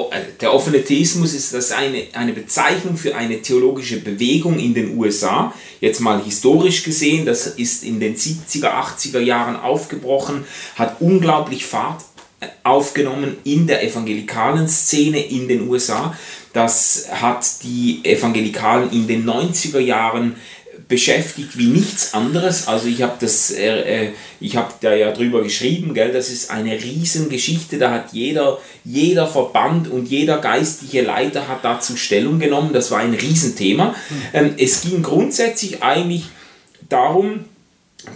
äh, 0.41 0.47
offene 0.47 0.83
Theismus 0.83 1.35
ist 1.35 1.55
das 1.55 1.71
eine, 1.71 2.05
eine 2.15 2.33
Bezeichnung 2.33 2.97
für 2.97 3.15
eine 3.15 3.41
theologische 3.43 4.01
Bewegung 4.01 4.59
in 4.59 4.75
den 4.75 4.99
USA. 4.99 5.55
Jetzt 5.81 6.01
mal 6.01 6.21
historisch 6.25 6.83
gesehen, 6.83 7.27
das 7.27 7.47
ist 7.47 7.85
in 7.85 8.01
den 8.01 8.17
70er, 8.17 8.73
80er 8.73 9.21
Jahren 9.21 9.55
aufgebrochen, 9.55 10.45
hat 10.75 10.97
unglaublich 11.01 11.65
Fahrt 11.67 12.03
äh, 12.41 12.47
aufgenommen 12.65 13.37
in 13.45 13.69
der 13.69 13.85
evangelikalen 13.85 14.67
Szene 14.67 15.25
in 15.25 15.47
den 15.47 15.69
USA. 15.69 16.17
Das 16.55 17.09
hat 17.13 17.63
die 17.63 18.01
Evangelikalen 18.03 18.91
in 18.91 19.07
den 19.07 19.29
90er 19.29 19.79
Jahren 19.79 20.37
beschäftigt 20.89 21.59
wie 21.59 21.67
nichts 21.67 22.15
anderes. 22.15 22.69
Also 22.69 22.87
ich 22.87 23.03
habe 23.03 23.15
das, 23.19 23.51
äh, 23.51 24.07
äh 24.07 24.13
ich 24.39 24.57
habe 24.57 24.73
da 24.81 24.95
ja 24.95 25.11
drüber 25.11 25.43
geschrieben, 25.43 25.95
gell, 25.95 26.13
das 26.13 26.29
ist 26.31 26.51
eine 26.51 26.73
Riesengeschichte. 26.73 27.79
Da 27.79 27.91
hat 27.91 28.13
jeder, 28.13 28.59
jeder 28.85 29.27
Verband 29.27 29.89
und 29.89 30.07
jeder 30.07 30.39
geistliche 30.39 31.03
Leiter 31.03 31.49
hat 31.49 31.65
dazu 31.65 31.97
Stellung 31.97 32.39
genommen. 32.39 32.73
Das 32.73 32.91
war 32.91 32.99
ein 32.99 33.15
Riesenthema. 33.15 33.95
Ähm, 34.33 34.55
es 34.59 34.83
ging 34.83 35.03
grundsätzlich 35.03 35.83
eigentlich 35.83 36.27
darum, 36.89 37.47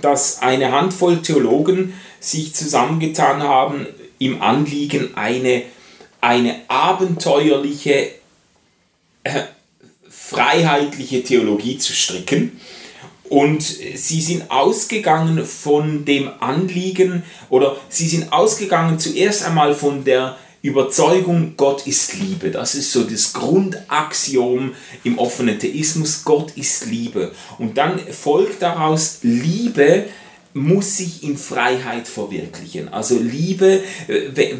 dass 0.02 0.40
eine 0.40 0.70
Handvoll 0.70 1.22
Theologen 1.22 1.94
sich 2.20 2.54
zusammengetan 2.54 3.42
haben 3.42 3.86
im 4.18 4.42
Anliegen, 4.42 5.16
eine, 5.16 5.62
eine 6.20 6.56
abenteuerliche 6.68 8.10
äh, 9.24 9.42
freiheitliche 10.30 11.24
Theologie 11.24 11.78
zu 11.78 11.92
stricken. 11.92 12.60
Und 13.28 13.62
sie 13.62 14.20
sind 14.20 14.50
ausgegangen 14.50 15.44
von 15.44 16.04
dem 16.04 16.30
Anliegen 16.40 17.22
oder 17.48 17.76
sie 17.88 18.08
sind 18.08 18.32
ausgegangen 18.32 18.98
zuerst 18.98 19.44
einmal 19.44 19.74
von 19.74 20.04
der 20.04 20.36
Überzeugung, 20.62 21.54
Gott 21.56 21.86
ist 21.86 22.14
Liebe. 22.14 22.50
Das 22.50 22.74
ist 22.74 22.92
so 22.92 23.04
das 23.04 23.32
Grundaxiom 23.32 24.74
im 25.04 25.18
offenen 25.18 25.58
Theismus, 25.58 26.22
Gott 26.24 26.52
ist 26.56 26.86
Liebe. 26.86 27.32
Und 27.58 27.78
dann 27.78 27.98
folgt 27.98 28.62
daraus, 28.62 29.18
Liebe 29.22 30.06
muss 30.52 30.96
sich 30.96 31.22
in 31.22 31.36
Freiheit 31.36 32.08
verwirklichen. 32.08 32.92
Also 32.92 33.18
Liebe, 33.18 33.80
äh, 34.08 34.54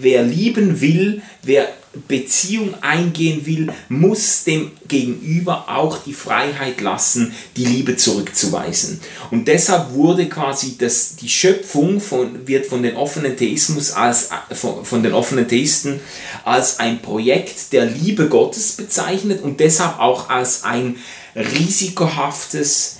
wer 0.00 0.22
lieben 0.22 0.80
will, 0.80 1.22
wer 1.42 1.68
Beziehung 2.06 2.74
eingehen 2.82 3.46
will, 3.46 3.72
muss 3.88 4.44
dem 4.44 4.70
Gegenüber 4.86 5.68
auch 5.68 5.98
die 5.98 6.12
Freiheit 6.12 6.80
lassen, 6.80 7.34
die 7.56 7.64
Liebe 7.64 7.96
zurückzuweisen. 7.96 9.00
Und 9.30 9.48
deshalb 9.48 9.92
wurde 9.92 10.28
quasi 10.28 10.76
das, 10.78 11.16
die 11.16 11.28
Schöpfung 11.28 12.00
von, 12.00 12.46
wird 12.46 12.66
von 12.66 12.82
den 12.82 12.96
offenen 12.96 13.36
Theismus 13.36 13.92
als, 13.92 14.30
von, 14.52 14.84
von 14.84 15.02
den 15.02 15.12
offenen 15.12 15.48
Theisten 15.48 16.00
als 16.44 16.78
ein 16.78 17.02
Projekt 17.02 17.72
der 17.72 17.86
Liebe 17.86 18.28
Gottes 18.28 18.72
bezeichnet 18.72 19.42
und 19.42 19.60
deshalb 19.60 19.98
auch 19.98 20.28
als 20.28 20.64
ein 20.64 20.96
risikohaftes 21.34 22.96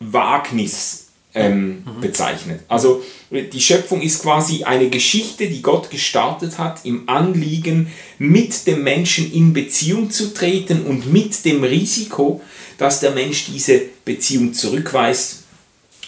Wagnis 0.00 1.01
ähm, 1.34 1.82
mhm. 1.84 2.00
bezeichnet. 2.00 2.60
Also 2.68 3.02
die 3.30 3.60
Schöpfung 3.60 4.02
ist 4.02 4.22
quasi 4.22 4.64
eine 4.64 4.90
Geschichte, 4.90 5.48
die 5.48 5.62
Gott 5.62 5.90
gestartet 5.90 6.58
hat, 6.58 6.84
im 6.84 7.08
Anliegen, 7.08 7.88
mit 8.18 8.66
dem 8.66 8.82
Menschen 8.82 9.32
in 9.32 9.52
Beziehung 9.52 10.10
zu 10.10 10.34
treten 10.34 10.84
und 10.84 11.10
mit 11.12 11.44
dem 11.44 11.64
Risiko, 11.64 12.42
dass 12.78 13.00
der 13.00 13.12
Mensch 13.12 13.46
diese 13.46 13.80
Beziehung 14.04 14.52
zurückweist 14.52 15.41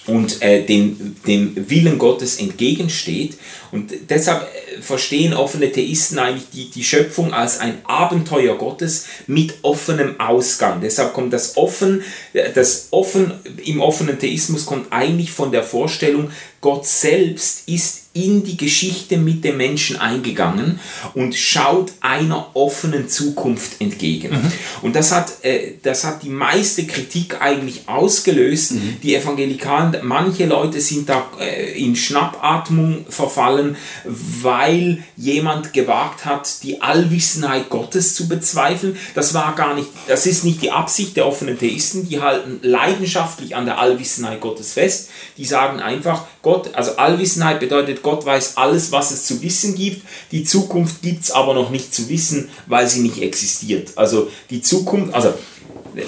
und 0.07 0.43
äh, 0.43 0.65
dem, 0.65 1.17
dem 1.27 1.71
Willen 1.71 1.99
Gottes 1.99 2.39
entgegensteht. 2.39 3.39
Und 3.73 3.93
deshalb 4.11 4.43
äh, 4.43 4.83
verstehen 4.83 5.33
offene 5.33 5.73
Theisten 5.73 6.19
eigentlich 6.19 6.51
die, 6.53 6.71
die 6.71 6.85
Schöpfung 6.85 7.33
als 7.33 7.59
ein 7.59 7.79
Abenteuer 7.85 8.57
Gottes 8.57 9.07
mit 9.27 9.55
offenem 9.63 10.21
Ausgang. 10.21 10.81
Deshalb 10.81 11.15
kommt 11.15 11.33
das 11.33 11.57
offen, 11.57 12.03
äh, 12.35 12.53
das 12.53 12.89
offen 12.91 13.33
im 13.65 13.81
offenen 13.81 14.19
Theismus 14.19 14.67
kommt 14.67 14.93
eigentlich 14.93 15.33
von 15.33 15.53
der 15.53 15.63
Vorstellung, 15.63 16.31
Gott 16.61 16.87
selbst 16.87 17.69
ist 17.69 18.04
in 18.15 18.45
die 18.45 18.57
Geschichte 18.57 19.19
mit 19.19 19.43
dem 19.43 19.57
Menschen 19.57 19.99
eingegangen 19.99 20.79
und 21.15 21.35
schaut 21.35 21.93
einer 22.01 22.47
offenen 22.55 23.09
Zukunft 23.09 23.81
entgegen. 23.81 24.31
Mhm. 24.31 24.53
Und 24.83 24.95
das 24.95 25.11
hat, 25.11 25.45
äh, 25.45 25.73
das 25.83 26.05
hat 26.05 26.23
die 26.23 26.29
meiste 26.29 26.87
Kritik 26.87 27.43
eigentlich 27.43 27.89
ausgelöst. 27.89 28.73
Mhm. 28.73 28.97
Die 29.03 29.17
Evangelikalen, 29.17 29.97
manche 30.03 30.47
Leute 30.47 30.81
sind 30.81 31.09
da 31.09 31.27
äh, 31.41 31.73
in 31.77 31.97
Schnappatmung 31.97 33.05
verfallen, 33.09 33.77
weil 34.05 35.03
jemand 35.17 35.73
gewagt 35.73 36.25
hat, 36.25 36.63
die 36.63 36.81
Allwissenheit 36.81 37.69
Gottes 37.69 38.15
zu 38.15 38.29
bezweifeln. 38.29 38.97
Das 39.17 39.35
war 39.35 39.57
gar 39.57 39.75
nicht, 39.75 39.89
das 40.07 40.27
ist 40.27 40.45
nicht 40.45 40.63
die 40.63 40.71
Absicht 40.71 41.17
der 41.17 41.27
offenen 41.27 41.59
Theisten, 41.59 42.09
die 42.09 42.21
halten 42.21 42.61
leidenschaftlich 42.63 43.57
an 43.57 43.65
der 43.65 43.79
Allwissenheit 43.79 44.41
Gottes 44.41 44.75
fest. 44.75 45.11
Die 45.37 45.45
sagen 45.45 45.81
einfach, 45.81 46.29
Gott, 46.45 46.75
also 46.75 46.93
Allwissenheit 46.97 47.59
bedeutet, 47.59 48.03
Gott 48.03 48.25
weiß 48.25 48.59
alles, 48.59 48.93
was 48.93 49.11
es 49.11 49.25
zu 49.25 49.43
wissen 49.43 49.75
gibt. 49.75 50.07
Die 50.31 50.45
Zukunft 50.45 51.03
gibt 51.03 51.25
es 51.25 51.31
aber 51.31 51.55
noch 51.55 51.71
nicht 51.71 51.93
zu 51.93 52.09
wissen, 52.09 52.51
weil 52.67 52.87
sie 52.87 53.01
nicht 53.01 53.21
existiert. 53.21 53.93
Also 53.97 54.31
die 54.51 54.61
Zukunft, 54.61 55.13
also. 55.15 55.35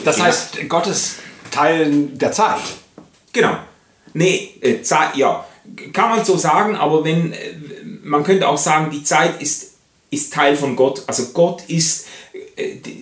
Das 0.04 0.20
heißt, 0.20 0.68
Gott 0.68 0.86
ist 0.86 1.16
Teil 1.50 2.08
der 2.12 2.32
Zeit. 2.32 2.60
Genau. 3.32 3.56
Nee, 4.12 4.50
äh, 4.60 4.82
Zeit, 4.82 5.16
ja. 5.16 5.46
Kann 5.92 6.10
man 6.10 6.24
so 6.24 6.36
sagen, 6.36 6.76
aber 6.76 7.02
wenn, 7.02 7.32
äh, 7.32 7.54
man 8.02 8.22
könnte 8.22 8.46
auch 8.46 8.58
sagen, 8.58 8.90
die 8.90 9.02
Zeit 9.02 9.40
ist, 9.40 9.72
ist 10.10 10.32
Teil 10.32 10.54
von 10.54 10.76
Gott. 10.76 11.02
Also 11.06 11.28
Gott 11.32 11.62
ist 11.68 12.05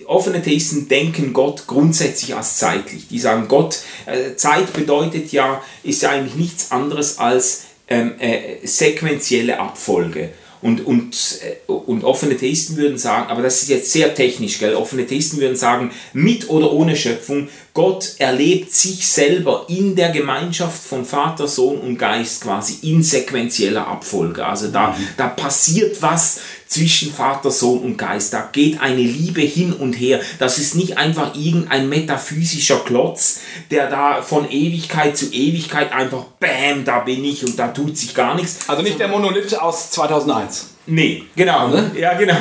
offene 0.05 0.41
Theisten 0.41 0.87
denken 0.87 1.33
Gott 1.33 1.65
grundsätzlich 1.67 2.35
als 2.35 2.57
zeitlich. 2.57 3.07
Die 3.07 3.19
sagen, 3.19 3.47
Gott, 3.47 3.79
äh, 4.05 4.35
Zeit 4.35 4.73
bedeutet 4.73 5.31
ja, 5.31 5.61
ist 5.83 6.01
ja 6.01 6.09
eigentlich 6.09 6.35
nichts 6.35 6.71
anderes 6.71 7.19
als 7.19 7.63
ähm, 7.87 8.19
äh, 8.19 8.65
sequentielle 8.65 9.59
Abfolge. 9.59 10.31
Und, 10.61 10.85
und, 10.85 11.39
äh, 11.43 11.71
und 11.71 12.03
offene 12.03 12.35
Theisten 12.35 12.75
würden 12.75 12.97
sagen, 12.97 13.29
aber 13.29 13.43
das 13.43 13.61
ist 13.61 13.69
jetzt 13.69 13.91
sehr 13.91 14.15
technisch, 14.15 14.57
gell? 14.57 14.73
offene 14.73 15.05
Theisten 15.05 15.39
würden 15.39 15.55
sagen, 15.55 15.91
mit 16.11 16.49
oder 16.49 16.71
ohne 16.71 16.95
Schöpfung, 16.95 17.49
Gott 17.75 18.15
erlebt 18.17 18.73
sich 18.73 19.05
selber 19.05 19.65
in 19.69 19.95
der 19.95 20.09
Gemeinschaft 20.09 20.81
von 20.83 21.05
Vater, 21.05 21.47
Sohn 21.47 21.77
und 21.79 21.97
Geist 21.97 22.41
quasi 22.41 22.89
in 22.89 23.03
sequenzieller 23.03 23.85
Abfolge. 23.87 24.43
Also 24.45 24.69
da, 24.69 24.91
mhm. 24.91 25.07
da 25.17 25.27
passiert 25.27 26.01
was 26.01 26.39
zwischen 26.67 27.13
Vater, 27.13 27.51
Sohn 27.51 27.79
und 27.79 27.97
Geist. 27.97 28.33
Da 28.33 28.49
geht 28.51 28.81
eine 28.81 29.01
Liebe 29.01 29.41
hin 29.41 29.73
und 29.73 29.93
her. 29.93 30.19
Das 30.39 30.57
ist 30.57 30.75
nicht 30.75 30.97
einfach 30.97 31.35
irgendein 31.35 31.89
metaphysischer 31.89 32.79
Klotz, 32.79 33.41
der 33.71 33.89
da 33.89 34.21
von 34.21 34.49
Ewigkeit 34.49 35.15
zu 35.17 35.31
Ewigkeit 35.31 35.91
einfach, 35.91 36.23
bam, 36.39 36.85
da 36.85 36.99
bin 36.99 37.23
ich 37.23 37.45
und 37.45 37.57
da 37.57 37.69
tut 37.69 37.97
sich 37.97 38.13
gar 38.13 38.35
nichts. 38.35 38.67
Also 38.67 38.81
nicht 38.81 38.99
der 38.99 39.07
Monolith 39.07 39.53
aus 39.55 39.91
2001. 39.91 40.69
Nee, 40.87 41.23
genau. 41.35 41.67
Ne? 41.69 41.91
Ja, 41.97 42.13
genau. 42.13 42.37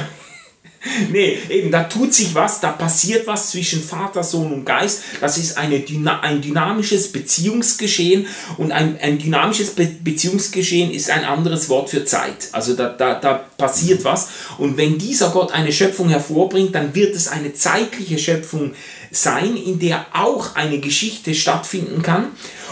Nee, 1.10 1.38
eben, 1.48 1.70
da 1.70 1.84
tut 1.84 2.12
sich 2.12 2.34
was, 2.34 2.60
da 2.60 2.72
passiert 2.72 3.26
was 3.26 3.50
zwischen 3.50 3.82
Vater, 3.82 4.22
Sohn 4.22 4.52
und 4.52 4.64
Geist. 4.64 5.02
Das 5.20 5.38
ist 5.38 5.56
eine, 5.56 5.82
ein 6.22 6.40
dynamisches 6.40 7.12
Beziehungsgeschehen 7.12 8.26
und 8.58 8.72
ein, 8.72 8.98
ein 9.00 9.18
dynamisches 9.18 9.70
Be 9.70 9.84
Beziehungsgeschehen 9.86 10.90
ist 10.90 11.10
ein 11.10 11.24
anderes 11.24 11.68
Wort 11.68 11.90
für 11.90 12.04
Zeit. 12.04 12.48
Also 12.52 12.74
da, 12.74 12.88
da, 12.88 13.14
da 13.14 13.44
passiert 13.56 14.04
was. 14.04 14.28
Und 14.58 14.76
wenn 14.76 14.98
dieser 14.98 15.30
Gott 15.30 15.52
eine 15.52 15.72
Schöpfung 15.72 16.08
hervorbringt, 16.08 16.74
dann 16.74 16.94
wird 16.94 17.14
es 17.14 17.28
eine 17.28 17.54
zeitliche 17.54 18.18
Schöpfung 18.18 18.72
sein, 19.16 19.56
in 19.56 19.78
der 19.78 20.06
auch 20.12 20.54
eine 20.54 20.78
Geschichte 20.78 21.34
stattfinden 21.34 22.02
kann 22.02 22.28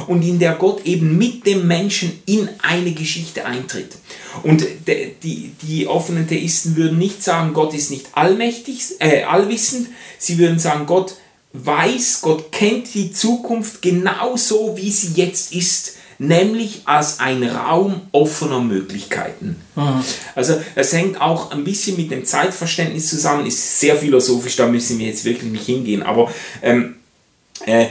und 0.06 0.22
in 0.22 0.38
der 0.38 0.54
Gott 0.54 0.84
eben 0.84 1.18
mit 1.18 1.46
dem 1.46 1.66
Menschen 1.66 2.22
in 2.26 2.48
eine 2.60 2.92
Geschichte 2.92 3.44
eintritt. 3.44 3.92
Und 4.42 4.64
die, 4.86 5.52
die 5.62 5.86
offenen 5.86 6.26
Theisten 6.26 6.76
würden 6.76 6.98
nicht 6.98 7.22
sagen, 7.22 7.54
Gott 7.54 7.74
ist 7.74 7.90
nicht 7.90 8.06
allmächtig, 8.12 8.82
äh, 8.98 9.24
allwissend, 9.24 9.88
sie 10.18 10.38
würden 10.38 10.58
sagen, 10.58 10.86
Gott 10.86 11.16
weiß, 11.52 12.20
Gott 12.22 12.50
kennt 12.50 12.94
die 12.94 13.12
Zukunft 13.12 13.82
genauso, 13.82 14.76
wie 14.76 14.90
sie 14.90 15.12
jetzt 15.14 15.52
ist 15.54 15.96
nämlich 16.22 16.82
als 16.84 17.18
ein 17.18 17.42
Raum 17.42 18.00
offener 18.12 18.60
Möglichkeiten. 18.60 19.56
Mhm. 19.74 20.04
Also 20.36 20.60
es 20.76 20.92
hängt 20.92 21.20
auch 21.20 21.50
ein 21.50 21.64
bisschen 21.64 21.96
mit 21.96 22.12
dem 22.12 22.24
Zeitverständnis 22.24 23.08
zusammen, 23.08 23.44
ist 23.44 23.80
sehr 23.80 23.96
philosophisch, 23.96 24.54
da 24.56 24.68
müssen 24.68 25.00
wir 25.00 25.08
jetzt 25.08 25.24
wirklich 25.24 25.50
nicht 25.50 25.66
hingehen, 25.66 26.02
aber 26.02 26.32
ähm, 26.62 26.96
äh, 27.66 27.86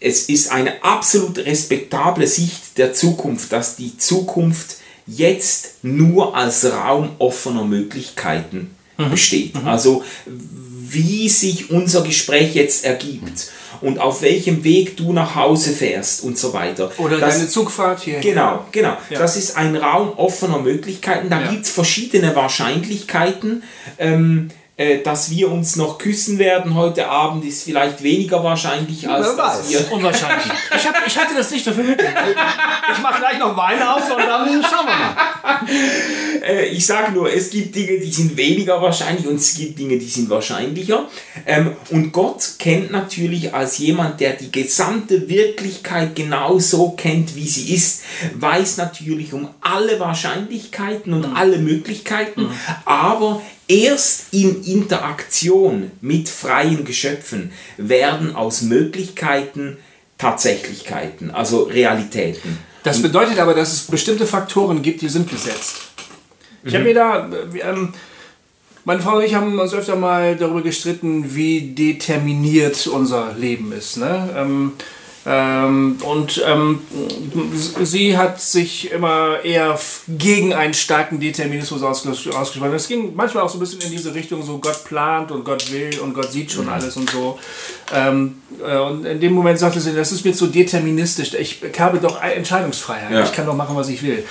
es 0.00 0.28
ist 0.28 0.52
eine 0.52 0.84
absolut 0.84 1.38
respektable 1.38 2.26
Sicht 2.26 2.76
der 2.76 2.92
Zukunft, 2.92 3.52
dass 3.52 3.76
die 3.76 3.96
Zukunft 3.96 4.76
jetzt 5.06 5.82
nur 5.82 6.36
als 6.36 6.64
Raum 6.70 7.10
offener 7.18 7.64
Möglichkeiten 7.64 8.70
mhm. 8.98 9.10
besteht. 9.10 9.54
Mhm. 9.54 9.66
Also 9.66 10.04
wie 10.26 11.28
sich 11.28 11.70
unser 11.70 12.02
Gespräch 12.02 12.54
jetzt 12.54 12.84
ergibt 12.84 13.50
und 13.80 13.98
auf 13.98 14.22
welchem 14.22 14.64
Weg 14.64 14.96
du 14.96 15.12
nach 15.12 15.34
Hause 15.34 15.70
fährst 15.70 16.22
und 16.22 16.38
so 16.38 16.52
weiter. 16.52 16.90
Oder 16.98 17.18
das, 17.18 17.36
deine 17.36 17.48
Zugfahrt 17.48 18.00
hier. 18.00 18.20
Genau, 18.20 18.64
genau. 18.72 18.96
Ja. 19.08 19.18
Das 19.18 19.36
ist 19.36 19.56
ein 19.56 19.76
Raum 19.76 20.12
offener 20.16 20.58
Möglichkeiten. 20.58 21.30
Da 21.30 21.40
ja. 21.40 21.50
gibt 21.50 21.64
es 21.64 21.70
verschiedene 21.70 22.34
Wahrscheinlichkeiten. 22.36 23.62
Ähm, 23.98 24.50
äh, 24.50 24.59
dass 25.04 25.30
wir 25.30 25.50
uns 25.50 25.76
noch 25.76 25.98
küssen 25.98 26.38
werden 26.38 26.74
heute 26.74 27.08
Abend, 27.08 27.44
ist 27.44 27.64
vielleicht 27.64 28.02
weniger 28.02 28.42
wahrscheinlich 28.42 29.08
als 29.08 29.26
Wer 29.26 29.36
dass 29.36 29.70
wir. 29.70 29.92
Unwahrscheinlich. 29.92 30.46
Ich, 30.74 30.86
hab, 30.86 31.06
ich 31.06 31.18
hatte 31.18 31.34
das 31.36 31.50
nicht 31.50 31.66
dafür 31.66 31.84
mit. 31.84 32.00
Ich 32.00 33.02
mache 33.02 33.20
gleich 33.20 33.38
noch 33.38 33.56
Wein 33.56 33.82
auf 33.82 34.10
und 34.10 34.18
dann 34.18 34.62
schauen 34.62 34.86
wir 34.86 34.96
mal. 34.96 35.16
Äh, 36.42 36.66
ich 36.66 36.86
sage 36.86 37.12
nur, 37.12 37.32
es 37.32 37.50
gibt 37.50 37.74
Dinge, 37.74 37.98
die 37.98 38.10
sind 38.10 38.36
weniger 38.36 38.80
wahrscheinlich 38.80 39.26
und 39.26 39.36
es 39.36 39.54
gibt 39.54 39.78
Dinge, 39.78 39.98
die 39.98 40.08
sind 40.08 40.30
wahrscheinlicher. 40.30 41.08
Ähm, 41.46 41.76
und 41.90 42.12
Gott 42.12 42.54
kennt 42.58 42.90
natürlich 42.90 43.54
als 43.54 43.78
jemand, 43.78 44.20
der 44.20 44.34
die 44.34 44.50
gesamte 44.50 45.28
Wirklichkeit 45.28 46.16
genauso 46.16 46.92
kennt, 46.92 47.36
wie 47.36 47.48
sie 47.48 47.74
ist, 47.74 48.02
weiß 48.34 48.78
natürlich 48.78 49.32
um 49.32 49.48
alle 49.60 50.00
Wahrscheinlichkeiten 50.00 51.12
und 51.12 51.28
mhm. 51.28 51.36
alle 51.36 51.58
Möglichkeiten, 51.58 52.42
mhm. 52.42 52.54
aber 52.84 53.42
Erst 53.70 54.34
in 54.34 54.64
Interaktion 54.64 55.92
mit 56.00 56.28
freien 56.28 56.84
Geschöpfen 56.84 57.52
werden 57.76 58.34
aus 58.34 58.62
Möglichkeiten 58.62 59.76
Tatsächlichkeiten, 60.18 61.30
also 61.30 61.62
Realitäten. 61.62 62.58
Das 62.82 63.00
bedeutet 63.00 63.38
aber, 63.38 63.54
dass 63.54 63.72
es 63.72 63.82
bestimmte 63.82 64.26
Faktoren 64.26 64.82
gibt, 64.82 65.02
die 65.02 65.08
sind 65.08 65.30
gesetzt. 65.30 65.76
Ich 66.64 66.72
mhm. 66.72 66.76
habe 66.78 66.84
mir 66.84 66.94
da, 66.94 67.30
ähm, 67.62 67.92
meine 68.84 69.00
Frau 69.00 69.18
und 69.18 69.22
ich 69.22 69.36
haben 69.36 69.56
uns 69.56 69.72
öfter 69.72 69.94
mal 69.94 70.34
darüber 70.34 70.62
gestritten, 70.62 71.36
wie 71.36 71.72
determiniert 71.72 72.88
unser 72.88 73.34
Leben 73.34 73.70
ist. 73.70 73.98
Ne? 73.98 74.30
Ähm, 74.36 74.72
ähm, 75.26 75.98
und 76.02 76.42
ähm, 76.46 76.80
sie 77.82 78.16
hat 78.16 78.40
sich 78.40 78.90
immer 78.90 79.44
eher 79.44 79.78
gegen 80.08 80.54
einen 80.54 80.72
starken 80.72 81.20
Determinismus 81.20 81.82
ausgesprochen. 81.82 82.74
Es 82.74 82.88
ging 82.88 83.14
manchmal 83.14 83.44
auch 83.44 83.50
so 83.50 83.58
ein 83.58 83.60
bisschen 83.60 83.82
in 83.82 83.90
diese 83.90 84.14
Richtung, 84.14 84.42
so 84.42 84.58
Gott 84.58 84.84
plant 84.84 85.30
und 85.30 85.44
Gott 85.44 85.70
will 85.70 85.90
und 86.00 86.14
Gott 86.14 86.32
sieht 86.32 86.50
schon 86.50 86.66
mhm. 86.66 86.72
alles 86.72 86.96
und 86.96 87.10
so. 87.10 87.38
Ähm, 87.94 88.36
äh, 88.66 88.78
und 88.78 89.04
in 89.04 89.20
dem 89.20 89.34
Moment 89.34 89.58
sagte 89.58 89.78
sie, 89.78 89.92
das 89.92 90.10
ist 90.10 90.24
mir 90.24 90.32
zu 90.32 90.46
deterministisch. 90.46 91.34
Ich 91.34 91.60
habe 91.78 91.98
doch 91.98 92.22
Entscheidungsfreiheit. 92.22 93.12
Ja. 93.12 93.24
Ich 93.24 93.32
kann 93.32 93.44
doch 93.44 93.54
machen, 93.54 93.76
was 93.76 93.90
ich 93.90 94.02
will. 94.02 94.24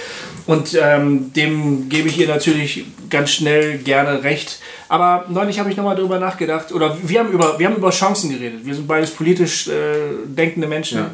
Und 0.48 0.76
ähm, 0.82 1.32
dem 1.34 1.90
gebe 1.90 2.10
ich 2.10 2.18
ihr 2.18 2.28
natürlich 2.28 2.86
ganz 3.12 3.30
schnell 3.30 3.78
gerne 3.78 4.24
recht. 4.24 4.60
Aber 4.90 5.26
neulich 5.30 5.60
habe 5.60 5.70
ich 5.70 5.78
nochmal 5.78 5.96
darüber 5.96 6.20
nachgedacht, 6.20 6.72
oder 6.72 6.98
wir 7.02 7.20
haben 7.20 7.32
über, 7.32 7.58
wir 7.58 7.68
haben 7.68 7.76
über 7.76 7.92
Chancen 7.92 8.30
geredet. 8.32 8.66
Wir 8.66 8.76
sind 8.76 8.88
beides 8.88 9.12
politisch 9.12 9.68
äh, 9.68 10.16
denkende 10.26 10.68
Menschen. 10.68 10.98
Ja. 10.98 11.12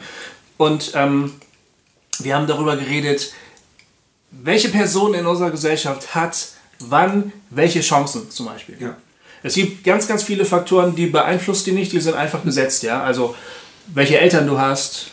Und 0.58 0.94
ähm, 0.96 1.34
wir 2.20 2.36
haben 2.36 2.48
darüber 2.48 2.78
geredet, 2.78 3.34
welche 4.32 4.70
Person 4.70 5.14
in 5.14 5.26
unserer 5.26 5.52
Gesellschaft 5.52 6.16
hat 6.16 6.56
wann 6.80 7.32
welche 7.50 7.82
Chancen 7.82 8.30
zum 8.30 8.48
Beispiel. 8.48 8.78
Ja. 8.80 8.96
Es 9.44 9.56
gibt 9.56 9.84
ganz, 9.84 10.08
ganz 10.08 10.24
viele 10.24 10.46
Faktoren, 10.46 10.96
die 10.96 11.08
beeinflussen 11.08 11.66
die 11.66 11.72
nicht, 11.72 11.92
die 11.92 12.00
sind 12.00 12.16
einfach 12.16 12.44
gesetzt. 12.44 12.84
Ja? 12.84 13.04
Also 13.04 13.36
welche 13.88 14.20
Eltern 14.20 14.48
du 14.48 14.60
hast, 14.60 15.12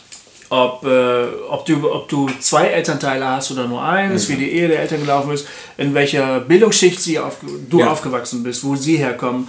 ob, 0.53 0.85
äh, 0.85 1.25
ob, 1.49 1.65
du, 1.65 1.91
ob 1.91 2.07
du 2.07 2.29
zwei 2.39 2.67
Elternteile 2.67 3.27
hast 3.27 3.51
oder 3.51 3.67
nur 3.67 3.81
eins, 3.81 4.29
mhm. 4.29 4.33
wie 4.33 4.37
die 4.37 4.51
Ehe 4.51 4.67
der 4.67 4.81
Eltern 4.81 4.99
gelaufen 4.99 5.31
ist, 5.31 5.47
in 5.77 5.95
welcher 5.95 6.41
Bildungsschicht 6.41 7.01
sie 7.01 7.17
auf, 7.17 7.37
du 7.69 7.79
ja. 7.79 7.87
aufgewachsen 7.87 8.43
bist, 8.43 8.63
wo 8.63 8.75
sie 8.75 8.97
herkommen, 8.97 9.47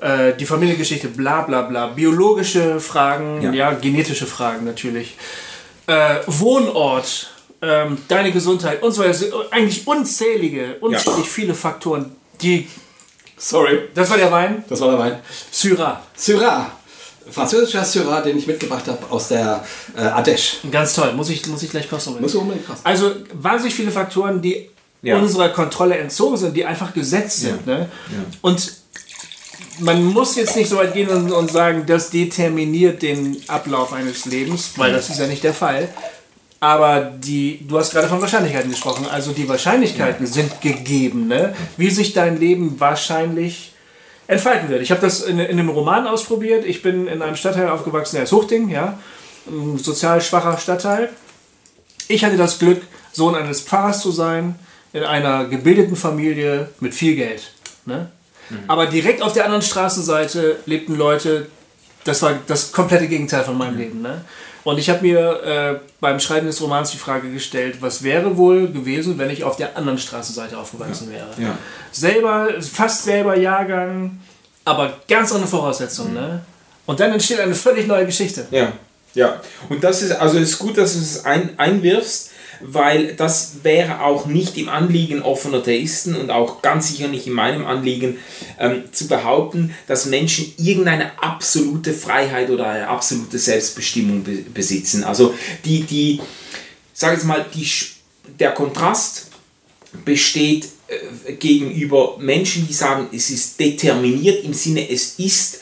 äh, 0.00 0.32
die 0.34 0.46
Familiengeschichte, 0.46 1.08
bla 1.08 1.42
bla 1.42 1.62
bla, 1.62 1.88
biologische 1.88 2.80
Fragen, 2.80 3.42
ja, 3.42 3.52
ja 3.52 3.72
genetische 3.72 4.26
Fragen 4.26 4.64
natürlich. 4.64 5.18
äh, 5.86 6.16
Wohnort, 6.26 7.30
ähm, 7.60 7.98
deine 8.08 8.32
Gesundheit 8.32 8.82
und 8.82 8.92
so 8.92 9.02
weiter. 9.02 9.14
sind 9.14 9.34
Eigentlich 9.50 9.86
unzählige, 9.86 10.76
unzählig 10.80 11.28
viele 11.28 11.54
Faktoren, 11.54 12.16
die. 12.40 12.68
Sorry, 13.36 13.82
Das 13.94 14.08
war 14.08 14.16
der 14.16 14.32
Wein. 14.32 14.64
das 14.68 14.80
war 14.80 14.90
der 14.92 14.98
Wein. 14.98 15.18
Syrah. 15.50 16.02
Syrah. 16.16 16.72
Französischer 17.30 17.84
Syrah, 17.84 18.20
den 18.20 18.38
ich 18.38 18.46
mitgebracht 18.46 18.86
habe 18.88 18.98
aus 19.10 19.28
der 19.28 19.64
äh, 19.96 20.00
Ardèche. 20.00 20.56
Ganz 20.70 20.94
toll. 20.94 21.12
Muss 21.14 21.30
ich, 21.30 21.46
muss 21.46 21.62
ich 21.62 21.70
gleich 21.70 21.88
kosten. 21.88 22.20
Muss 22.20 22.34
unbedingt 22.34 22.66
kosten. 22.66 22.86
Also 22.86 23.12
wahnsinnig 23.34 23.74
viele 23.74 23.90
Faktoren, 23.90 24.40
die 24.42 24.68
Ja. 25.02 25.16
unserer 25.18 25.50
Kontrolle 25.50 25.96
entzogen 25.98 26.36
sind, 26.36 26.56
die 26.56 26.64
einfach 26.64 26.92
gesetzt 26.94 27.40
sind. 27.40 27.66
Ne? 27.66 27.88
Und 28.40 28.72
man 29.80 30.02
muss 30.04 30.34
jetzt 30.36 30.56
nicht 30.56 30.68
so 30.68 30.76
weit 30.76 30.92
gehen 30.94 31.08
und, 31.08 31.30
und 31.30 31.50
sagen, 31.50 31.84
das 31.86 32.10
determiniert 32.10 33.02
den 33.02 33.36
Ablauf 33.46 33.92
eines 33.92 34.24
Lebens, 34.24 34.72
weil 34.76 34.92
das 34.92 35.08
ist 35.08 35.20
ja 35.20 35.26
nicht 35.26 35.44
der 35.44 35.54
Fall. 35.54 35.88
Aber 36.60 37.00
die, 37.00 37.64
du 37.68 37.78
hast 37.78 37.92
gerade 37.92 38.08
von 38.08 38.20
Wahrscheinlichkeiten 38.20 38.70
gesprochen, 38.70 39.06
also 39.08 39.30
die 39.30 39.48
Wahrscheinlichkeiten 39.48 40.26
sind 40.26 40.60
gegeben, 40.60 41.28
ne? 41.28 41.54
wie 41.76 41.90
sich 41.90 42.12
dein 42.12 42.40
Leben 42.40 42.80
wahrscheinlich 42.80 43.72
entfalten 44.28 44.68
wird. 44.68 44.82
Ich 44.82 44.92
habe 44.92 45.00
das 45.00 45.22
in, 45.22 45.40
in 45.40 45.58
einem 45.58 45.70
Roman 45.70 46.06
ausprobiert. 46.06 46.64
Ich 46.64 46.82
bin 46.82 47.08
in 47.08 47.22
einem 47.22 47.34
Stadtteil 47.34 47.68
aufgewachsen, 47.68 48.16
der 48.16 48.24
ist 48.24 48.32
Huchting, 48.32 48.68
ja, 48.68 48.98
ein 49.48 49.78
sozial 49.78 50.20
schwacher 50.20 50.56
Stadtteil. 50.58 51.08
Ich 52.06 52.24
hatte 52.24 52.36
das 52.36 52.58
Glück, 52.58 52.82
Sohn 53.12 53.34
eines 53.34 53.62
Pfarrers 53.62 54.00
zu 54.00 54.12
sein, 54.12 54.54
in 54.92 55.02
einer 55.02 55.46
gebildeten 55.46 55.96
Familie 55.96 56.68
mit 56.80 56.94
viel 56.94 57.16
Geld. 57.16 57.50
Ne? 57.86 58.10
Aber 58.66 58.86
direkt 58.86 59.22
auf 59.22 59.32
der 59.32 59.44
anderen 59.44 59.62
Straßenseite 59.62 60.58
lebten 60.66 60.94
Leute, 60.96 61.48
das 62.04 62.22
war 62.22 62.38
das 62.46 62.72
komplette 62.72 63.08
Gegenteil 63.08 63.44
von 63.44 63.58
meinem 63.58 63.76
Leben. 63.76 64.02
Ne? 64.02 64.24
Und 64.68 64.76
ich 64.76 64.90
habe 64.90 65.00
mir 65.00 65.42
äh, 65.44 65.78
beim 65.98 66.20
Schreiben 66.20 66.46
des 66.46 66.60
Romans 66.60 66.90
die 66.90 66.98
Frage 66.98 67.32
gestellt, 67.32 67.78
was 67.80 68.02
wäre 68.02 68.36
wohl 68.36 68.70
gewesen, 68.70 69.16
wenn 69.16 69.30
ich 69.30 69.42
auf 69.42 69.56
der 69.56 69.74
anderen 69.78 69.98
Straßenseite 69.98 70.58
aufgewachsen 70.58 71.10
wäre. 71.10 71.28
Ja. 71.38 71.56
Selber, 71.90 72.50
fast 72.60 73.04
selber 73.04 73.34
Jahrgang, 73.38 74.20
aber 74.66 74.98
ganz 75.08 75.32
andere 75.32 75.48
Voraussetzungen. 75.48 76.12
Ne? 76.12 76.42
Und 76.84 77.00
dann 77.00 77.12
entsteht 77.12 77.40
eine 77.40 77.54
völlig 77.54 77.86
neue 77.86 78.04
Geschichte. 78.04 78.46
Ja, 78.50 78.74
ja. 79.14 79.40
Und 79.70 79.82
das 79.82 80.02
ist, 80.02 80.12
also 80.12 80.36
es 80.38 80.50
ist 80.50 80.58
gut, 80.58 80.76
dass 80.76 80.92
du 80.92 80.98
es 80.98 81.24
ein, 81.24 81.58
einwirfst, 81.58 82.32
weil 82.60 83.14
das 83.14 83.58
wäre 83.62 84.02
auch 84.02 84.26
nicht 84.26 84.56
im 84.56 84.68
Anliegen 84.68 85.22
offener 85.22 85.62
Theisten 85.62 86.16
und 86.16 86.30
auch 86.30 86.62
ganz 86.62 86.88
sicher 86.88 87.08
nicht 87.08 87.26
in 87.26 87.32
meinem 87.32 87.66
Anliegen 87.66 88.18
ähm, 88.58 88.84
zu 88.92 89.08
behaupten, 89.08 89.74
dass 89.86 90.06
Menschen 90.06 90.52
irgendeine 90.56 91.22
absolute 91.22 91.92
Freiheit 91.92 92.50
oder 92.50 92.68
eine 92.68 92.88
absolute 92.88 93.38
Selbstbestimmung 93.38 94.24
be 94.24 94.44
besitzen. 94.52 95.04
Also 95.04 95.34
die, 95.64 95.82
die, 95.82 96.20
sag 96.92 97.12
jetzt 97.12 97.24
mal, 97.24 97.44
die, 97.54 97.68
der 98.38 98.52
Kontrast 98.52 99.30
besteht 100.04 100.68
äh, 100.88 101.34
gegenüber 101.34 102.16
Menschen, 102.18 102.66
die 102.66 102.74
sagen, 102.74 103.08
es 103.12 103.30
ist 103.30 103.58
determiniert 103.60 104.44
im 104.44 104.54
Sinne, 104.54 104.88
es 104.90 105.18
ist 105.18 105.60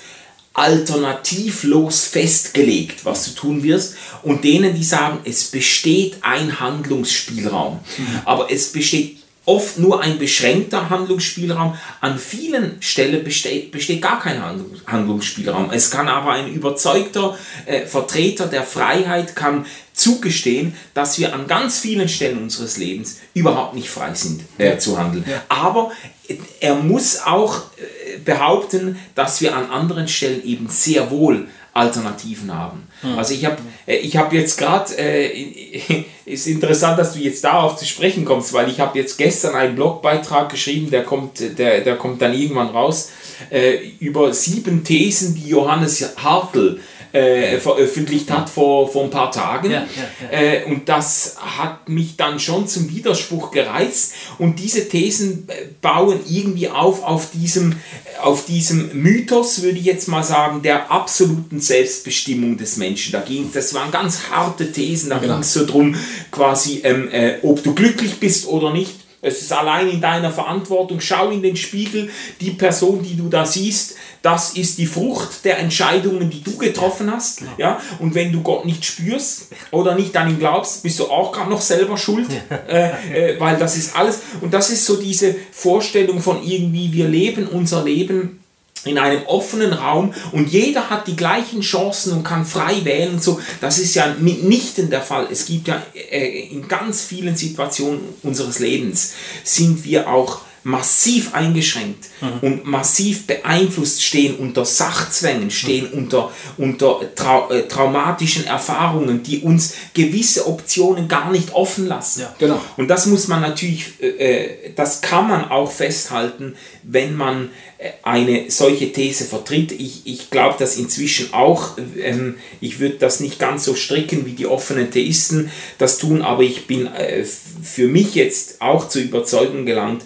alternativlos 0.56 2.04
festgelegt, 2.04 3.04
was 3.04 3.26
du 3.26 3.30
tun 3.32 3.62
wirst, 3.62 3.94
und 4.22 4.42
denen, 4.42 4.74
die 4.74 4.84
sagen, 4.84 5.18
es 5.24 5.44
besteht 5.44 6.16
ein 6.22 6.58
Handlungsspielraum. 6.58 7.80
Aber 8.24 8.50
es 8.50 8.72
besteht 8.72 9.18
oft 9.44 9.78
nur 9.78 10.00
ein 10.00 10.18
beschränkter 10.18 10.88
Handlungsspielraum. 10.90 11.76
An 12.00 12.18
vielen 12.18 12.80
Stellen 12.80 13.22
besteht, 13.22 13.70
besteht 13.70 14.02
gar 14.02 14.18
kein 14.18 14.42
Handlungs- 14.42 14.80
Handlungsspielraum. 14.86 15.70
Es 15.70 15.90
kann 15.90 16.08
aber 16.08 16.32
ein 16.32 16.52
überzeugter 16.52 17.38
äh, 17.66 17.86
Vertreter 17.86 18.46
der 18.46 18.64
Freiheit 18.64 19.36
kann 19.36 19.66
zugestehen, 19.92 20.74
dass 20.94 21.18
wir 21.18 21.32
an 21.32 21.46
ganz 21.46 21.78
vielen 21.78 22.08
Stellen 22.08 22.38
unseres 22.38 22.76
Lebens 22.76 23.18
überhaupt 23.34 23.74
nicht 23.74 23.88
frei 23.88 24.14
sind 24.14 24.42
äh, 24.58 24.78
zu 24.78 24.98
handeln. 24.98 25.24
Aber 25.48 25.92
äh, 26.28 26.36
er 26.60 26.74
muss 26.74 27.20
auch 27.20 27.62
äh, 27.78 27.95
behaupten, 28.24 28.98
dass 29.14 29.40
wir 29.40 29.56
an 29.56 29.70
anderen 29.70 30.09
Stellen 30.09 30.44
eben 30.44 30.68
sehr 30.68 31.10
wohl 31.10 31.48
Alternativen 31.72 32.55
haben. 32.55 32.88
Also 33.16 33.34
ich 33.34 33.44
habe 33.44 33.59
äh, 33.86 33.97
ich 33.97 34.16
hab 34.16 34.32
jetzt 34.32 34.56
gerade, 34.56 34.97
äh, 34.98 36.05
ist 36.24 36.47
interessant, 36.47 36.98
dass 36.98 37.12
du 37.12 37.20
jetzt 37.20 37.44
darauf 37.44 37.76
zu 37.76 37.84
sprechen 37.84 38.24
kommst, 38.24 38.52
weil 38.55 38.70
ich 38.70 38.80
habe 38.80 38.98
jetzt 38.98 39.18
gestern 39.18 39.55
einen 39.55 39.76
Blogbeitrag 39.76 40.48
geschrieben, 40.48 40.90
der 40.90 41.05
kommt, 41.05 41.59
der, 41.59 41.82
der 41.82 41.97
kommt 41.97 42.22
dann 42.22 42.32
irgendwann 42.32 42.68
raus, 42.68 43.10
äh, 43.51 43.76
über 44.01 44.32
sieben 44.32 44.84
Thesen, 44.84 45.34
die 45.34 45.51
Johannes 45.51 46.16
Hartl 46.16 46.80
äh, 47.16 47.59
veröffentlicht 47.59 48.30
hat 48.30 48.51
vor, 48.51 48.90
vor 48.90 49.05
ein 49.05 49.10
paar 49.10 49.32
Tagen. 49.32 49.70
Ja, 49.70 49.86
ja, 50.30 50.38
Äh, 50.38 50.64
und 50.64 50.88
das 50.88 51.36
hat 51.38 51.88
mich 51.88 52.16
dann 52.16 52.38
schon 52.38 52.68
zum 52.68 52.90
Widerspruch 52.90 53.51
gereizt. 53.51 54.14
Und 54.38 54.59
diese 54.59 54.88
Thesen 54.88 55.48
äh, 55.48 55.66
bauen 55.80 56.20
irgendwie 56.28 56.68
auf 56.68 57.02
auf 57.02 57.30
diesem, 57.30 57.76
auf 58.22 58.47
diesem 58.47 58.90
Mythos, 59.01 59.62
würde 59.62 59.78
ich 59.78 59.84
jetzt 59.84 60.09
mal 60.09 60.22
sagen, 60.22 60.62
der 60.62 60.90
absoluten 60.90 61.60
Selbstbestimmung 61.60 62.56
des 62.56 62.76
Menschen. 62.76 63.12
Da 63.12 63.20
ging, 63.20 63.51
das 63.52 63.74
waren 63.74 63.90
ganz 63.90 64.30
harte 64.30 64.72
Thesen, 64.72 65.10
da 65.10 65.18
ging 65.18 65.30
es 65.30 65.52
so 65.52 65.66
drum, 65.66 65.94
quasi, 66.30 66.80
ähm, 66.84 67.09
äh, 67.10 67.38
ob 67.43 67.62
du 67.62 67.74
glücklich 67.74 68.18
bist 68.18 68.47
oder 68.47 68.72
nicht. 68.72 69.06
Es 69.22 69.43
ist 69.43 69.52
allein 69.52 69.88
in 69.88 70.01
deiner 70.01 70.30
Verantwortung. 70.30 71.01
Schau 71.01 71.30
in 71.30 71.43
den 71.43 71.56
Spiegel. 71.56 72.10
Die 72.40 72.51
Person, 72.51 73.02
die 73.02 73.16
du 73.16 73.28
da 73.28 73.44
siehst, 73.44 73.97
das 74.26 74.54
ist 74.54 74.78
die 74.78 74.86
Frucht 74.86 75.44
der 75.44 75.60
Entscheidungen, 75.60 76.28
die 76.28 76.42
du 76.42 76.56
getroffen 76.56 77.12
hast. 77.12 77.42
Ja? 77.58 77.80
Und 78.00 78.16
wenn 78.16 78.32
du 78.32 78.42
Gott 78.42 78.64
nicht 78.64 78.84
spürst 78.84 79.52
oder 79.70 79.94
nicht 79.94 80.16
an 80.16 80.28
ihn 80.28 80.40
glaubst, 80.40 80.82
bist 80.82 80.98
du 80.98 81.04
auch 81.04 81.30
gerade 81.30 81.48
noch 81.48 81.60
selber 81.60 81.96
schuld. 81.96 82.26
Äh, 82.68 83.34
äh, 83.34 83.40
weil 83.40 83.58
das 83.58 83.76
ist 83.76 83.94
alles. 83.94 84.20
Und 84.40 84.52
das 84.52 84.70
ist 84.70 84.84
so 84.84 84.96
diese 84.96 85.36
Vorstellung 85.52 86.20
von 86.20 86.42
irgendwie, 86.42 86.92
wir 86.92 87.06
leben 87.06 87.46
unser 87.46 87.84
Leben 87.84 88.40
in 88.84 88.98
einem 88.98 89.24
offenen 89.26 89.72
Raum 89.72 90.14
und 90.32 90.48
jeder 90.50 90.90
hat 90.90 91.06
die 91.06 91.16
gleichen 91.16 91.60
Chancen 91.60 92.12
und 92.12 92.24
kann 92.24 92.44
frei 92.44 92.84
wählen 92.84 93.20
so. 93.20 93.40
Das 93.60 93.78
ist 93.78 93.94
ja 93.94 94.14
mitnichten 94.18 94.90
der 94.90 95.02
Fall. 95.02 95.28
Es 95.30 95.46
gibt 95.46 95.68
ja 95.68 95.82
äh, 95.94 96.48
in 96.48 96.66
ganz 96.66 97.02
vielen 97.02 97.36
Situationen 97.36 98.00
unseres 98.22 98.58
Lebens 98.58 99.12
sind 99.44 99.84
wir 99.84 100.08
auch 100.08 100.40
massiv 100.66 101.32
eingeschränkt 101.32 102.09
und 102.40 102.64
massiv 102.64 103.28
beeinflusst, 103.28 104.02
stehen 104.02 104.34
unter 104.34 104.64
Sachzwängen, 104.64 105.52
stehen 105.52 105.86
unter, 105.93 106.32
unter 106.59 107.02
trau 107.14 107.48
äh, 107.51 107.68
traumatischen 107.68 108.47
Erfahrungen, 108.47 109.22
die 109.22 109.43
uns 109.43 109.74
gewisse 109.94 110.48
Optionen 110.48 111.06
gar 111.06 111.30
nicht 111.30 111.55
offen 111.55 111.86
lassen. 111.86 112.22
Ja. 112.22 112.34
Genau. 112.40 112.60
Und 112.76 112.88
das 112.88 113.06
muss 113.06 113.28
man 113.28 113.43
natürlich, 113.43 113.93
äh, 114.01 114.09
äh, 114.09 114.72
das 114.74 115.02
kann 115.02 115.28
man 115.28 115.52
auch 115.52 115.70
festhalten, 115.70 116.56
wenn 116.82 117.14
man 117.14 117.51
äh, 117.78 117.90
eine 118.02 118.51
solche 118.51 118.93
These 118.93 119.24
vertritt. 119.24 119.70
Ich, 119.70 120.02
ich 120.05 120.30
glaube 120.30 120.56
das 120.59 120.76
inzwischen 120.76 121.32
auch. 121.32 121.78
Ähm, 121.97 122.38
ich 122.60 122.80
würde 122.80 122.97
das 122.97 123.20
nicht 123.20 123.38
ganz 123.38 123.64
so 123.64 123.76
stricken, 123.76 124.26
wie 124.26 124.32
die 124.32 124.47
offenen 124.47 124.90
Theisten 124.90 125.51
das 125.78 125.98
tun, 125.98 126.22
aber 126.22 126.43
ich 126.43 126.66
bin 126.66 126.86
äh, 126.86 127.24
für 127.62 127.88
mich 127.88 128.14
jetzt 128.14 128.62
auch 128.62 128.88
zur 128.88 129.02
Überzeugung 129.02 129.66
gelangt, 129.66 130.05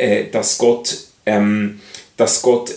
äh, 0.00 0.30
dass 0.30 0.58
Gott, 0.58 0.98
ähm, 1.26 1.80
dass 2.16 2.42
Gott 2.42 2.74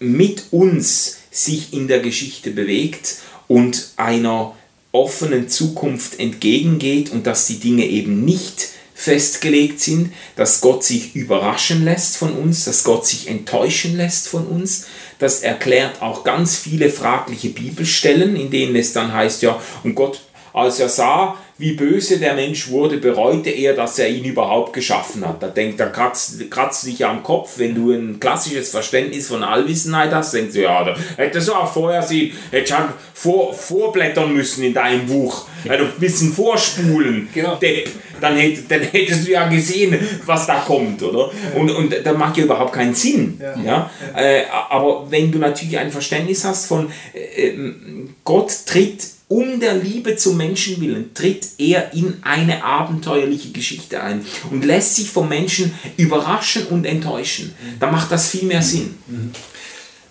mit 0.00 0.44
uns 0.50 1.18
sich 1.30 1.72
in 1.72 1.86
der 1.88 2.00
Geschichte 2.00 2.50
bewegt 2.50 3.18
und 3.46 3.90
einer 3.96 4.54
offenen 4.90 5.48
Zukunft 5.48 6.18
entgegengeht 6.18 7.10
und 7.10 7.26
dass 7.26 7.46
die 7.46 7.60
Dinge 7.60 7.86
eben 7.86 8.24
nicht 8.24 8.68
festgelegt 8.94 9.80
sind, 9.80 10.12
dass 10.36 10.60
Gott 10.60 10.84
sich 10.84 11.16
überraschen 11.16 11.84
lässt 11.84 12.16
von 12.16 12.32
uns, 12.34 12.64
dass 12.64 12.84
Gott 12.84 13.06
sich 13.06 13.28
enttäuschen 13.28 13.96
lässt 13.96 14.28
von 14.28 14.46
uns. 14.46 14.86
Das 15.18 15.40
erklärt 15.40 16.02
auch 16.02 16.24
ganz 16.24 16.56
viele 16.56 16.90
fragliche 16.90 17.48
Bibelstellen, 17.48 18.36
in 18.36 18.50
denen 18.50 18.76
es 18.76 18.92
dann 18.92 19.12
heißt, 19.12 19.42
ja, 19.42 19.60
und 19.82 19.94
Gott, 19.94 20.20
als 20.52 20.78
er 20.78 20.88
sah, 20.88 21.36
wie 21.62 21.74
böse 21.74 22.18
der 22.18 22.34
Mensch 22.34 22.70
wurde, 22.70 22.96
bereute 22.96 23.48
er, 23.48 23.74
dass 23.74 23.96
er 23.96 24.08
ihn 24.08 24.24
überhaupt 24.24 24.72
geschaffen 24.72 25.24
hat. 25.24 25.40
Da 25.40 25.46
denkt, 25.46 25.78
da 25.78 25.86
kratzt, 25.86 26.50
kratzt 26.50 26.84
dich 26.84 27.06
am 27.06 27.22
Kopf, 27.22 27.52
wenn 27.58 27.76
du 27.76 27.92
ein 27.92 28.18
klassisches 28.18 28.70
Verständnis 28.70 29.28
von 29.28 29.44
Allwissenheit 29.44 30.12
hast, 30.12 30.34
denkst 30.34 30.54
du, 30.54 30.62
ja, 30.62 30.82
da 30.82 30.96
hättest 31.16 31.46
du 31.46 31.54
auch 31.54 31.72
vorher 31.72 32.02
sehen, 32.02 32.32
hättest 32.50 32.74
vor, 33.14 33.54
vorblättern 33.54 34.32
müssen 34.34 34.64
in 34.64 34.74
deinem 34.74 35.06
Buch, 35.06 35.46
also 35.68 35.84
ein 35.84 36.00
bisschen 36.00 36.32
vorspulen, 36.32 37.28
Genau. 37.32 37.54
Depp, 37.54 37.90
dann, 38.20 38.36
hätt, 38.36 38.68
dann 38.68 38.80
hättest 38.80 39.28
du 39.28 39.30
ja 39.30 39.46
gesehen, 39.46 39.96
was 40.26 40.48
da 40.48 40.56
kommt, 40.66 41.00
oder? 41.00 41.30
Und, 41.54 41.70
und 41.70 41.94
das 42.04 42.16
macht 42.16 42.38
ja 42.38 42.44
überhaupt 42.44 42.72
keinen 42.72 42.94
Sinn. 42.94 43.40
Ja. 43.64 43.88
Äh, 44.16 44.42
aber 44.68 45.06
wenn 45.10 45.30
du 45.30 45.38
natürlich 45.38 45.78
ein 45.78 45.92
Verständnis 45.92 46.44
hast 46.44 46.66
von 46.66 46.90
äh, 47.14 47.50
ähm, 47.50 48.14
Gott 48.24 48.66
tritt 48.66 49.04
um 49.32 49.60
der 49.60 49.74
Liebe 49.74 50.16
zum 50.16 50.36
Menschen 50.36 50.78
willen, 50.82 51.14
tritt 51.14 51.48
er 51.56 51.94
in 51.94 52.18
eine 52.22 52.62
abenteuerliche 52.62 53.50
Geschichte 53.50 54.02
ein 54.02 54.24
und 54.50 54.62
lässt 54.62 54.96
sich 54.96 55.08
vom 55.08 55.26
Menschen 55.28 55.72
überraschen 55.96 56.66
und 56.66 56.84
enttäuschen. 56.84 57.54
Da 57.80 57.90
macht 57.90 58.12
das 58.12 58.28
viel 58.28 58.44
mehr 58.44 58.60
Sinn. 58.60 58.94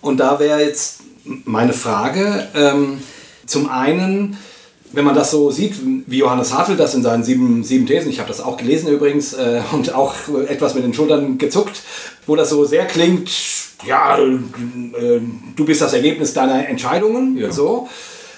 Und 0.00 0.18
da 0.18 0.40
wäre 0.40 0.60
jetzt 0.60 1.00
meine 1.44 1.72
Frage, 1.72 2.48
ähm, 2.54 2.98
zum 3.46 3.70
einen, 3.70 4.36
wenn 4.92 5.04
man 5.04 5.14
das 5.14 5.30
so 5.30 5.52
sieht, 5.52 5.74
wie 6.08 6.18
Johannes 6.18 6.52
Hartl 6.52 6.74
das 6.76 6.94
in 6.94 7.04
seinen 7.04 7.22
sieben, 7.22 7.62
sieben 7.62 7.86
Thesen, 7.86 8.10
ich 8.10 8.18
habe 8.18 8.28
das 8.28 8.40
auch 8.40 8.56
gelesen 8.56 8.88
übrigens 8.88 9.34
äh, 9.34 9.60
und 9.70 9.94
auch 9.94 10.14
etwas 10.48 10.74
mit 10.74 10.82
den 10.82 10.94
Schultern 10.94 11.38
gezuckt, 11.38 11.80
wo 12.26 12.34
das 12.34 12.50
so 12.50 12.64
sehr 12.64 12.86
klingt, 12.86 13.30
ja, 13.86 14.18
äh, 14.18 15.20
du 15.56 15.64
bist 15.64 15.80
das 15.80 15.92
Ergebnis 15.92 16.32
deiner 16.34 16.68
Entscheidungen, 16.68 17.36
Ja. 17.36 17.52
so. 17.52 17.88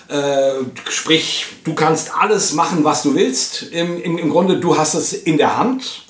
Äh, 0.08 0.64
sprich, 0.90 1.46
du 1.64 1.74
kannst 1.74 2.14
alles 2.14 2.52
machen, 2.52 2.84
was 2.84 3.02
du 3.02 3.14
willst. 3.14 3.62
Im, 3.64 4.02
im, 4.02 4.18
Im 4.18 4.30
Grunde, 4.30 4.58
du 4.58 4.76
hast 4.76 4.94
es 4.94 5.12
in 5.12 5.38
der 5.38 5.56
Hand. 5.56 6.04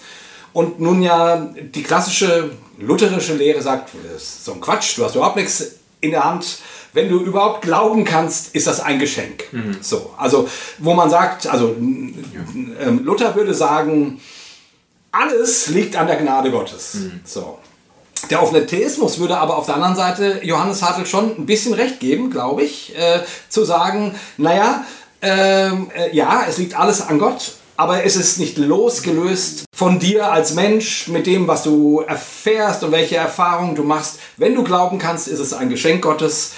Und 0.52 0.80
nun 0.80 1.02
ja, 1.02 1.36
die 1.36 1.82
klassische 1.82 2.50
lutherische 2.78 3.34
Lehre 3.34 3.60
sagt, 3.62 3.90
das 4.12 4.22
ist 4.22 4.44
so 4.44 4.52
ein 4.52 4.60
Quatsch, 4.60 4.96
du 4.96 5.04
hast 5.04 5.14
überhaupt 5.16 5.36
nichts 5.36 5.64
in 6.00 6.10
der 6.12 6.24
Hand. 6.24 6.58
Wenn 6.92 7.08
du 7.08 7.18
überhaupt 7.20 7.62
glauben 7.62 8.04
kannst, 8.04 8.54
ist 8.54 8.68
das 8.68 8.78
ein 8.80 9.00
Geschenk. 9.00 9.44
So, 9.80 10.14
also 10.16 10.48
wo 10.78 10.94
man 10.94 11.10
sagt, 11.10 11.48
also 11.48 11.74
ähm, 11.76 13.00
Luther 13.04 13.34
würde 13.34 13.52
sagen, 13.52 14.20
alles 15.10 15.68
liegt 15.68 15.96
an 15.96 16.06
der 16.06 16.16
Gnade 16.16 16.50
Gottes. 16.52 16.92
So. 17.24 17.58
Der 18.30 18.42
offene 18.42 18.66
Theismus 18.66 19.18
würde 19.18 19.36
aber 19.38 19.56
auf 19.56 19.66
der 19.66 19.76
anderen 19.76 19.96
Seite 19.96 20.40
Johannes 20.42 20.82
Hartl 20.82 21.06
schon 21.06 21.36
ein 21.38 21.46
bisschen 21.46 21.74
recht 21.74 22.00
geben, 22.00 22.30
glaube 22.30 22.62
ich, 22.62 22.96
äh, 22.96 23.20
zu 23.48 23.64
sagen, 23.64 24.14
naja, 24.36 24.84
ähm, 25.22 25.90
äh, 25.96 26.14
ja, 26.14 26.44
es 26.48 26.58
liegt 26.58 26.78
alles 26.78 27.00
an 27.00 27.18
Gott, 27.18 27.54
aber 27.76 28.04
es 28.04 28.16
ist 28.16 28.38
nicht 28.38 28.58
losgelöst 28.58 29.64
von 29.74 29.98
dir 29.98 30.30
als 30.30 30.54
Mensch, 30.54 31.08
mit 31.08 31.26
dem, 31.26 31.48
was 31.48 31.62
du 31.62 32.00
erfährst 32.00 32.84
und 32.84 32.92
welche 32.92 33.16
Erfahrungen 33.16 33.74
du 33.74 33.82
machst. 33.82 34.20
Wenn 34.36 34.54
du 34.54 34.62
glauben 34.62 34.98
kannst, 34.98 35.28
ist 35.28 35.40
es 35.40 35.52
ein 35.52 35.70
Geschenk 35.70 36.02
Gottes, 36.02 36.52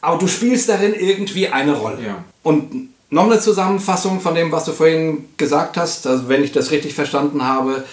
aber 0.00 0.18
du 0.18 0.28
spielst 0.28 0.68
darin 0.68 0.94
irgendwie 0.94 1.48
eine 1.48 1.74
Rolle. 1.74 1.98
Ja. 2.06 2.24
Und 2.42 2.90
noch 3.10 3.24
eine 3.24 3.40
Zusammenfassung 3.40 4.20
von 4.20 4.34
dem, 4.34 4.52
was 4.52 4.64
du 4.64 4.72
vorhin 4.72 5.28
gesagt 5.36 5.76
hast, 5.76 6.06
also 6.06 6.28
wenn 6.28 6.44
ich 6.44 6.52
das 6.52 6.70
richtig 6.70 6.94
verstanden 6.94 7.44
habe, 7.44 7.84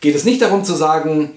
geht 0.00 0.14
es 0.14 0.24
nicht 0.24 0.42
darum 0.42 0.64
zu 0.64 0.74
sagen, 0.74 1.30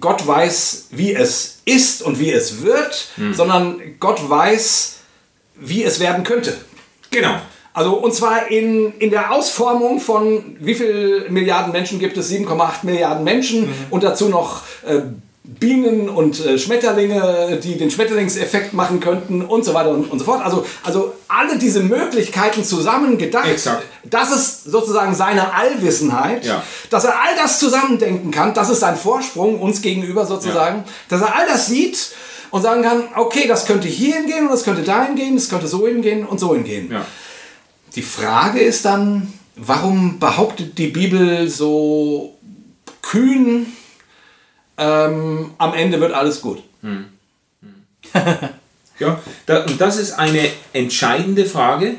Gott 0.00 0.26
weiß, 0.26 0.88
wie 0.90 1.14
es 1.14 1.62
ist 1.64 2.02
und 2.02 2.20
wie 2.20 2.30
es 2.30 2.62
wird, 2.62 3.08
sondern 3.32 3.80
Gott 3.98 4.28
weiß, 4.28 4.98
wie 5.54 5.84
es 5.84 6.00
werden 6.00 6.24
könnte. 6.24 6.56
Genau. 7.10 7.36
Also 7.72 7.94
und 7.94 8.14
zwar 8.14 8.50
in, 8.50 8.92
in 8.98 9.10
der 9.10 9.32
Ausformung 9.32 9.98
von 9.98 10.56
wie 10.60 10.74
viel 10.74 11.26
Milliarden 11.30 11.72
Menschen 11.72 11.98
gibt 11.98 12.16
es? 12.16 12.30
7,8 12.30 12.84
Milliarden 12.84 13.24
Menschen 13.24 13.68
und 13.90 14.04
dazu 14.04 14.28
noch 14.28 14.62
äh, 14.86 15.00
Bienen 15.46 16.08
und 16.08 16.44
äh, 16.44 16.58
Schmetterlinge, 16.58 17.60
die 17.62 17.76
den 17.76 17.90
Schmetterlingseffekt 17.90 18.72
machen 18.72 18.98
könnten 19.00 19.42
und 19.42 19.62
so 19.62 19.74
weiter 19.74 19.90
und, 19.90 20.10
und 20.10 20.18
so 20.18 20.24
fort. 20.24 20.42
Also, 20.42 20.64
also 20.82 21.12
alle 21.28 21.58
diese 21.58 21.80
Möglichkeiten 21.80 22.64
zusammen 22.64 23.18
gedacht. 23.18 23.46
Exakt. 23.48 23.82
Das 24.04 24.30
ist 24.34 24.64
sozusagen 24.64 25.14
seine 25.14 25.52
Allwissenheit, 25.52 26.46
Ja. 26.46 26.62
dass 26.88 27.04
er 27.04 27.12
all 27.20 27.36
das 27.36 27.58
zusammendenken 27.58 28.30
kann. 28.30 28.54
Das 28.54 28.70
ist 28.70 28.80
sein 28.80 28.96
Vorsprung 28.96 29.60
uns 29.60 29.82
gegenüber 29.82 30.24
sozusagen, 30.24 30.84
dass 31.10 31.20
er 31.20 31.34
all 31.36 31.46
das 31.46 31.66
sieht 31.66 32.12
und 32.50 32.62
sagen 32.62 32.82
kann, 32.82 33.02
okay, 33.14 33.46
das 33.46 33.66
könnte 33.66 33.86
hier 33.86 34.14
hingehen 34.14 34.46
und 34.46 34.52
das 34.52 34.64
könnte 34.64 34.82
dahin 34.82 35.14
gehen, 35.14 35.34
das 35.34 35.50
könnte 35.50 35.66
so 35.68 35.86
hingehen 35.86 36.24
und 36.24 36.40
so 36.40 36.54
hingehen. 36.54 36.90
Ja. 36.90 37.04
Die 37.96 38.02
Frage 38.02 38.60
ist 38.60 38.86
dann, 38.86 39.30
warum 39.56 40.18
behauptet 40.18 40.78
die 40.78 40.86
Bibel 40.88 41.48
so 41.50 42.38
kühn, 43.02 43.66
ähm, 44.78 45.50
am 45.58 45.74
Ende 45.74 46.00
wird 46.00 46.12
alles 46.12 46.40
gut? 46.40 46.62
Ja, 48.98 49.20
da, 49.46 49.64
und 49.64 49.80
das 49.80 49.98
ist 49.98 50.12
eine 50.12 50.48
entscheidende 50.72 51.46
Frage, 51.46 51.96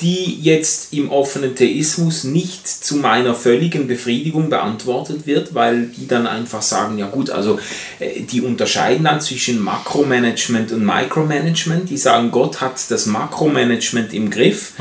die 0.00 0.40
jetzt 0.40 0.94
im 0.94 1.10
offenen 1.10 1.54
Theismus 1.54 2.24
nicht 2.24 2.66
zu 2.66 2.96
meiner 2.96 3.34
völligen 3.34 3.86
Befriedigung 3.86 4.48
beantwortet 4.48 5.26
wird, 5.26 5.54
weil 5.54 5.88
die 5.88 6.08
dann 6.08 6.26
einfach 6.26 6.62
sagen, 6.62 6.96
ja 6.96 7.06
gut, 7.06 7.28
also 7.28 7.58
äh, 7.98 8.22
die 8.22 8.40
unterscheiden 8.40 9.04
dann 9.04 9.20
zwischen 9.20 9.60
Makromanagement 9.60 10.72
und 10.72 10.84
Micromanagement. 10.84 11.90
Die 11.90 11.98
sagen, 11.98 12.30
Gott 12.30 12.62
hat 12.62 12.90
das 12.90 13.04
Makromanagement 13.04 14.14
im 14.14 14.30
Griff 14.30 14.72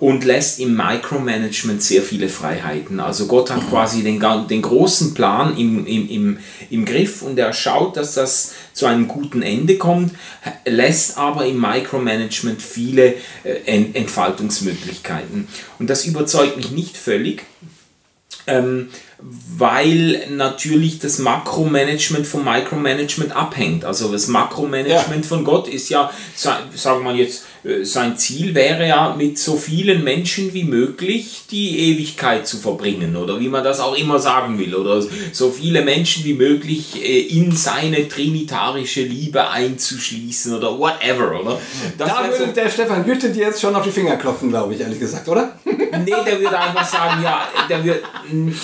und 0.00 0.24
lässt 0.24 0.60
im 0.60 0.76
Micromanagement 0.76 1.82
sehr 1.82 2.02
viele 2.02 2.28
Freiheiten. 2.28 3.00
Also 3.00 3.26
Gott 3.26 3.50
hat 3.50 3.68
quasi 3.68 4.02
den, 4.04 4.22
den 4.48 4.62
großen 4.62 5.12
Plan 5.12 5.56
im, 5.58 5.84
im, 5.86 6.08
im, 6.08 6.38
im 6.70 6.84
Griff 6.84 7.22
und 7.22 7.36
er 7.38 7.52
schaut, 7.52 7.96
dass 7.96 8.14
das 8.14 8.52
zu 8.72 8.86
einem 8.86 9.08
guten 9.08 9.42
Ende 9.42 9.76
kommt, 9.76 10.12
lässt 10.64 11.18
aber 11.18 11.46
im 11.46 11.60
Micromanagement 11.60 12.62
viele 12.62 13.14
äh, 13.42 13.54
Ent- 13.66 13.96
Entfaltungsmöglichkeiten. 13.96 15.48
Und 15.80 15.90
das 15.90 16.04
überzeugt 16.04 16.56
mich 16.56 16.70
nicht 16.70 16.96
völlig, 16.96 17.44
ähm, 18.46 18.90
weil 19.20 20.26
natürlich 20.30 21.00
das 21.00 21.18
Makromanagement 21.18 22.24
vom 22.24 22.44
Micromanagement 22.44 23.34
abhängt. 23.34 23.84
Also 23.84 24.12
das 24.12 24.28
Makromanagement 24.28 25.26
von 25.26 25.42
Gott 25.42 25.66
ist 25.66 25.88
ja, 25.88 26.12
sa- 26.36 26.60
sagen 26.72 27.02
wir 27.04 27.16
jetzt, 27.16 27.44
sein 27.82 28.16
Ziel 28.16 28.54
wäre 28.54 28.86
ja, 28.86 29.14
mit 29.16 29.38
so 29.38 29.56
vielen 29.56 30.04
Menschen 30.04 30.54
wie 30.54 30.64
möglich 30.64 31.42
die 31.50 31.78
Ewigkeit 31.90 32.46
zu 32.46 32.56
verbringen 32.58 33.16
oder 33.16 33.40
wie 33.40 33.48
man 33.48 33.64
das 33.64 33.80
auch 33.80 33.96
immer 33.96 34.18
sagen 34.18 34.58
will 34.58 34.74
oder 34.74 35.02
so 35.32 35.50
viele 35.50 35.82
Menschen 35.82 36.24
wie 36.24 36.34
möglich 36.34 37.02
äh, 37.02 37.20
in 37.20 37.52
seine 37.52 38.06
trinitarische 38.08 39.02
Liebe 39.02 39.48
einzuschließen 39.48 40.54
oder 40.56 40.78
whatever, 40.78 41.40
oder? 41.40 41.58
Das 41.96 42.08
Da 42.08 42.22
wär 42.24 42.32
so- 42.32 42.38
würde 42.40 42.52
der 42.52 42.68
Stefan 42.70 43.04
Gütte 43.04 43.30
dir 43.30 43.46
jetzt 43.46 43.60
schon 43.60 43.74
auf 43.74 43.82
die 43.84 43.90
Finger 43.90 44.16
klopfen, 44.16 44.50
glaube 44.50 44.74
ich, 44.74 44.80
ehrlich 44.80 44.98
gesagt, 45.00 45.28
oder? 45.28 45.52
Nee, 45.64 46.12
der 46.26 46.38
würde 46.40 46.58
einfach 46.58 46.86
sagen, 46.88 47.22
ja, 47.22 47.48
der 47.68 47.82
wird, 47.84 48.02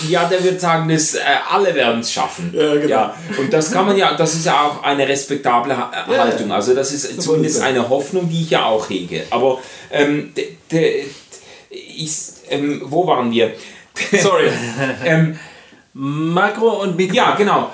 ja, 0.09 0.25
der 0.29 0.43
wird 0.45 0.61
sagen, 0.61 0.89
dass 0.89 1.15
äh, 1.15 1.21
alle 1.51 1.75
werden 1.75 2.01
es 2.01 2.13
schaffen. 2.13 2.53
Ja, 2.55 2.75
genau. 2.77 3.15
und 3.39 3.53
das 3.53 3.71
kann 3.73 3.87
man 3.87 3.97
ja, 3.97 4.15
das 4.17 4.35
ist 4.35 4.47
ja 4.47 4.61
auch 4.63 4.83
eine 4.83 5.07
respektable 5.09 5.77
Ha- 5.77 5.91
Ja, 6.11 6.19
Haltung. 6.19 6.53
Also 6.53 6.75
das 6.75 6.93
ist 6.93 7.21
zumindest 7.21 7.61
eine 7.63 7.89
Hoffnung, 7.89 8.29
die 8.29 8.43
ich 8.43 8.51
ja 8.51 8.65
auch 8.67 8.84
hege. 8.89 9.25
Aber 9.31 9.61
ähm, 9.91 10.33
de, 10.35 10.57
de, 10.71 11.05
ich, 11.71 12.17
ähm, 12.51 12.83
wo 12.85 13.07
waren 13.07 13.31
wir? 13.31 13.55
Sorry. 14.23 14.51
ähm, 15.05 15.39
Makro 15.95 16.83
und 16.83 16.97
Mikro. 16.97 17.15
ja, 17.15 17.37
genau. 17.37 17.71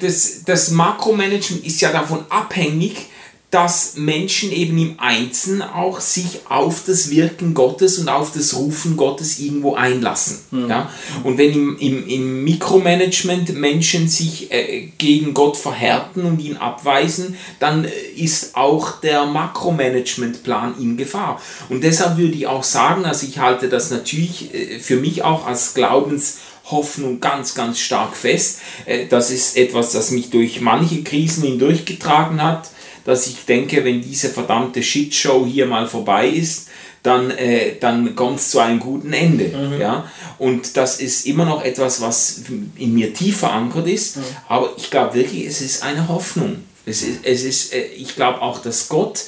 Das, 0.00 0.44
das 0.44 0.70
Makromanagement 0.70 1.66
ist 1.66 1.80
ja 1.80 1.90
davon 1.90 2.24
abhängig, 2.28 3.06
dass 3.54 3.94
Menschen 3.94 4.50
eben 4.50 4.76
im 4.78 4.94
Einzelnen 4.98 5.62
auch 5.62 6.00
sich 6.00 6.40
auf 6.48 6.82
das 6.84 7.10
Wirken 7.10 7.54
Gottes 7.54 7.98
und 7.98 8.08
auf 8.08 8.32
das 8.32 8.56
Rufen 8.56 8.96
Gottes 8.96 9.38
irgendwo 9.38 9.76
einlassen. 9.76 10.38
Ja? 10.68 10.90
Und 11.22 11.38
wenn 11.38 11.52
im, 11.52 11.78
im, 11.78 12.08
im 12.08 12.42
Mikromanagement 12.42 13.54
Menschen 13.54 14.08
sich 14.08 14.50
äh, 14.50 14.88
gegen 14.98 15.34
Gott 15.34 15.56
verhärten 15.56 16.24
und 16.24 16.40
ihn 16.40 16.56
abweisen, 16.56 17.36
dann 17.60 17.84
äh, 17.84 17.90
ist 18.16 18.56
auch 18.56 19.00
der 19.00 19.24
Makromanagementplan 19.26 20.74
in 20.80 20.96
Gefahr. 20.96 21.40
Und 21.68 21.84
deshalb 21.84 22.16
würde 22.16 22.34
ich 22.34 22.48
auch 22.48 22.64
sagen, 22.64 23.04
also 23.04 23.24
ich 23.24 23.38
halte 23.38 23.68
das 23.68 23.92
natürlich 23.92 24.52
äh, 24.52 24.80
für 24.80 24.96
mich 24.96 25.22
auch 25.22 25.46
als 25.46 25.74
Glaubens 25.74 26.38
Hoffnung 26.70 27.20
ganz, 27.20 27.54
ganz 27.54 27.78
stark 27.78 28.16
fest. 28.16 28.60
Äh, 28.86 29.06
Das 29.06 29.30
ist 29.30 29.56
etwas, 29.56 29.92
das 29.92 30.10
mich 30.10 30.30
durch 30.30 30.60
manche 30.60 31.04
Krisen 31.04 31.44
hindurchgetragen 31.44 32.42
hat, 32.42 32.70
dass 33.04 33.26
ich 33.26 33.44
denke, 33.44 33.84
wenn 33.84 34.00
diese 34.00 34.28
verdammte 34.30 34.82
Shitshow 34.82 35.46
hier 35.46 35.66
mal 35.66 35.86
vorbei 35.86 36.28
ist, 36.28 36.68
dann, 37.02 37.30
äh, 37.32 37.76
dann 37.78 38.16
kommt 38.16 38.40
es 38.40 38.50
zu 38.50 38.60
einem 38.60 38.80
guten 38.80 39.12
Ende. 39.12 39.76
Ja? 39.78 40.10
Und 40.38 40.76
das 40.76 41.00
ist 41.00 41.26
immer 41.26 41.44
noch 41.44 41.62
etwas, 41.62 42.00
was 42.00 42.42
in 42.76 42.94
mir 42.94 43.12
tief 43.12 43.38
verankert 43.38 43.86
ist, 43.86 44.18
aber 44.48 44.72
ich 44.76 44.90
glaube 44.90 45.14
wirklich, 45.14 45.44
es 45.46 45.60
ist 45.60 45.82
eine 45.82 46.08
Hoffnung. 46.08 46.64
Es 46.86 47.02
ist, 47.02 47.20
es 47.22 47.44
ist, 47.44 47.72
äh, 47.74 47.84
ich 47.96 48.14
glaube 48.14 48.40
auch, 48.42 48.60
dass 48.60 48.88
Gott, 48.88 49.24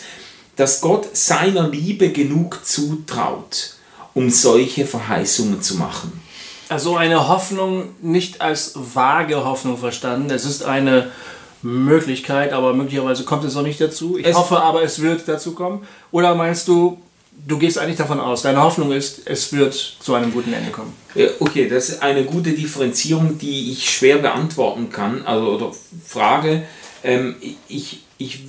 dass 0.57 0.81
Gott 0.81 1.15
seiner 1.15 1.69
Liebe 1.69 2.11
genug 2.11 2.65
zutraut, 2.65 3.75
um 4.15 4.31
solche 4.31 4.87
Verheißungen 4.87 5.63
zu 5.63 5.77
machen. 5.77 6.21
Also 6.69 6.97
eine 6.97 7.29
Hoffnung 7.29 7.91
nicht 8.03 8.41
als 8.41 8.73
vage 8.75 9.45
Hoffnung 9.45 9.79
verstanden. 9.79 10.31
Es 10.31 10.45
ist 10.45 10.65
eine 10.65 11.11
Möglichkeit, 11.67 12.53
aber 12.53 12.73
möglicherweise 12.75 13.25
kommt 13.25 13.45
es 13.45 13.55
noch 13.55 13.63
nicht 13.63 13.81
dazu. 13.81 14.17
Ich 14.19 14.27
Es- 14.27 14.37
hoffe 14.37 14.61
aber, 14.61 14.83
es 14.83 15.01
wird 15.03 15.27
dazu 15.27 15.53
kommen. 15.53 15.87
Oder 16.13 16.35
meinst 16.35 16.69
du, 16.69 16.99
du 17.47 17.59
gehst 17.59 17.79
eigentlich 17.79 17.97
davon 17.97 18.21
aus, 18.21 18.43
deine 18.43 18.63
Hoffnung 18.63 18.93
ist, 18.93 19.23
es 19.27 19.53
wird 19.53 19.75
zu 19.75 20.15
einem 20.15 20.33
guten 20.33 20.53
Ende 20.53 20.71
kommen? 20.71 20.93
Okay, 21.41 21.69
das 21.69 21.89
ist 21.91 22.03
eine 22.03 22.25
gute 22.25 22.53
Differenzierung, 22.53 23.39
die 23.39 23.73
ich 23.73 23.91
schwer 23.91 24.19
beantworten 24.19 24.91
kann, 24.91 25.23
also 25.27 25.47
oder 25.49 25.73
Frage. 26.07 26.63
Ähm, 27.05 27.37
ich, 27.69 28.01
ich 28.19 28.41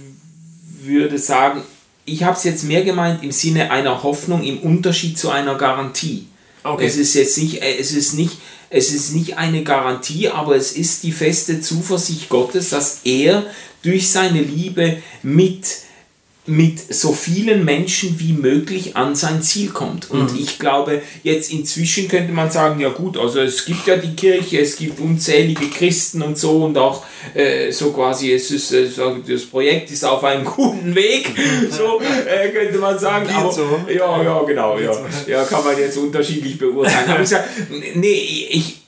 würde 0.82 1.18
sagen, 1.18 1.62
ich 2.06 2.24
habe 2.24 2.38
es 2.38 2.44
jetzt 2.46 2.64
mehr 2.64 2.84
gemeint 2.84 3.24
im 3.24 3.32
Sinne 3.32 3.72
einer 3.72 4.04
Hoffnung 4.04 4.44
im 4.44 4.60
Unterschied 4.60 5.18
zu 5.20 5.30
einer 5.30 5.56
Garantie. 5.56 6.28
Okay. 6.64 6.86
Es 6.86 6.98
ist 6.98 7.14
jetzt 7.14 7.38
nicht, 7.38 7.62
äh, 7.62 7.78
es 7.78 7.92
ist 7.92 8.14
nicht, 8.14 8.38
es 8.70 8.92
ist 8.92 9.14
nicht 9.14 9.38
eine 9.38 9.64
Garantie, 9.64 10.30
aber 10.30 10.56
es 10.56 10.74
ist 10.74 11.04
die 11.04 11.12
feste 11.12 11.62
Zuversicht 11.62 12.30
Gottes, 12.30 12.70
dass 12.70 13.02
er 13.04 13.46
durch 13.84 14.10
seine 14.10 14.42
Liebe 14.42 15.02
mit 15.24 15.87
mit 16.50 16.94
so 16.94 17.12
vielen 17.12 17.66
Menschen 17.66 18.20
wie 18.22 18.32
möglich 18.32 18.96
an 18.96 19.16
sein 19.16 19.42
Ziel 19.42 19.70
kommt. 19.70 20.10
Und 20.10 20.32
Mhm. 20.32 20.40
ich 20.40 20.60
glaube, 20.60 21.02
jetzt 21.22 21.52
inzwischen 21.52 22.08
könnte 22.08 22.32
man 22.32 22.50
sagen, 22.50 22.80
ja 22.80 22.88
gut, 22.90 23.18
also 23.18 23.42
es 23.42 23.66
gibt 23.66 23.86
ja 23.86 23.98
die 23.98 24.16
Kirche, 24.16 24.60
es 24.62 24.78
gibt 24.78 25.00
unzählige 25.02 25.70
Christen 25.70 26.22
und 26.22 26.38
so 26.38 26.64
und 26.64 26.78
auch 26.78 27.04
äh, 27.34 27.70
so 27.72 27.92
quasi, 27.92 28.32
es 28.32 28.50
ist, 28.52 28.72
äh, 28.72 28.88
das 29.28 29.46
Projekt 29.46 29.92
ist 29.92 30.06
auf 30.06 30.24
einem 30.24 30.46
guten 30.56 30.96
Weg, 30.96 31.36
so 31.70 32.00
äh, 32.00 32.50
könnte 32.50 32.78
man 32.78 32.98
sagen. 32.98 33.30
Aber, 33.30 33.52
so. 33.52 33.82
Ja, 33.90 34.24
ja, 34.24 34.42
genau, 34.44 34.80
ja. 34.80 34.94
ja, 35.28 35.44
kann 35.44 35.66
man 35.66 35.78
jetzt 35.78 35.98
unterschiedlich 35.98 36.58
beurteilen. 36.58 37.10
Aber 37.10 37.24
ich 37.24 37.30
sag, 37.30 37.44
nee, 37.96 38.48
ich, 38.52 38.80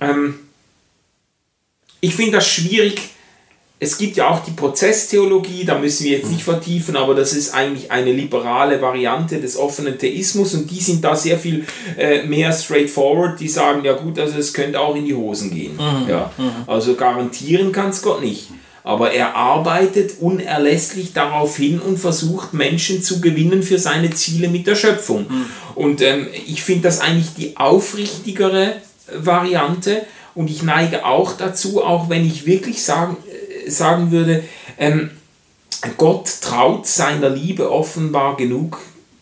ähm, 0.00 0.34
ich 2.00 2.14
finde 2.14 2.32
das 2.32 2.46
schwierig. 2.46 3.00
Es 3.78 3.98
gibt 3.98 4.16
ja 4.16 4.30
auch 4.30 4.42
die 4.42 4.52
Prozesstheologie, 4.52 5.66
da 5.66 5.78
müssen 5.78 6.04
wir 6.04 6.12
jetzt 6.12 6.30
nicht 6.30 6.44
vertiefen, 6.44 6.96
aber 6.96 7.14
das 7.14 7.34
ist 7.34 7.52
eigentlich 7.52 7.90
eine 7.90 8.10
liberale 8.10 8.80
Variante 8.80 9.38
des 9.38 9.58
offenen 9.58 9.98
Theismus 9.98 10.54
und 10.54 10.70
die 10.70 10.80
sind 10.80 11.04
da 11.04 11.14
sehr 11.14 11.38
viel 11.38 11.66
äh, 11.98 12.22
mehr 12.22 12.52
straightforward. 12.52 13.38
Die 13.38 13.48
sagen, 13.48 13.84
ja 13.84 13.92
gut, 13.92 14.18
also 14.18 14.38
es 14.38 14.54
könnte 14.54 14.80
auch 14.80 14.96
in 14.96 15.04
die 15.04 15.14
Hosen 15.14 15.50
gehen. 15.50 15.78
Ja. 16.08 16.30
Also 16.66 16.94
garantieren 16.94 17.70
kann 17.70 17.90
es 17.90 18.00
Gott 18.00 18.22
nicht. 18.22 18.48
Aber 18.82 19.10
er 19.12 19.34
arbeitet 19.34 20.20
unerlässlich 20.20 21.12
darauf 21.12 21.56
hin 21.56 21.80
und 21.80 21.98
versucht 21.98 22.54
Menschen 22.54 23.02
zu 23.02 23.20
gewinnen 23.20 23.64
für 23.64 23.78
seine 23.78 24.10
Ziele 24.10 24.48
mit 24.48 24.68
der 24.68 24.76
Schöpfung. 24.76 25.26
Und 25.74 26.00
ähm, 26.02 26.28
ich 26.46 26.62
finde 26.62 26.84
das 26.84 27.00
eigentlich 27.00 27.34
die 27.36 27.56
aufrichtigere 27.56 28.76
Variante. 29.12 30.06
Und 30.36 30.50
ich 30.50 30.62
neige 30.62 31.04
auch 31.04 31.32
dazu, 31.32 31.82
auch 31.82 32.08
wenn 32.08 32.26
ich 32.26 32.46
wirklich 32.46 32.82
sagen, 32.84 33.16
äh, 33.28 33.45
sagen 33.66 34.10
würde, 34.10 34.44
ähm, 34.78 35.10
Gott 35.96 36.30
traut 36.40 36.86
seiner 36.86 37.28
Liebe 37.28 37.70
offenbar 37.70 38.36
genug 38.36 38.78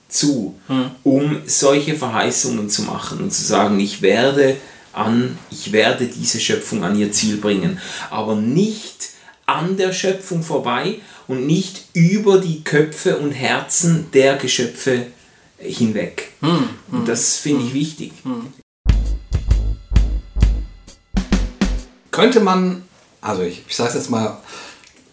zu, 0.08 0.54
um 1.02 1.42
solche 1.46 1.96
Verheißungen 1.96 2.70
zu 2.70 2.82
machen 2.82 3.18
und 3.20 3.32
zu 3.32 3.42
sagen, 3.42 3.80
ich 3.80 4.00
werde 4.00 4.56
an, 4.92 5.36
ich 5.50 5.72
werde 5.72 6.06
diese 6.06 6.38
Schöpfung 6.38 6.84
an 6.84 6.96
ihr 6.96 7.10
Ziel 7.10 7.38
bringen, 7.38 7.80
aber 8.10 8.36
nicht 8.36 9.08
an 9.46 9.76
der 9.76 9.92
Schöpfung 9.92 10.44
vorbei 10.44 11.00
und 11.26 11.46
nicht 11.46 11.86
über 11.94 12.38
die 12.38 12.62
Köpfe 12.62 13.18
und 13.18 13.32
Herzen 13.32 14.06
der 14.14 14.36
Geschöpfe 14.36 15.08
hinweg. 15.58 16.30
Und 16.92 17.08
das 17.08 17.36
finde 17.36 17.64
ich 17.64 17.74
wichtig. 17.74 18.12
Könnte 22.12 22.38
man, 22.38 22.83
also 23.24 23.42
ich, 23.42 23.62
ich 23.68 23.74
sage 23.76 23.88
es 23.90 23.94
jetzt 23.96 24.10
mal 24.10 24.36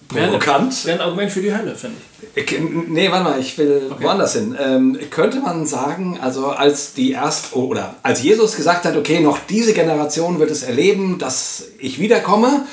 provokant. 0.08 0.86
Wäre 0.86 1.00
ein 1.00 1.06
Argument 1.06 1.32
für 1.32 1.42
die 1.42 1.54
Hölle, 1.56 1.74
finde 1.76 1.98
ich. 2.36 2.52
Ich- 2.54 2.60
Nee, 2.88 3.10
warte 3.12 3.24
mal, 3.24 3.40
ich 3.40 3.58
will 3.58 3.90
woanders 4.00 4.34
hin. 4.34 4.56
Ähm, 4.62 4.98
könnte 5.10 5.40
man 5.40 5.66
sagen, 5.66 6.20
also 6.22 6.48
als 6.48 6.94
die 6.94 7.12
erst 7.14 7.56
oder 7.56 7.96
als 8.04 8.22
Jesus 8.22 8.56
gesagt 8.56 8.86
hat, 8.86 8.96
okay, 8.98 9.20
noch 9.22 9.40
diese 9.50 9.74
Generation 9.74 10.40
wird 10.40 10.52
es 10.52 10.64
erleben, 10.64 11.18
dass 11.18 11.64
ich 11.80 12.00
wiederkomme 12.00 12.66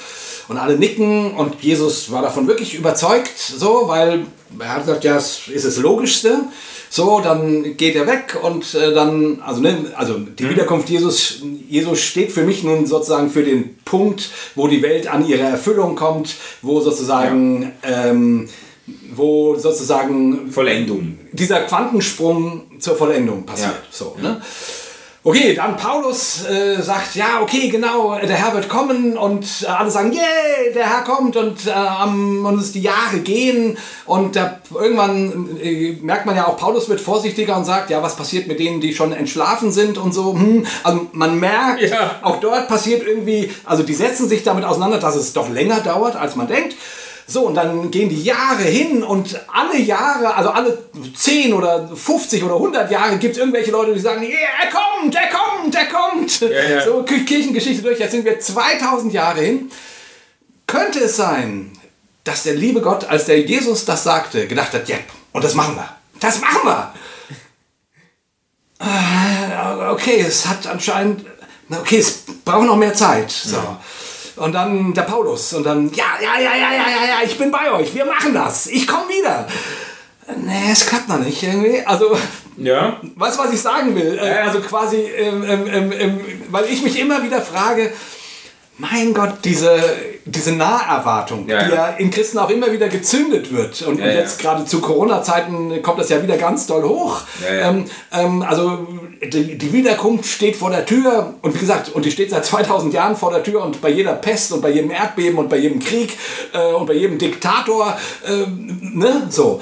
und 0.49 0.57
alle 0.59 0.77
nicken 0.77 1.35
und 1.35 1.63
Jesus 1.63 2.11
war 2.11 2.23
davon 2.23 2.47
wirklich 2.49 2.75
überzeugt, 2.75 3.39
so, 3.39 3.85
weil 3.87 4.27
er 4.59 4.75
hat 4.75 4.87
gesagt, 4.87 5.05
ja, 5.05 5.17
es 5.17 5.47
ist 5.49 5.65
das 5.65 5.77
Logischste. 5.79 6.41
So, 6.91 7.21
dann 7.21 7.77
geht 7.77 7.97
er 7.97 8.07
weg 8.07 8.39
und 8.43 8.75
äh, 8.75 8.93
dann, 8.93 9.41
also, 9.45 9.61
ne, 9.61 9.93
also 9.95 10.19
die 10.19 10.49
Wiederkunft 10.49 10.89
Jesus, 10.89 11.43
Jesus 11.69 12.01
steht 12.01 12.33
für 12.33 12.43
mich 12.43 12.65
nun 12.65 12.87
sozusagen 12.87 13.31
für 13.31 13.43
den 13.43 13.77
Punkt, 13.85 14.31
wo 14.55 14.69
die 14.69 14.83
Welt 14.83 15.07
an 15.07 15.27
ihre 15.27 15.43
Erfüllung 15.43 15.97
kommt, 15.97 16.37
wo 16.63 16.81
sozusagen, 16.81 17.73
ähm, 17.83 18.49
wo 19.15 19.57
sozusagen 19.57 20.51
Vollendung. 20.51 21.19
dieser 21.33 21.61
Quantensprung 21.61 22.63
zur 22.79 22.97
Vollendung 22.97 23.45
passiert. 23.45 23.71
Ja. 23.71 23.89
So, 23.91 24.17
ne? 24.21 24.41
Okay, 25.29 25.53
dann 25.55 25.77
Paulus 25.77 26.47
äh, 26.47 26.81
sagt, 26.81 27.15
ja, 27.15 27.43
okay, 27.43 27.69
genau, 27.69 28.19
der 28.19 28.35
Herr 28.35 28.55
wird 28.55 28.67
kommen 28.71 29.15
und 29.19 29.45
äh, 29.63 29.67
alle 29.67 29.91
sagen, 29.91 30.11
yay, 30.11 30.73
der 30.75 30.89
Herr 30.89 31.03
kommt 31.05 31.37
und, 31.37 31.67
äh, 31.67 31.71
am- 31.71 32.47
und 32.47 32.59
es 32.59 32.73
die 32.73 32.81
Jahre 32.81 33.19
gehen 33.23 33.77
und 34.07 34.37
da, 34.37 34.59
irgendwann 34.75 35.59
äh, 35.63 35.99
merkt 36.01 36.25
man 36.25 36.35
ja 36.35 36.47
auch, 36.47 36.57
Paulus 36.57 36.89
wird 36.89 37.03
vorsichtiger 37.03 37.59
und 37.59 37.67
sagt, 37.67 37.91
ja, 37.91 38.03
was 38.03 38.17
passiert 38.17 38.49
mit 38.49 38.59
denen, 38.59 38.81
die 38.81 38.95
schon 38.95 39.13
entschlafen 39.13 39.71
sind 39.71 39.99
und 39.99 40.15
so. 40.15 40.33
Hm. 40.33 40.65
Also 40.83 41.09
man 41.13 41.39
merkt, 41.39 41.83
Ja. 41.83 42.21
auch 42.23 42.41
dort 42.41 42.67
passiert 42.67 43.07
irgendwie, 43.07 43.53
also 43.67 43.83
die 43.83 43.93
setzen 43.93 44.31
sich 44.31 44.45
damit 44.45 44.65
auseinander, 44.65 44.97
dass 44.97 45.15
es 45.15 45.35
doch 45.35 45.51
länger 45.51 45.81
dauert, 45.81 46.17
als 46.17 46.37
man 46.37 46.49
denkt. 46.49 46.75
So, 47.31 47.43
und 47.43 47.55
dann 47.57 47.91
gehen 47.91 48.09
die 48.09 48.23
Jahre 48.23 48.63
hin 48.63 49.03
und 49.03 49.39
alle 49.53 49.77
Jahre, 49.79 50.35
also 50.35 50.49
alle 50.49 50.79
10 51.15 51.53
oder 51.53 51.87
50 51.95 52.43
oder 52.43 52.55
100 52.55 52.91
Jahre 52.91 53.19
gibt 53.19 53.35
es 53.35 53.39
irgendwelche 53.39 53.71
Leute, 53.71 53.93
die 53.93 54.01
sagen, 54.01 54.23
yeah, 54.23 54.39
er 54.65 54.71
kommt, 54.71 55.15
er 55.15 55.29
kommt, 55.29 55.75
er 55.75 55.87
kommt. 55.87 56.41
ja. 56.41 56.85
So, 56.87 57.03
Ki- 57.03 57.27
Kirchengeschichte 57.27 57.83
durch, 57.83 57.99
jetzt 57.99 58.13
sind 58.13 58.25
wir 58.25 58.41
2000 58.41 59.13
Jahre 59.13 59.41
hin. 59.43 59.71
Könnte 60.67 61.01
es 61.01 61.17
sein, 61.17 61.71
dass 62.25 62.45
der 62.45 62.55
liebe 62.55 62.81
Gott, 62.81 63.05
als 63.05 63.27
der 63.27 63.41
Jesus 63.41 63.85
das 63.85 64.05
sagte, 64.05 64.47
gedacht 64.47 64.73
hat, 64.73 64.89
ja, 64.89 64.97
und 65.33 65.45
das 65.45 65.53
machen 65.55 65.77
wir. 65.77 65.89
Das 66.21 66.41
machen 66.41 66.61
wir. 66.65 66.95
Äh, 68.81 68.87
Okay, 69.91 70.25
es 70.27 70.47
hat 70.47 70.67
anscheinend, 70.67 71.25
okay, 71.71 71.99
es 71.99 72.25
braucht 72.45 72.67
noch 72.67 72.77
mehr 72.77 72.95
Zeit. 72.95 73.31
So. 73.31 73.57
Und 74.39 74.53
dann 74.53 74.95
der 74.95 75.03
Paulus 75.03 75.53
und 75.55 75.65
dann, 75.65 75.91
ja, 75.93 76.05
ja, 76.23 76.39
ja, 76.41 76.55
ja, 76.55 76.73
ja, 76.73 76.89
ja, 76.91 77.07
ja, 77.09 77.19
ich 77.25 77.37
bin 77.39 77.51
bei 77.51 77.71
euch, 77.73 77.95
wir 77.95 78.05
machen 78.05 78.33
das, 78.35 78.67
ich 78.69 78.87
komme 78.87 79.09
wieder. 79.09 79.47
Nee, 80.37 80.71
es 80.71 80.87
klappt 80.87 81.09
noch 81.09 81.19
nicht 81.19 81.43
irgendwie. 81.43 81.81
Also, 81.85 82.17
Ja. 82.57 83.01
weißt 83.17 83.39
du, 83.39 83.43
was 83.45 83.53
ich 83.53 83.61
sagen 83.61 83.95
will? 83.95 84.19
Äh, 84.19 84.39
Also 84.47 84.61
quasi, 84.61 84.97
ähm, 84.97 85.43
ähm, 85.49 85.67
ähm, 85.73 85.93
ähm, 85.93 86.21
weil 86.51 86.67
ich 86.67 86.83
mich 86.83 86.99
immer 86.99 87.23
wieder 87.23 87.41
frage, 87.41 87.93
mein 88.77 89.13
Gott, 89.15 89.39
diese, 89.45 89.81
diese 90.31 90.53
Naherwartung, 90.53 91.49
Ja, 91.49 91.65
die 91.65 91.75
ja. 91.75 91.89
in 91.91 92.11
Christen 92.11 92.39
auch 92.39 92.51
immer 92.51 92.71
wieder 92.73 92.89
gezündet 92.89 93.53
wird. 93.53 93.83
Und, 93.83 93.99
Ja, 93.99 94.07
und 94.07 94.13
jetzt 94.13 94.39
gerade 94.39 94.65
zu 94.65 94.81
Corona-Zeiten 94.81 95.83
kommt 95.83 95.99
das 95.99 96.09
ja 96.09 96.23
wieder 96.23 96.37
ganz 96.37 96.67
doll 96.67 96.83
hoch. 96.83 97.23
Ähm, 97.49 97.85
ähm, 98.13 98.43
also 98.43 98.87
die, 99.23 99.59
die 99.59 99.73
Wiederkunft 99.73 100.27
steht 100.27 100.57
vor 100.57 100.71
der 100.71 100.87
Tür 100.87 101.35
und 101.43 101.55
wie 101.55 101.59
gesagt, 101.59 101.91
und 101.91 102.05
die 102.05 102.11
steht 102.11 102.31
seit 102.31 102.45
2000 102.45 102.95
Jahren 102.95 103.17
vor 103.17 103.31
der 103.31 103.43
Tür 103.43 103.65
und 103.65 103.81
bei 103.81 103.91
jeder 103.91 104.15
Pest 104.15 104.53
und 104.53 104.61
bei 104.61 104.71
jedem 104.71 104.91
Erdbeben 104.91 105.39
und 105.39 105.49
bei 105.49 105.57
jedem 105.57 105.81
Krieg 105.81 106.17
äh, 106.53 106.73
und 106.73 106.87
bei 106.87 106.95
jedem 106.95 107.19
Diktator, 107.19 107.97
ähm, 108.27 108.93
ne, 108.95 109.27
so. 109.31 109.61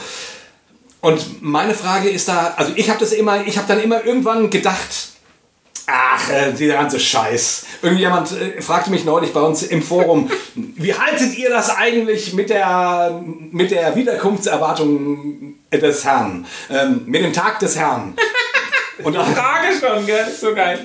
Und 1.00 1.42
meine 1.42 1.74
Frage 1.74 2.08
ist 2.08 2.28
da, 2.28 2.54
also 2.56 2.72
ich 2.74 2.90
habe 2.90 2.98
das 2.98 3.12
immer, 3.12 3.46
ich 3.46 3.56
habe 3.58 3.68
dann 3.68 3.80
immer 3.80 4.04
irgendwann 4.04 4.50
gedacht, 4.50 5.15
ach, 5.86 6.30
äh, 6.30 6.52
dieser 6.52 6.74
ganze 6.74 7.00
Scheiß. 7.00 7.66
Irgendjemand 7.82 8.32
äh, 8.32 8.60
fragte 8.60 8.90
mich 8.90 9.04
neulich 9.04 9.32
bei 9.32 9.40
uns 9.40 9.62
im 9.62 9.82
Forum, 9.82 10.30
wie 10.54 10.94
haltet 10.94 11.36
ihr 11.38 11.50
das 11.50 11.74
eigentlich 11.74 12.34
mit 12.34 12.50
der, 12.50 13.22
mit 13.50 13.70
der 13.70 13.94
Wiederkunftserwartung 13.96 15.54
des 15.72 16.04
Herrn, 16.04 16.46
ähm, 16.70 17.02
mit 17.06 17.22
dem 17.22 17.32
Tag 17.32 17.58
des 17.60 17.76
Herrn? 17.76 18.14
Und 19.02 19.14
da, 19.14 19.24
Frage 19.24 19.66
schon, 19.78 20.06
gell? 20.06 20.26
So 20.40 20.54
geil. 20.54 20.80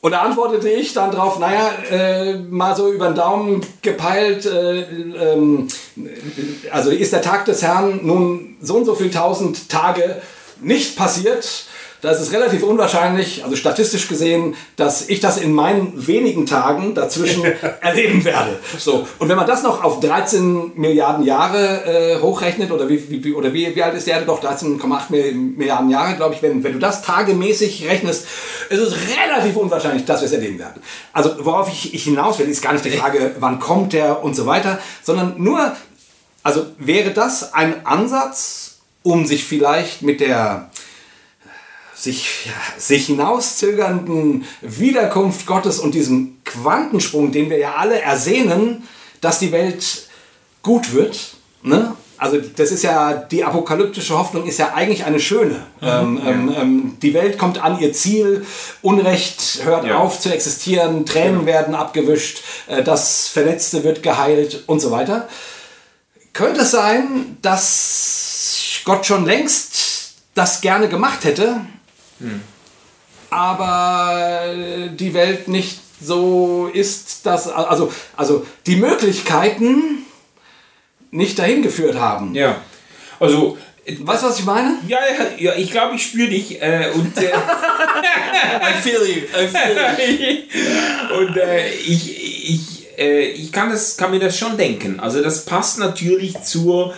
und 0.00 0.12
da 0.12 0.20
antwortete 0.20 0.68
ich 0.68 0.92
dann 0.92 1.10
drauf, 1.10 1.40
naja, 1.40 1.72
äh, 1.90 2.34
mal 2.34 2.76
so 2.76 2.92
über 2.92 3.06
den 3.06 3.16
Daumen 3.16 3.60
gepeilt, 3.82 4.46
äh, 4.46 4.82
ähm, 4.82 5.66
also 6.70 6.90
ist 6.90 7.12
der 7.12 7.22
Tag 7.22 7.44
des 7.46 7.62
Herrn 7.62 8.06
nun 8.06 8.56
so 8.60 8.76
und 8.76 8.84
so 8.84 8.94
viel 8.94 9.10
tausend 9.10 9.68
Tage 9.68 10.22
nicht 10.60 10.96
passiert, 10.96 11.65
da 12.06 12.12
ist 12.12 12.32
relativ 12.32 12.62
unwahrscheinlich, 12.62 13.42
also 13.42 13.56
statistisch 13.56 14.06
gesehen, 14.06 14.54
dass 14.76 15.08
ich 15.08 15.18
das 15.18 15.38
in 15.38 15.52
meinen 15.52 16.06
wenigen 16.06 16.46
Tagen 16.46 16.94
dazwischen 16.94 17.42
erleben 17.80 18.24
werde. 18.24 18.60
So. 18.78 19.08
Und 19.18 19.28
wenn 19.28 19.36
man 19.36 19.46
das 19.48 19.64
noch 19.64 19.82
auf 19.82 19.98
13 19.98 20.72
Milliarden 20.76 21.24
Jahre 21.24 21.84
äh, 21.84 22.20
hochrechnet, 22.20 22.70
oder 22.70 22.88
wie, 22.88 23.24
wie, 23.24 23.32
oder 23.32 23.52
wie, 23.52 23.74
wie 23.74 23.82
alt 23.82 23.94
ist 23.94 24.06
die 24.06 24.12
Erde? 24.12 24.24
Doch 24.24 24.40
13,8 24.40 24.78
Mi- 25.10 25.32
Milliarden 25.32 25.90
Jahre, 25.90 26.14
glaube 26.14 26.34
ich. 26.34 26.42
Wenn, 26.42 26.62
wenn 26.62 26.74
du 26.74 26.78
das 26.78 27.02
tagemäßig 27.02 27.88
rechnest, 27.88 28.26
ist 28.70 28.78
es 28.80 28.94
relativ 29.18 29.56
unwahrscheinlich, 29.56 30.04
dass 30.04 30.20
wir 30.20 30.26
es 30.26 30.32
erleben 30.32 30.60
werden. 30.60 30.80
Also 31.12 31.34
worauf 31.40 31.68
ich, 31.68 31.92
ich 31.92 32.04
hinaus 32.04 32.38
will, 32.38 32.48
ist 32.48 32.62
gar 32.62 32.72
nicht 32.72 32.84
die 32.84 32.90
Frage, 32.92 33.32
wann 33.40 33.58
kommt 33.58 33.92
der 33.92 34.22
und 34.22 34.36
so 34.36 34.46
weiter, 34.46 34.78
sondern 35.02 35.34
nur, 35.42 35.72
also 36.44 36.66
wäre 36.78 37.10
das 37.10 37.52
ein 37.52 37.84
Ansatz, 37.84 38.78
um 39.02 39.26
sich 39.26 39.44
vielleicht 39.44 40.02
mit 40.02 40.20
der 40.20 40.70
sich, 41.96 42.46
ja, 42.46 42.52
sich 42.78 43.06
hinauszögernden 43.06 44.44
Wiederkunft 44.60 45.46
Gottes 45.46 45.78
und 45.78 45.94
diesem 45.94 46.36
Quantensprung, 46.44 47.32
den 47.32 47.48
wir 47.48 47.58
ja 47.58 47.74
alle 47.76 48.00
ersehnen, 48.00 48.82
dass 49.20 49.38
die 49.38 49.50
Welt 49.50 50.08
gut 50.62 50.92
wird. 50.92 51.34
Ne? 51.62 51.96
Also 52.18 52.38
das 52.38 52.70
ist 52.70 52.82
ja, 52.82 53.14
die 53.14 53.44
apokalyptische 53.44 54.18
Hoffnung 54.18 54.46
ist 54.46 54.58
ja 54.58 54.74
eigentlich 54.74 55.04
eine 55.04 55.20
schöne. 55.20 55.66
Ähm, 55.82 56.20
ähm, 56.24 56.54
ähm, 56.56 56.96
die 57.02 57.14
Welt 57.14 57.38
kommt 57.38 57.62
an 57.62 57.78
ihr 57.78 57.92
Ziel, 57.92 58.44
Unrecht 58.82 59.60
hört 59.64 59.86
Ja. 59.86 59.98
auf 59.98 60.20
zu 60.20 60.32
existieren, 60.32 61.04
Tränen 61.06 61.46
werden 61.46 61.74
abgewischt, 61.74 62.42
äh, 62.68 62.82
das 62.82 63.28
Verletzte 63.28 63.84
wird 63.84 64.02
geheilt 64.02 64.64
und 64.66 64.80
so 64.80 64.90
weiter. 64.90 65.28
Könnte 66.32 66.62
es 66.62 66.70
sein, 66.70 67.38
dass 67.42 68.80
Gott 68.84 69.06
schon 69.06 69.24
längst 69.24 70.14
das 70.34 70.60
gerne 70.60 70.88
gemacht 70.88 71.24
hätte, 71.24 71.60
aber 73.30 74.54
die 74.90 75.14
Welt 75.14 75.48
nicht 75.48 75.80
so 76.00 76.70
ist, 76.72 77.26
dass 77.26 77.48
also, 77.48 77.92
also 78.16 78.46
die 78.66 78.76
Möglichkeiten 78.76 80.04
nicht 81.10 81.38
dahin 81.38 81.62
geführt 81.62 81.96
haben. 81.98 82.34
Ja. 82.34 82.60
Also, 83.18 83.56
Weißt 84.00 84.24
du, 84.24 84.26
was 84.26 84.38
ich 84.40 84.44
meine? 84.44 84.78
ja, 84.88 84.98
ja, 84.98 85.52
ja 85.52 85.54
ich 85.56 85.70
glaube, 85.70 85.94
ich 85.94 86.02
spüre 86.02 86.28
dich. 86.28 86.60
Äh, 86.60 86.90
und 86.92 87.16
äh, 87.18 87.26
I 87.26 88.72
feel 88.82 89.00
you. 89.06 89.22
I 89.26 89.46
feel 89.46 90.18
you. 90.18 91.16
und 91.20 91.36
äh, 91.36 91.68
ich, 91.72 92.50
ich, 92.50 92.98
äh, 92.98 93.28
ich 93.28 93.52
kann, 93.52 93.70
das, 93.70 93.96
kann 93.96 94.10
mir 94.10 94.18
das 94.18 94.36
schon 94.36 94.56
denken. 94.56 94.98
Also 94.98 95.22
das 95.22 95.44
passt 95.44 95.78
natürlich 95.78 96.42
zur, 96.42 96.94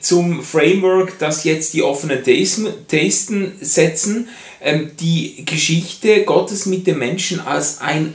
zum 0.00 0.42
Framework, 0.42 1.18
das 1.18 1.44
jetzt 1.44 1.74
die 1.74 1.82
offenen 1.82 2.22
Theisten 2.22 3.52
setzen. 3.60 4.28
Ähm, 4.60 4.90
die 4.98 5.44
Geschichte 5.44 6.24
Gottes 6.24 6.66
mit 6.66 6.86
den 6.86 6.98
Menschen 6.98 7.40
als 7.40 7.80
ein 7.80 8.14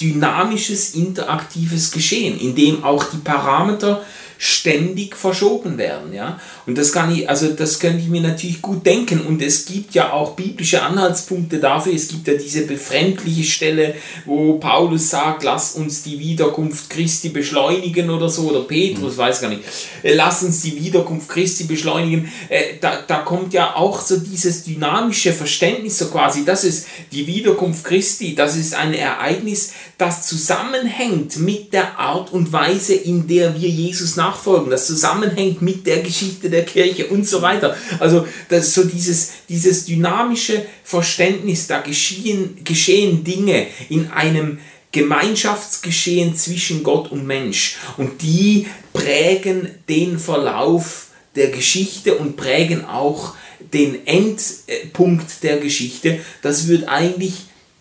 dynamisches, 0.00 0.94
interaktives 0.94 1.90
Geschehen, 1.90 2.38
in 2.38 2.54
dem 2.54 2.84
auch 2.84 3.04
die 3.04 3.18
Parameter 3.18 4.04
ständig 4.40 5.16
verschoben 5.16 5.78
werden, 5.78 6.14
ja. 6.14 6.40
Und 6.64 6.78
das 6.78 6.92
kann 6.92 7.12
ich, 7.14 7.28
also 7.28 7.48
das 7.48 7.80
könnte 7.80 7.98
ich 7.98 8.08
mir 8.08 8.20
natürlich 8.20 8.62
gut 8.62 8.86
denken. 8.86 9.20
Und 9.22 9.42
es 9.42 9.64
gibt 9.66 9.94
ja 9.94 10.12
auch 10.12 10.36
biblische 10.36 10.80
Anhaltspunkte 10.80 11.58
dafür. 11.58 11.92
Es 11.92 12.06
gibt 12.06 12.28
ja 12.28 12.34
diese 12.34 12.64
befremdliche 12.64 13.42
Stelle, 13.42 13.94
wo 14.24 14.54
Paulus 14.54 15.10
sagt, 15.10 15.42
lass 15.42 15.74
uns 15.74 16.04
die 16.04 16.20
Wiederkunft 16.20 16.88
Christi 16.88 17.30
beschleunigen 17.30 18.10
oder 18.10 18.28
so, 18.28 18.48
oder 18.48 18.60
Petrus, 18.60 19.16
weiß 19.16 19.40
gar 19.40 19.48
nicht. 19.48 19.62
Äh, 20.02 20.14
Lass 20.14 20.42
uns 20.44 20.62
die 20.62 20.82
Wiederkunft 20.82 21.28
Christi 21.28 21.64
beschleunigen. 21.64 22.30
Äh, 22.48 22.78
Da, 22.80 23.02
da 23.04 23.18
kommt 23.18 23.52
ja 23.54 23.74
auch 23.74 24.00
so 24.00 24.18
dieses 24.18 24.62
dynamische 24.62 25.32
Verständnis 25.32 25.98
so 25.98 26.06
quasi, 26.06 26.44
das 26.44 26.62
ist 26.62 26.86
die 27.10 27.26
Wiederkunft 27.26 27.82
Christi, 27.82 28.36
das 28.36 28.56
ist 28.56 28.74
ein 28.74 28.94
Ereignis, 28.94 29.72
das 29.98 30.26
zusammenhängt 30.26 31.38
mit 31.38 31.72
der 31.72 31.98
Art 31.98 32.32
und 32.32 32.52
Weise, 32.52 32.94
in 32.94 33.26
der 33.26 33.60
wir 33.60 33.68
Jesus 33.68 34.14
nachfolgen, 34.14 34.70
das 34.70 34.86
zusammenhängt 34.86 35.60
mit 35.60 35.86
der 35.88 36.02
Geschichte 36.02 36.48
der 36.48 36.64
Kirche 36.64 37.08
und 37.08 37.26
so 37.26 37.42
weiter. 37.42 37.76
Also 37.98 38.24
das 38.48 38.72
so 38.74 38.84
dieses, 38.84 39.32
dieses 39.48 39.86
dynamische 39.86 40.64
Verständnis, 40.84 41.66
da 41.66 41.80
geschehen, 41.80 42.58
geschehen 42.62 43.24
Dinge 43.24 43.66
in 43.88 44.10
einem 44.12 44.60
Gemeinschaftsgeschehen 44.92 46.36
zwischen 46.36 46.84
Gott 46.84 47.10
und 47.10 47.26
Mensch 47.26 47.76
und 47.96 48.22
die 48.22 48.66
prägen 48.92 49.68
den 49.88 50.18
Verlauf 50.18 51.08
der 51.34 51.48
Geschichte 51.48 52.14
und 52.14 52.36
prägen 52.36 52.84
auch 52.84 53.34
den 53.72 54.06
Endpunkt 54.06 55.42
der 55.42 55.58
Geschichte. 55.58 56.20
Das 56.42 56.68
würde 56.68 56.88
eigentlich, 56.88 57.34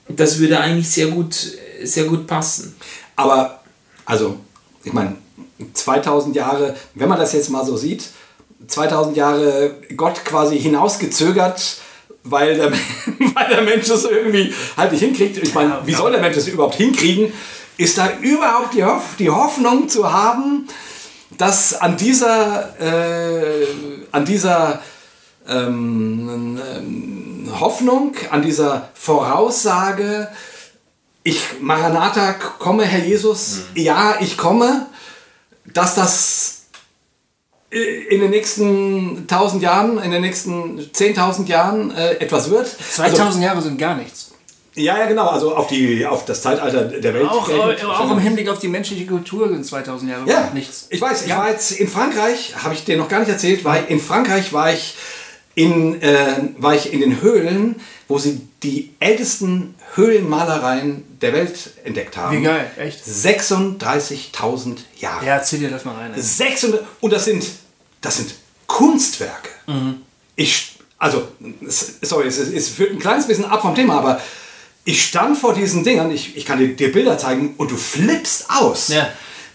das 0.09 0.39
würde 0.39 0.59
eigentlich 0.59 0.89
sehr 0.89 1.07
gut, 1.07 1.57
sehr 1.83 2.05
gut 2.05 2.27
passen. 2.27 2.75
Aber, 3.15 3.61
also, 4.05 4.37
ich 4.83 4.93
meine, 4.93 5.15
2000 5.73 6.35
Jahre, 6.35 6.75
wenn 6.93 7.09
man 7.09 7.19
das 7.19 7.33
jetzt 7.33 7.49
mal 7.49 7.65
so 7.65 7.77
sieht, 7.77 8.09
2000 8.67 9.17
Jahre 9.17 9.75
Gott 9.95 10.23
quasi 10.25 10.59
hinausgezögert, 10.59 11.77
weil 12.23 12.55
der, 12.55 12.71
weil 13.35 13.47
der 13.49 13.61
Mensch 13.61 13.87
das 13.87 14.05
irgendwie 14.05 14.53
halt 14.75 14.91
nicht 14.91 15.01
hinkriegt. 15.01 15.37
Ich 15.37 15.53
meine, 15.53 15.81
wie 15.85 15.93
soll 15.93 16.11
der 16.11 16.21
Mensch 16.21 16.35
das 16.35 16.47
überhaupt 16.47 16.75
hinkriegen? 16.75 17.31
Ist 17.77 17.97
da 17.97 18.09
überhaupt 18.21 18.73
die, 18.73 18.83
Hoff 18.83 19.15
die 19.19 19.29
Hoffnung 19.29 19.87
zu 19.87 20.11
haben, 20.11 20.67
dass 21.37 21.79
an 21.79 21.97
dieser, 21.97 22.73
äh, 22.79 23.67
an 24.11 24.25
dieser 24.25 24.81
ähm, 25.47 26.59
ähm, 26.75 27.51
Hoffnung, 27.59 28.15
an 28.31 28.41
dieser 28.41 28.89
Voraussage, 28.93 30.27
ich, 31.27 31.59
Maranatha, 31.59 32.33
komme, 32.33 32.85
Herr 32.85 33.03
Jesus, 33.03 33.63
ja, 33.75 34.15
ich 34.21 34.37
komme, 34.37 34.85
dass 35.65 35.93
das 35.93 36.61
in 37.69 38.21
den 38.21 38.29
nächsten 38.29 39.27
1000 39.29 39.61
Jahren, 39.61 40.01
in 40.01 40.11
den 40.11 40.21
nächsten 40.21 40.79
10.000 40.79 41.47
Jahren 41.47 41.91
äh, 41.91 42.13
etwas 42.13 42.49
wird. 42.49 42.67
2000 42.67 43.43
Jahre 43.43 43.61
sind 43.61 43.77
gar 43.77 43.95
nichts. 43.95 44.31
Also, 44.31 44.85
ja, 44.87 44.99
ja, 44.99 45.05
genau, 45.07 45.27
also 45.27 45.53
auf, 45.53 45.67
die, 45.67 46.05
auf 46.05 46.23
das 46.23 46.41
Zeitalter 46.41 46.85
der 46.85 47.13
Welt. 47.13 47.27
Auch, 47.27 47.49
äh, 47.49 47.83
auch 47.83 48.09
im 48.09 48.19
Hinblick 48.19 48.47
auf 48.47 48.59
die 48.59 48.69
menschliche 48.69 49.05
Kultur 49.05 49.49
sind 49.49 49.65
2000 49.65 50.09
Jahre 50.09 50.29
Ja, 50.29 50.51
nichts. 50.53 50.87
Ich 50.91 51.01
weiß, 51.01 51.23
ich 51.23 51.29
Ja. 51.29 51.39
war 51.39 51.49
jetzt 51.49 51.71
in 51.71 51.89
Frankreich, 51.89 52.53
habe 52.63 52.73
ich 52.73 52.85
dir 52.85 52.95
noch 52.95 53.09
gar 53.09 53.19
nicht 53.19 53.29
erzählt, 53.29 53.65
war 53.65 53.85
in 53.89 53.99
Frankreich 53.99 54.53
war 54.53 54.71
ich 54.71 54.95
in, 55.55 56.01
äh, 56.01 56.51
war 56.57 56.73
ich 56.73 56.93
in 56.93 57.01
den 57.01 57.21
Höhlen, 57.21 57.81
wo 58.07 58.17
sie 58.17 58.39
die 58.63 58.93
ältesten 58.99 59.75
Höhlenmalereien 59.97 61.03
der 61.21 61.33
Welt 61.33 61.71
entdeckt 61.83 62.15
haben. 62.15 62.37
Wie 62.37 62.43
geil, 62.43 62.71
echt. 62.77 63.03
36.000 63.03 64.77
Jahre. 64.99 65.25
Ja, 65.25 65.41
zieh 65.41 65.57
dir 65.57 65.69
das 65.69 65.85
mal 65.85 65.95
rein. 65.95 66.13
ey. 66.13 66.21
600, 66.21 66.85
und 67.01 67.11
das 67.11 67.25
sind, 67.25 67.45
das 68.01 68.17
sind 68.17 68.33
Kunstwerke. 68.67 69.49
Ich, 70.35 70.77
also, 70.97 71.27
sorry, 72.01 72.27
es, 72.27 72.37
es 72.37 72.69
führt 72.69 72.91
ein 72.91 72.99
kleines 72.99 73.27
bisschen 73.27 73.45
ab 73.45 73.61
vom 73.61 73.75
Thema, 73.75 73.97
aber 73.97 74.21
ich 74.85 75.03
stand 75.03 75.37
vor 75.37 75.53
diesen 75.53 75.83
Dingern, 75.83 76.11
ich, 76.11 76.37
ich 76.37 76.45
kann 76.45 76.59
dir, 76.59 76.75
dir 76.75 76.91
Bilder 76.91 77.17
zeigen 77.17 77.55
und 77.57 77.71
du 77.71 77.75
flippst 77.75 78.49
aus. 78.49 78.87
Ja. 78.89 79.09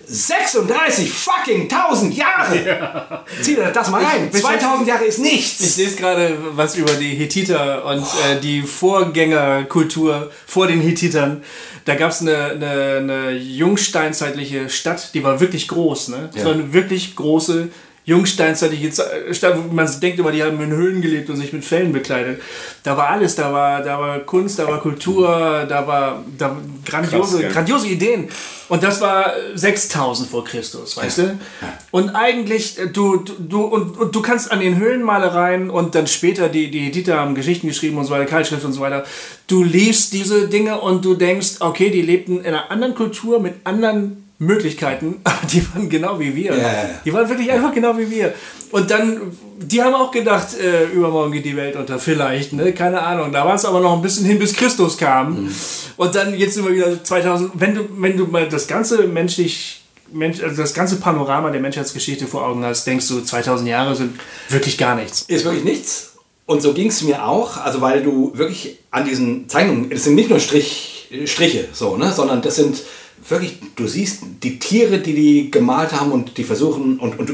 36 0.06 1.10
fucking 1.10 1.62
1000 1.70 2.16
Jahre! 2.16 3.24
Zieh 3.40 3.54
dir 3.54 3.70
das 3.72 3.90
mal 3.90 4.02
rein. 4.04 4.28
Ich- 4.32 4.40
2000 4.40 4.86
Jahre 4.88 5.04
ist 5.04 5.18
Ich 5.18 5.24
nichts. 5.24 5.76
lese 5.76 5.96
gerade 5.96 6.36
was 6.52 6.76
über 6.76 6.92
die 6.94 7.14
Hittiter 7.14 7.84
und 7.84 8.02
äh, 8.02 8.40
die 8.40 8.62
Vorgängerkultur 8.62 10.30
vor 10.46 10.66
den 10.66 10.80
Hittitern. 10.80 11.42
Da 11.84 11.94
gab 11.96 12.10
es 12.10 12.20
eine, 12.20 12.36
eine, 12.52 12.96
eine 13.00 13.30
jungsteinzeitliche 13.32 14.68
Stadt, 14.70 15.10
die 15.14 15.24
war 15.24 15.40
wirklich 15.40 15.68
groß. 15.68 16.08
Ne? 16.08 16.28
Das 16.32 16.42
Ja. 16.42 16.46
war 16.48 16.54
eine 16.54 16.72
wirklich 16.72 17.16
große 17.16 17.68
jungsteinzeitliche 18.04 18.90
Ze- 18.90 19.10
Stadt, 19.32 19.56
wo 19.56 19.72
man 19.72 19.88
denkt 20.00 20.18
immer, 20.18 20.32
die 20.32 20.42
haben 20.42 20.60
in 20.60 20.70
Höhlen 20.72 21.00
gelebt 21.02 21.30
und 21.30 21.36
sich 21.36 21.52
mit 21.52 21.64
Fellen 21.64 21.92
bekleidet. 21.92 22.40
Da 22.82 22.96
war 22.96 23.10
alles, 23.10 23.36
da 23.36 23.52
war, 23.52 23.82
da 23.82 23.98
war 24.00 24.18
Kunst, 24.20 24.58
da 24.58 24.66
war 24.66 24.80
Kultur, 24.80 25.66
da 25.68 25.86
war, 25.86 26.24
da 26.36 26.56
grandiose, 26.84 27.36
Krass, 27.36 27.42
ja. 27.42 27.48
grandiose 27.50 27.86
Ideen. 27.88 28.28
Und 28.68 28.82
das 28.82 29.00
war 29.00 29.32
6000 29.54 30.28
vor 30.28 30.44
Christus, 30.44 30.96
weißt 30.96 31.18
du? 31.18 31.38
Und 31.90 32.10
eigentlich, 32.10 32.78
äh, 32.78 32.88
du, 32.88 33.18
du, 33.18 33.34
du, 33.38 33.60
und, 33.62 33.96
und 33.98 34.14
du 34.14 34.22
kannst 34.22 34.50
an 34.50 34.60
den 34.60 34.78
Höhlenmalereien 34.78 35.70
und 35.70 35.94
dann 35.94 36.06
später, 36.06 36.48
die, 36.48 36.70
die 36.70 36.80
Hethiter 36.80 37.18
haben 37.18 37.34
Geschichten 37.34 37.68
geschrieben 37.68 37.98
und 37.98 38.04
so 38.06 38.10
weiter, 38.12 38.24
Keilschrift 38.24 38.64
und 38.64 38.72
so 38.72 38.80
weiter, 38.80 39.04
du 39.46 39.62
liest 39.62 40.12
diese 40.12 40.48
Dinge 40.48 40.80
und 40.80 41.04
du 41.04 41.14
denkst, 41.14 41.56
okay, 41.60 41.90
die 41.90 42.02
lebten 42.02 42.38
in 42.40 42.46
einer 42.46 42.70
anderen 42.70 42.94
Kultur 42.94 43.40
mit 43.40 43.54
anderen 43.64 44.31
Möglichkeiten, 44.42 45.20
aber 45.24 45.46
die 45.50 45.64
waren 45.72 45.88
genau 45.88 46.18
wie 46.18 46.34
wir. 46.34 46.54
Ja. 46.54 46.90
Die 47.04 47.12
waren 47.12 47.28
wirklich 47.28 47.50
einfach 47.50 47.72
genau 47.72 47.96
wie 47.96 48.10
wir. 48.10 48.34
Und 48.70 48.90
dann, 48.90 49.36
die 49.58 49.82
haben 49.82 49.94
auch 49.94 50.10
gedacht, 50.10 50.58
äh, 50.58 50.86
übermorgen 50.86 51.32
geht 51.32 51.44
die 51.44 51.56
Welt 51.56 51.76
unter, 51.76 51.98
vielleicht, 51.98 52.52
ne? 52.52 52.72
keine 52.72 53.02
Ahnung. 53.02 53.32
Da 53.32 53.44
war 53.44 53.54
es 53.54 53.64
aber 53.64 53.80
noch 53.80 53.94
ein 53.94 54.02
bisschen 54.02 54.24
hin, 54.24 54.38
bis 54.38 54.54
Christus 54.54 54.96
kam. 54.96 55.44
Mhm. 55.44 55.54
Und 55.96 56.14
dann 56.14 56.34
jetzt 56.34 56.54
sind 56.54 56.66
wir 56.66 56.74
wieder 56.74 57.04
2000, 57.04 57.52
wenn 57.54 57.74
du, 57.74 57.88
wenn 57.98 58.16
du 58.16 58.26
mal 58.26 58.48
das 58.48 58.66
ganze 58.66 59.06
menschlich, 59.06 59.82
Mensch, 60.10 60.42
also 60.42 60.60
das 60.60 60.74
ganze 60.74 60.96
Panorama 60.96 61.50
der 61.50 61.60
Menschheitsgeschichte 61.60 62.26
vor 62.26 62.46
Augen 62.46 62.64
hast, 62.64 62.86
denkst 62.86 63.08
du, 63.08 63.20
2000 63.20 63.68
Jahre 63.68 63.94
sind 63.94 64.18
wirklich 64.48 64.76
gar 64.76 64.94
nichts. 64.94 65.22
Ist 65.22 65.44
wirklich 65.44 65.64
nichts. 65.64 66.14
Und 66.44 66.60
so 66.60 66.74
ging 66.74 66.88
es 66.88 67.02
mir 67.02 67.24
auch, 67.26 67.56
also 67.58 67.80
weil 67.80 68.02
du 68.02 68.32
wirklich 68.34 68.78
an 68.90 69.04
diesen 69.04 69.48
Zeichnungen, 69.48 69.90
das 69.90 70.04
sind 70.04 70.16
nicht 70.16 70.28
nur 70.28 70.40
Strich, 70.40 71.08
Striche, 71.26 71.68
so, 71.72 71.96
ne, 71.96 72.12
sondern 72.12 72.42
das 72.42 72.56
sind 72.56 72.82
wirklich, 73.28 73.58
du 73.76 73.86
siehst 73.86 74.22
die 74.42 74.58
Tiere, 74.58 74.98
die 74.98 75.14
die 75.14 75.50
gemalt 75.50 75.92
haben 75.92 76.12
und 76.12 76.36
die 76.38 76.44
versuchen 76.44 76.98
und, 76.98 77.18
und, 77.18 77.30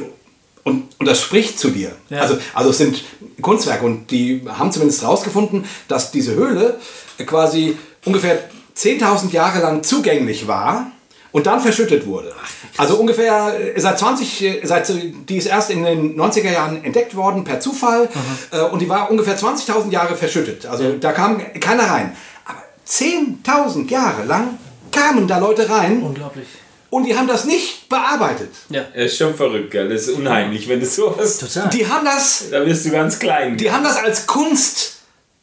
und, 0.64 0.84
und 0.98 1.06
das 1.06 1.20
spricht 1.20 1.58
zu 1.58 1.70
dir. 1.70 1.92
Ja. 2.10 2.20
Also, 2.20 2.38
also 2.54 2.70
es 2.70 2.78
sind 2.78 3.04
Kunstwerke 3.40 3.84
und 3.84 4.10
die 4.10 4.42
haben 4.46 4.72
zumindest 4.72 5.02
herausgefunden, 5.02 5.64
dass 5.88 6.10
diese 6.10 6.34
Höhle 6.34 6.78
quasi 7.26 7.76
ungefähr 8.04 8.48
10.000 8.76 9.32
Jahre 9.32 9.60
lang 9.60 9.82
zugänglich 9.82 10.46
war 10.46 10.92
und 11.32 11.46
dann 11.46 11.60
verschüttet 11.60 12.06
wurde. 12.06 12.32
Also 12.76 12.96
ungefähr 12.96 13.74
äh, 13.76 13.80
seit 13.80 13.98
20, 13.98 14.42
äh, 14.42 14.60
seit, 14.66 14.92
die 15.28 15.36
ist 15.36 15.46
erst 15.46 15.70
in 15.70 15.84
den 15.84 16.18
90er 16.18 16.50
Jahren 16.50 16.84
entdeckt 16.84 17.14
worden 17.14 17.44
per 17.44 17.60
Zufall 17.60 18.08
äh, 18.50 18.60
und 18.62 18.80
die 18.80 18.88
war 18.88 19.10
ungefähr 19.10 19.38
20.000 19.38 19.90
Jahre 19.90 20.16
verschüttet. 20.16 20.66
Also 20.66 20.92
da 20.94 21.12
kam 21.12 21.40
keiner 21.60 21.84
rein. 21.84 22.16
Aber 22.44 22.62
10.000 22.86 23.90
Jahre 23.90 24.24
lang 24.24 24.58
kamen 24.90 25.28
da 25.28 25.38
Leute 25.38 25.68
rein 25.68 26.02
Unglaublich. 26.02 26.46
und 26.90 27.04
die 27.04 27.16
haben 27.16 27.28
das 27.28 27.44
nicht 27.44 27.88
bearbeitet. 27.88 28.50
Ja. 28.68 28.84
Das 28.94 29.12
ist 29.12 29.18
schon 29.18 29.34
verrückt, 29.34 29.70
gell? 29.70 29.88
Das 29.88 30.02
ist 30.02 30.16
unheimlich, 30.16 30.68
wenn 30.68 30.80
du 30.80 30.86
so 30.86 31.16
hast. 31.16 31.40
Total. 31.40 31.68
Die 31.70 31.86
haben 31.86 32.04
das 32.04 32.44
Da 32.50 32.64
wirst 32.64 32.86
du 32.86 32.90
ganz 32.90 33.18
klein. 33.18 33.56
Die 33.56 33.70
haben 33.70 33.84
das 33.84 33.96
als 33.96 34.26
Kunst 34.26 34.94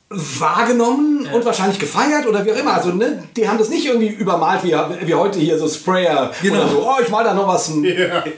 wahrgenommen 0.09 1.27
und 1.33 1.43
wahrscheinlich 1.45 1.79
gefeiert 1.79 2.27
oder 2.27 2.45
wie 2.45 2.51
auch 2.51 2.57
immer. 2.57 2.75
Also 2.75 2.89
ne, 2.89 3.23
die 3.35 3.49
haben 3.49 3.57
das 3.57 3.69
nicht 3.69 3.85
irgendwie 3.85 4.09
übermalt 4.09 4.63
wie, 4.63 4.71
wie 5.01 5.15
heute 5.15 5.39
hier 5.39 5.57
so 5.57 5.67
Sprayer 5.67 6.31
oder 6.43 6.69
so, 6.69 6.87
oh, 6.87 7.01
ich 7.01 7.09
mal 7.09 7.23
da 7.23 7.33
noch 7.33 7.47
was 7.47 7.71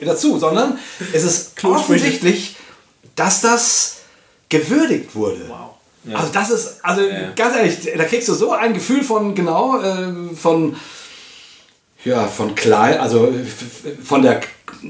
dazu, 0.02 0.40
sondern 0.40 0.80
es 1.12 1.24
ist 1.24 1.64
offensichtlich 1.64 2.56
dass 3.18 3.42
das 3.42 3.98
gewürdigt 4.48 5.14
wurde. 5.14 5.42
Also 6.14 6.32
das 6.32 6.50
ist, 6.52 6.86
also 6.86 7.02
ganz 7.36 7.54
ehrlich, 7.54 7.92
da 7.98 8.06
kriegst 8.06 8.30
du 8.30 8.34
so 8.34 8.54
ein 8.54 8.74
Gefühl 8.74 9.04
von, 9.04 9.36
genau, 9.36 9.82
äh, 9.82 10.34
von, 10.36 10.78
ja, 12.08 12.28
von 12.28 12.56
klein, 12.56 12.98
also 13.00 13.28
f- 13.28 13.94
von 14.06 14.22
der, 14.22 14.40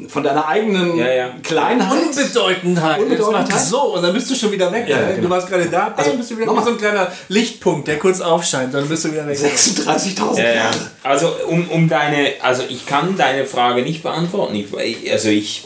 von 0.09 0.23
deiner 0.23 0.47
eigenen 0.47 0.97
Ja, 0.97 1.11
ja. 1.11 1.29
Kleinheit. 1.43 1.97
Unbedeutendheit. 2.01 2.99
Unbedeutendheit. 2.99 3.59
So 3.61 3.95
und 3.95 4.01
dann 4.03 4.13
bist 4.13 4.29
du 4.29 4.35
schon 4.35 4.51
wieder 4.51 4.71
weg. 4.71 4.85
Ja, 4.87 4.97
ne? 4.97 5.07
genau. 5.15 5.21
Du 5.23 5.29
warst 5.29 5.47
gerade 5.49 5.65
da, 5.67 5.93
Also, 5.95 6.09
dann 6.11 6.19
bist 6.19 6.31
du 6.31 6.37
wieder 6.37 6.55
wie 6.55 6.61
so 6.63 6.69
ein 6.69 6.77
kleiner 6.77 7.11
Lichtpunkt, 7.29 7.87
der 7.87 7.97
kurz 7.99 8.19
aufscheint, 8.21 8.73
dann 8.73 8.87
bist 8.87 9.05
du 9.05 9.11
wieder 9.11 9.25
weg. 9.27 9.37
36.000 9.37 10.37
Ja, 10.37 10.43
ja. 10.43 10.53
Jahre. 10.55 10.75
Also 11.03 11.31
um, 11.47 11.67
um 11.69 11.87
deine, 11.89 12.33
also 12.41 12.63
ich 12.67 12.85
kann 12.85 13.15
deine 13.17 13.45
Frage 13.45 13.81
nicht 13.81 14.03
beantworten. 14.03 14.55
Ich, 14.55 15.11
also 15.11 15.29
ich, 15.29 15.65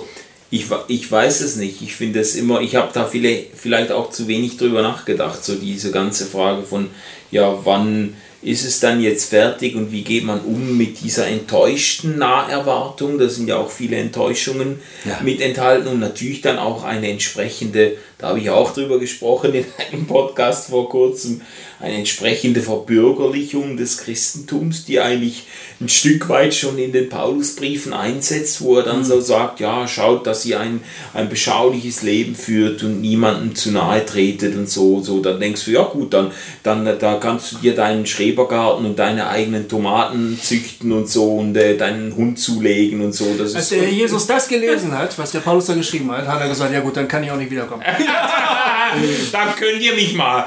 ich, 0.51 0.65
ich 0.87 1.11
weiß 1.11 1.41
es 1.41 1.55
nicht. 1.55 1.81
Ich 1.81 1.95
finde 1.95 2.19
es 2.19 2.35
immer, 2.35 2.61
ich 2.61 2.75
habe 2.75 2.89
da 2.93 3.05
viele, 3.05 3.43
vielleicht 3.55 3.91
auch 3.91 4.09
zu 4.11 4.27
wenig 4.27 4.57
drüber 4.57 4.81
nachgedacht, 4.81 5.43
so 5.43 5.55
diese 5.55 5.91
ganze 5.91 6.25
Frage 6.25 6.63
von, 6.63 6.89
ja, 7.31 7.53
wann 7.63 8.15
ist 8.43 8.65
es 8.65 8.79
dann 8.79 9.01
jetzt 9.01 9.29
fertig 9.29 9.75
und 9.75 9.91
wie 9.91 10.01
geht 10.03 10.23
man 10.23 10.39
um 10.41 10.77
mit 10.77 11.01
dieser 11.01 11.27
enttäuschten 11.27 12.17
Naherwartung? 12.17 13.19
Da 13.19 13.29
sind 13.29 13.47
ja 13.47 13.57
auch 13.57 13.69
viele 13.69 13.97
Enttäuschungen 13.97 14.79
Ja. 15.05 15.19
mit 15.23 15.41
enthalten 15.41 15.87
und 15.87 15.99
natürlich 15.99 16.41
dann 16.41 16.57
auch 16.57 16.83
eine 16.83 17.09
entsprechende, 17.09 17.97
da 18.21 18.29
habe 18.29 18.39
ich 18.39 18.51
auch 18.51 18.71
drüber 18.71 18.99
gesprochen 18.99 19.53
in 19.55 19.65
einem 19.91 20.05
Podcast 20.05 20.69
vor 20.69 20.87
kurzem, 20.89 21.41
eine 21.79 21.95
entsprechende 21.95 22.61
Verbürgerlichung 22.61 23.75
des 23.75 23.97
Christentums, 23.97 24.85
die 24.85 24.99
eigentlich 24.99 25.47
ein 25.79 25.89
Stück 25.89 26.29
weit 26.29 26.53
schon 26.53 26.77
in 26.77 26.91
den 26.91 27.09
Paulusbriefen 27.09 27.91
einsetzt, 27.91 28.61
wo 28.61 28.77
er 28.77 28.83
dann 28.83 29.03
so 29.03 29.19
sagt, 29.19 29.59
ja, 29.59 29.87
schaut, 29.87 30.27
dass 30.27 30.45
ihr 30.45 30.59
ein, 30.59 30.81
ein 31.15 31.27
beschauliches 31.27 32.03
Leben 32.03 32.35
führt 32.35 32.83
und 32.83 33.01
niemandem 33.01 33.55
zu 33.55 33.71
nahe 33.71 34.05
tretet 34.05 34.55
und 34.55 34.69
so, 34.69 35.01
so, 35.01 35.19
dann 35.19 35.39
denkst 35.39 35.65
du, 35.65 35.71
ja 35.71 35.81
gut, 35.81 36.13
dann, 36.13 36.31
dann 36.61 36.85
da 36.99 37.15
kannst 37.15 37.53
du 37.53 37.57
dir 37.57 37.73
deinen 37.73 38.05
Schrebergarten 38.05 38.85
und 38.85 38.99
deine 38.99 39.27
eigenen 39.27 39.67
Tomaten 39.67 40.37
züchten 40.39 40.91
und 40.91 41.09
so 41.09 41.37
und 41.37 41.57
äh, 41.57 41.75
deinen 41.75 42.15
Hund 42.15 42.37
zulegen 42.37 43.01
und 43.01 43.13
so. 43.13 43.33
Das 43.35 43.55
Als 43.55 43.69
der 43.69 43.89
Jesus 43.89 44.27
das 44.27 44.47
gelesen 44.47 44.95
hat, 44.95 45.17
was 45.17 45.31
der 45.31 45.39
Paulus 45.39 45.65
da 45.65 45.73
geschrieben 45.73 46.11
hat, 46.11 46.27
hat 46.27 46.41
er 46.41 46.49
gesagt, 46.49 46.71
ja 46.71 46.81
gut, 46.81 46.95
dann 46.95 47.07
kann 47.07 47.23
ich 47.23 47.31
auch 47.31 47.37
nicht 47.37 47.49
wiederkommen. 47.49 47.81
da 49.31 49.53
könnt 49.57 49.81
ihr 49.81 49.93
mich 49.93 50.13
mal. 50.13 50.45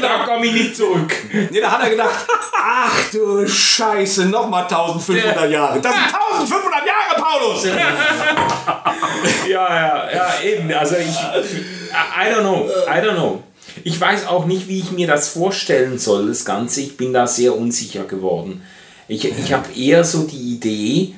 Da 0.00 0.24
komme 0.24 0.46
ich 0.46 0.52
nicht 0.52 0.76
zurück. 0.76 1.12
Nee, 1.50 1.60
da 1.60 1.72
hat 1.72 1.82
er 1.82 1.90
gedacht, 1.90 2.26
ach 2.56 3.10
du 3.12 3.46
Scheiße, 3.46 4.26
nochmal 4.26 4.64
1500 4.64 5.50
Jahre. 5.50 5.80
Das 5.80 5.92
sind 5.92 6.04
1500 6.04 6.86
Jahre, 6.86 7.22
Paulus! 7.22 7.66
Ja, 9.48 9.68
ja, 9.68 10.10
ja, 10.12 10.34
eben. 10.44 10.72
Also 10.72 10.96
ich, 10.96 11.08
I 11.08 12.32
don't 12.32 12.40
know, 12.40 12.68
I 12.86 13.00
don't 13.00 13.14
know. 13.14 13.42
Ich 13.82 14.00
weiß 14.00 14.26
auch 14.26 14.44
nicht, 14.44 14.68
wie 14.68 14.78
ich 14.80 14.90
mir 14.90 15.06
das 15.06 15.30
vorstellen 15.30 15.98
soll, 15.98 16.28
das 16.28 16.44
Ganze. 16.44 16.82
Ich 16.82 16.96
bin 16.96 17.12
da 17.12 17.26
sehr 17.26 17.56
unsicher 17.56 18.04
geworden. 18.04 18.62
Ich, 19.08 19.24
ich 19.24 19.52
habe 19.52 19.72
eher 19.72 20.04
so 20.04 20.24
die 20.24 20.54
Idee, 20.54 21.14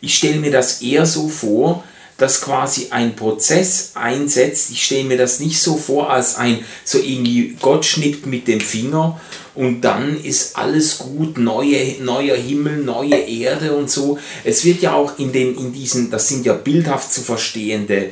ich 0.00 0.16
stelle 0.16 0.36
mir 0.36 0.50
das 0.50 0.82
eher 0.82 1.06
so 1.06 1.28
vor, 1.28 1.84
dass 2.18 2.40
quasi 2.40 2.88
ein 2.90 3.14
Prozess 3.14 3.92
einsetzt. 3.94 4.70
Ich 4.70 4.84
stelle 4.84 5.04
mir 5.04 5.18
das 5.18 5.40
nicht 5.40 5.60
so 5.60 5.76
vor, 5.76 6.10
als 6.10 6.36
ein, 6.36 6.64
so 6.84 6.98
irgendwie 6.98 7.56
Gott 7.60 7.84
schnippt 7.84 8.26
mit 8.26 8.48
dem 8.48 8.60
Finger 8.60 9.20
und 9.54 9.80
dann 9.80 10.22
ist 10.22 10.56
alles 10.56 10.98
gut, 10.98 11.38
neue, 11.38 12.02
neuer 12.02 12.36
Himmel, 12.36 12.78
neue 12.78 13.16
Erde 13.16 13.74
und 13.74 13.90
so. 13.90 14.18
Es 14.44 14.64
wird 14.64 14.82
ja 14.82 14.94
auch 14.94 15.18
in, 15.18 15.32
den, 15.32 15.56
in 15.56 15.72
diesen, 15.72 16.10
das 16.10 16.28
sind 16.28 16.44
ja 16.44 16.52
bildhaft 16.52 17.12
zu 17.12 17.22
verstehende 17.22 18.10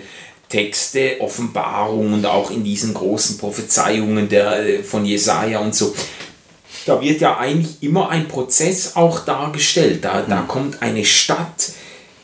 Texte, 0.49 1.17
Offenbarungen 1.21 2.15
und 2.15 2.27
auch 2.27 2.51
in 2.51 2.65
diesen 2.65 2.95
großen 2.95 3.39
Prophezeiungen 3.39 4.29
der, 4.29 4.67
äh, 4.67 4.83
von 4.83 5.05
Jesaja 5.05 5.59
und 5.61 5.75
so. 5.75 5.95
Da 6.87 7.01
wird 7.01 7.21
ja 7.21 7.39
eigentlich 7.39 7.83
immer 7.83 8.11
ein 8.11 8.29
Prozess 8.29 8.97
auch 8.97 9.21
dargestellt. 9.25 10.05
Da, 10.05 10.23
da 10.23 10.43
kommt 10.43 10.83
eine 10.83 11.05
Stadt, 11.05 11.73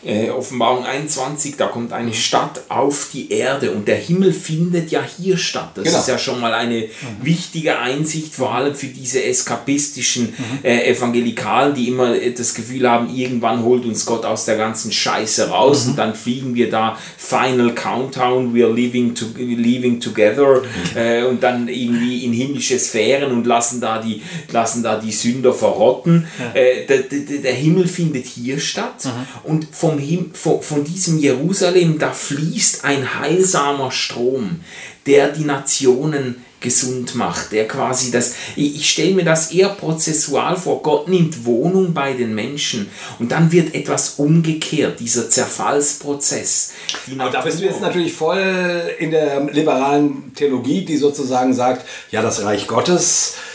äh, 0.04 0.30
Offenbarung 0.30 0.84
21, 0.84 1.56
da 1.56 1.66
kommt 1.66 1.92
eine 1.92 2.14
Stadt 2.14 2.62
auf 2.68 3.10
die 3.12 3.30
Erde 3.32 3.72
und 3.72 3.86
der 3.86 3.96
Himmel 3.96 4.32
findet 4.32 4.90
ja 4.90 5.02
hier 5.02 5.36
statt. 5.36 5.72
Das 5.74 5.84
Genau. 5.84 5.98
ist 5.98 6.08
ja 6.08 6.18
schon 6.18 6.40
mal 6.40 6.54
eine 6.54 6.86
wichtige 7.22 7.78
Einsicht, 7.78 8.34
vor 8.34 8.54
allem 8.54 8.74
für 8.74 8.86
diese 8.86 9.22
eskapistischen 9.24 10.34
äh, 10.62 10.90
Evangelikalen, 10.90 11.74
die 11.74 11.88
immer 11.88 12.14
äh, 12.16 12.32
das 12.32 12.54
Gefühl 12.54 12.88
haben, 12.88 13.14
irgendwann 13.14 13.62
holt 13.62 13.84
uns 13.84 14.06
Gott 14.06 14.24
aus 14.24 14.44
der 14.46 14.56
ganzen 14.56 14.90
Scheiße 14.92 15.50
raus 15.50 15.86
und 15.86 15.96
dann 15.98 16.14
fliegen 16.14 16.54
wir 16.54 16.70
da 16.70 16.96
Final 17.18 17.74
Countdown, 17.74 18.54
we 18.54 18.64
are 18.64 18.72
living, 18.72 19.14
to, 19.14 19.26
living 19.36 20.00
together 20.00 20.62
äh, 20.94 21.24
und 21.24 21.42
dann 21.42 21.68
irgendwie 21.68 22.24
in 22.24 22.32
himmlische 22.32 22.78
Sphären 22.78 23.32
und 23.32 23.46
lassen 23.46 23.80
da 23.80 24.00
die, 24.00 24.22
lassen 24.50 24.82
da 24.82 24.96
die 24.98 25.12
Sünder 25.12 25.52
verrotten. 25.52 26.26
Äh, 26.54 26.86
der, 26.86 26.98
der, 27.02 27.38
der 27.42 27.52
Himmel 27.52 27.86
findet 27.86 28.26
hier 28.26 28.58
statt 28.58 29.06
und 29.44 29.66
vom 29.90 29.98
Him 29.98 30.30
von, 30.32 30.62
von 30.62 30.84
diesem 30.84 31.18
Jerusalem, 31.18 31.98
da 31.98 32.12
fließt 32.12 32.84
ein 32.84 33.18
heilsamer 33.18 33.90
Strom, 33.90 34.60
der 35.06 35.28
die 35.28 35.44
Nationen 35.44 36.44
gesund 36.60 37.14
macht, 37.14 37.52
der 37.52 37.66
quasi 37.66 38.10
das, 38.10 38.34
ich, 38.54 38.76
ich 38.76 38.90
stelle 38.90 39.14
mir 39.14 39.24
das 39.24 39.50
eher 39.50 39.70
prozessual 39.70 40.56
vor, 40.56 40.82
Gott 40.82 41.08
nimmt 41.08 41.46
Wohnung 41.46 41.94
bei 41.94 42.12
den 42.12 42.34
Menschen 42.34 42.90
und 43.18 43.32
dann 43.32 43.50
wird 43.50 43.74
etwas 43.74 44.16
umgekehrt, 44.18 45.00
dieser 45.00 45.30
Zerfallsprozess. 45.30 46.72
Die 47.06 47.18
Aber 47.18 47.30
da 47.30 47.40
bist 47.40 47.60
du 47.60 47.64
jetzt 47.64 47.80
natürlich 47.80 48.12
voll 48.12 48.92
in 48.98 49.10
der 49.10 49.40
liberalen 49.50 50.34
Theologie, 50.34 50.84
die 50.84 50.98
sozusagen 50.98 51.54
sagt, 51.54 51.86
ja, 52.10 52.20
das 52.20 52.44
Reich 52.44 52.66
Gottes 52.66 53.36
äh, 53.36 53.49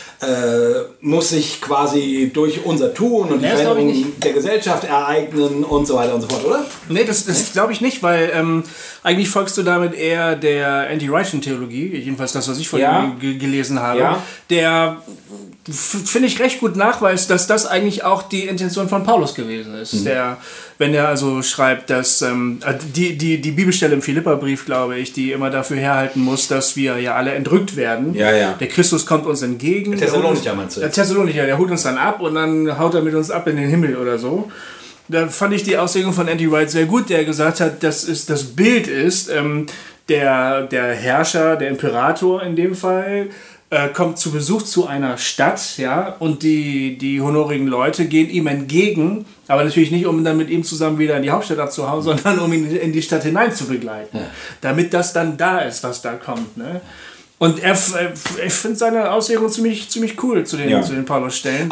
muss 1.01 1.29
sich 1.29 1.61
quasi 1.61 2.31
durch 2.33 2.65
unser 2.65 2.93
Tun 2.93 3.29
und 3.29 3.39
die 3.39 3.47
das 3.49 3.61
Veränderung 3.61 4.13
der 4.19 4.33
Gesellschaft 4.33 4.83
ereignen 4.85 5.63
und 5.63 5.85
so 5.85 5.95
weiter 5.95 6.15
und 6.15 6.21
so 6.21 6.27
fort, 6.27 6.45
oder? 6.45 6.65
Nee, 6.89 7.03
das, 7.03 7.25
das 7.25 7.51
glaube 7.51 7.73
ich 7.73 7.81
nicht, 7.81 8.01
weil 8.01 8.31
ähm, 8.33 8.63
eigentlich 9.03 9.29
folgst 9.29 9.57
du 9.57 9.63
damit 9.63 9.93
eher 9.93 10.35
der 10.35 10.89
Anti-Righteous-Theologie, 10.89 11.97
jedenfalls 11.97 12.31
das, 12.31 12.47
was 12.49 12.57
ich 12.57 12.67
von 12.67 12.79
Ja. 12.79 13.03
ihm 13.03 13.19
ge 13.19 13.37
gelesen 13.37 13.79
habe, 13.79 13.99
Ja. 13.99 14.23
der, 14.49 14.97
finde 15.71 16.27
ich, 16.27 16.39
recht 16.39 16.59
gut 16.59 16.75
nachweist, 16.75 17.29
dass 17.31 17.47
das 17.47 17.65
eigentlich 17.65 18.03
auch 18.03 18.23
die 18.23 18.43
Intention 18.43 18.87
von 18.87 19.03
Paulus 19.03 19.33
gewesen 19.33 19.73
ist. 19.75 19.93
Mhm. 19.93 20.03
Der, 20.05 20.37
wenn 20.77 20.93
er 20.93 21.07
also 21.07 21.41
schreibt, 21.41 21.89
dass 21.89 22.21
ähm, 22.21 22.59
äh, 22.63 22.75
die, 22.95 23.17
die, 23.17 23.41
die 23.41 23.51
Bibelstelle 23.51 23.95
im 23.95 24.03
Philipperbrief, 24.03 24.65
glaube 24.65 24.97
ich, 24.97 25.13
die 25.13 25.31
immer 25.31 25.49
dafür 25.49 25.77
herhalten 25.77 26.21
muss, 26.21 26.47
dass 26.47 26.75
wir 26.75 26.99
ja 26.99 27.15
alle 27.15 27.33
entrückt 27.33 27.75
werden. 27.75 28.13
Ja, 28.13 28.31
ja. 28.31 28.53
Der 28.59 28.67
Christus 28.67 29.07
kommt 29.07 29.25
uns 29.25 29.41
entgegen. 29.41 29.97
Thessalonicher 29.97 30.53
meinst 30.53 30.77
du 30.77 30.81
Der? 30.81 30.91
Thessalonicher, 30.91 31.45
der 31.47 31.57
holt 31.57 31.71
uns 31.71 31.81
dann 31.81 31.97
ab 31.97 32.21
und 32.21 32.35
dann 32.35 32.77
haut 32.77 32.93
er 32.93 33.01
mit 33.01 33.15
uns 33.15 33.31
ab 33.31 33.47
in 33.47 33.55
den 33.55 33.69
Himmel 33.69 33.97
oder 33.97 34.19
so. 34.19 34.51
Da 35.07 35.27
fand 35.27 35.53
ich 35.53 35.63
die 35.63 35.77
Auslegung 35.77 36.13
von 36.13 36.27
Andy 36.27 36.51
Wright 36.51 36.69
sehr 36.69 36.85
gut, 36.85 37.09
der 37.09 37.25
gesagt 37.25 37.59
hat, 37.59 37.83
dass 37.83 38.07
es 38.07 38.25
das 38.25 38.43
Bild 38.43 38.87
ist, 38.87 39.29
ähm, 39.29 39.67
der, 40.09 40.63
der 40.63 40.93
Herrscher, 40.93 41.55
der 41.55 41.69
Imperator 41.69 42.43
in 42.43 42.55
dem 42.55 42.75
Fall, 42.75 43.29
äh, 43.75 43.89
kommt 43.89 44.17
zu 44.17 44.31
Besuch 44.31 44.63
zu 44.63 44.87
einer 44.87 45.17
Stadt, 45.17 45.77
ja, 45.77 46.15
und 46.19 46.43
die, 46.43 46.97
die 46.97 47.21
honorigen 47.21 47.67
Leute 47.67 48.05
gehen 48.05 48.29
ihm 48.29 48.47
entgegen, 48.47 49.25
aber 49.47 49.63
natürlich 49.63 49.91
nicht, 49.91 50.05
um 50.05 50.23
dann 50.23 50.37
mit 50.37 50.49
ihm 50.49 50.63
zusammen 50.63 50.97
wieder 50.97 51.17
in 51.17 51.23
die 51.23 51.31
Hauptstadt 51.31 51.59
abzuhauen, 51.59 52.01
sondern 52.01 52.39
um 52.39 52.51
ihn 52.53 52.73
in 52.75 52.93
die 52.93 53.01
Stadt 53.01 53.23
hinein 53.23 53.53
zu 53.53 53.67
begleiten. 53.67 54.19
Damit 54.61 54.93
das 54.93 55.13
dann 55.13 55.37
da 55.37 55.59
ist, 55.59 55.83
was 55.83 56.01
da 56.01 56.13
kommt, 56.13 56.57
ne? 56.57 56.81
Und 57.37 57.61
er, 57.61 57.73
äh, 57.73 58.13
ich 58.45 58.53
finde 58.53 58.77
seine 58.77 59.11
Auslegung 59.11 59.49
ziemlich, 59.49 59.89
ziemlich 59.89 60.21
cool 60.23 60.45
zu 60.45 60.55
den, 60.55 60.69
Ja. 60.69 60.81
zu 60.81 60.93
den 60.93 61.05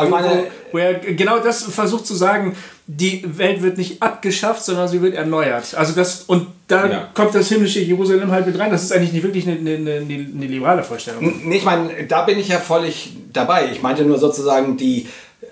ich 0.05 0.09
meine- 0.09 0.43
wo 0.71 0.77
er 0.77 0.95
genau 0.95 1.39
das 1.39 1.63
versucht 1.63 2.05
zu 2.05 2.15
sagen, 2.15 2.55
die 2.85 3.23
Welt 3.37 3.61
wird 3.61 3.77
nicht 3.77 4.01
abgeschafft, 4.03 4.65
sondern 4.65 4.89
sie 4.89 5.01
wird 5.01 5.15
erneuert. 5.15 5.73
Also 5.75 5.93
das, 5.93 6.23
und 6.23 6.47
da 6.67 6.85
Ja. 6.87 7.09
kommt 7.13 7.33
das 7.33 7.47
himmlische 7.47 7.79
Jerusalem 7.79 8.29
halt 8.31 8.45
mit 8.45 8.59
rein. 8.59 8.71
Das 8.71 8.83
ist 8.83 8.91
eigentlich 8.91 9.13
nicht 9.13 9.23
wirklich 9.23 9.47
eine, 9.47 9.55
eine, 9.57 9.75
eine, 9.75 10.01
eine 10.01 10.45
liberale 10.47 10.83
Vorstellung. 10.83 11.33
Nee, 11.45 11.57
ich 11.57 11.63
meine, 11.63 11.91
da 12.09 12.23
bin 12.23 12.37
ich 12.39 12.49
ja 12.49 12.59
völlig 12.59 13.13
dabei. 13.31 13.69
Ich 13.71 13.81
meinte 13.81 14.03
nur 14.03 14.17
sozusagen 14.19 14.75
die, 14.75 15.07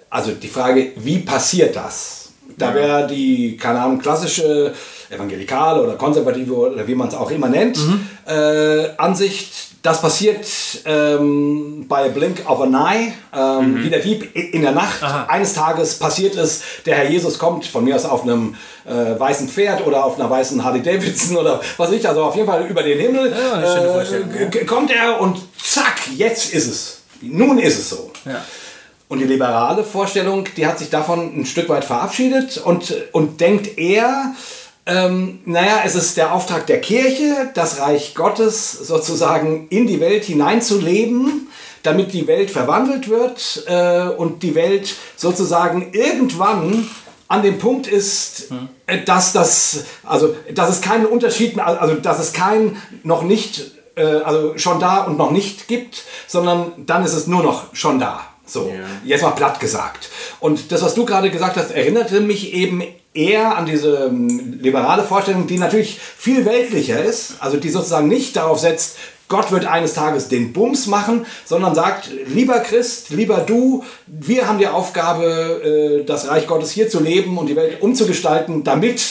also 0.09 0.31
die 0.33 0.49
Frage, 0.49 0.89
wie 0.97 1.19
passiert 1.19 1.73
das? 1.77 2.31
Da 2.57 2.75
wäre 2.75 3.07
die, 3.07 3.55
keine 3.55 3.79
Ahnung, 3.79 3.99
klassische 3.99 4.73
evangelikale 5.09 5.81
oder 5.81 5.93
konservative 5.95 6.53
oder 6.53 6.85
wie 6.85 6.95
man 6.95 7.07
es 7.07 7.13
auch 7.15 7.31
immer 7.31 7.47
nennt, 7.47 7.79
äh, 8.27 8.89
Ansicht, 8.97 9.70
das 9.81 10.01
passiert 10.01 10.45
ähm, 10.85 11.85
bei 11.87 12.09
Blink 12.09 12.47
of 12.47 12.61
an 12.61 12.75
Eye, 12.75 13.13
ähm, 13.35 13.83
wie 13.83 13.89
der 13.89 13.99
Dieb 13.99 14.35
in 14.35 14.61
der 14.61 14.73
Nacht. 14.73 15.01
Eines 15.27 15.53
Tages 15.53 15.95
passiert 15.97 16.35
es, 16.35 16.61
der 16.85 16.95
Herr 16.97 17.09
Jesus 17.09 17.39
kommt, 17.39 17.65
von 17.65 17.83
mir 17.83 17.95
aus 17.95 18.05
auf 18.05 18.21
einem 18.21 18.55
äh, 18.85 19.19
weißen 19.19 19.49
Pferd 19.49 19.85
oder 19.85 20.05
auf 20.05 20.19
einer 20.19 20.29
weißen 20.29 20.63
Harley 20.63 20.83
Davidson 20.83 21.37
oder 21.37 21.61
was 21.77 21.91
ich, 21.91 22.07
also 22.07 22.23
auf 22.23 22.35
jeden 22.35 22.47
Fall 22.47 22.65
über 22.67 22.83
den 22.83 22.99
Himmel 22.99 23.33
Vorstellung, 23.93 24.29
äh, 24.31 24.65
kommt 24.65 24.91
er 24.91 25.19
und 25.19 25.37
zack, 25.57 26.01
jetzt 26.15 26.53
ist 26.53 26.67
es. 26.67 27.01
Nun 27.21 27.57
ist 27.57 27.79
es 27.79 27.89
so. 27.89 28.11
Ja. 28.25 28.43
Und 29.07 29.19
die 29.19 29.25
liberale 29.25 29.83
Vorstellung, 29.83 30.47
die 30.55 30.65
hat 30.65 30.79
sich 30.79 30.89
davon 30.89 31.41
ein 31.41 31.45
Stück 31.45 31.67
weit 31.69 31.83
verabschiedet 31.83 32.57
und, 32.57 32.95
und 33.11 33.41
denkt 33.41 33.77
eher, 33.77 34.33
Ähm, 34.85 35.39
naja, 35.45 35.81
es 35.85 35.95
ist 35.95 36.17
der 36.17 36.33
Auftrag 36.33 36.65
der 36.65 36.81
Kirche, 36.81 37.51
das 37.53 37.79
Reich 37.79 38.15
Gottes 38.15 38.71
sozusagen 38.71 39.67
in 39.69 39.85
die 39.85 39.99
Welt 39.99 40.23
hineinzuleben, 40.25 41.47
damit 41.83 42.13
die 42.13 42.27
Welt 42.27 42.49
verwandelt 42.49 43.07
wird 43.07 43.63
äh, 43.67 44.07
und 44.07 44.41
die 44.43 44.55
Welt 44.55 44.95
sozusagen 45.15 45.93
irgendwann 45.93 46.89
an 47.27 47.43
dem 47.43 47.59
Punkt 47.59 47.87
ist, 47.87 48.51
äh, 48.87 49.03
dass 49.05 49.33
das, 49.33 49.85
also 50.03 50.35
dass 50.53 50.69
es 50.69 50.81
keinen 50.81 51.05
Unterschied, 51.05 51.55
mehr- 51.55 51.79
also 51.81 51.95
dass 51.95 52.19
es 52.19 52.33
kein 52.33 52.75
noch 53.03 53.21
nicht, 53.21 53.71
äh, 53.95 54.03
also 54.03 54.57
schon 54.57 54.79
da 54.79 55.03
und 55.03 55.17
noch 55.17 55.31
nicht 55.31 55.67
gibt, 55.67 56.03
sondern 56.27 56.73
dann 56.85 57.05
ist 57.05 57.13
es 57.13 57.27
nur 57.27 57.43
noch 57.43 57.75
schon 57.75 57.99
da. 57.99 58.25
So, 58.51 58.73
jetzt 59.05 59.21
mal 59.21 59.31
platt 59.31 59.59
gesagt. 59.59 60.09
Und 60.39 60.71
das, 60.71 60.81
was 60.81 60.93
du 60.93 61.05
gerade 61.05 61.29
gesagt 61.31 61.57
hast, 61.57 61.71
erinnerte 61.71 62.19
mich 62.19 62.53
eben 62.53 62.83
eher 63.13 63.57
an 63.57 63.65
diese 63.65 64.07
ähm, 64.09 64.59
liberale 64.61 65.03
Vorstellung, 65.03 65.47
die 65.47 65.57
natürlich 65.57 65.99
viel 65.99 66.45
weltlicher 66.45 67.03
ist, 67.03 67.35
also 67.39 67.57
die 67.57 67.69
sozusagen 67.69 68.07
nicht 68.07 68.35
darauf 68.35 68.59
setzt, 68.59 68.97
Gott 69.27 69.51
wird 69.51 69.65
eines 69.65 69.93
Tages 69.93 70.27
den 70.27 70.51
Bums 70.51 70.87
machen, 70.87 71.25
sondern 71.45 71.73
sagt, 71.73 72.09
lieber 72.27 72.59
Christ, 72.59 73.11
lieber 73.11 73.37
du, 73.37 73.85
wir 74.05 74.45
haben 74.47 74.59
die 74.59 74.67
Aufgabe, 74.67 76.01
äh, 76.01 76.05
das 76.05 76.27
Reich 76.27 76.47
Gottes 76.47 76.71
hier 76.71 76.89
zu 76.89 76.99
leben 76.99 77.37
und 77.37 77.47
die 77.47 77.55
Welt 77.55 77.81
umzugestalten, 77.81 78.65
damit 78.65 79.01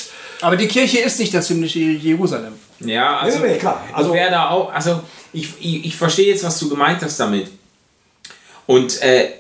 Aber 0.43 0.57
die 0.57 0.69
Kirche 0.69 0.99
ist 0.99 1.19
nicht 1.19 1.33
das 1.33 1.49
himmlische 1.49 1.79
Jerusalem. 1.79 2.53
Ja, 2.81 3.19
also, 3.19 3.39
Nee, 3.39 3.53
nee, 3.53 3.59
klar. 3.59 3.83
Also- 3.93 4.13
wäre 4.13 4.31
da 4.31 4.51
auch, 4.51 4.73
also 4.73 5.01
ich, 5.33 5.49
ich, 5.61 5.87
ich 5.87 5.97
verstehe 5.97 6.29
jetzt, 6.29 6.45
was 6.45 6.59
du 6.59 6.69
gemeint 6.69 7.03
hast 7.03 7.19
damit. 7.19 7.51
Und 8.71 9.03
äh, 9.03 9.31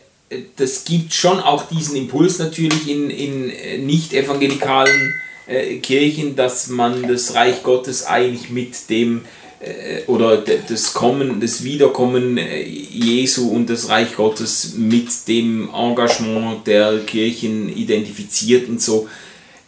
das 0.57 0.85
gibt 0.85 1.15
schon 1.15 1.39
auch 1.39 1.69
diesen 1.69 1.95
Impuls 1.95 2.41
natürlich 2.41 2.89
in, 2.89 3.11
in 3.11 3.49
äh, 3.49 3.79
nicht-evangelikalen 3.79 5.15
äh, 5.47 5.77
Kirchen, 5.77 6.35
dass 6.35 6.67
man 6.67 7.07
das 7.07 7.37
Reich 7.37 7.63
Gottes 7.63 8.07
eigentlich 8.07 8.51
mit 8.51 8.91
dem 8.91 9.21
äh, 9.61 10.03
oder 10.09 10.39
das 10.39 10.95
Kommen, 10.95 11.41
das 11.41 11.63
Wiederkommen 11.63 12.39
äh, 12.39 12.65
Jesu 12.65 13.51
und 13.51 13.71
das 13.71 13.89
Reich 13.89 14.17
Gottes 14.17 14.75
mit 14.77 15.29
dem 15.29 15.71
Engagement 15.73 16.67
der 16.67 16.99
Kirchen 17.07 17.73
identifiziert 17.73 18.69
und 18.69 18.83
so. 18.83 19.09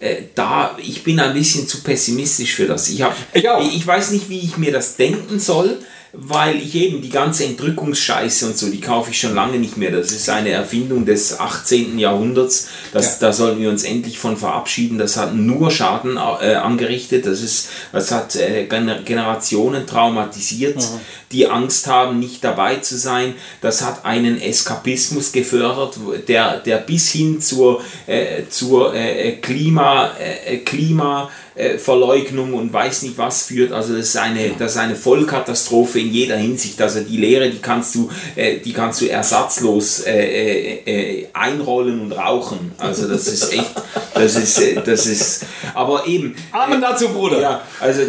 Äh, 0.00 0.22
Da, 0.34 0.76
ich 0.82 1.04
bin 1.04 1.20
ein 1.20 1.34
bisschen 1.34 1.68
zu 1.68 1.84
pessimistisch 1.84 2.54
für 2.54 2.66
das. 2.66 2.88
Ich, 2.88 3.00
hab, 3.02 3.16
Ich 3.32 3.44
ich 3.76 3.86
weiß 3.86 4.10
nicht, 4.10 4.28
wie 4.28 4.40
ich 4.40 4.56
mir 4.56 4.72
das 4.72 4.96
denken 4.96 5.38
soll, 5.38 5.78
weil 6.14 6.56
ich 6.56 6.74
eben 6.74 7.00
die 7.00 7.08
ganze 7.08 7.44
Entrückungsscheiße 7.46 8.46
und 8.46 8.56
so, 8.58 8.68
die 8.68 8.80
kaufe 8.80 9.10
ich 9.10 9.18
schon 9.18 9.34
lange 9.34 9.58
nicht 9.58 9.78
mehr. 9.78 9.90
Das 9.90 10.12
ist 10.12 10.28
eine 10.28 10.50
Erfindung 10.50 11.06
des 11.06 11.40
18. 11.40 11.98
Jahrhunderts. 11.98 12.68
Das, 12.92 13.18
Da 13.18 13.32
sollten 13.32 13.60
wir 13.62 13.70
uns 13.70 13.84
endlich 13.84 14.18
von 14.18 14.36
verabschieden. 14.36 14.98
Das 14.98 15.16
hat 15.16 15.34
nur 15.34 15.70
Schaden 15.70 16.18
äh, 16.18 16.54
angerichtet. 16.54 17.24
Das, 17.24 17.40
ist, 17.40 17.68
das 17.92 18.10
hat 18.10 18.36
äh, 18.36 18.66
Gener- 18.68 19.02
Generationen 19.02 19.86
traumatisiert, 19.86 20.84
die 21.32 21.48
Angst 21.48 21.86
haben, 21.86 22.18
nicht 22.18 22.44
dabei 22.44 22.76
zu 22.76 22.98
sein. 22.98 23.34
Das 23.62 23.80
hat 23.82 24.04
einen 24.04 24.38
Eskapismus 24.38 25.32
gefördert, 25.32 25.98
der, 26.28 26.58
der 26.58 26.76
bis 26.76 27.10
hin 27.10 27.40
zur, 27.40 27.82
äh, 28.06 28.42
zur 28.50 28.94
äh, 28.94 29.32
Klima, 29.40 30.10
äh, 30.18 30.58
Klima 30.58 31.30
äh, 31.54 31.78
Verleugnung 31.78 32.54
und 32.54 32.72
weiß 32.72 33.02
nicht 33.02 33.18
was 33.18 33.44
führt. 33.44 33.72
Also 33.72 33.94
das 33.94 34.08
ist 34.08 34.16
eine, 34.16 34.50
das 34.58 34.72
ist 34.72 34.78
eine 34.78 34.96
Vollkatastrophe 34.96 36.00
in 36.00 36.12
jeder 36.12 36.36
Hinsicht. 36.36 36.80
Also 36.80 37.00
die 37.00 37.16
Lehre, 37.16 37.50
die 37.50 37.58
kannst 37.58 37.94
du, 37.94 38.10
äh, 38.36 38.58
die 38.58 38.72
kannst 38.72 39.00
du 39.00 39.08
ersatzlos 39.08 40.04
äh, 40.06 41.26
einrollen 41.32 42.00
und 42.00 42.12
rauchen. 42.12 42.72
Also 42.78 43.08
das 43.08 43.28
ist 43.28 43.52
echt, 43.52 43.72
das 44.14 44.36
ist, 44.36 44.60
das 44.84 45.06
ist, 45.06 45.46
aber 45.74 46.06
eben. 46.06 46.34
Amen 46.52 46.80
dazu, 46.80 47.08
Bruder. 47.08 47.40
Ja, 47.40 47.62
also, 47.80 48.02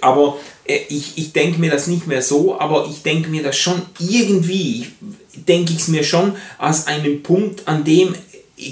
aber 0.00 0.38
ich, 0.64 1.18
ich 1.18 1.32
denke 1.32 1.60
mir 1.60 1.70
das 1.70 1.86
nicht 1.86 2.06
mehr 2.06 2.22
so, 2.22 2.58
aber 2.58 2.86
ich 2.88 3.02
denke 3.02 3.28
mir 3.30 3.42
das 3.42 3.56
schon 3.56 3.82
irgendwie, 3.98 4.86
denke 5.34 5.72
ich 5.72 5.80
es 5.80 5.88
mir 5.88 6.04
schon 6.04 6.36
als 6.58 6.86
einen 6.86 7.22
Punkt, 7.22 7.66
an 7.66 7.84
dem 7.84 8.14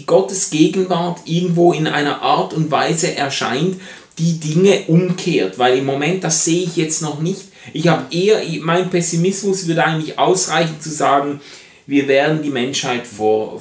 Gottes 0.06 0.50
Gegenwart 0.50 1.20
irgendwo 1.24 1.72
in 1.72 1.86
einer 1.86 2.22
Art 2.22 2.52
und 2.54 2.70
Weise 2.70 3.14
erscheint, 3.16 3.76
die 4.18 4.38
Dinge 4.38 4.84
umkehrt, 4.86 5.58
weil 5.58 5.78
im 5.78 5.86
Moment, 5.86 6.24
das 6.24 6.44
sehe 6.44 6.64
ich 6.64 6.76
jetzt 6.76 7.02
noch 7.02 7.20
nicht. 7.20 7.42
Ich 7.72 7.88
habe 7.88 8.14
eher, 8.14 8.42
mein 8.60 8.90
Pessimismus 8.90 9.66
würde 9.66 9.84
eigentlich 9.84 10.18
ausreichen 10.18 10.80
zu 10.80 10.90
sagen, 10.90 11.40
wir 11.86 12.06
werden 12.06 12.42
die 12.42 12.50
Menschheit 12.50 13.06
vor, 13.06 13.60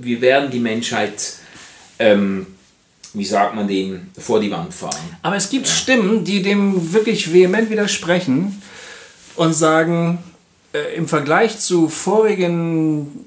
wir 0.00 0.20
werden 0.20 0.50
die 0.50 0.60
Menschheit, 0.60 1.34
ähm, 1.98 2.46
wie 3.14 3.24
sagt 3.24 3.54
man 3.54 3.68
dem, 3.68 4.08
vor 4.18 4.40
die 4.40 4.50
Wand 4.50 4.74
fahren. 4.74 5.16
Aber 5.22 5.36
es 5.36 5.48
gibt 5.50 5.68
Stimmen, 5.68 6.24
die 6.24 6.42
dem 6.42 6.92
wirklich 6.92 7.32
vehement 7.32 7.70
widersprechen 7.70 8.60
und 9.36 9.52
sagen, 9.52 10.18
äh, 10.72 10.96
im 10.96 11.06
Vergleich 11.06 11.58
zu 11.58 11.88
vorigen 11.88 13.24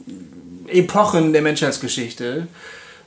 Epochen 0.71 1.33
der 1.33 1.41
Menschheitsgeschichte 1.41 2.47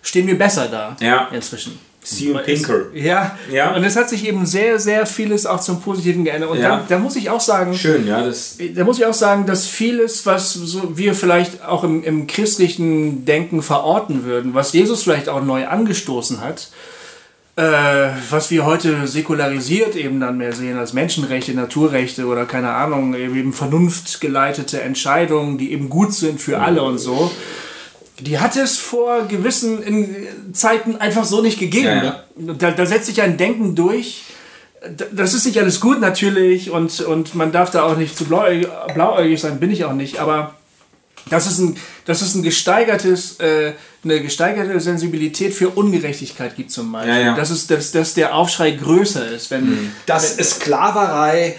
stehen 0.03 0.27
wir 0.27 0.39
besser 0.39 0.69
da 0.69 0.97
Ja. 1.01 1.29
inzwischen. 1.33 1.79
Steven 2.07 2.43
Pinker. 2.45 2.81
Ja, 2.93 3.39
Ja. 3.51 3.75
und 3.75 3.83
es 3.83 3.97
hat 3.97 4.11
sich 4.11 4.29
eben 4.29 4.45
sehr, 4.45 4.79
sehr 4.79 5.07
vieles 5.07 5.47
auch 5.47 5.61
zum 5.61 5.81
Positiven 5.81 6.23
geändert. 6.23 6.51
Und 6.51 6.59
Ja. 6.61 6.77
da, 6.77 6.85
da 6.87 6.99
muss 6.99 7.17
ich 7.17 7.31
auch 7.31 7.41
sagen, 7.41 7.73
Schön, 7.75 8.07
ja, 8.07 8.23
das. 8.23 8.59
da 8.75 8.85
muss 8.85 8.99
ich 8.99 9.07
auch 9.07 9.15
sagen, 9.15 9.47
dass 9.47 9.65
vieles, 9.67 10.27
was 10.27 10.53
so 10.53 10.99
wir 10.99 11.15
vielleicht 11.15 11.65
auch 11.65 11.83
im, 11.83 12.05
im 12.05 12.27
christlichen 12.27 13.25
Denken 13.25 13.63
verorten 13.63 14.25
würden, 14.25 14.53
was 14.53 14.75
Jesus 14.75 15.03
vielleicht 15.03 15.31
auch 15.31 15.43
neu 15.43 15.67
angestoßen 15.67 16.43
hat, 16.43 16.69
äh, 17.57 17.63
was 18.31 18.51
wir 18.51 18.67
heute 18.67 19.07
säkularisiert 19.07 19.95
eben 19.95 20.19
dann 20.19 20.39
mehr 20.39 20.53
sehen 20.53 20.77
als 20.77 20.93
Menschenrechte, 20.93 21.53
Naturrechte 21.53 22.27
oder 22.27 22.47
keine 22.47 22.71
Ahnung, 22.71 23.15
eben 23.15 23.53
vernunftgeleitete 23.53 24.81
Entscheidungen, 24.81 25.57
die 25.57 25.73
eben 25.73 25.89
gut 25.89 26.13
sind 26.13 26.41
für 26.41 26.59
alle 26.59 26.83
und 26.83 26.99
so. 26.99 27.31
Die 28.19 28.39
hat 28.39 28.57
es 28.57 28.79
vor 28.79 29.27
gewissen 29.29 29.83
Zeiten 30.53 30.97
einfach 30.97 31.25
so 31.25 31.43
nicht 31.43 31.59
gegeben. 31.61 31.87
Ja, 31.87 32.05
ja. 32.05 32.55
Da, 32.59 32.71
da 32.73 32.87
setzt 32.87 33.07
sich 33.07 33.23
ein 33.23 33.37
Denken 33.37 33.75
durch. 33.75 34.25
Das 35.13 35.33
ist 35.33 35.47
nicht 35.47 35.59
alles 35.59 35.81
gut 35.81 36.01
natürlich 36.01 36.71
und, 36.71 37.01
und 37.01 37.35
man 37.35 37.53
darf 37.53 37.71
da 37.71 37.85
auch 37.85 37.97
nicht 37.97 38.19
zu 38.19 38.25
blauäugig 38.25 39.41
sein, 39.41 39.59
bin 39.59 39.71
ich 39.71 39.85
auch 39.85 39.95
nicht, 39.95 40.19
aber 40.19 40.55
das 41.31 41.47
ist 41.47 41.59
ein, 41.59 41.77
das 42.05 42.23
ist 42.23 42.35
ein 42.35 42.43
gesteigertes, 42.43 43.39
äh, 43.41 43.73
eine 44.05 44.21
gesteigerte 44.21 44.79
Sensibilität 44.81 45.55
für 45.55 45.71
Ungerechtigkeit 45.71 46.57
gibt 46.57 46.71
zum 46.71 46.93
Beispiel. 46.93 47.15
Ja, 47.15 47.21
ja. 47.21 47.35
Das 47.37 47.51
ist, 47.51 47.71
dass, 47.71 47.93
dass 47.93 48.15
der 48.15 48.35
Aufschrei 48.35 48.73
größer 48.73 49.31
ist, 49.31 49.51
wenn, 49.51 49.93
dass 50.07 50.37
Sklaverei, 50.37 51.57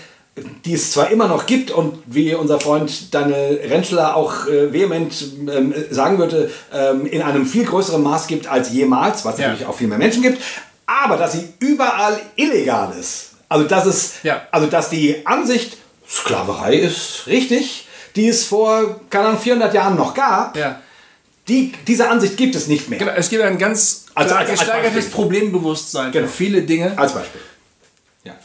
die 0.65 0.73
es 0.73 0.91
zwar 0.91 1.09
immer 1.11 1.27
noch 1.27 1.45
gibt 1.45 1.71
und 1.71 1.97
wie 2.05 2.35
unser 2.35 2.59
Freund 2.59 3.13
Daniel 3.13 3.59
Rentschler 3.69 4.15
auch 4.15 4.47
äh, 4.47 4.71
vehement 4.73 5.13
ähm, 5.49 5.73
sagen 5.89 6.17
würde, 6.17 6.51
ähm, 6.73 7.05
in 7.05 7.21
einem 7.21 7.45
viel 7.45 7.63
größeren 7.65 8.03
Maß 8.03 8.27
gibt 8.27 8.45
als 8.47 8.71
jemals, 8.71 9.19
es 9.19 9.39
Ja. 9.39 9.47
natürlich 9.47 9.65
auch 9.65 9.75
viel 9.77 9.87
mehr 9.87 9.97
Menschen 9.97 10.21
gibt, 10.21 10.41
aber 10.85 11.17
dass 11.17 11.31
sie 11.31 11.47
überall 11.59 12.19
illegal 12.35 12.93
ist. 12.99 13.31
Also 13.49 13.65
dass 13.65 13.85
es, 13.85 14.13
Ja. 14.23 14.41
also 14.51 14.67
dass 14.67 14.89
die 14.89 15.25
Ansicht, 15.25 15.77
Sklaverei 16.07 16.75
ist 16.75 17.23
richtig, 17.27 17.84
die 18.15 18.27
es 18.29 18.45
vor, 18.45 18.99
keine 19.09 19.27
Ahnung, 19.27 19.39
400 19.39 19.73
Jahren 19.73 19.95
noch 19.95 20.13
gab, 20.13 20.55
ja. 20.57 20.79
die, 21.47 21.73
diese 21.87 22.09
Ansicht 22.09 22.37
gibt 22.37 22.55
es 22.55 22.67
nicht 22.67 22.89
mehr. 22.89 22.99
Genau, 22.99 23.11
es 23.15 23.29
gibt 23.29 23.43
ein 23.43 23.57
ganz 23.57 24.05
Als- 24.15 24.31
als- 24.31 24.49
als 24.49 24.59
gesteigertes 24.59 24.93
Beispiel. 25.05 25.11
Problembewusstsein 25.13 26.11
Genau. 26.11 26.27
für 26.27 26.33
viele 26.33 26.61
Dinge. 26.61 26.93
Als 26.97 27.13
Beispiel. 27.13 27.41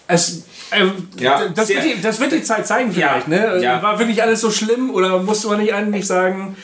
Es, 0.07 0.43
äh, 0.73 0.85
Ja, 1.19 1.49
das, 1.49 1.69
wird 1.69 1.85
die, 1.85 2.03
das 2.03 2.19
wird 2.21 2.33
die 2.33 2.43
Zeit 2.43 2.67
zeigen 2.67 2.93
vielleicht. 2.93 3.29
Ja, 3.29 3.35
ne? 3.57 3.63
ja. 3.63 3.81
War 3.83 3.99
wirklich 3.99 4.21
alles 4.23 4.41
so 4.41 4.51
schlimm 4.51 4.91
oder 4.91 5.21
musste 5.23 5.47
man 5.49 5.59
nicht 5.61 5.73
eigentlich 5.73 6.07
sagen, 6.07 6.57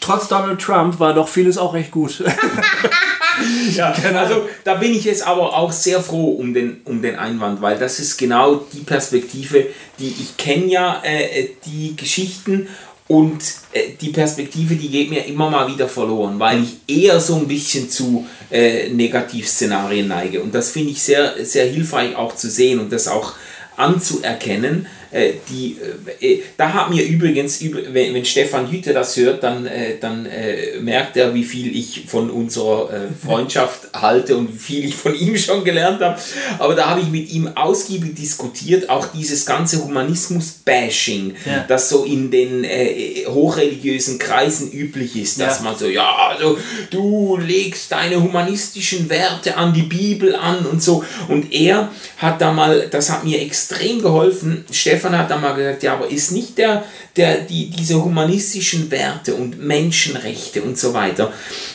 trotz 0.00 0.28
Donald 0.28 0.60
Trump 0.60 1.00
war 1.00 1.14
doch 1.14 1.28
vieles 1.28 1.56
auch 1.58 1.72
recht 1.74 1.90
gut. 1.90 2.22
Ja, 3.76 3.92
also 3.92 4.48
da 4.64 4.74
bin 4.74 4.92
ich 4.92 5.04
jetzt 5.04 5.26
aber 5.26 5.56
auch 5.56 5.72
sehr 5.72 6.00
froh 6.00 6.32
um 6.32 6.52
den, 6.52 6.80
um 6.84 7.02
den 7.02 7.16
Einwand, 7.16 7.62
weil 7.62 7.78
das 7.78 8.00
ist 8.00 8.16
genau 8.16 8.66
die 8.72 8.80
Perspektive, 8.80 9.66
die 9.98 10.08
ich 10.08 10.36
kenne 10.36 10.66
ja 10.66 11.02
äh, 11.04 11.48
die 11.64 11.94
Geschichten 11.96 12.68
und 13.10 13.42
äh, 13.72 13.90
die 14.00 14.10
Perspektive, 14.10 14.76
die 14.76 14.88
geht 14.88 15.10
mir 15.10 15.26
immer 15.26 15.50
mal 15.50 15.66
wieder 15.66 15.88
verloren, 15.88 16.38
weil 16.38 16.62
ich 16.62 17.02
eher 17.02 17.20
so 17.20 17.36
ein 17.36 17.48
bisschen 17.48 17.90
zu 17.90 18.26
äh, 18.50 18.88
Negativszenarien 18.88 20.06
neige. 20.06 20.40
Und 20.40 20.54
das 20.54 20.70
finde 20.70 20.92
ich 20.92 21.02
sehr, 21.02 21.44
sehr 21.44 21.66
hilfreich 21.66 22.14
auch 22.14 22.36
zu 22.36 22.48
sehen 22.48 22.78
und 22.78 22.92
das 22.92 23.08
auch 23.08 23.34
anzuerkennen, 23.76 24.86
äh, 24.86 24.99
die, 25.48 25.76
äh, 26.20 26.34
äh, 26.34 26.42
da 26.56 26.72
hat 26.72 26.90
mir 26.90 27.02
übrigens, 27.04 27.60
wenn, 27.62 28.14
wenn 28.14 28.24
Stefan 28.24 28.70
Hütte 28.70 28.92
das 28.92 29.16
hört, 29.16 29.42
dann, 29.42 29.66
äh, 29.66 29.98
dann 30.00 30.24
äh, 30.26 30.78
merkt 30.80 31.16
er, 31.16 31.34
wie 31.34 31.42
viel 31.44 31.74
ich 31.76 32.04
von 32.06 32.30
unserer 32.30 32.90
äh, 32.92 33.26
Freundschaft 33.26 33.88
halte 33.94 34.36
und 34.36 34.52
wie 34.54 34.58
viel 34.58 34.84
ich 34.84 34.94
von 34.94 35.14
ihm 35.14 35.36
schon 35.36 35.64
gelernt 35.64 36.00
habe. 36.00 36.18
Aber 36.58 36.74
da 36.74 36.90
habe 36.90 37.00
ich 37.00 37.08
mit 37.08 37.30
ihm 37.32 37.48
ausgiebig 37.56 38.14
diskutiert, 38.14 38.88
auch 38.88 39.06
dieses 39.08 39.44
ganze 39.46 39.82
Humanismus-Bashing, 39.84 41.34
Ja. 41.44 41.64
das 41.68 41.88
so 41.88 42.04
in 42.04 42.30
den 42.30 42.64
äh, 42.64 43.24
hochreligiösen 43.26 44.18
Kreisen 44.18 44.70
üblich 44.72 45.16
ist, 45.16 45.40
dass 45.40 45.58
Ja. 45.58 45.64
man 45.64 45.76
so, 45.76 45.86
ja, 45.88 46.14
also 46.28 46.58
du 46.90 47.36
legst 47.36 47.90
deine 47.92 48.22
humanistischen 48.22 49.08
Werte 49.10 49.56
an 49.56 49.72
die 49.74 49.82
Bibel 49.82 50.34
an 50.36 50.66
und 50.66 50.82
so. 50.82 51.04
Und 51.28 51.52
er 51.52 51.90
hat 52.18 52.40
da 52.40 52.52
mal, 52.52 52.88
das 52.90 53.10
hat 53.10 53.24
mir 53.24 53.40
extrem 53.40 54.00
geholfen, 54.02 54.64
Stefan 54.70 54.99
hat 55.02 55.30
da 55.30 55.38
mal 55.38 55.54
gesagt, 55.54 55.82
ja, 55.82 55.94
aber 55.94 56.10
ist 56.10 56.32
nicht 56.32 56.58
der, 56.58 56.84
der, 57.16 57.40
die, 57.40 57.70
diese 57.70 58.02
humanistischen 58.02 58.90
Werte 58.90 59.34
und 59.34 59.58
Menschenrechte 59.58 60.62
und 60.62 60.78
so 60.78 60.94
weiter, 60.94 61.32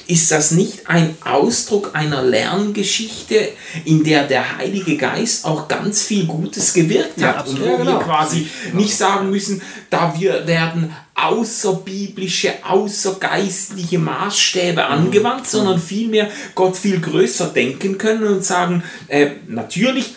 ist 0.08 0.32
das 0.32 0.52
nicht 0.52 0.88
ein 0.88 1.16
Ausdruck 1.24 1.92
einer 1.94 2.24
Lerngeschichte, 2.24 3.50
in 3.86 4.04
der 4.04 4.28
der 4.28 4.58
Heilige 4.58 4.98
Geist 4.98 5.46
auch 5.46 5.68
ganz 5.68 6.04
viel 6.04 6.26
Gutes 6.26 6.74
gewirkt 6.74 7.20
Ja, 7.20 7.30
hat 7.30 7.48
und 7.48 7.54
absolut. 7.54 7.62
wo 7.64 7.72
Ja, 7.72 7.78
genau. 7.78 8.00
wir 8.00 8.06
quasi 8.06 8.48
nicht 8.74 8.96
sagen 8.96 9.30
müssen, 9.30 9.62
da 9.90 10.14
wir 10.18 10.46
werden 10.48 10.94
außerbiblische, 11.16 12.54
außergeistliche 12.68 13.98
Maßstäbe 14.00 14.86
angewandt, 14.86 15.48
sondern 15.48 15.80
vielmehr 15.80 16.30
Gott 16.54 16.76
viel 16.76 17.00
größer 17.00 17.48
denken 17.48 17.98
können 17.98 18.28
und 18.28 18.44
sagen, 18.44 18.84
äh, 19.08 19.32
natürlich, 19.48 20.16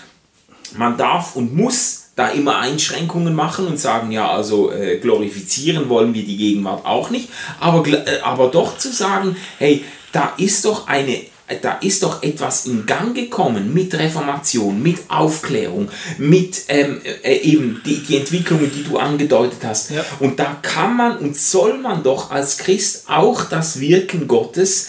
man 0.77 0.97
darf 0.97 1.37
und 1.37 1.55
muss 1.55 1.98
da 2.19 2.31
immer 2.31 2.59
Einschränkungen 2.59 3.33
machen 3.33 3.69
und 3.69 3.79
sagen, 3.79 4.11
ja, 4.11 4.29
also 4.29 4.73
äh, 4.73 4.99
glorifizieren 4.99 5.89
wollen 5.89 6.15
wir 6.15 6.25
die 6.25 6.37
Gegenwart 6.37 6.85
auch 6.85 7.11
nicht, 7.11 7.29
aber, 7.61 7.87
äh, 7.87 8.21
aber 8.25 8.49
doch 8.49 8.77
zu 8.77 8.93
sagen, 8.93 9.37
hey, 9.59 9.85
da 10.11 10.33
ist 10.37 10.65
doch 10.65 10.89
eine 10.89 11.21
da 11.63 11.79
ist 11.81 12.03
doch 12.03 12.23
etwas 12.23 12.67
in 12.67 12.85
Gang 12.85 13.15
gekommen 13.15 13.73
mit 13.73 13.95
Reformation, 13.95 14.83
mit 14.83 14.99
Aufklärung, 15.09 15.89
mit 16.19 16.65
ähm, 16.69 17.01
äh, 17.23 17.37
eben 17.37 17.81
die, 17.85 18.03
die 18.03 18.19
Entwicklungen, 18.19 18.71
die 18.71 18.85
du 18.85 18.99
angedeutet 18.99 19.61
hast. 19.65 19.91
Ja. 19.91 20.05
Und 20.21 20.39
da 20.39 20.59
kann 20.63 20.97
man 20.97 21.19
und 21.19 21.37
soll 21.37 21.79
man 21.79 22.03
doch 22.03 22.31
als 22.31 22.59
Christ 22.59 23.05
auch 23.09 23.45
das 23.45 23.81
Wirken 23.81 24.29
Gottes 24.29 24.89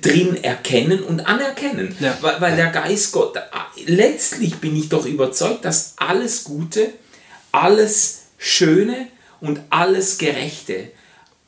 drin 0.00 0.42
erkennen 0.42 1.02
und 1.02 1.26
anerkennen. 1.26 1.96
Ja. 2.00 2.16
Weil, 2.20 2.40
weil 2.40 2.56
der 2.56 2.68
Geist 2.68 3.12
Gott, 3.12 3.36
letztlich 3.86 4.56
bin 4.56 4.76
ich 4.76 4.88
doch 4.88 5.06
überzeugt, 5.06 5.64
dass 5.64 5.94
alles 5.96 6.44
Gute, 6.44 6.92
alles 7.52 8.22
Schöne 8.38 9.08
und 9.40 9.60
alles 9.70 10.18
Gerechte 10.18 10.90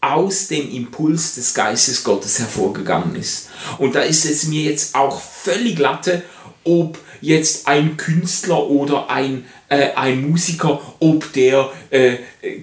aus 0.01 0.49
dem 0.49 0.71
Impuls 0.71 1.35
des 1.35 1.55
Geistes 1.55 2.05
Gottes 2.05 2.39
hervorgegangen 2.39 3.17
ist. 3.17 3.49
Und 3.79 3.95
da 3.95 4.01
ist 4.01 4.25
es 4.25 4.47
mir 4.47 4.63
jetzt 4.63 4.95
auch 4.95 5.21
völlig 5.21 5.79
latte, 5.79 6.23
ob 6.65 6.99
jetzt 7.21 7.67
ein 7.69 7.97
Künstler 7.97 8.69
oder 8.69 9.11
ein, 9.11 9.45
äh, 9.69 9.93
ein 9.95 10.29
Musiker, 10.29 10.81
ob 11.01 11.33
der 11.33 11.71
äh, 11.91 12.17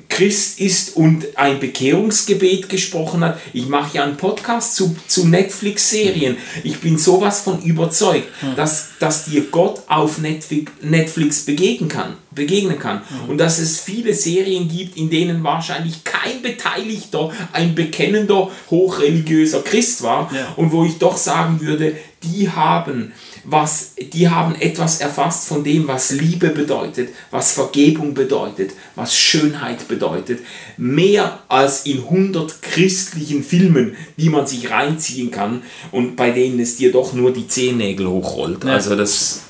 Christ 0.10 0.60
ist 0.60 0.95
und 0.95 1.38
ein 1.38 1.60
Bekehrungsgebet 1.60 2.69
gesprochen 2.69 3.23
hat. 3.23 3.40
Ich 3.53 3.68
mache 3.68 3.98
ja 3.98 4.03
einen 4.03 4.18
Podcast 4.18 4.76
zu, 4.76 4.95
zu 5.07 5.27
Netflix-Serien. 5.27 6.38
Ich 6.64 6.80
bin 6.80 6.98
sowas 6.98 7.41
von 7.41 7.61
überzeugt, 7.61 8.27
dass, 8.56 8.90
dass 8.99 9.26
dir 9.26 9.45
Gott 9.52 9.82
auf 9.88 10.19
Netflix, 10.19 10.72
Netflix 10.82 11.45
begegnen 11.45 11.90
kann. 11.90 12.14
Begegnen 12.32 12.80
kann. 12.80 13.02
Und 13.27 13.38
dass 13.38 13.60
es 13.60 13.80
viele 13.80 14.14
Serien 14.14 14.68
gibt, 14.68 14.98
in 14.98 15.10
denen 15.10 15.44
wahrscheinlich 15.44 16.03
kein 16.03 16.41
Beteiligter 16.41 17.32
ein 17.53 17.76
bekennender, 17.76 18.49
hochreligiöser 18.69 19.61
Christ 19.61 20.03
war. 20.03 20.32
Ja. 20.34 20.53
Und 20.56 20.72
wo 20.72 20.86
ich 20.86 20.98
doch 20.98 21.18
sagen 21.18 21.61
würde, 21.61 21.95
die 22.23 22.49
haben 22.49 23.14
was, 23.46 23.94
die 24.14 24.30
haben 24.30 24.56
etwas 24.56 25.02
erfasst 25.02 25.48
von 25.48 25.64
dem, 25.64 25.88
was 25.88 26.12
Liebe 26.12 26.50
bedeutet, 26.50 27.10
was 27.32 27.54
Vergebung 27.54 28.14
bedeutet, 28.14 28.72
was 28.96 29.16
Schönheit 29.16 29.88
bedeutet, 29.88 30.40
mehr 30.78 31.40
als 31.48 31.86
in 31.86 32.00
100 32.00 32.62
christlichen 32.62 33.44
Filmen, 33.44 33.96
die 34.18 34.30
man 34.30 34.48
sich 34.48 34.70
reinziehen 34.72 35.32
kann 35.32 35.64
und 35.92 36.16
bei 36.16 36.32
denen 36.32 36.60
es 36.60 36.78
dir 36.78 36.92
doch 36.92 37.14
nur 37.14 37.32
die 37.32 37.48
Zehennägel 37.48 38.08
hochrollt. 38.08 38.66
Also 38.66 38.96
das 38.96 39.46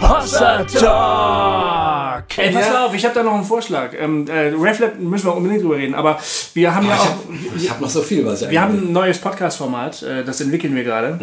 Hossa 0.00 0.64
Talk! 0.64 2.38
Ey, 2.38 2.52
pass 2.52 2.74
auf, 2.74 2.94
ich 2.94 3.04
habe 3.04 3.14
da 3.14 3.22
noch 3.22 3.34
einen 3.34 3.44
Vorschlag. 3.44 3.92
Ähm, 3.98 4.26
äh, 4.28 4.48
RefLab 4.48 4.98
müssen 4.98 5.26
wir 5.26 5.36
unbedingt 5.36 5.62
drüber 5.62 5.76
reden, 5.76 5.94
aber 5.94 6.18
wir 6.54 6.74
haben 6.74 6.86
ja 6.86 6.94
Ich 6.94 7.00
auch. 7.00 7.06
habe 7.06 7.70
hab 7.70 7.80
noch 7.80 7.90
so 7.90 8.02
viel, 8.02 8.24
was 8.26 8.42
ich 8.42 8.50
Wir 8.50 8.60
haben 8.60 8.88
ein 8.88 8.92
neues 8.92 9.18
Podcast-Format, 9.18 10.02
äh, 10.02 10.24
das 10.24 10.40
entwickeln 10.40 10.74
wir 10.74 10.84
gerade. 10.84 11.18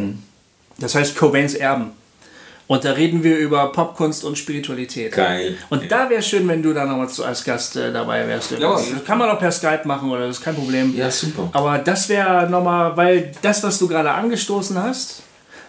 Das 0.80 0.96
heißt 0.96 1.16
Cobains 1.18 1.54
Erben. 1.56 1.92
Und 2.68 2.84
da 2.84 2.92
reden 2.92 3.24
wir 3.24 3.38
über 3.38 3.72
Popkunst 3.72 4.26
und 4.26 4.38
Spiritualität. 4.38 5.14
Geil. 5.14 5.56
Und 5.70 5.90
da 5.90 6.10
wäre 6.10 6.22
schön, 6.22 6.46
wenn 6.50 6.62
du 6.62 6.74
da 6.74 6.84
nochmal 6.86 7.08
als 7.26 7.44
Gast 7.46 7.78
äh, 7.78 7.94
dabei 7.94 8.28
wärst. 8.28 8.52
Jawohl. 8.52 8.82
Das 8.94 9.06
kann 9.06 9.18
man 9.18 9.30
auch 9.30 9.40
per 9.40 9.52
Skype 9.54 9.84
machen 9.86 10.12
oder 10.12 10.28
das 10.28 10.40
ist 10.40 10.44
kein 10.44 10.56
Problem. 10.56 10.94
Ja, 10.96 11.10
super. 11.10 11.50
Aber 11.54 11.78
das 11.78 12.10
wäre 12.10 12.50
nochmal, 12.50 12.98
weil 12.98 13.32
das, 13.42 13.64
was 13.64 13.80
du 13.80 13.88
gerade 13.88 14.12
angestoßen 14.12 14.82
hast, 14.84 15.22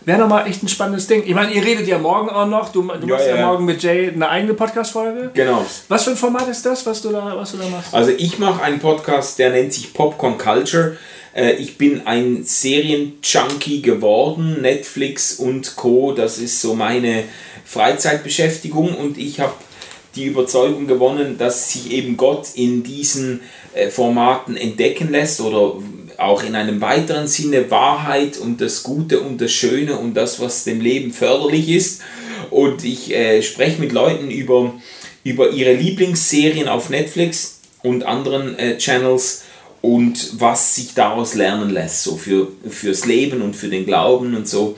wäre 0.09 0.19
nochmal 0.19 0.49
echt 0.49 0.63
ein 0.65 0.69
spannendes 0.69 1.07
Ding. 1.07 1.23
Ich 1.25 1.35
meine, 1.35 1.53
ihr 1.53 1.65
redet 1.65 1.87
ja 1.87 1.99
morgen 1.99 2.29
auch 2.31 2.47
noch. 2.49 2.71
Du, 2.73 2.83
du 2.83 3.07
Ja, 3.07 3.15
machst 3.15 3.29
ja, 3.29 3.37
ja. 3.37 3.47
morgen 3.47 3.65
mit 3.65 3.83
Jay 3.83 4.09
eine 4.09 4.29
eigene 4.29 4.55
Podcast-Folge. 4.55 5.31
Genau. 5.35 5.65
Was 5.89 6.05
für 6.05 6.11
ein 6.11 6.17
Format 6.17 6.49
ist 6.49 6.65
das, 6.67 6.85
was 6.87 7.01
du 7.03 7.11
da, 7.11 7.37
was 7.37 7.53
du 7.53 7.59
da 7.59 7.69
machst? 7.69 7.95
Also 7.95 8.11
ich 8.11 8.39
mache 8.39 8.63
einen 8.63 8.81
Podcast, 8.81 9.39
der 9.39 9.51
nennt 9.51 9.73
sich 9.73 9.93
Popcorn 9.95 10.37
Culture. 10.39 10.97
Äh, 11.35 11.53
Ich 11.53 11.79
bin 11.79 12.07
ein 12.07 12.43
Serienjunkie 12.43 13.83
geworden, 13.83 14.63
Netflix 14.63 15.35
und 15.35 15.77
Co. 15.77 16.13
Das 16.13 16.39
ist 16.39 16.61
so 16.61 16.75
meine 16.75 17.25
Freizeitbeschäftigung 17.65 18.95
und 18.95 19.19
ich 19.19 19.41
habe 19.41 19.53
die 20.15 20.25
Überzeugung 20.25 20.87
gewonnen, 20.87 21.37
dass 21.39 21.71
sich 21.73 21.91
eben 21.93 22.17
Gott 22.17 22.49
in 22.55 22.83
diesen 22.83 23.41
äh, 23.75 23.89
Formaten 23.89 24.57
entdecken 24.57 25.11
lässt 25.11 25.41
oder 25.41 25.75
auch 26.19 26.43
in 26.43 26.57
einem 26.57 26.81
weiteren 26.81 27.29
Sinne 27.29 27.71
Wahrheit 27.71 28.37
und 28.37 28.61
das 28.61 28.83
Gute 28.83 29.21
und 29.21 29.41
das 29.41 29.53
Schöne 29.53 29.97
und 29.97 30.15
das, 30.15 30.41
was 30.41 30.65
dem 30.65 30.81
Leben 30.81 31.13
förderlich 31.13 31.69
ist. 31.69 32.03
Und 32.51 32.85
ich 32.85 33.15
äh, 33.15 33.41
spreche 33.43 33.81
mit 33.81 33.93
Leuten 33.93 34.31
über, 34.31 34.75
über 35.23 35.51
ihre 35.51 35.75
Lieblingsserien 35.75 36.69
auf 36.69 36.91
Netflix 36.91 37.61
und 37.83 38.05
anderen 38.05 38.59
äh, 38.59 38.79
Channels 38.79 39.45
und 39.81 40.41
was 40.41 40.75
sich 40.75 40.95
daraus 40.95 41.35
lernen 41.35 41.71
lässt, 41.71 42.03
so 42.03 42.17
für, 42.17 42.49
fürs 42.69 43.07
Leben 43.07 43.41
und 43.41 43.55
für 43.55 43.69
den 43.69 43.87
Glauben 43.87 44.35
und 44.35 44.49
so. 44.49 44.77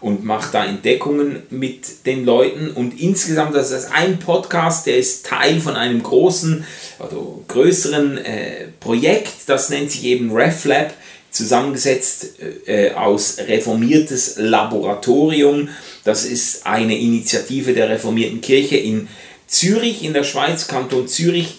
Und 0.00 0.24
mache 0.24 0.50
da 0.52 0.64
Entdeckungen 0.64 1.42
mit 1.50 2.06
den 2.06 2.24
Leuten. 2.24 2.70
Und 2.70 2.98
insgesamt, 2.98 3.54
das 3.54 3.70
ist 3.70 3.92
ein 3.92 4.18
Podcast, 4.18 4.86
der 4.86 4.96
ist 4.96 5.26
Teil 5.26 5.60
von 5.60 5.76
einem 5.76 6.02
großen, 6.02 6.64
also 6.98 7.44
größeren 7.48 8.16
äh, 8.18 8.68
Projekt, 8.80 9.34
das 9.46 9.68
nennt 9.68 9.90
sich 9.90 10.04
eben 10.04 10.32
RefLab, 10.32 10.94
zusammengesetzt 11.30 12.40
äh, 12.66 12.92
aus 12.92 13.38
reformiertes 13.38 14.36
Laboratorium. 14.38 15.68
Das 16.04 16.24
ist 16.24 16.66
eine 16.66 16.98
Initiative 16.98 17.74
der 17.74 17.90
reformierten 17.90 18.40
Kirche 18.40 18.78
in 18.78 19.06
Zürich, 19.46 20.02
in 20.02 20.14
der 20.14 20.24
Schweiz, 20.24 20.66
Kanton 20.66 21.08
Zürich, 21.08 21.58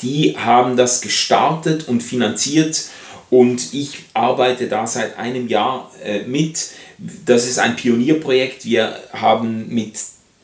die 0.00 0.36
haben 0.36 0.76
das 0.76 1.00
gestartet 1.00 1.88
und 1.88 2.02
finanziert 2.02 2.84
und 3.32 3.72
ich 3.72 4.04
arbeite 4.12 4.68
da 4.68 4.86
seit 4.86 5.16
einem 5.16 5.48
Jahr 5.48 5.90
äh, 6.04 6.20
mit. 6.24 6.68
Das 6.98 7.48
ist 7.48 7.58
ein 7.58 7.76
Pionierprojekt. 7.76 8.66
Wir 8.66 8.94
haben 9.14 9.70
mit 9.70 9.94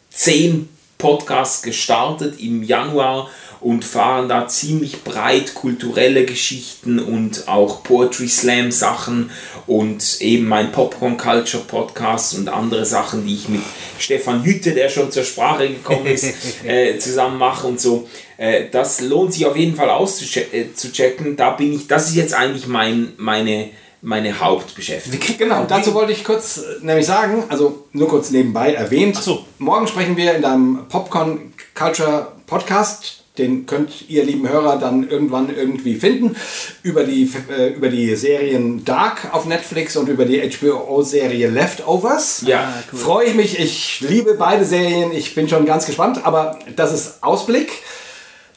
zehn 0.09 0.71
Podcasts 0.97 1.61
gestartet 1.61 2.41
im 2.41 2.63
Januar 2.63 3.29
und 3.61 3.85
fahren 3.85 4.29
da 4.29 4.47
ziemlich 4.47 5.03
breit 5.03 5.55
kulturelle 5.55 6.25
Geschichten 6.25 6.99
und 6.99 7.49
auch 7.49 7.83
Poetry 7.83 8.29
Slam 8.29 8.71
Sachen 8.71 9.31
und 9.67 10.21
eben 10.21 10.47
mein 10.47 10.73
Popcorn 10.73 11.17
Culture 11.17 11.65
Podcast 11.65 12.39
und 12.39 12.49
andere 12.49 12.85
Sachen, 12.85 13.27
die 13.27 13.35
ich 13.35 13.49
mit 13.49 13.63
Stefan 13.99 14.45
Hütte, 14.45 14.73
der 14.73 14.89
schon 14.89 15.11
zur 15.11 15.25
Sprache 15.25 15.69
gekommen 15.69 16.07
ist, 16.07 16.35
äh, 16.65 16.99
zusammen 16.99 17.39
mache 17.39 17.67
und 17.67 17.81
so. 17.81 18.09
Äh, 18.37 18.67
das 18.71 19.01
lohnt 19.01 19.33
sich 19.35 19.45
auf 19.47 19.57
jeden 19.57 19.77
Fall 19.77 19.91
auszuchecken. 19.91 20.75
Zu 20.75 20.93
checken. 20.93 21.37
da 21.37 21.51
bin 21.51 21.73
ich, 21.73 21.89
das 21.89 22.09
ist 22.09 22.17
jetzt 22.17 22.35
eigentlich 22.35 22.67
mein, 22.67 23.13
meine, 23.17 23.71
meine 24.01 24.41
Hauptbeschäftigung. 24.41 25.19
Genau, 25.39 25.65
dazu 25.69 25.95
wollte 25.95 26.13
ich 26.13 26.25
kurz 26.25 26.59
äh, 26.59 26.85
nämlich 26.85 27.07
sagen, 27.07 27.45
also 27.49 27.87
nur 27.93 28.09
kurz 28.09 28.31
nebenbei 28.31 28.73
erwähnt. 28.73 29.17
So. 29.17 29.45
Morgen 29.59 29.87
sprechen 29.89 30.17
wir 30.17 30.35
in 30.35 30.43
deinem 30.43 30.87
Popcorn 30.89 31.53
Culture 31.75 32.33
Podcast 32.47 33.25
Den 33.39 33.67
könnt 33.67 34.09
ihr, 34.09 34.25
lieben 34.25 34.49
Hörer, 34.49 34.79
dann 34.79 35.09
irgendwann 35.09 35.55
irgendwie 35.55 35.95
finden. 35.95 36.37
Über 36.83 37.05
die, 37.05 37.31
äh, 37.51 37.75
über 37.75 37.89
die 37.89 38.15
Serien 38.17 38.85
Dark 38.85 39.33
auf 39.33 39.47
Netflix 39.47 39.97
und 39.97 40.09
über 40.09 40.25
die 40.25 40.41
HBO-Serie 40.41 41.49
Leftovers. 41.49 42.43
Ja, 42.47 42.73
Freue 42.93 43.27
ich 43.29 43.35
mich. 43.35 43.59
Ich 43.59 44.01
liebe 44.01 44.35
beide 44.35 44.65
Serien. 44.65 45.13
Ich 45.13 45.35
bin 45.35 45.49
schon 45.49 45.65
ganz 45.67 45.87
gespannt. 45.87 46.25
Aber 46.25 46.59
das 46.77 46.93
ist 46.93 47.23
Ausblick. 47.23 47.71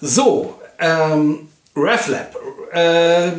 So, 0.01 0.55
ähm, 0.79 1.47
RefLab. 1.75 2.35
Äh, 2.73 3.31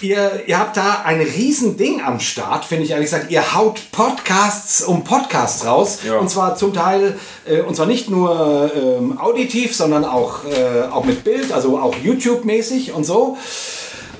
ihr, 0.00 0.42
ihr 0.46 0.58
habt 0.58 0.78
da 0.78 1.02
ein 1.04 1.20
riesen 1.20 1.76
Ding 1.76 2.00
am 2.00 2.20
Start, 2.20 2.64
finde 2.64 2.84
ich 2.84 2.90
ehrlich 2.90 3.10
gesagt. 3.10 3.30
Ihr 3.30 3.54
haut 3.54 3.80
Podcasts 3.92 4.82
um 4.82 5.04
Podcasts 5.04 5.66
raus. 5.66 5.98
Ja. 6.06 6.16
Und 6.16 6.30
zwar 6.30 6.56
zum 6.56 6.72
Teil, 6.72 7.18
äh, 7.44 7.60
und 7.60 7.76
zwar 7.76 7.86
nicht 7.86 8.08
nur 8.08 8.70
ähm, 8.74 9.18
auditiv, 9.18 9.76
sondern 9.76 10.04
auch, 10.04 10.44
äh, 10.46 10.88
auch 10.90 11.04
mit 11.04 11.22
Bild, 11.22 11.52
also 11.52 11.78
auch 11.78 11.94
YouTube-mäßig 12.02 12.92
und 12.92 13.04
so. 13.04 13.36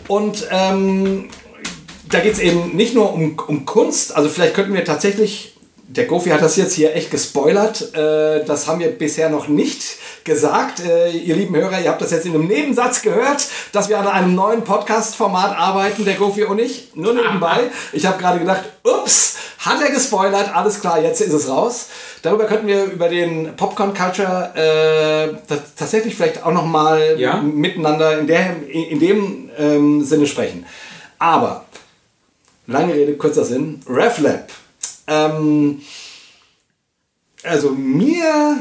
Und 0.07 0.47
ähm, 0.51 1.31
da 2.11 2.21
geht 2.21 2.35
es 2.35 2.39
eben 2.39 2.77
nicht 2.77 2.95
nur 2.95 3.13
um, 3.13 3.39
um 3.47 3.65
Kunst, 3.65 4.15
also 4.15 4.29
vielleicht 4.29 4.55
könnten 4.55 4.75
wir 4.75 4.85
tatsächlich, 4.85 5.52
der 5.95 6.07
Gofi 6.07 6.31
hat 6.31 6.41
das 6.43 6.57
jetzt 6.57 6.73
hier 6.75 6.95
echt 6.97 7.11
gespoilert, 7.11 7.95
äh, 7.95 8.45
das 8.45 8.67
haben 8.67 8.81
wir 8.81 8.89
bisher 8.91 9.29
noch 9.29 9.47
nicht 9.49 9.83
gesagt. 10.25 10.81
Äh, 10.81 11.11
ihr 11.11 11.37
lieben 11.37 11.55
Hörer, 11.55 11.81
ihr 11.81 11.91
habt 11.91 12.01
das 12.01 12.11
jetzt 12.13 12.25
in 12.25 12.35
einem 12.35 12.47
Nebensatz 12.47 13.03
gehört, 13.03 13.47
dass 13.73 13.89
wir 13.89 13.99
an 13.99 14.07
einem 14.07 14.35
neuen 14.35 14.65
Podcast-Format 14.65 15.57
arbeiten, 15.57 16.05
der 16.05 16.15
Gofi 16.15 16.45
und 16.45 16.59
ich, 16.59 16.91
nur 16.95 17.13
nebenbei. 17.15 17.61
Ich 17.93 18.07
habe 18.07 18.19
gerade 18.19 18.39
gedacht, 18.39 18.63
ups, 18.85 19.37
hat 19.59 19.83
er 19.83 19.91
gespoilert, 19.91 20.55
alles 20.55 20.81
klar, 20.81 21.01
jetzt 21.03 21.21
ist 21.21 21.33
es 21.33 21.49
raus. 21.49 21.87
Darüber 22.23 22.47
könnten 22.47 22.67
wir 22.69 22.85
über 22.85 23.09
den 23.09 23.55
Popcorn 23.57 23.93
Culture 23.95 24.53
äh, 24.55 25.35
ta- 25.47 25.63
tatsächlich 25.77 26.15
vielleicht 26.15 26.43
auch 26.43 26.53
nochmal 26.53 27.17
Ja. 27.19 27.37
miteinander 27.43 28.19
in, 28.19 28.27
der, 28.27 28.57
in, 28.69 28.99
dem 28.99 29.51
ähm, 29.59 30.05
Sinne 30.05 30.27
sprechen. 30.27 30.65
Aber 31.19 31.65
lange 32.67 32.95
Rede, 32.95 33.13
kurzer 33.17 33.45
Sinn. 33.45 33.81
RefLab. 33.89 34.47
Ähm, 35.07 35.83
also 37.43 37.71
mir, 37.71 38.57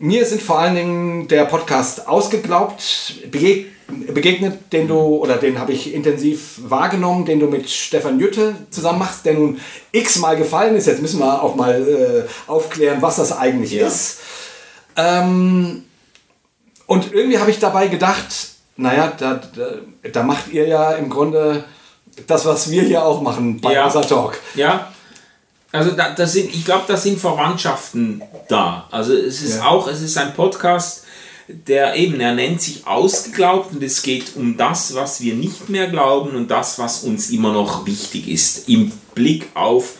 mir 0.00 0.26
sind 0.26 0.42
vor 0.42 0.58
allen 0.58 0.74
Dingen 0.74 1.28
der 1.28 1.44
Podcast 1.46 2.06
ausgeglaubt 2.08 3.14
begeg 3.30 3.68
begegnet, 4.14 4.72
den 4.72 4.88
du, 4.88 4.96
oder 4.98 5.36
den 5.36 5.58
habe 5.58 5.72
ich 5.72 5.92
intensiv 5.92 6.60
wahrgenommen, 6.62 7.26
den 7.26 7.40
du 7.40 7.46
mit 7.46 7.68
Stefan 7.68 8.18
Jütte 8.18 8.54
zusammen 8.70 9.00
machst, 9.00 9.26
der 9.26 9.34
nun 9.34 9.60
x-mal 9.90 10.36
gefallen 10.36 10.76
ist. 10.76 10.86
Jetzt 10.86 11.02
müssen 11.02 11.18
wir 11.20 11.42
auch 11.42 11.56
mal 11.56 12.26
äh, 12.26 12.50
aufklären, 12.50 13.02
was 13.02 13.16
das 13.16 13.36
eigentlich 13.36 13.72
Ja. 13.72 13.86
ist. 13.86 14.20
Ähm, 14.96 15.84
und 16.86 17.12
irgendwie 17.12 17.38
habe 17.38 17.50
ich 17.50 17.58
dabei 17.58 17.88
gedacht, 17.88 18.26
naja, 18.76 19.12
da, 19.18 19.34
da, 19.54 19.74
da 20.10 20.22
macht 20.22 20.48
ihr 20.52 20.66
ja 20.66 20.92
im 20.92 21.10
Grunde 21.10 21.64
das, 22.26 22.46
was 22.46 22.70
wir 22.70 22.82
hier 22.82 23.04
auch 23.04 23.20
machen 23.20 23.60
bei 23.60 23.74
Ja. 23.74 23.86
unser 23.86 24.02
Talk. 24.02 24.38
Ja, 24.54 24.91
also 25.72 25.90
da, 25.92 26.10
das 26.10 26.32
sind, 26.34 26.54
ich 26.54 26.64
glaube, 26.64 26.84
da 26.86 26.96
sind 26.96 27.18
Verwandtschaften 27.18 28.22
da. 28.48 28.86
Also 28.90 29.14
es 29.14 29.42
ist 29.42 29.56
Ja. 29.56 29.66
auch, 29.66 29.88
es 29.88 30.00
ist 30.02 30.16
ein 30.18 30.34
Podcast, 30.34 31.04
der 31.48 31.96
eben, 31.96 32.20
er 32.20 32.34
nennt 32.34 32.62
sich 32.62 32.86
Ausgeglaubt 32.86 33.74
und 33.74 33.82
es 33.82 34.02
geht 34.02 34.36
um 34.36 34.56
das, 34.56 34.94
was 34.94 35.20
wir 35.20 35.34
nicht 35.34 35.68
mehr 35.68 35.88
glauben 35.88 36.36
und 36.36 36.48
das, 36.50 36.78
was 36.78 37.02
uns 37.02 37.30
immer 37.30 37.52
noch 37.52 37.84
wichtig 37.86 38.28
ist, 38.28 38.68
im 38.68 38.92
Blick 39.14 39.48
auf 39.54 39.94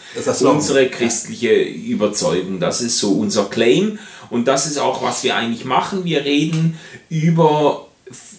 unsere 0.56 0.88
christliche 0.88 1.52
Überzeugung. 1.52 2.60
Das 2.60 2.80
ist 2.80 2.98
so 2.98 3.12
unser 3.12 3.46
Claim 3.46 3.98
und 4.30 4.46
das 4.46 4.66
ist 4.66 4.78
auch, 4.78 5.02
was 5.02 5.24
wir 5.24 5.36
eigentlich 5.36 5.64
machen. 5.64 6.04
Wir 6.04 6.24
reden 6.24 6.78
über, 7.10 7.88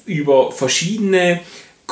über 0.05 0.51
verschiedene 0.51 1.41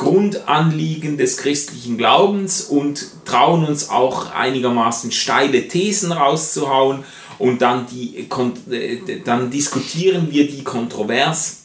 Grundanliegen 0.02 1.16
des 1.16 1.36
christlichen 1.36 1.96
Glaubens 1.96 2.62
und 2.62 3.06
trauen 3.24 3.64
uns 3.64 3.88
auch 3.88 4.32
einigermaßen 4.32 5.12
steile 5.12 5.68
Thesen 5.68 6.12
rauszuhauen 6.12 7.04
und 7.38 7.62
dann, 7.62 7.86
die, 7.86 8.26
äh, 8.70 9.20
dann 9.24 9.50
diskutieren 9.50 10.28
wir 10.30 10.46
die 10.48 10.64
kontrovers. 10.64 11.62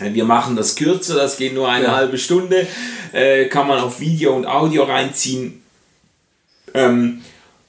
Äh, 0.00 0.14
Wir 0.14 0.24
machen 0.24 0.56
das 0.56 0.74
kürzer, 0.76 1.14
das 1.14 1.36
geht 1.36 1.54
nur 1.54 1.68
eine 1.68 1.86
Ja. 1.86 1.96
halbe 1.96 2.18
Stunde, 2.18 2.66
äh, 3.12 3.44
kann 3.46 3.68
man 3.68 3.78
auf 3.78 4.00
Video 4.00 4.34
und 4.34 4.46
Audio 4.46 4.84
reinziehen. 4.84 5.62
Ähm, 6.74 7.20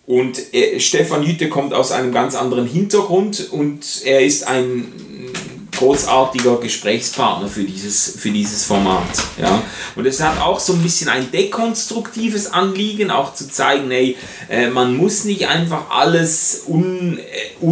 und 0.05 0.53
äh, 0.53 0.79
Stefan 0.79 1.23
Jütte 1.23 1.49
kommt 1.49 1.73
aus 1.73 1.91
einem 1.91 2.11
ganz 2.11 2.35
anderen 2.35 2.65
Hintergrund 2.65 3.49
und 3.51 3.85
er 4.05 4.21
ist 4.25 4.47
ein 4.47 4.91
großartiger 5.71 6.57
Gesprächspartner 6.57 7.47
für 7.47 7.63
dieses, 7.63 8.15
für 8.19 8.31
dieses 8.31 8.65
Format. 8.65 9.07
Ja? 9.39 9.61
Und 9.95 10.05
es 10.05 10.21
hat 10.21 10.39
auch 10.41 10.59
so 10.59 10.73
ein 10.73 10.81
bisschen 10.81 11.09
ein 11.09 11.31
dekonstruktives 11.31 12.51
Anliegen, 12.51 13.11
auch 13.11 13.33
zu 13.33 13.49
zeigen, 13.49 13.89
ey, 13.91 14.17
äh, 14.49 14.69
man 14.69 14.95
muss 14.95 15.25
nicht 15.25 15.47
einfach 15.47 15.89
alles 15.89 16.63
un, 16.67 17.19
äh, 17.19 17.65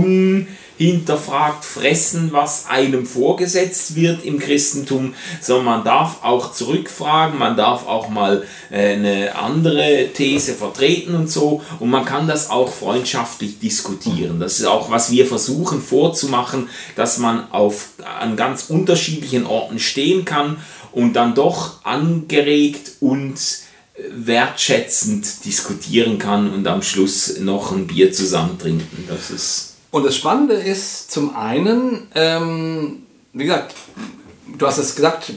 unhinterfragt 0.79 1.65
fressen, 1.65 2.31
was 2.31 2.67
einem 2.67 3.05
vorgesetzt 3.05 3.95
wird 3.95 4.23
im 4.23 4.39
Christentum, 4.39 5.13
sondern 5.41 5.65
man 5.65 5.83
darf 5.83 6.23
auch 6.23 6.51
zurückfragen, 6.51 7.39
man 7.39 7.57
darf 7.57 7.87
auch 7.87 8.09
mal 8.09 8.43
äh, 8.69 8.93
eine 8.93 9.35
andere 9.35 10.09
These 10.13 10.53
vertreten 10.53 11.15
und 11.15 11.29
so 11.29 11.61
und 11.79 11.89
man 11.89 12.05
kann 12.05 12.27
das 12.27 12.49
auch 12.49 12.71
freundschaftlich 12.71 13.59
diskutieren. 13.59 14.39
Das 14.39 14.59
ist 14.59 14.65
auch, 14.65 14.91
was 14.91 15.11
wir 15.11 15.25
versuchen 15.25 15.81
vorzumachen, 15.81 16.69
dass 16.95 17.17
man 17.17 17.51
auf, 17.51 17.89
an 18.19 18.35
ganz 18.35 18.65
unterschiedlichen 18.69 19.45
Orten 19.45 19.79
stehen 19.79 20.25
kann 20.25 20.57
und 20.91 21.13
dann 21.13 21.35
doch 21.35 21.83
angeregt 21.83 22.91
und 22.99 23.35
äh, 23.35 24.01
wertschätzend 24.11 25.45
diskutieren 25.45 26.19
kann 26.19 26.51
und 26.53 26.67
am 26.67 26.81
Schluss 26.81 27.39
noch 27.39 27.71
ein 27.71 27.87
Bier 27.87 28.11
zusammen 28.11 28.59
trinken. 28.59 29.05
Das 29.07 29.31
ist 29.31 29.66
Und 29.91 30.05
das 30.05 30.15
Spannende 30.15 30.55
ist 30.55 31.11
zum 31.11 31.35
einen, 31.35 32.07
ähm, 32.13 33.03
wie 33.33 33.45
gesagt, 33.45 33.73
du 34.57 34.67
hast 34.67 34.77
es 34.77 34.95
gesagt, 34.95 35.31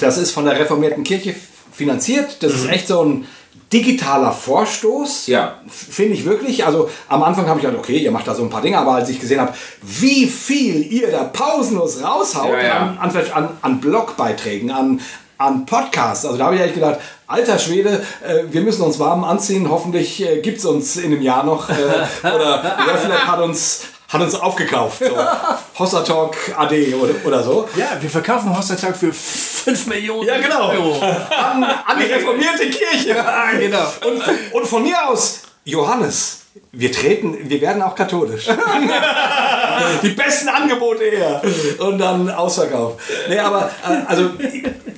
das 0.00 0.18
ist 0.18 0.32
von 0.32 0.44
der 0.44 0.58
reformierten 0.58 1.04
Kirche 1.04 1.34
finanziert. 1.72 2.42
Das 2.42 2.54
ist 2.54 2.68
echt 2.68 2.88
so 2.88 3.04
ein 3.04 3.26
digitaler 3.72 4.32
Vorstoß. 4.32 5.26
Ja. 5.26 5.60
Finde 5.68 6.14
ich 6.14 6.24
wirklich. 6.24 6.64
Also 6.64 6.88
am 7.08 7.22
Anfang 7.22 7.46
habe 7.46 7.58
ich 7.58 7.66
gedacht, 7.66 7.80
okay, 7.80 7.98
ihr 7.98 8.10
macht 8.10 8.28
da 8.28 8.34
so 8.34 8.42
ein 8.42 8.50
paar 8.50 8.62
Dinge, 8.62 8.78
aber 8.78 8.92
als 8.92 9.08
ich 9.08 9.20
gesehen 9.20 9.40
habe, 9.40 9.54
wie 9.82 10.26
viel 10.26 10.82
ihr 10.92 11.10
da 11.10 11.24
pausenlos 11.24 12.02
raushaut 12.02 12.52
Ja, 12.52 12.62
ja. 12.62 12.96
An, 13.00 13.16
an, 13.32 13.48
an 13.60 13.80
Blogbeiträgen, 13.80 14.70
an, 14.70 15.00
an 15.38 15.66
Podcasts, 15.66 16.24
also 16.24 16.38
da 16.38 16.46
habe 16.46 16.56
ich 16.56 16.62
eigentlich 16.62 16.74
gedacht, 16.74 16.98
alter 17.26 17.58
Schwede, 17.58 18.04
äh, 18.26 18.44
wir 18.50 18.60
müssen 18.60 18.82
uns 18.82 18.98
warm 18.98 19.24
anziehen. 19.24 19.68
Hoffentlich 19.70 20.22
äh, 20.22 20.40
gibt 20.40 20.58
es 20.58 20.64
uns 20.64 20.96
in 20.96 21.06
einem 21.06 21.22
Jahr 21.22 21.44
noch. 21.44 21.68
Äh, 21.68 21.74
oder 22.22 22.76
RefLab 22.88 23.26
hat 23.26 23.40
uns, 23.40 23.82
hat 24.08 24.20
uns 24.20 24.34
aufgekauft. 24.34 24.98
So. 25.00 25.16
Hossa 25.78 26.02
Talk 26.02 26.36
AD 26.56 26.94
oder, 26.94 27.14
oder 27.24 27.42
so. 27.42 27.68
Ja, 27.76 27.96
wir 28.00 28.10
verkaufen 28.10 28.56
Hostertag 28.56 28.96
für 28.96 29.12
5 29.12 29.86
Millionen 29.86 30.28
Ja, 30.28 30.38
genau. 30.38 30.70
Euro. 30.70 31.00
An, 31.00 31.64
an 31.64 31.98
die 31.98 32.12
reformierte 32.12 32.70
Kirche. 32.70 33.08
Ja, 33.14 33.50
genau. 33.58 33.84
Und, 34.06 34.22
und 34.52 34.66
von 34.66 34.82
mir 34.82 35.08
aus, 35.08 35.42
Johannes, 35.64 36.43
wir 36.72 36.92
treten, 36.92 37.36
wir 37.48 37.60
werden 37.60 37.82
auch 37.82 37.94
katholisch. 37.94 38.46
Die 40.02 40.10
besten 40.10 40.48
Angebote 40.48 41.04
her. 41.04 41.42
Und 41.78 41.98
dann 41.98 42.30
Ausverkauf. 42.30 42.94
Nee, 43.28 43.38
aber 43.38 43.70
äh, 43.84 44.02
also 44.06 44.30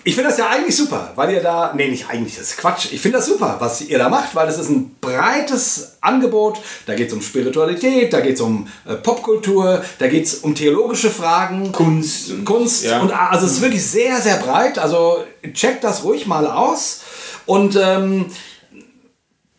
ich 0.05 0.15
finde 0.15 0.31
das 0.31 0.39
ja 0.39 0.49
eigentlich 0.49 0.77
super, 0.77 1.12
weil 1.16 1.33
ihr 1.33 1.43
da, 1.43 1.73
nee, 1.74 1.89
nicht 1.89 2.09
eigentlich, 2.09 2.37
das 2.37 2.51
ist 2.51 2.57
Quatsch. 2.59 2.93
Ich 2.93 3.01
finde 3.01 3.19
das 3.19 3.27
super, 3.27 3.57
was 3.59 3.81
ihr 3.81 3.99
da 3.99 4.09
macht, 4.09 4.35
weil 4.35 4.49
es 4.49 4.59
ist 4.59 4.69
ein 4.69 4.97
breites 5.01 5.97
Angebot. 6.01 6.59
Da 6.87 6.95
geht 6.95 7.09
es 7.09 7.15
um 7.15 7.23
Spiritualität, 7.23 8.12
da 8.12 8.20
geht 8.20 8.35
es 8.37 8.41
um 8.41 8.69
äh, 8.87 8.95
Popkultur, 8.95 9.83
da 9.99 10.07
geht 10.09 10.27
es 10.27 10.35
um 10.37 10.55
theologische 10.55 11.11
Fragen. 11.11 11.73
Kunst. 11.73 12.45
Kunst 12.45 12.85
Ja. 12.85 13.01
und 13.01 13.12
also 13.12 13.47
es 13.47 13.53
ist 13.53 13.62
wirklich 13.62 13.85
sehr, 13.85 14.20
sehr 14.20 14.37
breit. 14.37 14.78
Also 14.78 15.24
checkt 15.55 15.85
das 15.85 16.05
ruhig 16.05 16.27
mal 16.27 16.47
aus. 16.47 17.01
Und 17.47 17.77
ähm, 17.77 18.27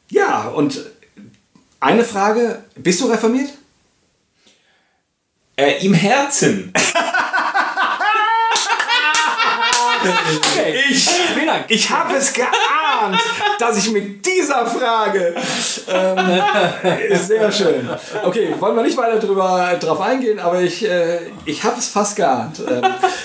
ja, 0.10 0.48
und 0.56 0.80
eine 1.80 2.04
Frage, 2.04 2.64
bist 2.76 3.02
du 3.02 3.06
reformiert? 3.08 3.50
Äh, 5.56 5.86
Im 5.86 5.94
Herzen. 5.94 6.72
Ich, 10.90 11.10
ich 11.70 11.90
habe 11.90 12.16
es 12.16 12.32
geahnt, 12.34 13.20
dass 13.60 13.78
ich 13.78 13.92
mit 13.92 14.26
dieser 14.26 14.66
Frage. 14.66 15.36
Ähm, 15.88 16.42
sehr 17.28 17.52
schön. 17.52 17.90
Okay, 18.24 18.54
wollen 18.60 18.76
wir 18.76 18.84
nicht 18.84 18.98
weiter 18.98 19.20
drüber, 19.20 19.76
drauf 19.80 20.00
eingehen, 20.02 20.40
aber 20.40 20.62
ich, 20.62 20.86
äh, 20.88 21.20
ich 21.46 21.64
habe 21.64 21.78
es 21.80 21.88
fast 21.88 22.16
geahnt. 22.16 22.60
Ähm, 22.70 22.82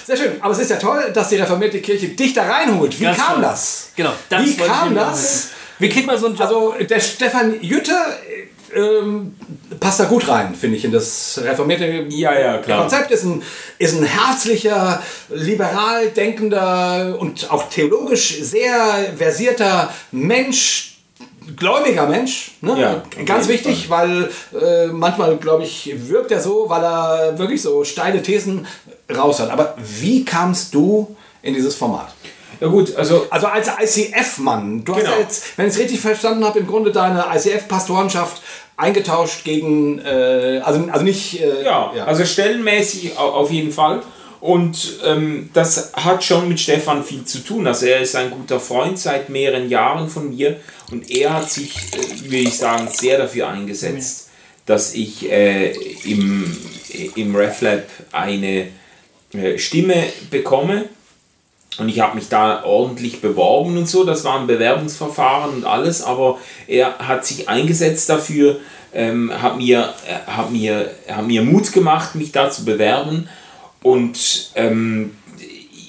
sehr 0.06 0.16
schön. 0.16 0.32
Aber 0.40 0.52
es 0.52 0.58
ist 0.60 0.70
ja 0.70 0.76
toll, 0.76 1.10
dass 1.12 1.28
die 1.28 1.36
reformierte 1.36 1.80
Kirche 1.80 2.08
dich 2.08 2.32
da 2.32 2.44
reinholt. 2.44 2.98
Wie 2.98 3.04
Das 3.04 3.16
kam 3.16 3.36
war- 3.36 3.50
das? 3.50 3.90
Genau, 3.94 4.12
das 4.28 4.42
Wie 4.44 4.56
kam 4.56 4.94
das? 4.94 5.48
Wie 5.78 5.88
kriegt 5.88 6.06
man 6.06 6.18
so 6.18 6.26
einen 6.26 6.36
Job? 6.36 6.46
Also 6.46 6.74
der 6.88 7.00
Stefan 7.00 7.60
Jütte, 7.60 7.96
ähm, 8.74 9.36
passt 9.80 10.00
da 10.00 10.04
gut 10.04 10.28
rein, 10.28 10.54
finde 10.54 10.76
ich, 10.76 10.84
in 10.84 10.92
das 10.92 11.40
reformierte 11.42 12.06
Ja, 12.08 12.38
ja, 12.38 12.58
klar. 12.58 12.80
Konzept. 12.82 13.10
Ist 13.10 13.24
ein, 13.24 13.42
ist 13.78 13.96
ein 13.98 14.04
herzlicher, 14.04 15.02
liberal 15.30 16.08
denkender 16.08 17.16
und 17.18 17.50
auch 17.50 17.68
theologisch 17.68 18.40
sehr 18.42 19.12
versierter 19.16 19.92
Mensch, 20.10 20.98
gläubiger 21.56 22.06
Mensch. 22.06 22.52
Ne? 22.60 22.80
Ja, 22.80 23.02
Ganz 23.24 23.48
wichtig, 23.48 23.90
weil 23.90 24.30
äh, 24.58 24.86
manchmal, 24.86 25.36
glaube 25.36 25.64
ich, 25.64 25.92
wirkt 26.08 26.30
er 26.30 26.40
so, 26.40 26.66
weil 26.68 26.82
er 26.84 27.38
wirklich 27.38 27.60
so 27.62 27.84
steile 27.84 28.22
Thesen 28.22 28.66
raus 29.14 29.40
hat. 29.40 29.50
Aber 29.50 29.74
wie 29.78 30.24
kamst 30.24 30.72
du 30.74 31.16
in 31.42 31.54
dieses 31.54 31.74
Format? 31.74 32.14
Ja 32.60 32.68
gut, 32.68 32.94
also 32.94 33.26
Also 33.28 33.48
als 33.48 33.66
ICF-Mann, 33.66 34.84
du 34.84 34.94
hast 34.94 35.00
Genau. 35.00 35.14
ja 35.14 35.20
jetzt, 35.20 35.58
wenn 35.58 35.66
ich 35.66 35.72
es 35.74 35.80
richtig 35.80 36.00
verstanden 36.00 36.44
habe, 36.44 36.60
im 36.60 36.66
Grunde 36.68 36.92
deine 36.92 37.24
ICF-Pastorenschaft 37.34 38.40
eingetauscht 38.76 39.44
gegen, 39.44 39.98
äh, 40.00 40.60
also, 40.64 40.86
also 40.90 41.04
nicht... 41.04 41.40
Äh, 41.40 41.62
Ja, 41.96 42.04
also 42.06 42.24
stellenmäßig 42.24 43.16
au- 43.18 43.32
auf 43.32 43.50
jeden 43.50 43.70
Fall. 43.72 44.02
Und 44.40 44.94
ähm, 45.04 45.50
das 45.52 45.92
hat 45.94 46.24
schon 46.24 46.48
mit 46.48 46.58
Stefan 46.58 47.04
viel 47.04 47.24
zu 47.24 47.38
tun. 47.38 47.66
Also 47.68 47.86
er 47.86 48.00
ist 48.00 48.16
ein 48.16 48.30
guter 48.30 48.58
Freund 48.58 48.98
seit 48.98 49.28
mehreren 49.28 49.68
Jahren 49.68 50.08
von 50.08 50.34
mir 50.34 50.58
und 50.90 51.08
er 51.10 51.34
hat 51.34 51.48
sich, 51.50 51.76
äh, 51.94 52.24
würde 52.24 52.36
ich 52.38 52.56
sagen, 52.56 52.88
sehr 52.92 53.18
dafür 53.18 53.48
eingesetzt, 53.48 54.30
dass 54.66 54.94
ich 54.94 55.30
äh, 55.30 55.70
im, 56.04 56.56
im 57.14 57.36
RefLab 57.36 57.84
eine 58.10 58.68
äh, 59.32 59.58
Stimme 59.58 60.02
bekomme. 60.30 60.86
Und 61.78 61.88
ich 61.88 62.00
habe 62.00 62.16
mich 62.16 62.28
da 62.28 62.64
ordentlich 62.64 63.20
beworben 63.20 63.78
und 63.78 63.88
so. 63.88 64.04
Das 64.04 64.24
war 64.24 64.38
ein 64.38 64.46
Bewerbungsverfahren 64.46 65.54
und 65.54 65.64
alles. 65.64 66.02
Aber 66.02 66.38
er 66.66 66.98
hat 66.98 67.24
sich 67.24 67.48
eingesetzt 67.48 68.08
dafür, 68.08 68.60
ähm, 68.92 69.32
hat, 69.40 69.56
mir, 69.56 69.94
äh, 70.06 70.30
hat, 70.30 70.52
mir, 70.52 70.90
hat 71.08 71.26
mir 71.26 71.42
Mut 71.42 71.72
gemacht, 71.72 72.14
mich 72.14 72.30
da 72.30 72.50
zu 72.50 72.64
bewerben. 72.64 73.28
Und 73.82 74.50
ähm, 74.54 75.16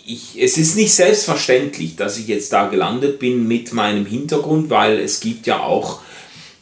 ich, 0.06 0.42
es 0.42 0.58
ist 0.58 0.76
nicht 0.76 0.94
selbstverständlich, 0.94 1.96
dass 1.96 2.18
ich 2.18 2.28
jetzt 2.28 2.54
da 2.54 2.68
gelandet 2.68 3.20
bin 3.20 3.48
mit 3.48 3.74
meinem 3.74 4.06
Hintergrund, 4.06 4.70
weil 4.70 5.00
es 5.00 5.20
gibt 5.20 5.48
ja 5.48 5.62
auch 5.62 6.00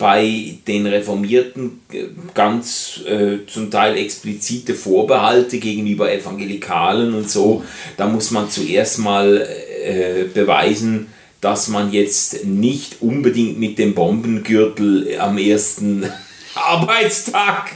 bei 0.01 0.55
den 0.67 0.87
Reformierten 0.87 1.79
äh, 1.93 2.05
ganz 2.33 3.01
äh, 3.07 3.45
zum 3.45 3.69
Teil 3.69 3.95
explizite 3.97 4.73
Vorbehalte 4.73 5.59
gegenüber 5.59 6.11
Evangelikalen 6.11 7.13
und 7.13 7.29
so. 7.29 7.63
Da 7.97 8.07
muss 8.07 8.31
man 8.31 8.49
zuerst 8.49 8.97
mal 8.97 9.47
äh, 9.85 10.23
beweisen, 10.23 11.05
dass 11.39 11.67
man 11.67 11.91
jetzt 11.91 12.45
nicht 12.45 12.97
unbedingt 13.01 13.59
mit 13.59 13.77
dem 13.77 13.93
Bombengürtel 13.93 15.19
am 15.19 15.37
ersten 15.37 16.03
Arbeitstag 16.55 17.69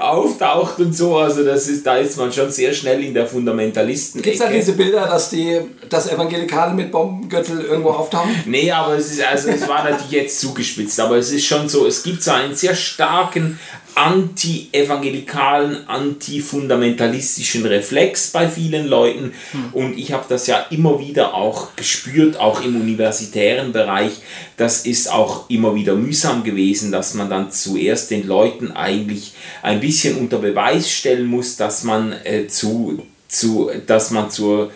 auftaucht 0.00 0.78
und 0.80 0.94
so. 0.94 1.16
Also 1.16 1.44
das 1.44 1.66
ist, 1.68 1.86
da 1.86 1.96
ist 1.96 2.18
man 2.18 2.30
schon 2.30 2.50
sehr 2.50 2.74
schnell 2.74 3.02
in 3.02 3.14
der 3.14 3.26
Fundamentalisten. 3.26 4.20
Gibt 4.20 4.36
es 4.36 4.42
da 4.42 4.50
diese 4.50 4.74
Bilder, 4.74 5.06
dass 5.06 5.30
die 5.30 5.60
dass 5.88 6.10
Evangelikale 6.10 6.74
mit 6.74 6.90
Bombengürtel 6.90 7.60
irgendwo 7.60 7.90
auftauchen? 7.90 8.34
Nee, 8.46 8.70
aber 8.70 8.96
es 8.96 9.10
ist, 9.10 9.22
also 9.22 9.48
es 9.48 9.66
war 9.68 9.84
natürlich 9.84 10.10
jetzt 10.10 10.40
zugespitzt, 10.40 10.98
aber 11.00 11.16
es 11.16 11.30
ist 11.30 11.44
schon 11.44 11.68
so, 11.68 11.86
es 11.86 12.02
gibt 12.02 12.22
so 12.22 12.32
einen 12.32 12.54
sehr 12.54 12.74
starken 12.74 13.58
anti-evangelikalen, 13.94 15.88
anti-fundamentalistischen 15.88 17.64
Reflex 17.64 18.28
bei 18.32 18.48
vielen 18.48 18.86
Leuten 18.88 19.32
und 19.72 19.96
ich 19.96 20.12
habe 20.12 20.24
das 20.28 20.46
ja 20.46 20.66
immer 20.70 20.98
wieder 20.98 21.34
auch 21.34 21.76
gespürt, 21.76 22.38
auch 22.38 22.62
im 22.64 22.80
universitären 22.80 23.72
Bereich. 23.72 24.12
Das 24.56 24.84
ist 24.84 25.12
auch 25.12 25.48
immer 25.48 25.74
wieder 25.74 25.94
mühsam 25.94 26.42
gewesen, 26.42 26.90
dass 26.90 27.14
man 27.14 27.30
dann 27.30 27.52
zuerst 27.52 28.10
den 28.10 28.26
Leuten 28.26 28.72
eigentlich 28.72 29.34
ein 29.62 29.80
bisschen 29.80 30.16
unter 30.16 30.38
Beweis 30.38 30.90
stellen 30.90 31.26
muss, 31.26 31.56
dass 31.56 31.84
man 31.84 32.12
äh, 32.24 32.48
zu 32.48 33.02
zu, 33.34 33.70
dass 33.86 34.10
man 34.10 34.30
zur, 34.30 34.70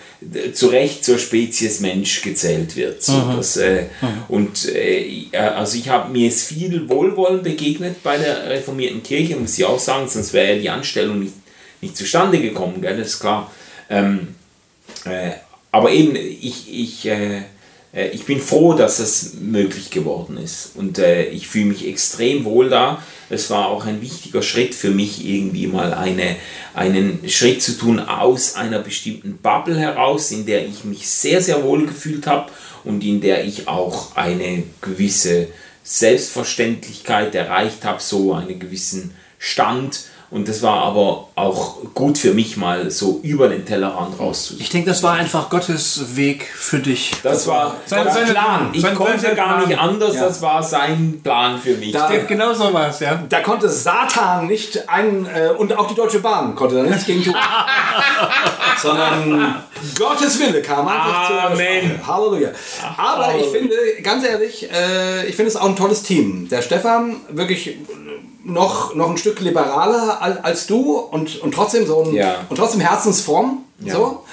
zu 0.52 0.66
Recht 0.68 1.04
zur 1.04 1.18
Spezies 1.18 1.80
Mensch 1.80 2.22
gezählt 2.22 2.74
wird. 2.76 3.02
So, 3.02 3.32
das, 3.36 3.56
äh, 3.56 3.84
Und 4.28 4.68
äh, 4.74 5.28
also 5.32 5.78
ich 5.78 5.88
habe 5.88 6.10
mir 6.10 6.28
ist 6.28 6.48
viel 6.48 6.88
Wohlwollen 6.88 7.42
begegnet 7.42 8.02
bei 8.02 8.16
der 8.18 8.48
reformierten 8.50 9.02
Kirche, 9.02 9.36
muss 9.36 9.58
ich 9.58 9.64
auch 9.64 9.78
sagen, 9.78 10.08
sonst 10.08 10.32
wäre 10.32 10.54
ja 10.54 10.60
die 10.60 10.70
Anstellung 10.70 11.20
nicht, 11.20 11.34
nicht 11.80 11.96
zustande 11.96 12.40
gekommen, 12.40 12.80
gell? 12.80 12.96
das 12.96 13.08
ist 13.08 13.20
klar. 13.20 13.50
Ähm, 13.88 14.34
äh, 15.04 15.30
aber 15.70 15.92
eben, 15.92 16.16
ich, 16.16 16.72
ich, 16.72 17.08
äh, 17.92 18.08
ich 18.08 18.24
bin 18.24 18.40
froh, 18.40 18.74
dass 18.74 18.98
es 18.98 19.34
möglich 19.40 19.90
geworden 19.90 20.36
ist. 20.36 20.72
Und 20.74 20.98
äh, 20.98 21.26
ich 21.26 21.48
fühle 21.48 21.66
mich 21.66 21.86
extrem 21.86 22.44
wohl 22.44 22.68
da. 22.68 23.02
Es 23.30 23.50
war 23.50 23.68
auch 23.68 23.84
ein 23.84 24.00
wichtiger 24.00 24.42
Schritt 24.42 24.74
für 24.74 24.90
mich, 24.90 25.26
irgendwie 25.26 25.66
mal 25.66 25.92
eine, 25.92 26.36
einen 26.74 27.28
Schritt 27.28 27.62
zu 27.62 27.76
tun 27.76 28.00
aus 28.00 28.54
einer 28.54 28.78
bestimmten 28.78 29.38
Bubble 29.38 29.78
heraus, 29.78 30.30
in 30.30 30.46
der 30.46 30.66
ich 30.66 30.84
mich 30.84 31.08
sehr, 31.08 31.42
sehr 31.42 31.62
wohl 31.62 31.86
gefühlt 31.86 32.26
habe 32.26 32.50
und 32.84 33.04
in 33.04 33.20
der 33.20 33.44
ich 33.44 33.68
auch 33.68 34.16
eine 34.16 34.62
gewisse 34.80 35.48
Selbstverständlichkeit 35.82 37.34
erreicht 37.34 37.84
habe, 37.84 38.00
so 38.00 38.34
einen 38.34 38.58
gewissen 38.58 39.14
Stand. 39.38 40.00
Und 40.30 40.46
das 40.46 40.62
war 40.62 40.82
aber 40.84 41.28
auch 41.36 41.76
gut 41.94 42.18
für 42.18 42.34
mich, 42.34 42.58
mal 42.58 42.90
so 42.90 43.18
über 43.22 43.48
den 43.48 43.64
Tellerrand 43.64 44.18
rauszusehen. 44.20 44.60
Ich 44.60 44.68
denke, 44.68 44.90
das 44.90 45.02
war 45.02 45.14
einfach 45.14 45.48
Gottes 45.48 46.16
Weg 46.16 46.44
für 46.54 46.80
dich. 46.80 47.12
Das 47.22 47.46
war 47.46 47.76
Sein- 47.86 48.00
Gottes 48.00 48.14
seine- 48.14 48.30
Plan. 48.32 48.68
Ich 48.74 48.82
sein- 48.82 48.94
konnte 48.94 49.18
sein 49.18 49.34
gar 49.34 49.56
nicht 49.60 49.68
Plan. 49.68 49.88
anders, 49.88 50.14
Ja. 50.16 50.26
das 50.26 50.42
war 50.42 50.62
sein 50.62 51.20
Plan 51.24 51.58
für 51.58 51.76
mich. 51.78 51.92
Da- 51.92 52.10
Genau 52.28 52.52
so 52.52 52.70
war 52.74 52.88
es, 52.90 53.00
ja. 53.00 53.22
Da 53.26 53.40
konnte 53.40 53.70
Satan 53.70 54.46
nicht 54.48 54.86
ein, 54.86 55.24
äh, 55.26 55.48
und 55.56 55.76
auch 55.78 55.86
die 55.86 55.94
Deutsche 55.94 56.18
Bahn 56.20 56.54
konnte 56.54 56.74
da 56.76 56.82
nichts 56.82 57.06
gegen 57.06 57.24
tun. 57.24 57.34
Sondern 58.82 59.56
Gottes 59.98 60.38
Wille 60.38 60.60
kam 60.62 60.86
einfach 60.88 61.30
Amen. 61.52 61.98
zur 62.00 62.06
Halleluja. 62.06 62.50
Aber 62.96 63.34
ich 63.38 63.46
finde, 63.46 63.74
ganz 64.02 64.24
ehrlich, 64.24 64.68
äh, 64.70 65.26
ich 65.26 65.36
finde 65.36 65.48
es 65.48 65.56
auch 65.56 65.68
ein 65.68 65.76
tolles 65.76 66.02
Team. 66.02 66.48
Der 66.50 66.62
Stefan, 66.62 67.16
wirklich 67.30 67.76
noch, 68.48 68.94
noch 68.94 69.10
ein 69.10 69.16
Stück 69.18 69.40
liberaler 69.40 70.20
al- 70.22 70.40
als 70.42 70.66
du 70.66 70.96
und, 70.98 71.40
und 71.40 71.52
trotzdem 71.54 71.86
so 71.86 72.02
ein, 72.04 72.14
Ja. 72.14 72.44
und 72.48 72.56
trotzdem 72.56 72.80
Herzensform. 72.80 73.64
So. 73.86 74.24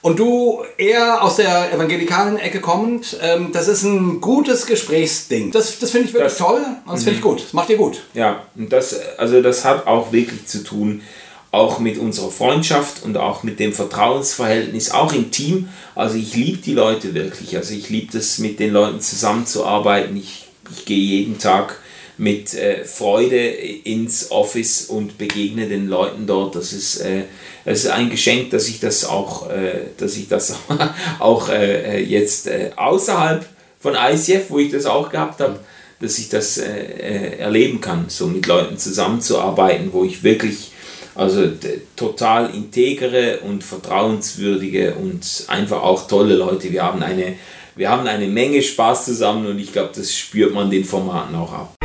Und 0.00 0.18
du 0.18 0.62
eher 0.76 1.22
aus 1.22 1.36
der 1.36 1.72
evangelikalen 1.72 2.38
Ecke 2.38 2.60
kommend, 2.60 3.16
ähm, 3.20 3.50
das 3.52 3.66
ist 3.68 3.82
ein 3.82 4.20
gutes 4.20 4.66
Gesprächsding. 4.66 5.50
Das, 5.50 5.78
das 5.80 5.90
finde 5.90 6.08
ich 6.08 6.14
wirklich 6.14 6.32
Das- 6.32 6.38
toll 6.38 6.60
und 6.86 6.92
das 6.94 7.02
finde 7.04 7.16
ich 7.16 7.22
gut. 7.22 7.42
Das 7.44 7.52
macht 7.52 7.68
dir 7.68 7.76
gut. 7.76 8.00
Ja, 8.14 8.42
und 8.56 8.72
das, 8.72 8.94
also 9.18 9.42
das 9.42 9.64
hat 9.64 9.86
auch 9.86 10.12
wirklich 10.12 10.46
zu 10.46 10.62
tun, 10.64 11.02
auch 11.50 11.78
mit 11.78 11.98
unserer 11.98 12.30
Freundschaft 12.30 13.02
und 13.04 13.16
auch 13.16 13.42
mit 13.42 13.58
dem 13.58 13.72
Vertrauensverhältnis, 13.72 14.90
auch 14.90 15.12
im 15.12 15.30
Team. 15.30 15.68
Also 15.94 16.16
ich 16.16 16.34
liebe 16.34 16.58
die 16.58 16.74
Leute 16.74 17.14
wirklich. 17.14 17.56
Also 17.56 17.74
ich 17.74 17.88
liebe 17.88 18.16
es, 18.18 18.38
mit 18.38 18.60
den 18.60 18.72
Leuten 18.72 19.00
zusammenzuarbeiten. 19.00 20.16
Ich, 20.16 20.46
ich 20.76 20.84
gehe 20.84 20.98
jeden 20.98 21.38
Tag 21.38 21.78
mit 22.18 22.52
äh, 22.54 22.84
Freude 22.84 23.38
ins 23.38 24.30
Office 24.30 24.86
und 24.86 25.16
begegne 25.18 25.68
den 25.68 25.88
Leuten 25.88 26.26
dort. 26.26 26.56
Das 26.56 26.72
ist, 26.72 26.98
äh, 26.98 27.22
das 27.64 27.84
ist 27.84 27.90
ein 27.90 28.10
Geschenk, 28.10 28.50
dass 28.50 28.68
ich 28.68 28.80
das 28.80 29.04
auch, 29.04 29.48
äh, 29.48 29.86
dass 29.96 30.16
ich 30.16 30.28
das 30.28 30.56
auch 31.20 31.48
äh, 31.48 32.02
jetzt 32.02 32.48
äh, 32.48 32.72
außerhalb 32.76 33.46
von 33.80 33.94
ICF, 33.94 34.50
wo 34.50 34.58
ich 34.58 34.72
das 34.72 34.86
auch 34.86 35.10
gehabt 35.10 35.40
habe, 35.40 35.60
dass 36.00 36.18
ich 36.18 36.28
das 36.28 36.58
äh, 36.58 36.64
äh, 36.66 37.38
erleben 37.38 37.80
kann, 37.80 38.06
so 38.08 38.26
mit 38.26 38.46
Leuten 38.46 38.78
zusammenzuarbeiten, 38.78 39.92
wo 39.92 40.04
ich 40.04 40.22
wirklich 40.22 40.72
also 41.14 41.50
total 41.96 42.54
integere 42.54 43.40
und 43.40 43.64
vertrauenswürdige 43.64 44.94
und 44.94 45.44
einfach 45.48 45.82
auch 45.82 46.06
tolle 46.06 46.36
Leute. 46.36 46.72
Wir 46.72 46.84
haben 46.84 47.02
eine, 47.02 47.34
wir 47.74 47.90
haben 47.90 48.06
eine 48.06 48.28
Menge 48.28 48.62
Spaß 48.62 49.04
zusammen 49.04 49.46
und 49.46 49.58
ich 49.58 49.72
glaube, 49.72 49.90
das 49.94 50.14
spürt 50.14 50.54
man 50.54 50.70
den 50.70 50.84
Formaten 50.84 51.34
auch 51.34 51.52
ab. 51.52 51.77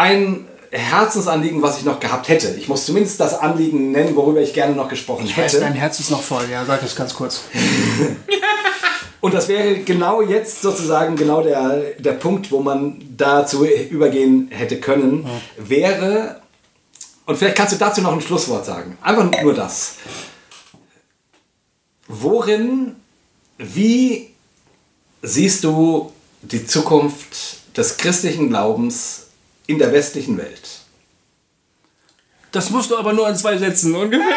Ein 0.00 0.46
Herzensanliegen, 0.70 1.60
was 1.60 1.78
ich 1.78 1.84
noch 1.84 2.00
gehabt 2.00 2.28
hätte. 2.28 2.54
Ich 2.58 2.68
muss 2.68 2.86
zumindest 2.86 3.20
das 3.20 3.38
Anliegen 3.38 3.90
nennen, 3.92 4.16
worüber 4.16 4.40
ich 4.40 4.54
gerne 4.54 4.74
noch 4.74 4.88
gesprochen 4.88 5.26
Ich 5.26 5.36
weiß, 5.36 5.52
hätte. 5.52 5.60
dein 5.62 5.74
Herz 5.74 6.00
ist 6.00 6.10
noch 6.10 6.22
voll, 6.22 6.48
ja, 6.50 6.64
sag 6.64 6.80
das 6.80 6.96
ganz 6.96 7.14
kurz. 7.14 7.42
Und 9.20 9.34
das 9.34 9.48
wäre 9.48 9.80
genau 9.80 10.22
jetzt 10.22 10.62
sozusagen 10.62 11.16
genau 11.16 11.42
der, 11.42 11.82
der 11.98 12.12
Punkt, 12.12 12.50
wo 12.50 12.60
man 12.60 13.02
dazu 13.14 13.66
übergehen 13.66 14.48
hätte 14.50 14.80
können, 14.80 15.28
wäre, 15.58 16.40
und 17.26 17.36
vielleicht 17.36 17.56
kannst 17.56 17.74
du 17.74 17.76
dazu 17.76 18.00
noch 18.00 18.14
ein 18.14 18.22
Schlusswort 18.22 18.64
sagen. 18.64 18.96
Einfach 19.02 19.30
nur 19.42 19.52
das. 19.52 19.96
Worin, 22.08 22.96
wie 23.58 24.30
siehst 25.20 25.64
du 25.64 26.10
die 26.40 26.66
Zukunft 26.66 27.76
des 27.76 27.98
christlichen 27.98 28.48
Glaubens 28.48 29.19
in 29.70 29.78
der 29.78 29.92
westlichen 29.92 30.36
Welt? 30.38 30.60
Das 32.52 32.70
musst 32.70 32.90
du 32.90 32.96
aber 32.98 33.12
nur 33.12 33.28
in 33.28 33.36
zwei 33.36 33.56
Sätzen 33.56 33.94
ungefähr. 33.94 34.26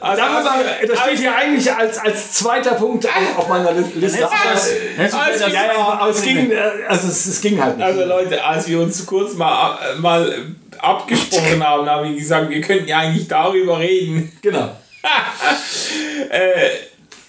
Also, 0.00 0.22
Darüber, 0.22 0.52
als 0.52 0.80
wir- 0.80 0.88
das 0.88 1.00
steht 1.00 1.18
hier 1.18 1.34
eigentlich 1.36 1.72
als, 1.72 1.98
als 1.98 2.32
zweiter 2.34 2.72
Punkt 2.76 3.04
auf, 3.06 3.38
auf 3.38 3.48
meiner 3.48 3.72
Liste. 3.72 4.24
Aber- 4.24 4.34
Mal- 4.34 4.54
letztes 4.96 5.12
Mal 5.12 5.20
als- 5.30 5.40
das- 5.40 5.52
ja, 5.52 5.66
ja, 5.66 5.76
aber 5.76 6.10
es 6.10 6.22
ging, 6.22 6.50
äh, 6.50 6.56
also 6.88 7.08
es, 7.08 7.26
es 7.26 7.40
ging 7.40 7.60
halt 7.62 7.76
nicht. 7.76 7.84
Also 7.84 8.04
Leute, 8.04 8.42
als 8.42 8.68
wir 8.68 8.80
uns 8.80 9.04
kurz 9.04 9.34
mal, 9.34 9.76
äh, 9.82 9.96
mal 9.98 10.46
abgesprochen 10.78 11.62
haben, 11.66 11.86
habe 11.90 12.08
ich 12.08 12.18
gesagt, 12.18 12.48
wir 12.48 12.60
könnten 12.60 12.88
ja 12.88 12.98
eigentlich 13.00 13.26
darüber 13.28 13.78
reden, 13.80 14.32
genau. 14.40 14.70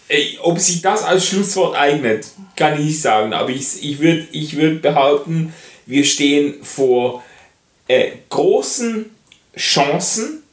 Ey, 0.08 0.40
ob 0.42 0.60
sich 0.60 0.82
das 0.82 1.04
als 1.04 1.26
Schlusswort 1.28 1.76
eignet, 1.76 2.28
kann 2.60 2.80
ich 2.80 2.86
nicht 2.86 3.02
sagen. 3.02 3.34
Aber 3.34 3.50
ich, 3.50 3.82
ich 3.82 4.00
würde 4.00 4.28
ich 4.32 4.56
würd 4.56 4.84
behaupten, 4.84 5.54
wir 5.88 6.04
stehen 6.04 6.56
vor 6.62 7.24
äh, 7.88 8.12
großen 8.30 9.06
Chancen 9.58 10.44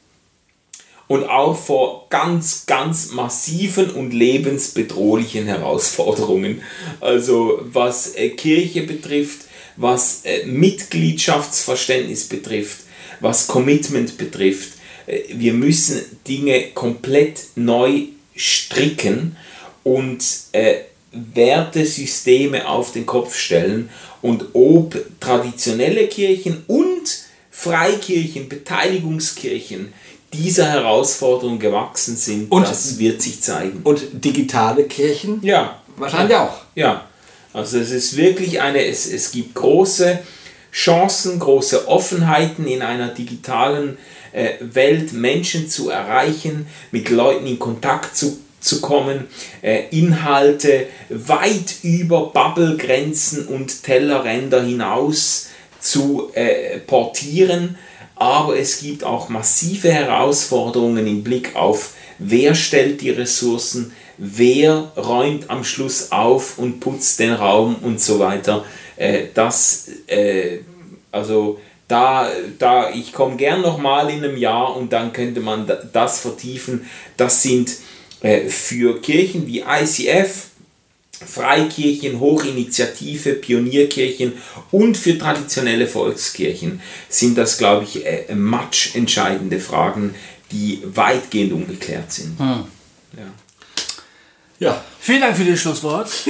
und 1.07 1.25
auch 1.25 1.55
vor 1.55 2.07
ganz, 2.09 2.65
ganz 2.65 3.11
massiven 3.11 3.91
und 3.91 4.13
lebensbedrohlichen 4.13 5.45
Herausforderungen. 5.45 6.63
Also 7.01 7.59
was 7.63 8.15
äh, 8.15 8.29
Kirche 8.29 8.81
betrifft, 8.81 9.41
was 9.75 10.21
äh, 10.23 10.45
Mitgliedschaftsverständnis 10.45 12.27
betrifft, 12.27 12.79
was 13.19 13.47
Commitment 13.47 14.17
betrifft. 14.17 14.79
Äh, 15.05 15.21
wir 15.29 15.53
müssen 15.53 16.01
Dinge 16.27 16.71
komplett 16.73 17.43
neu 17.55 18.03
stricken 18.35 19.37
und 19.83 20.23
äh, 20.51 20.79
Wertesysteme 21.11 22.67
auf 22.67 22.91
den 22.91 23.05
Kopf 23.05 23.35
stellen 23.37 23.89
und 24.21 24.45
ob 24.53 24.95
traditionelle 25.19 26.07
Kirchen 26.07 26.63
und 26.67 27.19
Freikirchen, 27.51 28.49
Beteiligungskirchen 28.49 29.93
dieser 30.33 30.65
Herausforderung 30.69 31.57
gewachsen 31.59 32.15
sind, 32.17 32.51
Und- 32.51 32.67
das 32.67 32.99
wird 32.99 33.21
sich 33.21 33.41
zeigen. 33.41 33.79
Und 33.83 34.01
digitale 34.13 34.83
Kirchen? 34.83 35.39
Ja, 35.41 35.81
Wahrscheinlich 35.95 36.35
auch. 36.37 36.61
ja, 36.75 37.07
also 37.53 37.79
es 37.79 37.89
ist 37.91 38.17
wirklich 38.17 38.61
eine, 38.61 38.85
es, 38.85 39.05
es 39.11 39.31
gibt 39.31 39.55
große 39.55 40.19
Chancen, 40.71 41.39
große 41.39 41.87
Offenheiten 41.87 42.67
in 42.67 42.81
einer 42.83 43.07
digitalen 43.07 43.97
äh, 44.33 44.55
Welt, 44.59 45.13
Menschen 45.13 45.67
zu 45.69 45.89
erreichen, 45.89 46.67
mit 46.91 47.09
Leuten 47.09 47.47
in 47.47 47.57
Kontakt 47.57 48.15
zu, 48.15 48.37
zu 48.67 48.81
kommen, 48.81 49.27
äh, 49.61 49.83
Inhalte 49.91 50.87
weit 51.09 51.75
über 51.83 52.27
Bubble-Grenzen 52.27 53.47
und 53.47 53.83
Tellerränder 53.83 54.63
hinaus 54.63 55.47
zu 55.79 56.29
äh, 56.33 56.79
portieren. 56.79 57.77
Aber 58.15 58.57
es 58.57 58.79
gibt 58.81 59.03
auch 59.03 59.29
massive 59.29 59.91
Herausforderungen 59.91 61.07
im 61.07 61.23
Blick 61.23 61.55
auf, 61.55 61.93
wer 62.19 62.55
stellt 62.55 63.01
die 63.01 63.11
Ressourcen, 63.11 63.93
wer 64.17 64.91
räumt 64.97 65.49
am 65.49 65.63
Schluss 65.63 66.11
auf 66.11 66.57
und 66.57 66.79
putzt 66.79 67.19
den 67.19 67.33
Raum 67.33 67.75
und 67.81 68.01
so 68.01 68.19
weiter. 68.19 68.65
Äh, 68.95 69.27
das, 69.33 69.89
also 71.11 71.59
da, 71.87 72.27
da 72.59 72.89
ich 72.89 73.13
komme 73.13 73.35
gern 73.37 73.61
nochmal 73.61 74.09
in 74.09 74.23
einem 74.23 74.35
Jahr 74.35 74.75
und 74.75 74.91
dann 74.91 75.13
könnte 75.13 75.39
man 75.39 75.67
da- 75.67 75.79
das 75.93 76.19
vertiefen. 76.19 76.85
Das 77.15 77.43
sind 77.43 77.71
für 78.49 78.99
Kirchen 79.01 79.45
wie 79.47 79.61
ICF, 79.61 80.47
Freikirchen, 81.25 82.19
Hochinitiative, 82.19 83.33
Pionierkirchen 83.33 84.33
und 84.71 84.95
für 84.97 85.17
traditionelle 85.17 85.87
Volkskirchen 85.87 86.79
sind 87.09 87.37
das, 87.37 87.57
glaube 87.57 87.85
ich, 87.85 88.05
äh, 88.05 88.33
match 88.35 88.95
entscheidende 88.95 89.59
Fragen, 89.59 90.13
die 90.51 90.81
weitgehend 90.85 91.53
ungeklärt 91.53 92.11
sind. 92.11 92.39
Ja. 92.39 92.65
Ja. 94.59 94.81
Vielen 94.99 95.21
Dank 95.21 95.35
für 95.37 95.43
das 95.45 95.59
Schlusswort. 95.59 96.09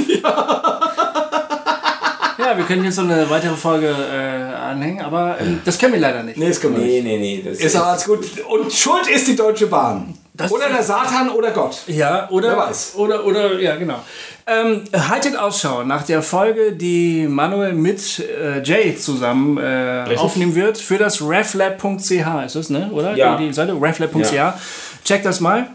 Ja. 2.40 2.56
wir 2.56 2.66
können 2.66 2.86
jetzt 2.86 2.98
noch 2.98 3.06
eine 3.06 3.28
weitere 3.30 3.56
Folge 3.56 3.88
äh, 3.90 4.54
anhängen, 4.56 5.02
aber 5.02 5.38
ähm, 5.42 5.60
das 5.66 5.78
können 5.80 5.94
wir 5.94 6.00
leider 6.00 6.22
nicht. 6.24 6.38
Nee, 6.38 6.48
das 6.50 6.62
können 6.62 6.76
wir 6.78 6.84
Nee, 6.84 7.02
nicht. 7.02 7.20
nee, 7.20 7.42
nee. 7.44 7.50
Das 7.50 7.60
Ist 7.60 7.76
aber 7.76 7.88
alles 7.88 8.06
gut. 8.06 8.26
Und 8.48 8.72
schuld 8.72 9.08
ist 9.08 9.28
die 9.28 9.36
Deutsche 9.36 9.66
Bahn. 9.68 10.16
Das- 10.38 10.52
oder 10.52 10.70
der 10.70 10.84
Satan 10.84 11.30
oder 11.30 11.52
Gott. 11.52 11.82
Ja, 11.88 12.30
oder? 12.30 12.50
Wer 12.50 12.58
weiß. 12.58 12.94
Oder, 12.96 13.26
oder, 13.26 13.60
ja, 13.60 13.76
genau. 13.76 14.00
Ähm, 14.46 14.84
haltet 14.96 15.38
Ausschau 15.38 15.84
nach 15.84 16.04
der 16.04 16.22
Folge, 16.22 16.72
die 16.72 17.28
Manuel 17.28 17.74
mit 17.74 18.20
äh, 18.20 18.62
Jay 18.64 18.96
zusammen 18.96 19.58
äh, 19.58 20.16
aufnehmen 20.16 20.56
wird 20.56 20.78
für 20.78 20.98
das 20.98 21.22
reflab.ch 21.22 22.46
ist 22.46 22.56
das, 22.56 22.70
ne? 22.70 22.90
Oder? 22.94 23.16
Ja. 23.16 23.36
Die, 23.36 23.48
die 23.48 23.54
Seite 23.54 23.74
reflab.ch. 23.80 24.32
Ja. 24.32 24.58
Checkt 25.04 25.26
das 25.26 25.40
mal. 25.42 25.68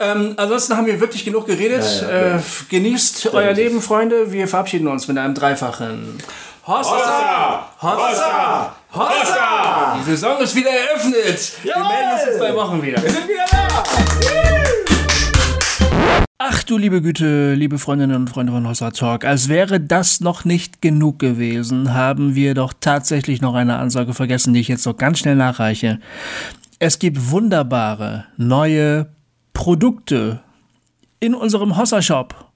Ähm, 0.00 0.34
ansonsten 0.36 0.76
haben 0.76 0.86
wir 0.86 1.00
wirklich 1.00 1.24
genug 1.24 1.46
geredet. 1.46 1.84
Ja, 2.02 2.08
ja, 2.08 2.36
äh, 2.36 2.40
genießt 2.68 3.30
euer 3.34 3.52
Leben, 3.52 3.82
Freunde. 3.82 4.32
Wir 4.32 4.46
verabschieden 4.48 4.88
uns 4.88 5.08
mit 5.08 5.18
einem 5.18 5.34
dreifachen 5.34 6.18
Hossa! 6.66 7.70
Hossa! 7.80 7.96
Hossa! 7.96 8.76
Die 8.94 10.02
Saison 10.04 10.40
ist 10.40 10.54
wieder 10.56 10.70
eröffnet. 10.70 11.52
Wir 11.62 11.72
Jawohl! 11.72 11.88
melden 11.88 12.12
uns 12.12 12.32
in 12.32 12.38
zwei 12.38 12.54
Wochen 12.54 12.82
wieder. 12.82 13.02
Wir 13.02 13.10
sind 13.10 13.28
wieder 13.28 13.44
da! 13.50 13.82
Ach 16.38 16.62
du 16.62 16.78
liebe 16.78 17.02
Güte, 17.02 17.54
liebe 17.54 17.78
Freundinnen 17.78 18.16
und 18.16 18.30
Freunde 18.30 18.52
von 18.52 18.66
Hossa 18.66 18.90
Talk, 18.92 19.24
als 19.26 19.48
wäre 19.48 19.80
das 19.80 20.20
noch 20.20 20.44
nicht 20.46 20.80
genug 20.80 21.18
gewesen, 21.18 21.92
haben 21.92 22.34
wir 22.34 22.54
doch 22.54 22.72
tatsächlich 22.80 23.42
noch 23.42 23.54
eine 23.54 23.76
Ansage 23.76 24.14
vergessen, 24.14 24.54
die 24.54 24.60
ich 24.60 24.68
jetzt 24.68 24.86
noch 24.86 24.96
ganz 24.96 25.18
schnell 25.18 25.36
nachreiche. 25.36 26.00
Es 26.78 26.98
gibt 26.98 27.30
wunderbare 27.30 28.24
neue 28.36 29.08
Produkte 29.52 30.40
in 31.20 31.34
unserem 31.34 31.76
Hossa 31.76 32.00
Shop. 32.00 32.47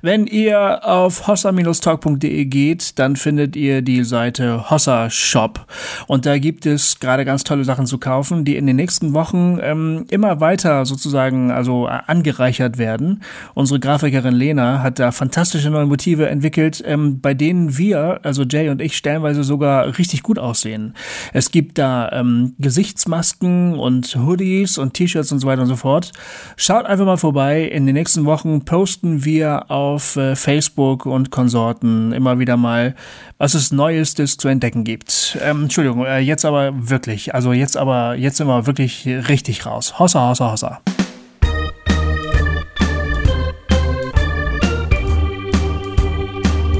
Wenn 0.00 0.26
ihr 0.26 0.84
auf 0.84 1.26
hossa-talk.de 1.26 2.44
geht, 2.46 2.98
dann 2.98 3.16
findet 3.16 3.56
ihr 3.56 3.82
die 3.82 4.04
Seite 4.04 4.70
Hossa 4.70 5.10
Shop. 5.10 5.66
Und 6.06 6.26
da 6.26 6.38
gibt 6.38 6.66
es 6.66 7.00
gerade 7.00 7.24
ganz 7.24 7.44
tolle 7.44 7.64
Sachen 7.64 7.86
zu 7.86 7.98
kaufen, 7.98 8.44
die 8.44 8.56
in 8.56 8.66
den 8.66 8.76
nächsten 8.76 9.14
Wochen 9.14 9.58
ähm, 9.60 10.06
immer 10.10 10.40
weiter 10.40 10.84
sozusagen 10.86 11.50
also 11.50 11.86
äh, 11.86 11.98
angereichert 12.06 12.78
werden. 12.78 13.22
Unsere 13.54 13.80
Grafikerin 13.80 14.34
Lena 14.34 14.82
hat 14.82 14.98
da 14.98 15.12
fantastische 15.12 15.70
neue 15.70 15.86
Motive 15.86 16.28
entwickelt, 16.28 16.82
ähm, 16.86 17.20
bei 17.20 17.34
denen 17.34 17.76
wir, 17.78 18.20
also 18.22 18.42
Jay 18.44 18.68
und 18.68 18.80
ich, 18.80 18.96
stellenweise 18.96 19.44
sogar 19.44 19.98
richtig 19.98 20.22
gut 20.22 20.38
aussehen. 20.38 20.94
Es 21.32 21.50
gibt 21.50 21.78
da 21.78 22.10
ähm, 22.12 22.54
Gesichtsmasken 22.58 23.78
und 23.78 24.16
Hoodies 24.16 24.78
und 24.78 24.94
T-Shirts 24.94 25.32
und 25.32 25.38
so 25.38 25.46
weiter 25.46 25.62
und 25.62 25.68
so 25.68 25.76
fort. 25.76 26.12
Schaut 26.56 26.86
einfach 26.86 27.06
mal 27.06 27.16
vorbei. 27.16 27.62
In 27.62 27.86
den 27.86 27.94
nächsten 27.94 28.24
Wochen 28.24 28.64
posten 28.64 29.24
wir 29.24 29.70
auf 29.72 30.16
äh, 30.16 30.36
Facebook 30.36 31.06
und 31.06 31.30
Konsorten 31.30 32.12
immer 32.12 32.38
wieder 32.38 32.56
mal, 32.56 32.94
was 33.38 33.54
es 33.54 33.72
Neuestes 33.72 34.36
zu 34.36 34.48
entdecken 34.48 34.84
gibt. 34.84 35.38
Ähm, 35.42 35.62
Entschuldigung, 35.62 36.04
äh, 36.04 36.18
jetzt 36.18 36.44
aber 36.44 36.72
wirklich, 36.74 37.34
also 37.34 37.52
jetzt 37.52 37.76
aber, 37.76 38.14
jetzt 38.14 38.36
sind 38.36 38.46
wir 38.46 38.66
wirklich 38.66 39.06
richtig 39.06 39.64
raus. 39.64 39.98
Hossa, 39.98 40.28
hossa, 40.28 40.52
hossa. 40.52 40.80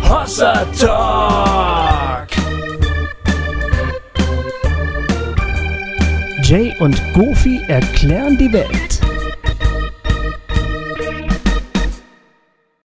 Hossa 0.03 0.67
Talk. 0.79 2.29
Jay 6.43 6.75
und 6.81 7.01
Goofy 7.15 7.63
erklären 7.69 8.37
die 8.37 8.53
Welt. 8.53 8.92